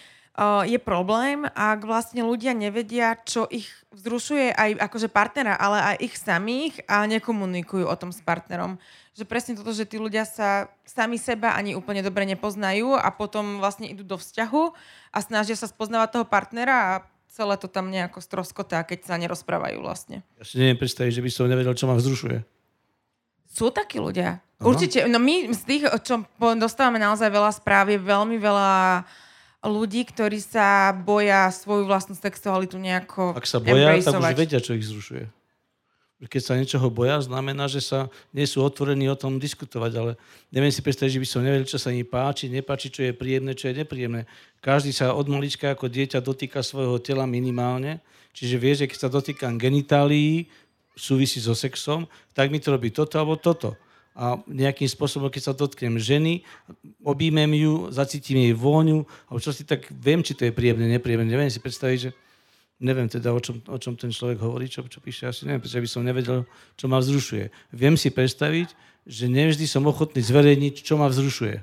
je 0.65 0.81
problém, 0.81 1.45
ak 1.45 1.85
vlastne 1.85 2.25
ľudia 2.25 2.57
nevedia, 2.57 3.21
čo 3.21 3.45
ich 3.53 3.69
vzrušuje 3.93 4.57
aj 4.57 4.81
akože 4.81 5.13
partnera, 5.13 5.53
ale 5.61 5.93
aj 5.93 5.97
ich 6.09 6.17
samých 6.17 6.81
a 6.89 7.05
nekomunikujú 7.05 7.85
o 7.85 7.97
tom 8.01 8.17
s 8.17 8.25
partnerom. 8.25 8.81
Že 9.13 9.29
presne 9.29 9.53
toto, 9.61 9.77
že 9.77 9.85
tí 9.85 10.01
ľudia 10.01 10.25
sa 10.25 10.73
sami 10.89 11.21
seba 11.21 11.53
ani 11.53 11.77
úplne 11.77 12.01
dobre 12.01 12.25
nepoznajú 12.25 12.97
a 12.97 13.13
potom 13.13 13.61
vlastne 13.61 13.93
idú 13.93 14.09
do 14.09 14.17
vzťahu 14.17 14.73
a 15.13 15.19
snažia 15.21 15.53
sa 15.53 15.69
spoznávať 15.69 16.17
toho 16.17 16.25
partnera 16.25 16.77
a 16.81 16.93
celé 17.33 17.57
to 17.57 17.65
tam 17.65 17.89
nejako 17.89 18.21
stroskotá, 18.21 18.85
keď 18.85 19.09
sa 19.09 19.17
nerozprávajú 19.17 19.81
vlastne. 19.81 20.21
Ja 20.37 20.45
si 20.45 20.61
neviem 20.61 20.77
predstaviť, 20.77 21.13
že 21.17 21.25
by 21.25 21.31
som 21.33 21.49
nevedel, 21.49 21.73
čo 21.73 21.89
ma 21.89 21.97
vzrušuje. 21.97 22.45
Sú 23.49 23.73
takí 23.73 23.97
ľudia. 23.97 24.41
Aha. 24.41 24.65
Určite. 24.69 25.09
No 25.09 25.17
my 25.17 25.53
z 25.53 25.63
tých, 25.65 25.83
čo 26.05 26.29
dostávame 26.57 27.01
naozaj 27.01 27.33
veľa 27.33 27.53
správ, 27.57 27.89
je 27.89 28.01
veľmi 28.01 28.37
veľa 28.37 29.05
ľudí, 29.65 30.05
ktorí 30.09 30.39
sa 30.43 30.93
boja 30.93 31.49
svoju 31.49 31.89
vlastnú 31.89 32.19
sexualitu 32.19 32.77
nejako 32.77 33.33
Ak 33.39 33.47
sa 33.49 33.63
boja, 33.63 33.97
tak 34.03 34.19
už 34.19 34.37
vedia, 34.37 34.61
čo 34.61 34.77
ich 34.77 34.85
zrušuje. 34.85 35.42
Keď 36.23 36.43
sa 36.43 36.55
niečoho 36.55 36.87
boja, 36.87 37.19
znamená, 37.19 37.67
že 37.67 37.83
sa 37.83 38.07
nie 38.31 38.47
sú 38.47 38.63
otvorení 38.63 39.11
o 39.11 39.19
tom 39.19 39.43
diskutovať, 39.43 39.93
ale 39.99 40.13
neviem 40.55 40.71
si 40.71 40.79
predstaviť, 40.79 41.19
že 41.19 41.23
by 41.23 41.29
som 41.29 41.43
nevedel, 41.43 41.67
čo 41.67 41.83
sa 41.83 41.91
im 41.91 42.07
páči, 42.07 42.47
nepáči, 42.47 42.95
čo 42.95 43.03
je 43.03 43.11
príjemné, 43.11 43.59
čo 43.59 43.67
je 43.67 43.83
nepríjemné. 43.83 44.31
Každý 44.63 44.95
sa 44.95 45.19
od 45.19 45.27
malička 45.27 45.75
ako 45.75 45.91
dieťa 45.91 46.23
dotýka 46.23 46.63
svojho 46.63 47.03
tela 47.03 47.27
minimálne, 47.27 47.99
čiže 48.31 48.55
vie, 48.55 48.73
že 48.79 48.87
keď 48.87 48.99
sa 49.03 49.11
dotýkam 49.11 49.59
genitálií, 49.59 50.47
súvisí 50.95 51.43
so 51.43 51.59
sexom, 51.59 52.07
tak 52.37 52.55
mi 52.55 52.63
to 52.63 52.71
robí 52.71 52.95
toto 52.95 53.19
alebo 53.19 53.35
toto 53.35 53.75
a 54.13 54.37
nejakým 54.45 54.89
spôsobom, 54.89 55.33
keď 55.33 55.43
sa 55.53 55.57
dotknem 55.57 55.97
ženy, 55.97 56.45
objímem 57.01 57.49
ju, 57.57 57.89
zacítim 57.89 58.45
jej 58.45 58.53
vôňu, 58.53 59.09
alebo 59.29 59.41
čo 59.41 59.57
si 59.57 59.65
tak 59.65 59.89
viem, 59.89 60.21
či 60.21 60.37
to 60.37 60.45
je 60.45 60.53
príjemné, 60.53 60.85
nepríjemné. 60.85 61.33
Neviem 61.33 61.49
si 61.49 61.65
predstaviť, 61.65 61.99
že 61.99 62.11
neviem 62.83 63.07
teda, 63.07 63.31
o 63.31 63.41
čom, 63.41 63.63
o 63.71 63.79
čom 63.79 63.95
ten 63.95 64.11
človek 64.11 64.43
hovorí, 64.43 64.67
čo, 64.67 64.83
čo 64.85 64.99
píše, 64.99 65.31
asi 65.31 65.47
neviem, 65.47 65.63
pretože 65.63 65.81
by 65.81 65.89
som 65.89 66.03
nevedel, 66.03 66.45
čo 66.75 66.91
ma 66.91 66.99
vzrušuje. 66.99 67.49
Viem 67.71 67.95
si 67.95 68.11
predstaviť, 68.11 68.75
že 69.07 69.31
nevždy 69.31 69.65
som 69.71 69.87
ochotný 69.87 70.19
zverejniť, 70.19 70.83
čo 70.83 70.99
ma 70.99 71.07
vzrušuje. 71.07 71.57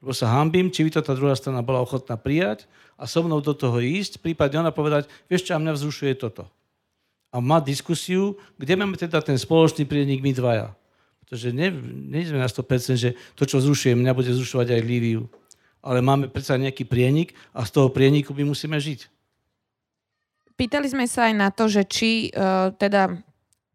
Lebo 0.00 0.12
sa 0.12 0.32
hambím, 0.32 0.72
či 0.72 0.88
by 0.88 0.90
to 0.96 1.00
tá 1.04 1.12
druhá 1.12 1.36
strana 1.36 1.60
bola 1.60 1.84
ochotná 1.84 2.16
prijať 2.16 2.64
a 2.96 3.04
so 3.04 3.20
mnou 3.20 3.44
do 3.44 3.52
toho 3.52 3.80
ísť, 3.80 4.20
prípadne 4.20 4.64
ona 4.64 4.72
povedať, 4.72 5.08
vieš 5.28 5.48
čo, 5.48 5.56
a 5.56 5.62
mňa 5.62 5.72
vzrušuje 5.76 6.12
toto. 6.16 6.48
A 7.32 7.40
mať 7.40 7.72
diskusiu, 7.72 8.36
kde 8.56 8.74
máme 8.80 8.96
teda 8.96 9.20
ten 9.20 9.36
spoločný 9.36 9.84
prienik 9.84 10.24
my 10.24 10.32
dvaja 10.32 10.68
pretože 11.24 11.56
nie 11.56 12.22
sme 12.28 12.36
na 12.36 12.46
100%, 12.46 13.00
že 13.00 13.10
to, 13.32 13.48
čo 13.48 13.56
zrušujem, 13.58 13.96
mňa 13.96 14.12
bude 14.12 14.28
zrušovať 14.28 14.76
aj 14.76 14.86
Líviu. 14.86 15.24
Ale 15.80 16.04
máme 16.04 16.28
predsa 16.28 16.60
nejaký 16.60 16.84
prienik 16.84 17.32
a 17.56 17.64
z 17.64 17.74
toho 17.74 17.88
prieniku 17.88 18.36
my 18.36 18.52
musíme 18.52 18.76
žiť. 18.76 19.08
Pýtali 20.54 20.86
sme 20.86 21.04
sa 21.10 21.30
aj 21.30 21.34
na 21.34 21.48
to, 21.50 21.66
že 21.66 21.82
či 21.86 22.30
uh, 22.30 22.70
teda 22.74 23.18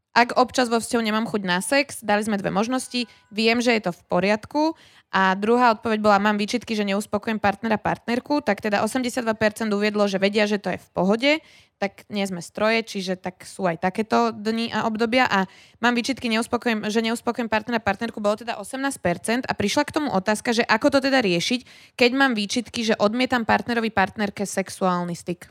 ak 0.10 0.36
občas 0.42 0.68
vo 0.68 0.82
vzťahu 0.82 1.02
nemám 1.06 1.30
chuť 1.30 1.42
na 1.46 1.62
sex, 1.62 2.02
dali 2.02 2.26
sme 2.26 2.36
dve 2.36 2.52
možnosti. 2.52 3.08
Viem, 3.32 3.62
že 3.62 3.78
je 3.78 3.88
to 3.88 3.92
v 3.94 4.02
poriadku. 4.10 4.74
A 5.10 5.34
druhá 5.38 5.74
odpoveď 5.74 6.00
bola, 6.02 6.18
mám 6.22 6.36
výčitky, 6.36 6.76
že 6.76 6.84
neuspokojem 6.84 7.40
partnera, 7.40 7.80
partnerku. 7.80 8.42
Tak 8.42 8.60
teda 8.60 8.84
82% 8.84 9.24
uviedlo, 9.70 10.10
že 10.10 10.20
vedia, 10.20 10.50
že 10.50 10.60
to 10.60 10.76
je 10.76 10.80
v 10.82 10.90
pohode 10.92 11.32
tak 11.80 12.04
nie 12.12 12.28
sme 12.28 12.44
stroje, 12.44 12.84
čiže 12.84 13.16
tak 13.16 13.48
sú 13.48 13.64
aj 13.64 13.80
takéto 13.80 14.36
dni 14.36 14.68
a 14.76 14.84
obdobia 14.84 15.24
a 15.26 15.48
mám 15.80 15.96
výčitky, 15.96 16.28
neuspokojem, 16.28 16.92
že 16.92 17.00
neuspokojem 17.00 17.48
partnera, 17.48 17.80
partnerku, 17.80 18.20
bolo 18.20 18.36
teda 18.36 18.60
18% 18.60 19.48
a 19.48 19.54
prišla 19.56 19.84
k 19.88 19.96
tomu 19.96 20.12
otázka, 20.12 20.52
že 20.52 20.68
ako 20.68 21.00
to 21.00 21.08
teda 21.08 21.24
riešiť, 21.24 21.96
keď 21.96 22.12
mám 22.20 22.36
výčitky, 22.36 22.84
že 22.84 23.00
odmietam 23.00 23.48
partnerovi, 23.48 23.96
partnerke 23.96 24.44
sexuálny 24.44 25.16
styk. 25.16 25.48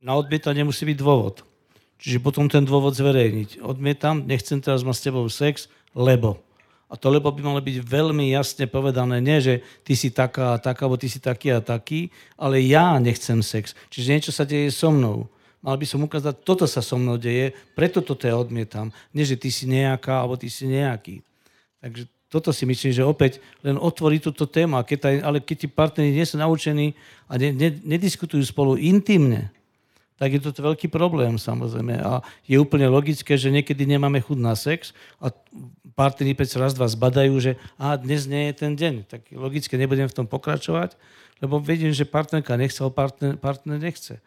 Na 0.00 0.16
odmietanie 0.16 0.64
musí 0.64 0.88
byť 0.88 0.96
dôvod. 0.96 1.44
Čiže 2.00 2.24
potom 2.24 2.48
ten 2.48 2.64
dôvod 2.64 2.96
zverejniť. 2.96 3.60
Odmietam, 3.60 4.24
nechcem 4.24 4.56
teraz 4.56 4.80
mať 4.80 4.96
s 4.96 5.04
tebou 5.04 5.28
sex, 5.28 5.68
lebo. 5.92 6.40
A 6.88 6.96
to 6.96 7.12
lebo 7.12 7.28
by 7.28 7.44
malo 7.44 7.60
byť 7.60 7.84
veľmi 7.84 8.32
jasne 8.32 8.64
povedané, 8.66 9.20
nie, 9.20 9.38
že 9.38 9.60
ty 9.84 9.94
si 9.94 10.10
taká 10.10 10.56
a 10.56 10.58
taká, 10.58 10.88
alebo 10.88 10.98
ty 10.98 11.06
si 11.06 11.20
taký 11.20 11.54
a 11.54 11.60
taký, 11.60 12.08
ale 12.34 12.64
ja 12.64 12.96
nechcem 12.96 13.44
sex. 13.44 13.76
Čiže 13.92 14.08
niečo 14.10 14.32
sa 14.32 14.48
deje 14.48 14.72
so 14.72 14.90
mnou. 14.90 15.28
Mal 15.60 15.76
by 15.76 15.86
som 15.86 16.00
ukázať, 16.00 16.40
toto 16.40 16.64
sa 16.64 16.80
so 16.80 16.96
mnou 16.96 17.20
deje, 17.20 17.52
preto 17.76 18.00
toto 18.00 18.24
ja 18.24 18.34
odmietam. 18.34 18.90
Nie, 19.12 19.28
že 19.28 19.36
ty 19.36 19.52
si 19.52 19.68
nejaká, 19.68 20.24
alebo 20.24 20.40
ty 20.40 20.48
si 20.48 20.64
nejaký. 20.64 21.20
Takže 21.84 22.08
toto 22.32 22.50
si 22.56 22.64
myslím, 22.64 22.90
že 22.96 23.04
opäť 23.04 23.44
len 23.60 23.76
otvorí 23.76 24.16
túto 24.16 24.48
tému. 24.48 24.80
Keď 24.80 24.98
taj, 24.98 25.16
ale 25.20 25.38
keď 25.44 25.56
tí 25.62 25.68
partneri 25.68 26.10
nie 26.16 26.24
sú 26.24 26.40
naučení 26.40 26.96
a 27.28 27.36
ne, 27.36 27.52
ne, 27.52 27.70
nediskutujú 27.84 28.40
spolu 28.48 28.80
intimne, 28.80 29.52
tak 30.20 30.36
je 30.36 30.40
to 30.44 30.52
veľký 30.52 30.92
problém 30.92 31.40
samozrejme. 31.40 31.96
A 31.96 32.20
je 32.44 32.60
úplne 32.60 32.84
logické, 32.92 33.40
že 33.40 33.48
niekedy 33.48 33.88
nemáme 33.88 34.20
chud 34.20 34.36
na 34.36 34.52
sex 34.52 34.92
a 35.16 35.32
partneri 35.96 36.36
päť 36.36 36.60
raz, 36.60 36.76
dva 36.76 36.84
zbadajú, 36.84 37.40
že 37.40 37.56
a 37.80 37.96
dnes 37.96 38.28
nie 38.28 38.52
je 38.52 38.54
ten 38.60 38.76
deň. 38.76 39.08
Tak 39.08 39.32
logicky 39.32 39.80
nebudem 39.80 40.04
v 40.12 40.16
tom 40.20 40.28
pokračovať, 40.28 40.92
lebo 41.40 41.56
vedím, 41.56 41.88
že 41.96 42.04
partnerka 42.04 42.52
nechce, 42.60 42.84
ale 42.84 42.92
partner, 42.92 43.40
partner 43.40 43.80
nechce. 43.80 44.20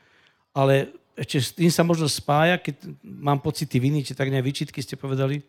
Ale 0.49 0.89
ešte 1.13 1.37
s 1.37 1.49
tým 1.53 1.69
sa 1.69 1.85
možno 1.85 2.09
spája, 2.09 2.57
keď 2.57 2.89
mám 3.05 3.37
pocity 3.37 3.77
viny, 3.77 4.01
či 4.01 4.17
tak 4.17 4.33
nejak 4.33 4.49
vyčitky 4.49 4.81
ste 4.81 4.97
povedali. 4.97 5.37
E, 5.37 5.43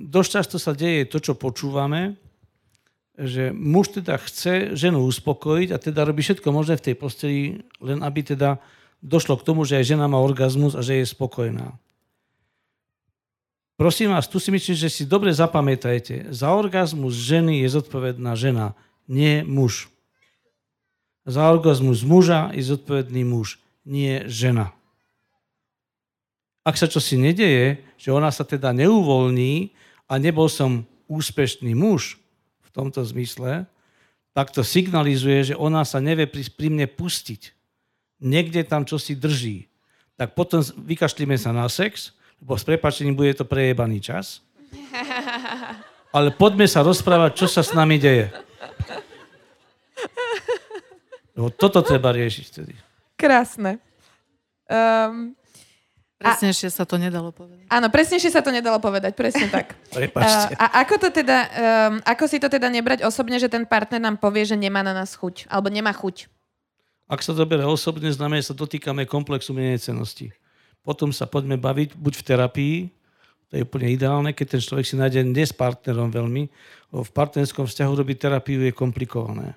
dosť 0.00 0.30
často 0.32 0.56
sa 0.56 0.72
deje 0.72 1.04
to, 1.12 1.20
čo 1.20 1.36
počúvame, 1.36 2.16
že 3.20 3.52
muž 3.52 4.00
teda 4.00 4.16
chce 4.16 4.72
ženu 4.78 5.04
uspokojiť 5.04 5.68
a 5.74 5.82
teda 5.82 6.08
robí 6.08 6.24
všetko 6.24 6.48
možné 6.54 6.80
v 6.80 6.84
tej 6.88 6.94
posteli, 6.96 7.40
len 7.84 8.00
aby 8.00 8.24
teda 8.24 8.56
došlo 9.02 9.38
k 9.38 9.46
tomu, 9.46 9.62
že 9.62 9.78
aj 9.78 9.94
žena 9.94 10.06
má 10.10 10.18
orgazmus 10.18 10.74
a 10.74 10.82
že 10.82 11.02
je 11.02 11.06
spokojná. 11.06 11.74
Prosím 13.78 14.10
vás, 14.10 14.26
tu 14.26 14.42
si 14.42 14.50
myslím, 14.50 14.74
že 14.74 14.90
si 14.90 15.06
dobre 15.06 15.30
zapamätajte. 15.30 16.34
Za 16.34 16.50
orgazmus 16.50 17.14
ženy 17.14 17.62
je 17.62 17.68
zodpovedná 17.78 18.34
žena, 18.34 18.74
nie 19.06 19.46
muž. 19.46 19.86
Za 21.22 21.46
orgazmus 21.46 22.02
muža 22.02 22.50
je 22.50 22.74
zodpovedný 22.74 23.22
muž, 23.22 23.62
nie 23.86 24.26
žena. 24.26 24.74
Ak 26.66 26.74
sa 26.74 26.90
čo 26.90 26.98
si 26.98 27.14
nedeje, 27.14 27.86
že 27.94 28.10
ona 28.10 28.34
sa 28.34 28.42
teda 28.42 28.74
neuvoľní 28.74 29.70
a 30.10 30.18
nebol 30.18 30.50
som 30.50 30.82
úspešný 31.06 31.72
muž 31.78 32.18
v 32.66 32.68
tomto 32.74 33.06
zmysle, 33.06 33.64
tak 34.34 34.50
to 34.50 34.66
signalizuje, 34.66 35.54
že 35.54 35.54
ona 35.54 35.86
sa 35.86 36.02
nevie 36.02 36.26
pri, 36.26 36.50
mne 36.66 36.90
pustiť 36.90 37.57
niekde 38.18 38.62
tam 38.66 38.82
čo 38.84 38.98
si 38.98 39.14
drží, 39.14 39.66
tak 40.18 40.34
potom 40.34 40.62
vykašlíme 40.62 41.38
sa 41.38 41.54
na 41.54 41.66
sex, 41.70 42.14
lebo 42.42 42.58
s 42.58 42.66
prepačením 42.66 43.14
bude 43.14 43.34
to 43.34 43.46
prejebaný 43.46 44.02
čas. 44.02 44.42
Ale 46.16 46.34
poďme 46.34 46.66
sa 46.66 46.82
rozprávať, 46.82 47.44
čo 47.44 47.46
sa 47.46 47.62
s 47.62 47.70
nami 47.76 48.00
deje. 48.00 48.32
Lebo 51.38 51.54
toto 51.54 51.78
treba 51.86 52.10
riešiť 52.10 52.44
vtedy. 52.50 52.74
Krásne. 53.14 53.78
Um, 54.66 55.38
Presnejšie 56.18 56.74
sa 56.74 56.82
to 56.82 56.98
nedalo 56.98 57.30
povedať. 57.30 57.70
áno, 57.70 57.86
presnejšie 57.94 58.34
sa 58.34 58.42
to 58.42 58.50
nedalo 58.50 58.82
povedať, 58.82 59.14
presne 59.14 59.46
tak. 59.46 59.78
Prepačte. 59.94 60.58
Uh, 60.58 60.66
a 60.66 60.82
ako 60.82 61.06
to 61.06 61.08
teda, 61.14 61.38
um, 61.46 61.94
ako 62.02 62.24
si 62.26 62.42
to 62.42 62.50
teda 62.50 62.66
nebrať 62.66 63.06
osobne, 63.06 63.38
že 63.38 63.46
ten 63.46 63.62
partner 63.62 64.02
nám 64.02 64.18
povie, 64.18 64.42
že 64.42 64.58
nemá 64.58 64.82
na 64.82 64.90
nás 64.90 65.14
chuť, 65.14 65.46
alebo 65.46 65.70
nemá 65.70 65.94
chuť? 65.94 66.26
Ak 67.08 67.24
sa 67.24 67.32
to 67.32 67.48
bere 67.48 67.64
osobne, 67.64 68.12
znamená, 68.12 68.44
že 68.44 68.52
sa 68.52 68.60
dotýkame 68.60 69.08
komplexu 69.08 69.56
menejcenosti. 69.56 70.28
Potom 70.84 71.08
sa 71.08 71.24
poďme 71.24 71.56
baviť 71.56 71.96
buď 71.96 72.14
v 72.20 72.26
terapii, 72.28 72.76
to 73.48 73.56
je 73.56 73.64
úplne 73.64 73.88
ideálne, 73.88 74.36
keď 74.36 74.56
ten 74.56 74.60
človek 74.60 74.84
si 74.84 74.94
nájde 75.00 75.24
nie 75.24 75.40
s 75.48 75.56
partnerom 75.56 76.12
veľmi, 76.12 76.52
v 76.92 77.10
partnerskom 77.16 77.64
vzťahu 77.64 77.92
robiť 78.04 78.16
terapiu 78.28 78.60
je 78.60 78.72
komplikované. 78.76 79.56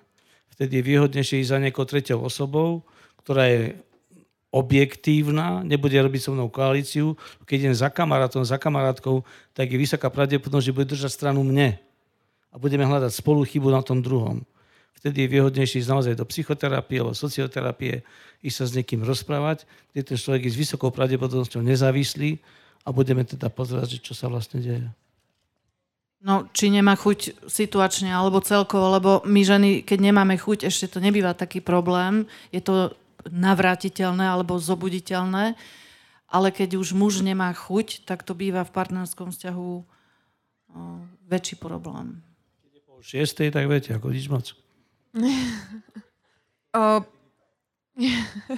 Vtedy 0.55 0.79
je 0.79 0.87
výhodnejšie 0.87 1.43
ísť 1.43 1.51
za 1.51 1.59
nejakou 1.59 1.83
treťou 1.83 2.23
osobou, 2.23 2.87
ktorá 3.23 3.51
je 3.51 3.75
objektívna, 4.51 5.63
nebude 5.63 5.95
robiť 5.95 6.21
so 6.27 6.31
mnou 6.35 6.51
koalíciu. 6.51 7.15
Keď 7.47 7.55
idem 7.67 7.75
za 7.75 7.87
kamarátom, 7.87 8.43
za 8.43 8.59
kamarátkou, 8.59 9.23
tak 9.55 9.71
je 9.71 9.79
vysoká 9.79 10.11
pravdepodobnosť, 10.11 10.67
že 10.67 10.75
bude 10.75 10.91
držať 10.91 11.11
stranu 11.11 11.39
mne. 11.43 11.79
A 12.51 12.59
budeme 12.59 12.83
hľadať 12.83 13.15
spolu 13.15 13.47
chybu 13.47 13.71
na 13.71 13.79
tom 13.79 14.03
druhom. 14.03 14.43
Vtedy 15.01 15.25
je 15.25 15.33
výhodnejšie 15.33 15.81
ísť 15.81 15.89
naozaj 15.89 16.13
do 16.13 16.29
psychoterapie 16.29 17.01
alebo 17.01 17.17
socioterapie, 17.17 18.05
ísť 18.45 18.57
sa 18.61 18.65
s 18.69 18.75
niekým 18.77 19.01
rozprávať, 19.01 19.65
kde 19.89 20.13
ten 20.13 20.17
človek 20.21 20.45
je 20.45 20.53
s 20.53 20.61
vysokou 20.61 20.93
pravdepodobnosťou 20.93 21.65
nezávislý 21.65 22.37
a 22.85 22.93
budeme 22.93 23.25
teda 23.25 23.49
pozerať, 23.49 23.97
čo 23.97 24.13
sa 24.13 24.29
vlastne 24.29 24.61
deje. 24.61 24.85
No, 26.21 26.45
či 26.53 26.69
nemá 26.69 26.93
chuť 26.93 27.49
situačne 27.49 28.13
alebo 28.13 28.45
celkovo, 28.45 28.93
lebo 28.93 29.11
my 29.25 29.41
ženy, 29.41 29.81
keď 29.81 30.13
nemáme 30.13 30.37
chuť, 30.37 30.69
ešte 30.69 30.85
to 30.85 31.01
nebýva 31.01 31.33
taký 31.33 31.65
problém. 31.65 32.29
Je 32.53 32.61
to 32.61 32.93
navrátiteľné 33.25 34.29
alebo 34.29 34.61
zobuditeľné, 34.61 35.57
ale 36.29 36.47
keď 36.53 36.77
už 36.77 36.93
muž 36.93 37.25
nemá 37.25 37.49
chuť, 37.49 38.05
tak 38.05 38.21
to 38.21 38.37
býva 38.37 38.61
v 38.61 38.69
partnerskom 38.69 39.33
vzťahu 39.33 39.81
väčší 41.25 41.57
problém. 41.57 42.21
Po 42.85 43.01
šiestej, 43.01 43.49
tak 43.49 43.65
viete, 43.65 43.97
ako 43.97 44.13
nič 44.13 44.29
moc. 44.29 44.60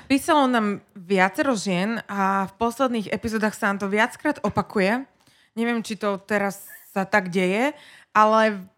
Písalo 0.09 0.45
nám 0.45 0.85
viacero 0.93 1.57
žien 1.57 1.97
a 2.05 2.45
v 2.47 2.53
posledných 2.61 3.09
epizódach 3.09 3.57
sa 3.57 3.73
nám 3.73 3.81
to 3.81 3.89
viackrát 3.89 4.37
opakuje. 4.45 5.09
Neviem, 5.57 5.81
či 5.81 5.97
to 5.97 6.21
teraz 6.21 6.69
sa 6.93 7.09
tak 7.09 7.33
deje, 7.33 7.73
ale 8.13 8.69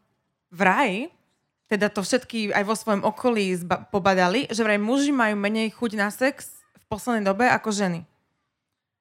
vraj 0.50 1.12
teda 1.66 1.90
to 1.90 2.06
všetky 2.06 2.54
aj 2.54 2.64
vo 2.64 2.78
svojom 2.78 3.04
okolí 3.04 3.58
zba- 3.58 3.90
pobadali, 3.90 4.46
že 4.54 4.62
vraj 4.62 4.78
muži 4.78 5.10
majú 5.10 5.34
menej 5.34 5.74
chuť 5.74 5.92
na 5.98 6.14
sex 6.14 6.62
v 6.78 6.84
poslednej 6.86 7.26
dobe 7.26 7.50
ako 7.50 7.74
ženy. 7.74 8.06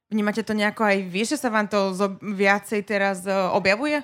Vnímate 0.09 0.41
to 0.41 0.57
nejako 0.57 0.89
aj 0.89 0.99
vy, 1.05 1.23
že 1.29 1.37
sa 1.37 1.53
vám 1.53 1.69
to 1.69 1.93
zo- 1.93 2.17
viacej 2.21 2.81
teraz 2.89 3.29
uh, 3.29 3.53
objavuje? 3.53 4.01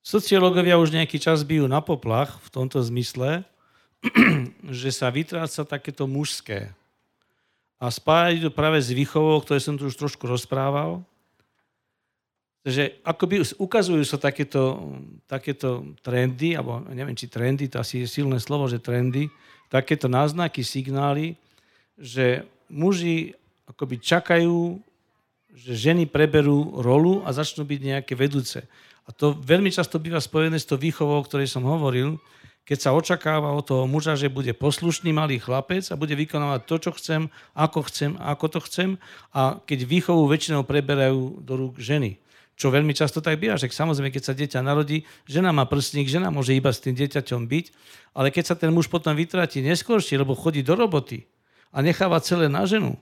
Sociológovia 0.00 0.80
už 0.80 0.96
nejaký 0.96 1.20
čas 1.20 1.44
bijú 1.44 1.68
na 1.68 1.84
poplach 1.84 2.40
v 2.40 2.48
tomto 2.48 2.80
zmysle, 2.80 3.44
že 4.80 4.90
sa 4.92 5.12
vytráca 5.12 5.64
takéto 5.68 6.08
mužské. 6.08 6.72
A 7.80 7.88
spájajú 7.88 8.48
to 8.48 8.50
práve 8.52 8.80
s 8.80 8.92
výchovou, 8.92 9.40
ktoré 9.40 9.60
som 9.60 9.76
tu 9.76 9.88
už 9.88 9.96
trošku 9.96 10.24
rozprával, 10.28 11.04
Takže 12.60 13.00
akoby 13.00 13.40
ukazujú 13.56 14.04
sa 14.04 14.20
takéto, 14.20 14.92
takéto 15.24 15.96
trendy, 16.04 16.52
alebo 16.52 16.84
neviem, 16.92 17.16
či 17.16 17.24
trendy, 17.24 17.72
to 17.72 17.80
asi 17.80 18.04
je 18.04 18.20
silné 18.20 18.36
slovo, 18.36 18.68
že 18.68 18.76
trendy, 18.76 19.32
takéto 19.72 20.12
náznaky, 20.12 20.60
signály, 20.60 21.40
že 21.96 22.44
muži 22.68 23.32
akoby 23.64 23.96
čakajú, 23.96 24.76
že 25.56 25.72
ženy 25.72 26.04
preberú 26.04 26.84
rolu 26.84 27.24
a 27.24 27.32
začnú 27.32 27.64
byť 27.64 27.80
nejaké 27.80 28.12
vedúce. 28.12 28.68
A 29.10 29.14
to 29.18 29.34
veľmi 29.34 29.74
často 29.74 29.98
býva 29.98 30.22
spojené 30.22 30.54
s 30.54 30.70
tou 30.70 30.78
výchovou, 30.78 31.18
o 31.18 31.26
ktorej 31.26 31.50
som 31.50 31.66
hovoril, 31.66 32.22
keď 32.62 32.78
sa 32.78 32.94
očakáva 32.94 33.50
od 33.50 33.66
toho 33.66 33.90
muža, 33.90 34.14
že 34.14 34.30
bude 34.30 34.54
poslušný 34.54 35.10
malý 35.10 35.42
chlapec 35.42 35.82
a 35.90 35.98
bude 35.98 36.14
vykonávať 36.14 36.60
to, 36.62 36.76
čo 36.78 36.90
chcem, 36.94 37.20
ako 37.58 37.90
chcem, 37.90 38.14
ako 38.22 38.46
to 38.46 38.58
chcem 38.70 38.88
a 39.34 39.58
keď 39.66 39.90
výchovu 39.90 40.30
väčšinou 40.30 40.62
preberajú 40.62 41.42
do 41.42 41.52
rúk 41.58 41.82
ženy. 41.82 42.22
Čo 42.54 42.70
veľmi 42.70 42.94
často 42.94 43.18
tak 43.18 43.42
býva, 43.42 43.58
že 43.58 43.66
samozrejme, 43.66 44.14
keď 44.14 44.22
sa 44.22 44.38
dieťa 44.38 44.62
narodí, 44.62 45.02
žena 45.26 45.50
má 45.50 45.66
prstník, 45.66 46.06
žena 46.06 46.30
môže 46.30 46.54
iba 46.54 46.70
s 46.70 46.78
tým 46.78 46.94
dieťaťom 46.94 47.50
byť, 47.50 47.66
ale 48.14 48.30
keď 48.30 48.44
sa 48.46 48.54
ten 48.54 48.70
muž 48.70 48.86
potom 48.86 49.18
vytratí 49.18 49.58
neskôršie, 49.66 50.22
lebo 50.22 50.38
chodí 50.38 50.62
do 50.62 50.78
roboty 50.78 51.26
a 51.74 51.82
necháva 51.82 52.22
celé 52.22 52.46
na 52.46 52.62
ženu, 52.70 52.94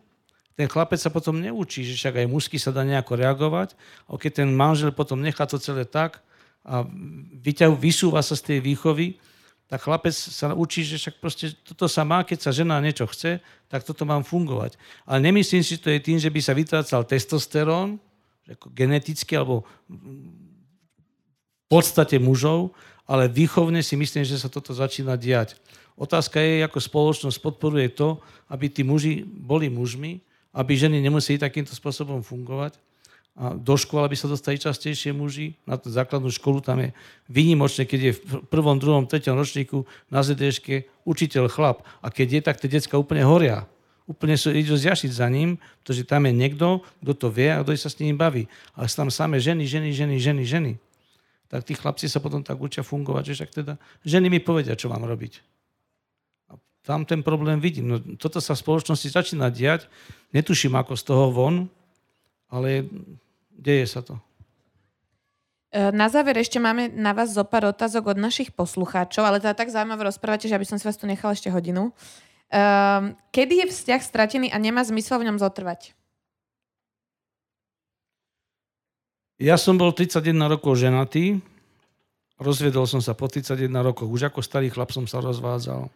ten 0.59 0.67
chlapec 0.67 0.99
sa 0.99 1.07
potom 1.07 1.39
neučí, 1.39 1.87
že 1.87 1.95
však 1.95 2.19
aj 2.19 2.27
mužsky 2.27 2.59
sa 2.59 2.75
dá 2.75 2.83
nejako 2.83 3.15
reagovať, 3.15 3.79
a 4.11 4.19
keď 4.19 4.43
ten 4.43 4.51
manžel 4.51 4.91
potom 4.91 5.23
nechá 5.23 5.47
to 5.47 5.55
celé 5.55 5.87
tak 5.87 6.19
a 6.67 6.83
vyťahu, 7.39 7.79
vysúva 7.79 8.19
sa 8.27 8.35
z 8.35 8.43
tej 8.43 8.59
výchovy, 8.67 9.23
tak 9.71 9.87
chlapec 9.87 10.11
sa 10.11 10.51
učí, 10.51 10.83
že 10.83 10.99
však 10.99 11.23
proste 11.23 11.55
toto 11.63 11.87
sa 11.87 12.03
má, 12.03 12.27
keď 12.27 12.43
sa 12.43 12.51
žena 12.51 12.83
niečo 12.83 13.07
chce, 13.07 13.39
tak 13.71 13.87
toto 13.87 14.03
mám 14.03 14.27
fungovať. 14.27 14.75
Ale 15.07 15.23
nemyslím 15.23 15.63
si, 15.63 15.79
že 15.79 15.85
to 15.85 15.95
je 15.95 16.03
tým, 16.03 16.19
že 16.19 16.33
by 16.33 16.41
sa 16.43 16.59
vytrácal 16.59 17.07
testosterón, 17.07 18.03
geneticky 18.75 19.39
alebo 19.39 19.63
v 19.87 21.67
podstate 21.71 22.19
mužov, 22.19 22.75
ale 23.07 23.31
výchovne 23.31 23.79
si 23.85 23.95
myslím, 23.95 24.27
že 24.27 24.43
sa 24.43 24.51
toto 24.51 24.75
začína 24.75 25.15
diať. 25.15 25.55
Otázka 25.95 26.43
je, 26.43 26.67
ako 26.67 26.83
spoločnosť 26.83 27.39
podporuje 27.39 27.95
to, 27.95 28.19
aby 28.51 28.67
tí 28.67 28.83
muži 28.83 29.23
boli 29.23 29.71
mužmi, 29.71 30.27
aby 30.59 30.75
ženy 30.75 30.99
nemuseli 30.99 31.39
takýmto 31.39 31.71
spôsobom 31.71 32.27
fungovať. 32.27 32.75
A 33.39 33.55
do 33.55 33.79
školy 33.79 34.11
by 34.11 34.17
sa 34.19 34.27
dostali 34.27 34.59
častejšie 34.59 35.15
muži. 35.15 35.55
Na 35.63 35.79
tú 35.79 35.95
základnú 35.95 36.27
školu 36.35 36.59
tam 36.59 36.83
je 36.83 36.91
výnimočné, 37.31 37.87
keď 37.87 38.01
je 38.11 38.13
v 38.19 38.43
prvom, 38.51 38.83
druhom, 38.83 39.07
treťom 39.07 39.39
ročníku 39.39 39.87
na 40.11 40.27
ZDŠke 40.27 40.91
učiteľ 41.07 41.47
chlap. 41.47 41.87
A 42.03 42.11
keď 42.11 42.27
je, 42.35 42.41
tak 42.43 42.59
tie 42.59 42.67
decka 42.67 42.99
úplne 42.99 43.23
horia 43.23 43.71
úplne 44.09 44.41
sú, 44.41 44.49
idú 44.57 44.73
zjašiť 44.73 45.13
za 45.13 45.29
ním, 45.29 45.61
pretože 45.85 46.09
tam 46.09 46.25
je 46.25 46.33
niekto, 46.33 46.81
kto 47.05 47.13
to 47.13 47.29
vie 47.29 47.53
a 47.53 47.61
kto 47.61 47.77
sa 47.77 47.93
s 47.93 48.01
ním 48.01 48.17
baví. 48.17 48.49
Ale 48.73 48.89
sú 48.89 49.05
tam 49.05 49.13
samé 49.13 49.37
ženy, 49.37 49.69
ženy, 49.69 49.93
ženy, 49.93 50.17
ženy, 50.17 50.43
ženy. 50.49 50.73
Tak 51.53 51.69
tí 51.69 51.77
chlapci 51.77 52.09
sa 52.09 52.17
potom 52.17 52.41
tak 52.41 52.57
učia 52.57 52.81
fungovať, 52.81 53.23
že 53.29 53.33
však 53.37 53.51
teda 53.53 53.73
ženy 54.09 54.33
mi 54.33 54.41
povedia, 54.41 54.73
čo 54.81 54.89
mám 54.89 55.05
robiť. 55.05 55.45
Tam 56.89 57.05
ten 57.05 57.21
problém 57.21 57.61
vidím. 57.61 57.85
No, 57.85 58.01
toto 58.17 58.41
sa 58.41 58.57
v 58.57 58.65
spoločnosti 58.65 59.13
začína 59.13 59.53
diať. 59.53 59.85
Netuším, 60.33 60.73
ako 60.73 60.97
z 60.97 61.03
toho 61.05 61.29
von, 61.29 61.69
ale 62.49 62.89
deje 63.53 63.85
sa 63.85 64.01
to. 64.01 64.17
E, 65.69 65.93
na 65.93 66.09
záver 66.09 66.41
ešte 66.41 66.57
máme 66.57 66.89
na 66.89 67.13
vás 67.13 67.37
zo 67.37 67.45
pár 67.45 67.69
otázok 67.69 68.17
od 68.17 68.19
našich 68.19 68.57
poslucháčov, 68.57 69.21
ale 69.21 69.37
teda 69.37 69.53
tak 69.53 69.69
zaujímavé 69.69 70.09
rozprávate, 70.09 70.49
že 70.49 70.57
aby 70.57 70.65
som 70.65 70.81
si 70.81 70.89
vás 70.89 70.97
tu 70.97 71.05
nechala 71.05 71.37
ešte 71.37 71.53
hodinu. 71.53 71.93
Um, 72.49 73.13
kedy 73.37 73.61
je 73.61 73.67
vzťah 73.69 74.01
stratený 74.01 74.49
a 74.49 74.57
nemá 74.57 74.81
zmysel 74.81 75.21
v 75.21 75.29
ňom 75.29 75.37
zotrvať? 75.37 75.93
Ja 79.37 79.61
som 79.61 79.77
bol 79.77 79.93
31 79.93 80.25
rokov 80.49 80.81
ženatý, 80.81 81.45
rozvedol 82.41 82.89
som 82.89 83.05
sa 83.05 83.13
po 83.13 83.29
31 83.29 83.69
rokoch, 83.85 84.09
už 84.09 84.33
ako 84.33 84.41
starý 84.41 84.73
chlap 84.73 84.89
som 84.89 85.05
sa 85.05 85.21
rozvádzal. 85.21 85.93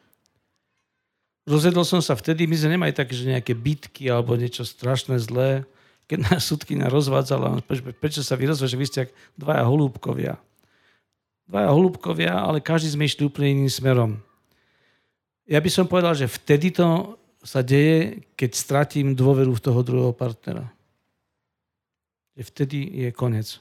Rozvedol 1.43 1.83
som 1.83 1.99
sa 1.99 2.15
vtedy, 2.15 2.47
my 2.47 2.55
sme 2.55 2.75
nemali 2.79 2.93
také, 2.95 3.19
že 3.19 3.27
nejaké 3.27 3.53
bitky 3.57 4.07
alebo 4.07 4.39
niečo 4.39 4.63
strašné 4.63 5.19
zlé. 5.19 5.67
Keď 6.07 6.19
nás 6.29 6.47
súdkynia 6.47 6.87
rozvádzala, 6.87 7.63
prečo 7.99 8.23
sa 8.23 8.39
vy 8.39 8.51
rozvedol, 8.51 8.71
že 8.71 8.81
vy 8.81 8.87
ste 8.87 9.01
dvaja 9.35 9.67
holúbkovia. 9.67 10.39
Dvaja 11.51 11.71
holúbkovia, 11.75 12.33
ale 12.39 12.63
každý 12.63 12.95
sme 12.95 13.11
išli 13.11 13.27
úplne 13.27 13.59
iným 13.59 13.73
smerom 13.73 14.23
ja 15.47 15.59
by 15.59 15.71
som 15.71 15.91
povedal, 15.91 16.15
že 16.15 16.31
vtedy 16.31 16.71
to 16.71 17.19
sa 17.43 17.61
deje, 17.61 18.23
keď 18.39 18.51
stratím 18.55 19.19
dôveru 19.19 19.51
v 19.53 19.65
toho 19.65 19.81
druhého 19.83 20.15
partnera. 20.15 20.71
Že 22.39 22.43
vtedy 22.49 22.79
je 23.05 23.09
koniec. 23.11 23.59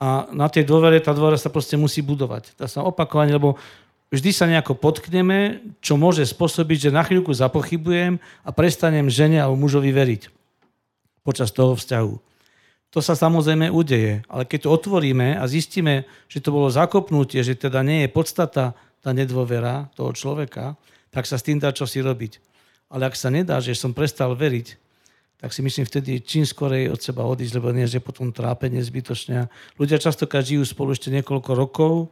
A 0.00 0.28
na 0.32 0.48
tej 0.48 0.64
dôvere, 0.68 1.00
tá 1.00 1.12
dôvera 1.16 1.36
sa 1.40 1.52
proste 1.52 1.76
musí 1.76 2.04
budovať. 2.04 2.56
Tá 2.56 2.68
sa 2.68 2.84
opakovane, 2.84 3.32
lebo 3.32 3.56
vždy 4.10 4.30
sa 4.34 4.50
nejako 4.50 4.76
potkneme, 4.76 5.62
čo 5.80 5.94
môže 5.94 6.26
spôsobiť, 6.26 6.90
že 6.90 6.94
na 6.94 7.06
chvíľku 7.06 7.30
zapochybujem 7.30 8.18
a 8.44 8.50
prestanem 8.50 9.06
žene 9.06 9.38
alebo 9.38 9.58
mužovi 9.58 9.90
veriť 9.94 10.22
počas 11.22 11.54
toho 11.54 11.78
vzťahu. 11.78 12.14
To 12.90 12.98
sa 12.98 13.14
samozrejme 13.14 13.70
udeje, 13.70 14.26
ale 14.26 14.42
keď 14.42 14.66
to 14.66 14.74
otvoríme 14.74 15.38
a 15.38 15.46
zistíme, 15.46 16.10
že 16.26 16.42
to 16.42 16.50
bolo 16.50 16.66
zakopnutie, 16.74 17.38
že 17.46 17.54
teda 17.54 17.86
nie 17.86 18.02
je 18.02 18.10
podstata 18.10 18.74
tá 18.98 19.10
nedôvera 19.14 19.86
toho 19.94 20.10
človeka, 20.10 20.74
tak 21.14 21.22
sa 21.22 21.38
s 21.38 21.46
tým 21.46 21.62
dá 21.62 21.70
čosi 21.70 22.02
robiť. 22.02 22.42
Ale 22.90 23.06
ak 23.06 23.14
sa 23.14 23.30
nedá, 23.30 23.62
že 23.62 23.78
som 23.78 23.94
prestal 23.94 24.34
veriť, 24.34 24.74
tak 25.38 25.54
si 25.54 25.62
myslím 25.62 25.86
vtedy 25.86 26.18
čím 26.20 26.42
skorej 26.42 26.90
od 26.90 26.98
seba 27.00 27.22
odísť, 27.24 27.62
lebo 27.62 27.70
nie, 27.70 27.86
že 27.86 28.02
potom 28.02 28.34
trápenie 28.34 28.82
zbytočne. 28.82 29.46
Ľudia 29.78 30.02
častokrát 30.02 30.42
žijú 30.42 30.66
spolu 30.66 30.92
ešte 30.92 31.08
niekoľko 31.14 31.50
rokov, 31.54 32.10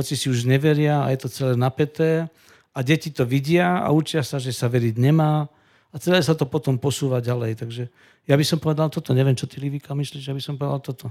hoci 0.00 0.16
si 0.16 0.32
už 0.32 0.48
neveria 0.48 1.04
a 1.04 1.12
je 1.12 1.18
to 1.20 1.28
celé 1.28 1.54
napäté 1.54 2.32
a 2.72 2.78
deti 2.80 3.12
to 3.12 3.28
vidia 3.28 3.84
a 3.84 3.92
učia 3.92 4.24
sa, 4.24 4.40
že 4.40 4.56
sa 4.56 4.66
veriť 4.72 4.96
nemá 4.96 5.46
a 5.90 5.96
celé 5.98 6.22
sa 6.22 6.32
to 6.32 6.48
potom 6.48 6.80
posúva 6.80 7.20
ďalej. 7.20 7.60
Takže 7.60 7.82
ja 8.24 8.34
by 8.38 8.44
som 8.46 8.62
povedal 8.62 8.88
toto. 8.88 9.10
Neviem, 9.10 9.34
čo 9.34 9.50
ty, 9.50 9.58
Livika, 9.58 9.90
myslíš, 9.90 10.22
že 10.22 10.34
by 10.34 10.42
som 10.42 10.54
povedal 10.54 10.80
toto. 10.80 11.06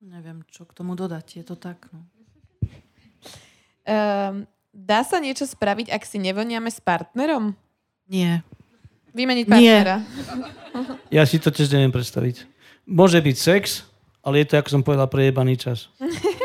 Neviem, 0.00 0.40
čo 0.48 0.64
k 0.64 0.72
tomu 0.72 0.96
dodať. 0.96 1.26
Je 1.38 1.44
to 1.44 1.56
tak, 1.60 1.84
no. 1.92 2.00
Um, 3.84 4.48
dá 4.72 5.04
sa 5.04 5.20
niečo 5.20 5.44
spraviť, 5.44 5.92
ak 5.92 6.02
si 6.08 6.16
nevoniame 6.16 6.72
s 6.72 6.80
partnerom? 6.80 7.52
Nie. 8.08 8.40
Vymeniť 9.12 9.46
partnera. 9.46 9.96
Ja 11.10 11.26
si 11.26 11.42
to 11.42 11.50
tiež 11.50 11.74
neviem 11.74 11.90
predstaviť. 11.90 12.46
Môže 12.86 13.18
byť 13.18 13.36
sex, 13.36 13.82
ale 14.22 14.46
je 14.46 14.46
to, 14.46 14.62
ako 14.62 14.70
som 14.70 14.82
povedal, 14.86 15.10
prejebaný 15.10 15.58
čas. 15.58 15.90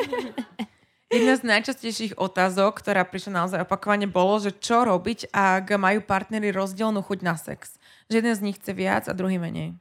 Jedna 1.15 1.39
z 1.39 1.47
najčastejších 1.47 2.19
otázok, 2.19 2.83
ktorá 2.83 3.07
prišla 3.07 3.31
naozaj 3.47 3.63
opakovane, 3.63 4.03
bolo, 4.03 4.35
že 4.43 4.51
čo 4.51 4.83
robiť, 4.83 5.31
ak 5.31 5.79
majú 5.79 6.03
partnery 6.03 6.51
rozdielnú 6.51 6.99
chuť 6.99 7.19
na 7.23 7.39
sex. 7.39 7.79
Že 8.11 8.19
jeden 8.19 8.35
z 8.35 8.43
nich 8.43 8.59
chce 8.59 8.75
viac 8.75 9.07
a 9.07 9.15
druhý 9.15 9.39
menej. 9.39 9.79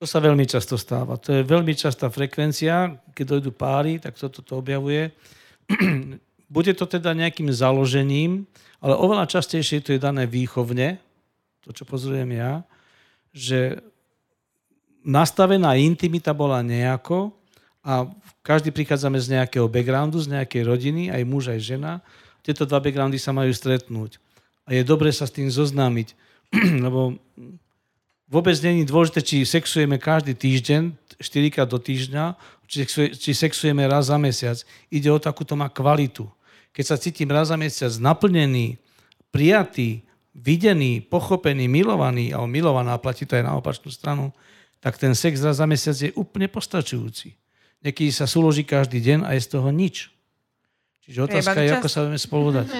To 0.00 0.08
sa 0.08 0.16
veľmi 0.16 0.48
často 0.48 0.80
stáva. 0.80 1.20
To 1.20 1.36
je 1.36 1.44
veľmi 1.44 1.76
častá 1.76 2.08
frekvencia. 2.08 2.96
Keď 3.12 3.24
dojdú 3.36 3.52
páry, 3.52 4.00
tak 4.00 4.16
sa 4.16 4.32
to 4.32 4.40
objavuje. 4.56 5.12
Bude 6.56 6.72
to 6.72 6.88
teda 6.88 7.12
nejakým 7.12 7.52
založením, 7.52 8.48
ale 8.80 8.96
oveľa 8.96 9.28
častejšie 9.28 9.84
to 9.84 9.92
je 9.92 10.00
dané 10.00 10.24
výchovne, 10.24 10.96
to, 11.60 11.76
čo 11.76 11.84
pozorujem 11.84 12.32
ja, 12.32 12.64
že 13.36 13.84
nastavená 15.04 15.76
intimita 15.76 16.32
bola 16.32 16.64
nejako 16.64 17.36
a 17.80 18.08
každý 18.44 18.68
prichádzame 18.72 19.16
z 19.16 19.40
nejakého 19.40 19.64
backgroundu, 19.64 20.20
z 20.20 20.36
nejakej 20.36 20.62
rodiny, 20.68 21.02
aj 21.08 21.22
muž, 21.24 21.48
aj 21.48 21.60
žena. 21.64 21.92
Tieto 22.44 22.68
dva 22.68 22.80
backgroundy 22.80 23.16
sa 23.16 23.32
majú 23.32 23.48
stretnúť. 23.52 24.20
A 24.68 24.76
je 24.76 24.82
dobre 24.84 25.08
sa 25.10 25.24
s 25.24 25.32
tým 25.32 25.48
zoznámiť, 25.48 26.12
lebo 26.84 27.16
vôbec 28.28 28.56
není 28.60 28.84
dôležité, 28.84 29.20
či 29.24 29.48
sexujeme 29.48 29.96
každý 29.96 30.36
týždeň, 30.36 30.92
4 31.20 31.52
krát 31.52 31.68
do 31.68 31.76
týždňa, 31.76 32.36
či, 32.70 33.32
sexujeme 33.34 33.84
raz 33.84 34.08
za 34.08 34.16
mesiac. 34.16 34.56
Ide 34.88 35.10
o 35.10 35.18
to, 35.18 35.28
akú 35.28 35.44
to 35.44 35.58
má 35.58 35.68
kvalitu. 35.68 36.24
Keď 36.70 36.84
sa 36.86 36.96
cítim 36.96 37.28
raz 37.28 37.50
za 37.50 37.58
mesiac 37.58 37.92
naplnený, 37.98 38.78
prijatý, 39.34 40.06
videný, 40.32 41.02
pochopený, 41.02 41.66
milovaný, 41.66 42.30
a 42.30 42.46
milovaná 42.46 42.94
platí 42.96 43.26
to 43.26 43.34
aj 43.34 43.44
na 43.44 43.58
opačnú 43.58 43.90
stranu, 43.90 44.30
tak 44.78 44.96
ten 44.96 45.12
sex 45.12 45.42
raz 45.42 45.58
za 45.58 45.66
mesiac 45.66 45.98
je 45.98 46.14
úplne 46.14 46.46
postačujúci. 46.46 47.36
Niekedy 47.80 48.12
sa 48.12 48.28
súloží 48.28 48.62
každý 48.64 49.00
deň 49.00 49.24
a 49.24 49.32
je 49.36 49.40
z 49.40 49.48
toho 49.56 49.68
nič. 49.72 50.12
Čiže 51.08 51.26
otázka 51.26 51.58
je, 51.64 51.70
ako 51.72 51.88
sa 51.88 52.00
vieme 52.04 52.20
spolu 52.20 52.52
dať. 52.52 52.68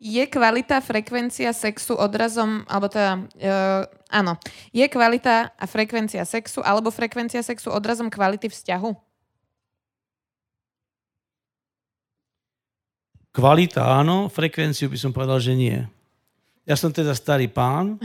Je 0.00 0.24
kvalita 0.24 0.80
frekvencia 0.80 1.52
sexu 1.52 1.92
odrazom, 1.92 2.64
alebo 2.72 2.88
teda, 2.88 3.20
uh, 3.20 3.84
áno, 4.08 4.40
je 4.72 4.88
kvalita 4.88 5.52
a 5.52 5.64
frekvencia 5.68 6.24
sexu 6.24 6.64
alebo 6.64 6.88
frekvencia 6.88 7.44
sexu 7.44 7.68
odrazom 7.68 8.08
kvality 8.08 8.48
vzťahu? 8.48 8.96
Kvalita 13.36 14.00
áno, 14.00 14.32
frekvenciu 14.32 14.88
by 14.88 14.96
som 14.96 15.12
povedal, 15.12 15.36
že 15.36 15.52
nie. 15.52 15.84
Ja 16.64 16.80
som 16.80 16.96
teda 16.96 17.12
starý 17.12 17.52
pán 17.52 18.00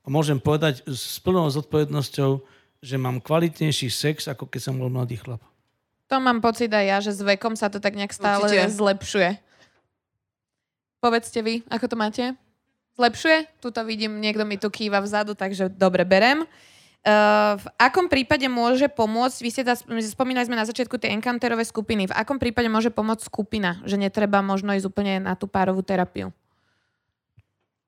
a 0.00 0.06
môžem 0.06 0.38
povedať 0.38 0.86
s 0.86 1.18
plnou 1.18 1.50
zodpovednosťou, 1.50 2.46
že 2.80 2.96
mám 2.96 3.20
kvalitnejší 3.20 3.92
sex, 3.92 4.28
ako 4.28 4.48
keď 4.48 4.60
som 4.60 4.74
bol 4.80 4.88
mladý 4.88 5.20
chlap. 5.20 5.44
To 6.10 6.18
mám 6.18 6.42
pocit 6.42 6.72
aj 6.72 6.84
ja, 6.84 6.98
že 6.98 7.12
s 7.14 7.22
vekom 7.22 7.54
sa 7.54 7.70
to 7.70 7.78
tak 7.78 7.94
nejak 7.94 8.10
stále 8.10 8.50
Určite. 8.50 8.72
zlepšuje. 8.74 9.30
Povedzte 10.98 11.40
vy, 11.40 11.62
ako 11.70 11.86
to 11.86 11.96
máte? 11.96 12.24
Zlepšuje? 12.98 13.62
Tuto 13.62 13.80
vidím, 13.86 14.18
niekto 14.18 14.42
mi 14.42 14.58
tu 14.58 14.68
kýva 14.68 15.00
vzadu, 15.00 15.38
takže 15.38 15.70
dobre, 15.70 16.02
berem. 16.02 16.44
Uh, 17.00 17.56
v 17.56 17.66
akom 17.80 18.12
prípade 18.12 18.44
môže 18.44 18.84
pomôcť, 18.92 19.38
vy 19.40 19.48
ste 19.48 19.62
spomínali 20.12 20.44
sme 20.44 20.58
na 20.58 20.68
začiatku 20.68 21.00
tie 21.00 21.16
enkanterové 21.16 21.64
skupiny, 21.64 22.12
v 22.12 22.12
akom 22.12 22.36
prípade 22.36 22.68
môže 22.68 22.92
pomôcť 22.92 23.24
skupina, 23.24 23.80
že 23.88 23.96
netreba 23.96 24.44
možno 24.44 24.76
ísť 24.76 24.84
úplne 24.84 25.16
na 25.24 25.32
tú 25.32 25.48
párovú 25.48 25.80
terapiu? 25.80 26.28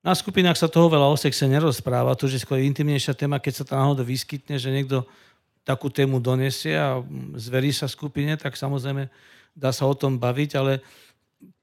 Na 0.03 0.11
skupinách 0.11 0.59
sa 0.59 0.67
toho 0.67 0.91
veľa 0.91 1.07
o 1.07 1.15
sexe 1.15 1.47
nerozpráva, 1.47 2.19
to 2.19 2.27
je 2.27 2.43
skôr 2.43 2.59
intimnejšia 2.59 3.15
téma, 3.15 3.39
keď 3.39 3.63
sa 3.63 3.63
tam 3.63 3.79
náhodou 3.87 4.03
vyskytne, 4.03 4.59
že 4.59 4.67
niekto 4.67 5.07
takú 5.63 5.87
tému 5.87 6.19
donesie 6.19 6.75
a 6.75 6.99
zverí 7.39 7.71
sa 7.71 7.87
skupine, 7.87 8.35
tak 8.35 8.59
samozrejme 8.59 9.07
dá 9.55 9.71
sa 9.71 9.87
o 9.87 9.95
tom 9.95 10.19
baviť, 10.19 10.51
ale 10.59 10.83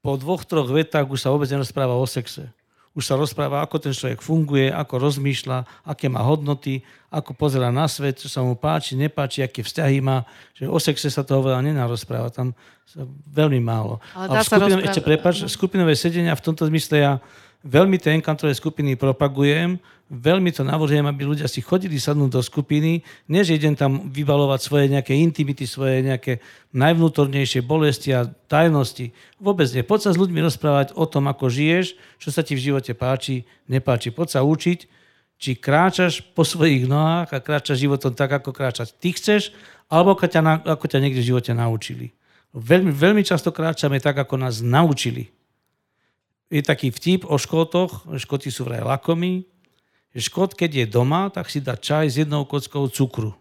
po 0.01 0.17
dvoch, 0.17 0.41
troch 0.41 0.73
vetách 0.73 1.05
už 1.05 1.21
sa 1.21 1.29
vôbec 1.29 1.45
nerozpráva 1.53 1.93
o 1.93 2.05
sexe 2.09 2.49
už 2.91 3.07
sa 3.07 3.15
rozpráva, 3.15 3.63
ako 3.63 3.79
ten 3.79 3.95
človek 3.95 4.19
funguje, 4.19 4.67
ako 4.67 4.99
rozmýšľa, 4.99 5.87
aké 5.87 6.11
má 6.11 6.19
hodnoty, 6.27 6.83
ako 7.07 7.31
pozera 7.31 7.71
na 7.71 7.87
svet, 7.87 8.19
čo 8.19 8.27
sa 8.27 8.43
mu 8.43 8.59
páči, 8.59 8.99
nepáči, 8.99 9.39
aké 9.39 9.63
vzťahy 9.63 10.03
má. 10.03 10.27
Že 10.59 10.67
o 10.67 10.75
sexe 10.75 11.07
sa 11.07 11.23
toho 11.23 11.39
veľa 11.39 11.63
nenarozpráva, 11.63 12.27
tam 12.35 12.51
sa 12.83 13.07
veľmi 13.31 13.63
málo. 13.63 14.03
Ale, 14.11 14.35
Ale 14.35 14.43
skupinové, 14.43 14.81
ešte 14.91 15.03
prepáč, 15.07 15.35
skupinové 15.47 15.95
sedenia 15.95 16.35
v 16.35 16.43
tomto 16.43 16.67
zmysle 16.67 16.95
ja 16.99 17.13
veľmi 17.61 17.97
tie 18.01 18.17
enkantrové 18.17 18.53
skupiny 18.57 18.97
propagujem, 18.97 19.77
veľmi 20.11 20.51
to 20.51 20.67
navrhujem, 20.67 21.07
aby 21.07 21.23
ľudia 21.23 21.47
si 21.47 21.63
chodili 21.63 21.95
sadnúť 21.95 22.35
do 22.35 22.41
skupiny, 22.43 22.99
než 23.31 23.55
idem 23.55 23.79
tam 23.79 24.11
vybalovať 24.11 24.59
svoje 24.59 24.85
nejaké 24.91 25.15
intimity, 25.15 25.63
svoje 25.63 26.03
nejaké 26.03 26.43
najvnútornejšie 26.75 27.63
bolesti 27.63 28.11
a 28.11 28.27
tajnosti. 28.27 29.15
Vôbec 29.39 29.71
nie. 29.71 29.87
Poď 29.87 29.99
sa 30.09 30.11
s 30.11 30.19
ľuďmi 30.19 30.43
rozprávať 30.43 30.87
o 30.99 31.07
tom, 31.07 31.31
ako 31.31 31.47
žiješ, 31.47 31.95
čo 32.19 32.29
sa 32.29 32.43
ti 32.43 32.59
v 32.59 32.73
živote 32.73 32.91
páči, 32.91 33.47
nepáči. 33.71 34.11
Poď 34.11 34.27
sa 34.35 34.41
učiť, 34.43 34.79
či 35.41 35.57
kráčaš 35.57 36.21
po 36.35 36.43
svojich 36.45 36.85
nohách 36.85 37.31
a 37.33 37.39
kráčaš 37.41 37.81
životom 37.81 38.13
tak, 38.13 38.35
ako 38.35 38.53
kráčať 38.53 38.93
ty 38.99 39.15
chceš, 39.15 39.55
alebo 39.87 40.13
ako 40.13 40.27
ťa, 40.27 40.67
ako 40.67 40.85
ťa 40.85 40.99
niekde 41.01 41.23
v 41.23 41.29
živote 41.33 41.51
naučili. 41.55 42.13
Veľmi, 42.51 42.91
veľmi 42.91 43.23
často 43.23 43.55
kráčame 43.55 44.03
tak, 44.03 44.19
ako 44.19 44.35
nás 44.35 44.59
naučili. 44.59 45.31
Je 46.51 46.59
taký 46.59 46.91
vtip 46.91 47.23
o 47.23 47.39
škotoch, 47.39 48.11
škoti 48.19 48.51
sú 48.51 48.67
vraj 48.67 48.83
lakomí, 48.83 49.47
Škod, 50.11 50.59
keď 50.59 50.83
je 50.83 50.85
doma, 50.91 51.31
tak 51.31 51.47
si 51.47 51.63
dá 51.63 51.79
čaj 51.79 52.11
s 52.11 52.19
jednou 52.19 52.43
kockou 52.43 52.83
cukru. 52.91 53.31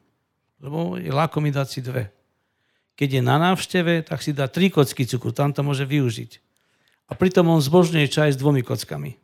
Lebo 0.63 0.95
je 0.95 1.11
ľahko 1.11 1.43
mi 1.43 1.51
dať 1.51 1.67
si 1.67 1.81
dve. 1.83 2.15
Keď 2.95 3.19
je 3.19 3.23
na 3.25 3.43
návšteve, 3.43 4.07
tak 4.07 4.23
si 4.23 4.31
dá 4.31 4.47
tri 4.47 4.71
kocky 4.71 5.03
cukru, 5.03 5.35
tam 5.35 5.51
to 5.51 5.67
môže 5.67 5.83
využiť. 5.83 6.39
A 7.11 7.19
pritom 7.19 7.51
on 7.51 7.59
zbožňuje 7.59 8.07
čaj 8.07 8.39
s 8.39 8.39
dvomi 8.39 8.63
kockami. 8.63 9.19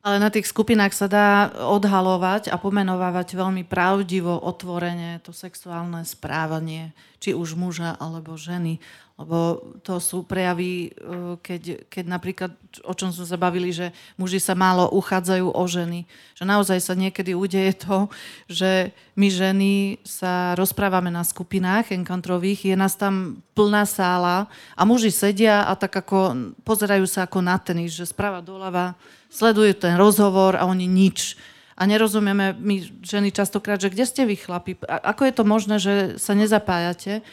Ale 0.00 0.16
na 0.16 0.32
tých 0.32 0.48
skupinách 0.48 0.96
sa 0.96 1.12
dá 1.12 1.52
odhalovať 1.60 2.48
a 2.48 2.56
pomenovávať 2.56 3.36
veľmi 3.36 3.68
pravdivo, 3.68 4.32
otvorene 4.32 5.20
to 5.20 5.28
sexuálne 5.36 6.08
správanie, 6.08 6.96
či 7.20 7.36
už 7.36 7.52
muža 7.52 8.00
alebo 8.00 8.32
ženy. 8.32 8.80
Lebo 9.20 9.60
to 9.84 10.00
sú 10.00 10.24
prejavy, 10.24 10.88
e, 10.88 11.36
keď, 11.44 11.84
keď 11.92 12.04
napríklad, 12.08 12.56
o 12.88 12.96
čom 12.96 13.12
sme 13.12 13.28
sa 13.28 13.36
bavili, 13.36 13.68
že 13.68 13.92
muži 14.16 14.40
sa 14.40 14.56
málo 14.56 14.88
uchádzajú 14.88 15.52
o 15.52 15.64
ženy. 15.68 16.08
Že 16.40 16.48
naozaj 16.48 16.80
sa 16.80 16.96
niekedy 16.96 17.36
udeje 17.36 17.84
to, 17.84 18.08
že 18.48 18.96
my 19.20 19.28
ženy 19.28 20.00
sa 20.00 20.56
rozprávame 20.56 21.12
na 21.12 21.20
skupinách 21.20 21.92
enkantrových, 21.92 22.72
je 22.72 22.76
nás 22.80 22.96
tam 22.96 23.44
plná 23.52 23.84
sála 23.84 24.48
a 24.72 24.82
muži 24.88 25.12
sedia 25.12 25.68
a 25.68 25.76
tak 25.76 25.92
ako 25.92 26.56
pozerajú 26.64 27.04
sa 27.04 27.28
ako 27.28 27.44
na 27.44 27.60
tenis, 27.60 27.92
že 27.92 28.08
správa 28.08 28.40
doľava 28.40 28.96
sledujú 29.30 29.78
ten 29.78 29.94
rozhovor 29.96 30.58
a 30.58 30.66
oni 30.66 30.90
nič. 30.90 31.38
A 31.80 31.88
nerozumieme 31.88 32.52
my 32.60 33.00
ženy 33.00 33.32
častokrát, 33.32 33.80
že 33.80 33.88
kde 33.88 34.04
ste 34.04 34.28
vy 34.28 34.36
chlapi? 34.36 34.76
Ako 34.84 35.24
je 35.24 35.32
to 35.32 35.44
možné, 35.48 35.80
že 35.80 35.94
sa 36.20 36.36
nezapájate? 36.36 37.24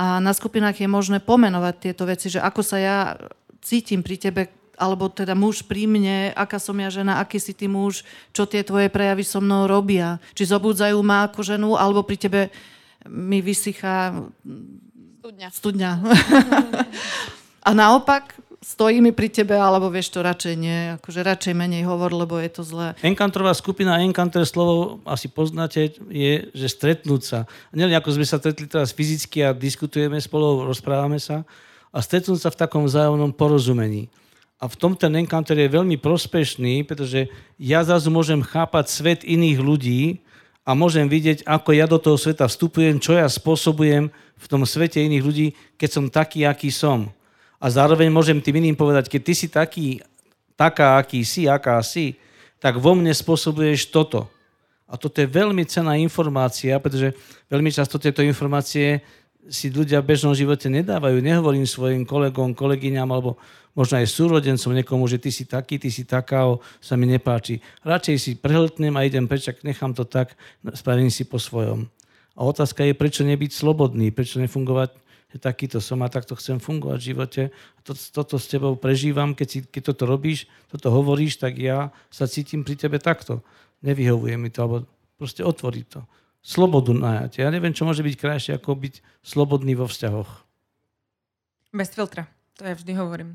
A 0.00 0.16
na 0.16 0.32
skupinách 0.32 0.80
je 0.80 0.88
možné 0.88 1.20
pomenovať 1.20 1.74
tieto 1.76 2.08
veci, 2.08 2.32
že 2.32 2.40
ako 2.40 2.60
sa 2.64 2.76
ja 2.80 2.98
cítim 3.60 4.00
pri 4.00 4.16
tebe, 4.16 4.42
alebo 4.80 5.12
teda 5.12 5.36
muž 5.36 5.64
pri 5.64 5.84
mne, 5.88 6.32
aká 6.32 6.56
som 6.56 6.76
ja 6.76 6.88
žena, 6.88 7.20
aký 7.20 7.36
si 7.36 7.52
ty 7.52 7.68
muž, 7.68 8.04
čo 8.32 8.48
tie 8.48 8.64
tvoje 8.64 8.88
prejavy 8.88 9.24
so 9.24 9.40
mnou 9.44 9.68
robia. 9.68 10.20
Či 10.32 10.52
zobudzajú 10.52 10.96
ma 11.04 11.28
ako 11.28 11.40
ženu, 11.44 11.76
alebo 11.76 12.00
pri 12.00 12.16
tebe 12.16 12.40
mi 13.08 13.44
vysychá 13.44 14.14
studňa. 15.20 15.48
studňa. 15.52 15.90
A 17.66 17.74
naopak, 17.74 18.38
stojí 18.62 19.00
mi 19.00 19.12
pri 19.12 19.28
tebe, 19.28 19.56
alebo 19.56 19.88
vieš 19.92 20.12
to 20.12 20.24
radšej 20.24 20.54
nie, 20.56 20.78
akože 21.00 21.20
radšej 21.24 21.54
menej 21.56 21.82
hovor, 21.84 22.12
lebo 22.12 22.40
je 22.40 22.50
to 22.50 22.62
zlé. 22.64 22.92
Enkantrová 23.04 23.52
skupina, 23.56 24.00
enkanter 24.00 24.44
slovo 24.48 25.00
asi 25.04 25.28
poznáte, 25.28 25.96
je, 26.08 26.48
že 26.52 26.66
stretnúť 26.70 27.22
sa. 27.22 27.38
Nielen 27.72 27.96
ako 27.96 28.16
sme 28.16 28.26
sa 28.26 28.40
stretli 28.40 28.68
teraz 28.68 28.92
fyzicky 28.92 29.44
a 29.44 29.56
diskutujeme 29.56 30.20
spolu, 30.20 30.66
rozprávame 30.66 31.20
sa, 31.20 31.44
a 31.92 31.98
stretnúť 32.04 32.44
sa 32.44 32.50
v 32.52 32.60
takom 32.60 32.84
vzájomnom 32.84 33.32
porozumení. 33.32 34.12
A 34.56 34.68
v 34.72 34.76
tom 34.76 34.96
ten 34.96 35.12
encounter 35.20 35.56
je 35.56 35.68
veľmi 35.68 36.00
prospešný, 36.00 36.88
pretože 36.88 37.28
ja 37.60 37.84
zrazu 37.84 38.08
môžem 38.08 38.40
chápať 38.40 38.88
svet 38.88 39.20
iných 39.20 39.58
ľudí 39.60 40.00
a 40.64 40.72
môžem 40.72 41.06
vidieť, 41.06 41.44
ako 41.44 41.70
ja 41.76 41.84
do 41.84 42.00
toho 42.00 42.16
sveta 42.16 42.48
vstupujem, 42.48 42.96
čo 42.96 43.14
ja 43.14 43.28
spôsobujem 43.28 44.08
v 44.36 44.46
tom 44.48 44.64
svete 44.64 44.98
iných 45.04 45.24
ľudí, 45.24 45.46
keď 45.76 45.88
som 45.92 46.04
taký, 46.08 46.48
aký 46.48 46.72
som. 46.72 47.12
A 47.56 47.66
zároveň 47.72 48.12
môžem 48.12 48.38
tým 48.40 48.60
iným 48.60 48.76
povedať, 48.76 49.08
keď 49.08 49.20
ty 49.22 49.32
si 49.32 49.46
taký, 49.48 49.86
taká, 50.56 51.00
aký 51.00 51.24
si, 51.24 51.48
aká 51.48 51.80
si, 51.80 52.16
tak 52.60 52.80
vo 52.80 52.96
mne 52.96 53.12
spôsobuješ 53.12 53.92
toto. 53.92 54.28
A 54.86 54.94
toto 54.94 55.18
je 55.18 55.26
veľmi 55.26 55.66
cená 55.66 55.98
informácia, 55.98 56.78
pretože 56.78 57.10
veľmi 57.50 57.74
často 57.74 57.98
tieto 57.98 58.22
informácie 58.22 59.02
si 59.46 59.70
ľudia 59.70 60.02
v 60.02 60.14
bežnom 60.14 60.34
živote 60.34 60.66
nedávajú. 60.70 61.18
Nehovorím 61.22 61.66
svojim 61.66 62.02
kolegom, 62.06 62.54
kolegyňam 62.54 63.06
alebo 63.10 63.38
možno 63.76 64.00
aj 64.00 64.08
súrodencom 64.08 64.72
niekomu, 64.72 65.04
že 65.06 65.20
ty 65.20 65.30
si 65.30 65.44
taký, 65.44 65.76
ty 65.76 65.92
si 65.92 66.08
taká, 66.08 66.48
o, 66.48 66.64
sa 66.80 66.96
mi 66.96 67.04
nepáči. 67.06 67.60
Radšej 67.84 68.16
si 68.16 68.30
prehltnem 68.40 68.94
a 68.96 69.04
idem 69.04 69.28
preč, 69.28 69.46
ak 69.46 69.62
nechám 69.62 69.92
to 69.92 70.08
tak, 70.08 70.34
spravím 70.72 71.12
si 71.12 71.28
po 71.28 71.36
svojom. 71.36 71.86
A 72.36 72.40
otázka 72.44 72.84
je, 72.88 72.96
prečo 72.96 73.22
nebyť 73.22 73.52
slobodný, 73.52 74.10
prečo 74.10 74.40
nefungovať, 74.40 74.96
že 75.32 75.42
takýto 75.42 75.82
som 75.82 76.00
a 76.06 76.08
takto 76.08 76.38
chcem 76.38 76.62
fungovať 76.62 76.98
v 77.02 77.08
živote. 77.10 77.42
To, 77.82 77.92
toto 77.94 78.38
s 78.38 78.46
tebou 78.46 78.78
prežívam, 78.78 79.34
keď, 79.34 79.48
si, 79.48 79.58
keď 79.66 79.82
toto 79.94 80.04
robíš, 80.06 80.46
toto 80.70 80.94
hovoríš, 80.94 81.42
tak 81.42 81.58
ja 81.58 81.90
sa 82.14 82.30
cítim 82.30 82.62
pri 82.62 82.78
tebe 82.78 83.02
takto. 83.02 83.42
Nevyhovuje 83.82 84.38
mi 84.38 84.48
to, 84.54 84.58
alebo 84.62 84.78
proste 85.18 85.42
otvoriť 85.42 85.86
to. 85.90 86.00
Slobodu 86.46 86.94
najať. 86.94 87.42
Ja 87.42 87.50
neviem, 87.50 87.74
čo 87.74 87.82
môže 87.82 88.06
byť 88.06 88.14
krajšie, 88.14 88.52
ako 88.54 88.78
byť 88.78 88.94
slobodný 89.26 89.74
vo 89.74 89.90
vzťahoch. 89.90 90.46
Bez 91.74 91.90
filtra, 91.90 92.30
to 92.54 92.62
ja 92.62 92.78
vždy 92.78 92.94
hovorím. 92.94 93.34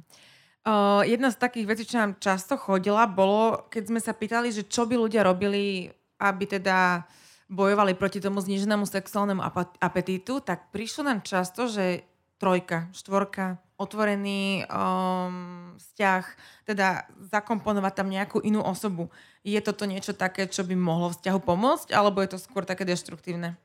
Uh, 0.62 1.02
jedna 1.04 1.34
z 1.34 1.42
takých 1.42 1.68
vecí, 1.68 1.84
čo 1.90 2.00
nám 2.00 2.22
často 2.22 2.56
chodila, 2.56 3.10
bolo, 3.10 3.68
keď 3.68 3.84
sme 3.92 4.00
sa 4.00 4.14
pýtali, 4.14 4.54
že 4.54 4.70
čo 4.70 4.86
by 4.88 4.96
ľudia 4.96 5.26
robili, 5.26 5.90
aby 6.22 6.44
teda 6.46 7.04
bojovali 7.52 8.00
proti 8.00 8.24
tomu 8.24 8.40
zniženému 8.40 8.88
sexuálnemu 8.88 9.44
apetítu, 9.84 10.40
tak 10.40 10.72
prišlo 10.72 11.04
nám 11.04 11.20
často, 11.28 11.68
že 11.68 12.08
trojka, 12.40 12.88
štvorka, 12.96 13.60
otvorený 13.76 14.66
um, 14.66 15.76
vzťah, 15.76 16.24
teda 16.66 17.06
zakomponovať 17.30 17.94
tam 17.94 18.08
nejakú 18.08 18.40
inú 18.42 18.64
osobu. 18.64 19.12
Je 19.44 19.60
toto 19.60 19.84
niečo 19.84 20.16
také, 20.16 20.48
čo 20.48 20.64
by 20.64 20.74
mohlo 20.74 21.12
vzťahu 21.12 21.40
pomôcť, 21.44 21.88
alebo 21.92 22.24
je 22.24 22.34
to 22.34 22.38
skôr 22.40 22.64
také 22.64 22.88
deštruktívne? 22.88 23.60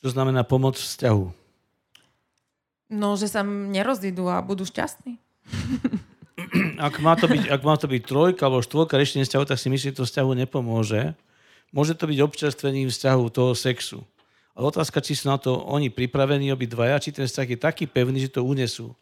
Čo 0.00 0.14
znamená 0.14 0.46
pomoc 0.46 0.78
vzťahu? 0.78 1.24
No, 2.92 3.16
že 3.16 3.26
sa 3.32 3.40
nerozídu 3.44 4.28
a 4.28 4.44
budú 4.44 4.68
šťastní. 4.68 5.16
ak 6.86 7.00
má 7.00 7.16
to 7.16 7.26
byť, 7.26 7.48
ak 7.48 7.62
má 7.64 7.74
to 7.80 7.88
byť 7.88 8.02
trojka 8.04 8.42
alebo 8.44 8.60
štvorka 8.60 9.00
riešenie 9.00 9.24
vzťahu, 9.24 9.44
tak 9.48 9.56
si 9.56 9.72
myslím, 9.72 9.96
že 9.96 9.98
to 10.04 10.08
vzťahu 10.08 10.30
nepomôže. 10.44 11.16
Môže 11.72 11.96
to 11.96 12.04
byť 12.04 12.18
občerstvením 12.20 12.92
vzťahu 12.92 13.24
toho 13.32 13.56
sexu. 13.56 14.04
Ale 14.52 14.68
otázka, 14.68 15.00
či 15.00 15.16
sú 15.16 15.32
na 15.32 15.40
to 15.40 15.56
oni 15.56 15.88
pripravení 15.88 16.52
obidvaja, 16.52 17.00
či 17.00 17.16
ten 17.16 17.24
vzťah 17.24 17.48
je 17.56 17.58
taký 17.58 17.84
pevný, 17.88 18.20
že 18.20 18.36
to 18.36 18.44
unesú. 18.44 18.92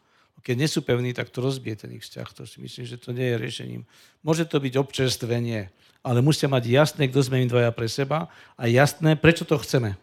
Keď 0.41 0.55
nie 0.57 0.65
sú 0.71 0.81
pevní, 0.81 1.13
tak 1.13 1.29
to 1.29 1.43
rozbije 1.43 1.85
ten 1.85 1.91
ich 1.93 2.07
vzťah. 2.07 2.27
To 2.33 2.47
si 2.47 2.57
myslím, 2.63 2.87
že 2.87 2.97
to 2.97 3.13
nie 3.13 3.29
je 3.29 3.35
riešením. 3.37 3.81
Môže 4.25 4.47
to 4.47 4.57
byť 4.57 4.73
občerstvenie, 4.73 5.69
ale 6.01 6.19
musia 6.23 6.49
mať 6.49 6.65
jasné, 6.65 7.11
kto 7.11 7.21
sme 7.21 7.45
im 7.45 7.51
dvaja 7.51 7.69
pre 7.75 7.85
seba 7.85 8.31
a 8.57 8.63
jasné, 8.65 9.13
prečo 9.19 9.45
to 9.45 9.59
chceme. 9.61 9.99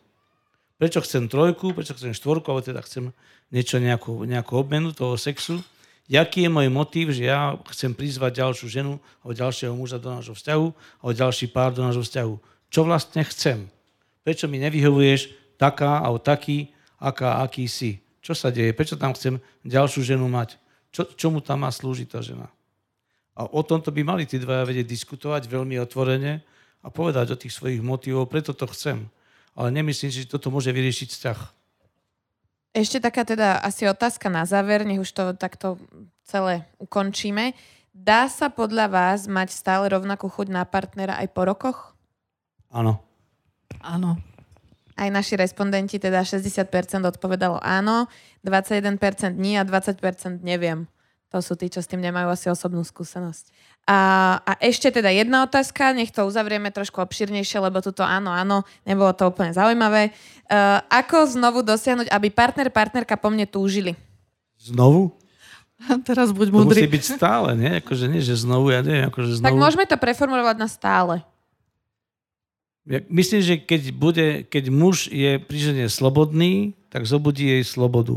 Prečo 0.78 1.02
chcem 1.02 1.26
trojku, 1.26 1.74
prečo 1.74 1.96
chcem 1.96 2.14
štvorku, 2.14 2.54
alebo 2.54 2.62
teda 2.62 2.84
chcem 2.86 3.10
niečo, 3.50 3.82
nejakú, 3.82 4.22
nejakú 4.28 4.54
obmenu 4.54 4.94
toho 4.94 5.18
sexu 5.18 5.58
Jaký 6.08 6.48
je 6.48 6.50
môj 6.50 6.72
motív, 6.72 7.12
že 7.12 7.28
ja 7.28 7.52
chcem 7.68 7.92
prizvať 7.92 8.40
ďalšiu 8.40 8.66
ženu 8.72 8.96
alebo 9.20 9.36
ďalšieho 9.36 9.76
muža 9.76 10.00
do 10.00 10.08
nášho 10.08 10.32
vzťahu 10.32 10.66
alebo 11.04 11.12
ďalší 11.12 11.52
pár 11.52 11.76
do 11.76 11.84
nášho 11.84 12.00
vzťahu. 12.00 12.34
Čo 12.68 12.84
vlastne 12.84 13.24
chcem? 13.24 13.68
Prečo 14.24 14.44
mi 14.44 14.60
nevyhovuješ 14.60 15.32
taká 15.56 16.04
alebo 16.04 16.20
taký, 16.20 16.72
aká, 17.00 17.40
aký 17.40 17.64
si? 17.66 18.04
Čo 18.20 18.36
sa 18.36 18.52
deje? 18.52 18.76
Prečo 18.76 19.00
tam 19.00 19.16
chcem 19.16 19.40
ďalšiu 19.64 20.04
ženu 20.04 20.28
mať? 20.28 20.60
Čo, 20.92 21.08
čomu 21.16 21.40
tam 21.40 21.64
má 21.64 21.70
slúžiť 21.72 22.08
tá 22.12 22.20
žena? 22.20 22.52
A 23.38 23.46
o 23.46 23.62
tomto 23.62 23.94
by 23.94 24.02
mali 24.02 24.24
tí 24.26 24.36
dvaja 24.36 24.66
vedieť 24.66 24.84
diskutovať 24.84 25.46
veľmi 25.46 25.78
otvorene 25.80 26.42
a 26.82 26.86
povedať 26.90 27.32
o 27.32 27.40
tých 27.40 27.54
svojich 27.54 27.80
motivov, 27.80 28.28
preto 28.28 28.52
to 28.52 28.66
chcem. 28.74 29.06
Ale 29.54 29.70
nemyslím 29.70 30.10
si, 30.10 30.26
že 30.26 30.30
toto 30.30 30.50
môže 30.50 30.74
vyriešiť 30.74 31.08
vzťah. 31.08 31.38
Ešte 32.76 32.98
taká 33.00 33.24
teda 33.24 33.58
asi 33.58 33.88
otázka 33.88 34.28
na 34.28 34.44
záver, 34.44 34.84
nech 34.84 35.00
už 35.00 35.10
to 35.10 35.24
takto 35.34 35.80
celé 36.26 36.68
ukončíme. 36.78 37.56
Dá 37.96 38.28
sa 38.30 38.52
podľa 38.52 38.86
vás 38.86 39.26
mať 39.26 39.50
stále 39.50 39.90
rovnakú 39.90 40.30
chuť 40.30 40.46
na 40.52 40.62
partnera 40.62 41.18
aj 41.18 41.28
po 41.32 41.42
rokoch? 41.48 41.97
Áno. 42.72 43.00
Áno. 43.80 44.16
Aj 44.98 45.08
naši 45.14 45.38
respondenti, 45.38 46.02
teda 46.02 46.26
60% 46.26 46.66
odpovedalo 47.06 47.62
áno, 47.62 48.10
21% 48.42 49.38
nie 49.38 49.54
a 49.54 49.62
20% 49.62 50.42
neviem. 50.42 50.90
To 51.28 51.44
sú 51.44 51.60
tí, 51.60 51.68
čo 51.68 51.84
s 51.84 51.86
tým 51.86 52.00
nemajú 52.00 52.32
asi 52.32 52.48
osobnú 52.48 52.80
skúsenosť. 52.80 53.52
A, 53.84 53.98
a 54.44 54.52
ešte 54.64 54.88
teda 54.88 55.12
jedna 55.12 55.44
otázka, 55.44 55.92
nech 55.92 56.08
to 56.08 56.24
uzavrieme 56.24 56.72
trošku 56.72 57.04
obširnejšie, 57.04 57.60
lebo 57.60 57.84
tuto 57.84 58.00
áno, 58.00 58.32
áno, 58.32 58.64
nebolo 58.88 59.12
to 59.12 59.28
úplne 59.28 59.52
zaujímavé. 59.52 60.12
Uh, 60.48 60.80
ako 60.88 61.28
znovu 61.28 61.60
dosiahnuť, 61.60 62.08
aby 62.08 62.28
partner, 62.32 62.68
partnerka 62.72 63.20
po 63.20 63.28
mne 63.28 63.44
túžili? 63.44 63.92
Znovu? 64.56 65.12
Teraz 66.08 66.32
buď 66.32 66.48
múdry. 66.48 66.80
To 66.80 66.88
musí 66.88 66.96
byť 66.96 67.04
stále, 67.16 67.52
nie? 67.54 67.80
Akože 67.80 68.08
nie, 68.08 68.24
že 68.24 68.34
znovu, 68.40 68.72
ja 68.72 68.80
neviem, 68.80 69.12
akože 69.12 69.38
znovu. 69.38 69.46
Tak 69.52 69.56
môžeme 69.56 69.84
to 69.84 69.96
preformulovať 70.00 70.56
na 70.58 70.68
stále. 70.68 71.14
Myslím, 72.88 73.44
že 73.44 73.54
keď, 73.60 73.82
bude, 73.92 74.26
keď 74.48 74.64
muž 74.72 75.12
je 75.12 75.36
pri 75.36 75.58
žene 75.60 75.84
slobodný, 75.92 76.72
tak 76.88 77.04
zobudí 77.04 77.44
jej 77.44 77.60
slobodu. 77.60 78.16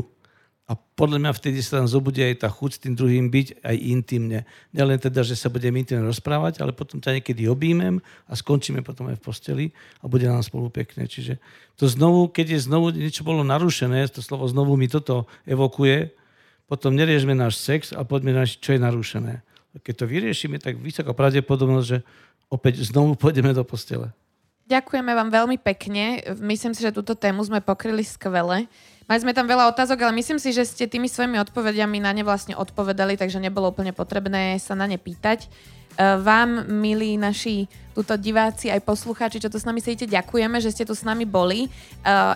A 0.64 0.78
podľa 0.96 1.20
mňa 1.20 1.32
vtedy 1.36 1.60
sa 1.60 1.84
tam 1.84 1.90
zobudí 1.90 2.24
aj 2.24 2.40
tá 2.40 2.48
chuť 2.48 2.70
s 2.72 2.80
tým 2.80 2.96
druhým 2.96 3.28
byť 3.28 3.60
aj 3.60 3.76
intimne. 3.76 4.48
Nielen 4.72 4.96
teda, 4.96 5.20
že 5.20 5.36
sa 5.36 5.52
budeme 5.52 5.84
intimne 5.84 6.08
rozprávať, 6.08 6.64
ale 6.64 6.72
potom 6.72 6.96
ťa 6.96 7.20
niekedy 7.20 7.44
objímem 7.44 8.00
a 8.24 8.32
skončíme 8.32 8.80
potom 8.80 9.12
aj 9.12 9.20
v 9.20 9.24
posteli 9.28 9.66
a 10.00 10.08
bude 10.08 10.24
nám 10.24 10.40
spolu 10.40 10.72
pekne. 10.72 11.04
Čiže 11.04 11.36
to 11.76 11.84
znovu, 11.84 12.32
keď 12.32 12.56
je 12.56 12.64
znovu 12.64 12.96
niečo 12.96 13.28
bolo 13.28 13.44
narušené, 13.44 14.08
to 14.08 14.24
slovo 14.24 14.48
znovu 14.48 14.80
mi 14.80 14.88
toto 14.88 15.28
evokuje, 15.44 16.16
potom 16.64 16.96
neriešme 16.96 17.36
náš 17.36 17.60
sex 17.60 17.92
a 17.92 18.00
poďme 18.08 18.32
na 18.32 18.48
čo 18.48 18.72
je 18.72 18.80
narušené. 18.80 19.44
Keď 19.84 19.94
to 20.00 20.04
vyriešime, 20.08 20.56
tak 20.56 20.80
vysoká 20.80 21.12
pravdepodobnosť, 21.12 21.84
že 21.84 22.00
opäť 22.48 22.88
znovu 22.88 23.12
pôjdeme 23.20 23.52
do 23.52 23.68
postele. 23.68 24.16
Ďakujeme 24.70 25.12
vám 25.12 25.30
veľmi 25.30 25.58
pekne. 25.58 26.22
Myslím 26.38 26.72
si, 26.72 26.86
že 26.86 26.94
túto 26.94 27.18
tému 27.18 27.42
sme 27.42 27.58
pokryli 27.58 28.06
skvele. 28.06 28.70
Mali 29.10 29.18
sme 29.18 29.34
tam 29.34 29.50
veľa 29.50 29.68
otázok, 29.74 30.06
ale 30.06 30.16
myslím 30.22 30.38
si, 30.38 30.54
že 30.54 30.62
ste 30.62 30.86
tými 30.86 31.10
svojimi 31.10 31.36
odpovediami 31.42 31.98
na 31.98 32.14
ne 32.14 32.22
vlastne 32.22 32.54
odpovedali, 32.54 33.18
takže 33.18 33.42
nebolo 33.42 33.74
úplne 33.74 33.90
potrebné 33.90 34.56
sa 34.62 34.78
na 34.78 34.86
ne 34.86 34.96
pýtať. 34.96 35.44
E, 35.44 35.48
vám, 36.22 36.70
milí 36.70 37.18
naši 37.18 37.68
túto 37.92 38.16
diváci 38.16 38.72
aj 38.72 38.80
poslucháči, 38.86 39.42
čo 39.42 39.52
tu 39.52 39.60
s 39.60 39.68
nami 39.68 39.82
sedíte, 39.82 40.08
ďakujeme, 40.08 40.56
že 40.62 40.72
ste 40.72 40.88
tu 40.88 40.96
s 40.96 41.04
nami 41.04 41.26
boli. 41.28 41.66
E, 41.66 41.68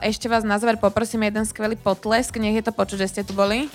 ešte 0.05 0.27
vás 0.28 0.44
na 0.44 0.59
záver 0.61 0.77
poprosím 0.77 1.24
jeden 1.24 1.47
skvelý 1.47 1.78
potlesk, 1.78 2.36
nech 2.36 2.59
je 2.59 2.66
to 2.66 2.74
počuť, 2.74 2.98
že 3.07 3.09
ste 3.09 3.23
tu 3.23 3.32
boli. 3.32 3.73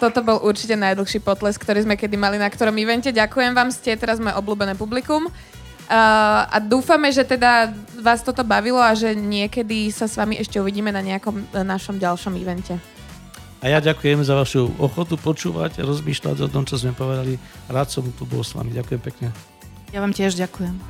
Toto 0.00 0.24
bol 0.24 0.40
určite 0.40 0.80
najdlhší 0.80 1.20
potles, 1.20 1.60
ktorý 1.60 1.84
sme 1.84 2.00
kedy 2.00 2.16
mali 2.16 2.40
na 2.40 2.48
ktorom 2.48 2.72
evente. 2.80 3.12
Ďakujem 3.12 3.52
vám, 3.52 3.68
ste 3.68 4.00
teraz 4.00 4.16
moje 4.16 4.32
obľúbené 4.40 4.72
publikum. 4.72 5.28
Uh, 5.28 6.46
a 6.48 6.56
dúfame, 6.56 7.12
že 7.12 7.26
teda 7.26 7.68
vás 8.00 8.24
toto 8.24 8.40
bavilo 8.40 8.80
a 8.80 8.96
že 8.96 9.12
niekedy 9.12 9.92
sa 9.92 10.08
s 10.08 10.16
vami 10.16 10.40
ešte 10.40 10.56
uvidíme 10.56 10.88
na 10.88 11.04
nejakom 11.04 11.52
našom 11.52 12.00
ďalšom 12.00 12.32
evente. 12.40 12.80
A 13.60 13.68
ja 13.68 13.76
ďakujem 13.76 14.24
za 14.24 14.32
vašu 14.32 14.72
ochotu 14.80 15.20
počúvať, 15.20 15.84
rozmýšľať 15.84 16.46
o 16.46 16.48
tom, 16.48 16.64
čo 16.64 16.80
sme 16.80 16.96
povedali. 16.96 17.36
Rád 17.68 17.92
som 17.92 18.08
tu 18.16 18.24
bol 18.24 18.40
s 18.40 18.56
vami. 18.56 18.72
Ďakujem 18.72 19.02
pekne. 19.04 19.28
Ja 19.92 20.00
vám 20.00 20.16
tiež 20.16 20.32
ďakujem. 20.40 20.80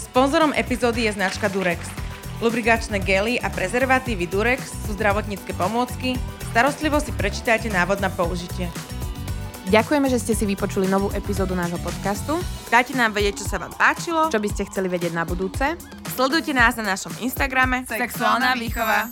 Sponzorom 0.00 0.56
epizódy 0.56 1.04
je 1.04 1.12
značka 1.12 1.52
Durex. 1.52 2.11
Lubrigačné 2.42 2.98
gely 2.98 3.38
a 3.38 3.46
prezervatívy 3.48 4.26
Durex 4.26 4.66
sú 4.84 4.98
zdravotnícke 4.98 5.54
pomôcky, 5.54 6.18
Starostlivo 6.52 7.00
si 7.00 7.16
prečítajte 7.16 7.72
návod 7.72 8.04
na 8.04 8.12
použitie. 8.12 8.68
Ďakujeme, 9.72 10.04
že 10.12 10.20
ste 10.20 10.36
si 10.36 10.44
vypočuli 10.44 10.84
novú 10.84 11.08
epizódu 11.16 11.56
nášho 11.56 11.80
podcastu. 11.80 12.36
Dajte 12.68 12.92
nám 12.92 13.16
vedieť, 13.16 13.40
čo 13.40 13.46
sa 13.48 13.56
vám 13.56 13.72
páčilo. 13.72 14.28
Čo 14.28 14.36
by 14.36 14.48
ste 14.52 14.68
chceli 14.68 14.92
vedieť 14.92 15.16
na 15.16 15.24
budúce. 15.24 15.80
Sledujte 16.12 16.52
nás 16.52 16.76
na 16.76 16.84
našom 16.84 17.16
Instagrame 17.24 17.88
Sexuálna 17.88 18.52
výchova. 18.60 19.08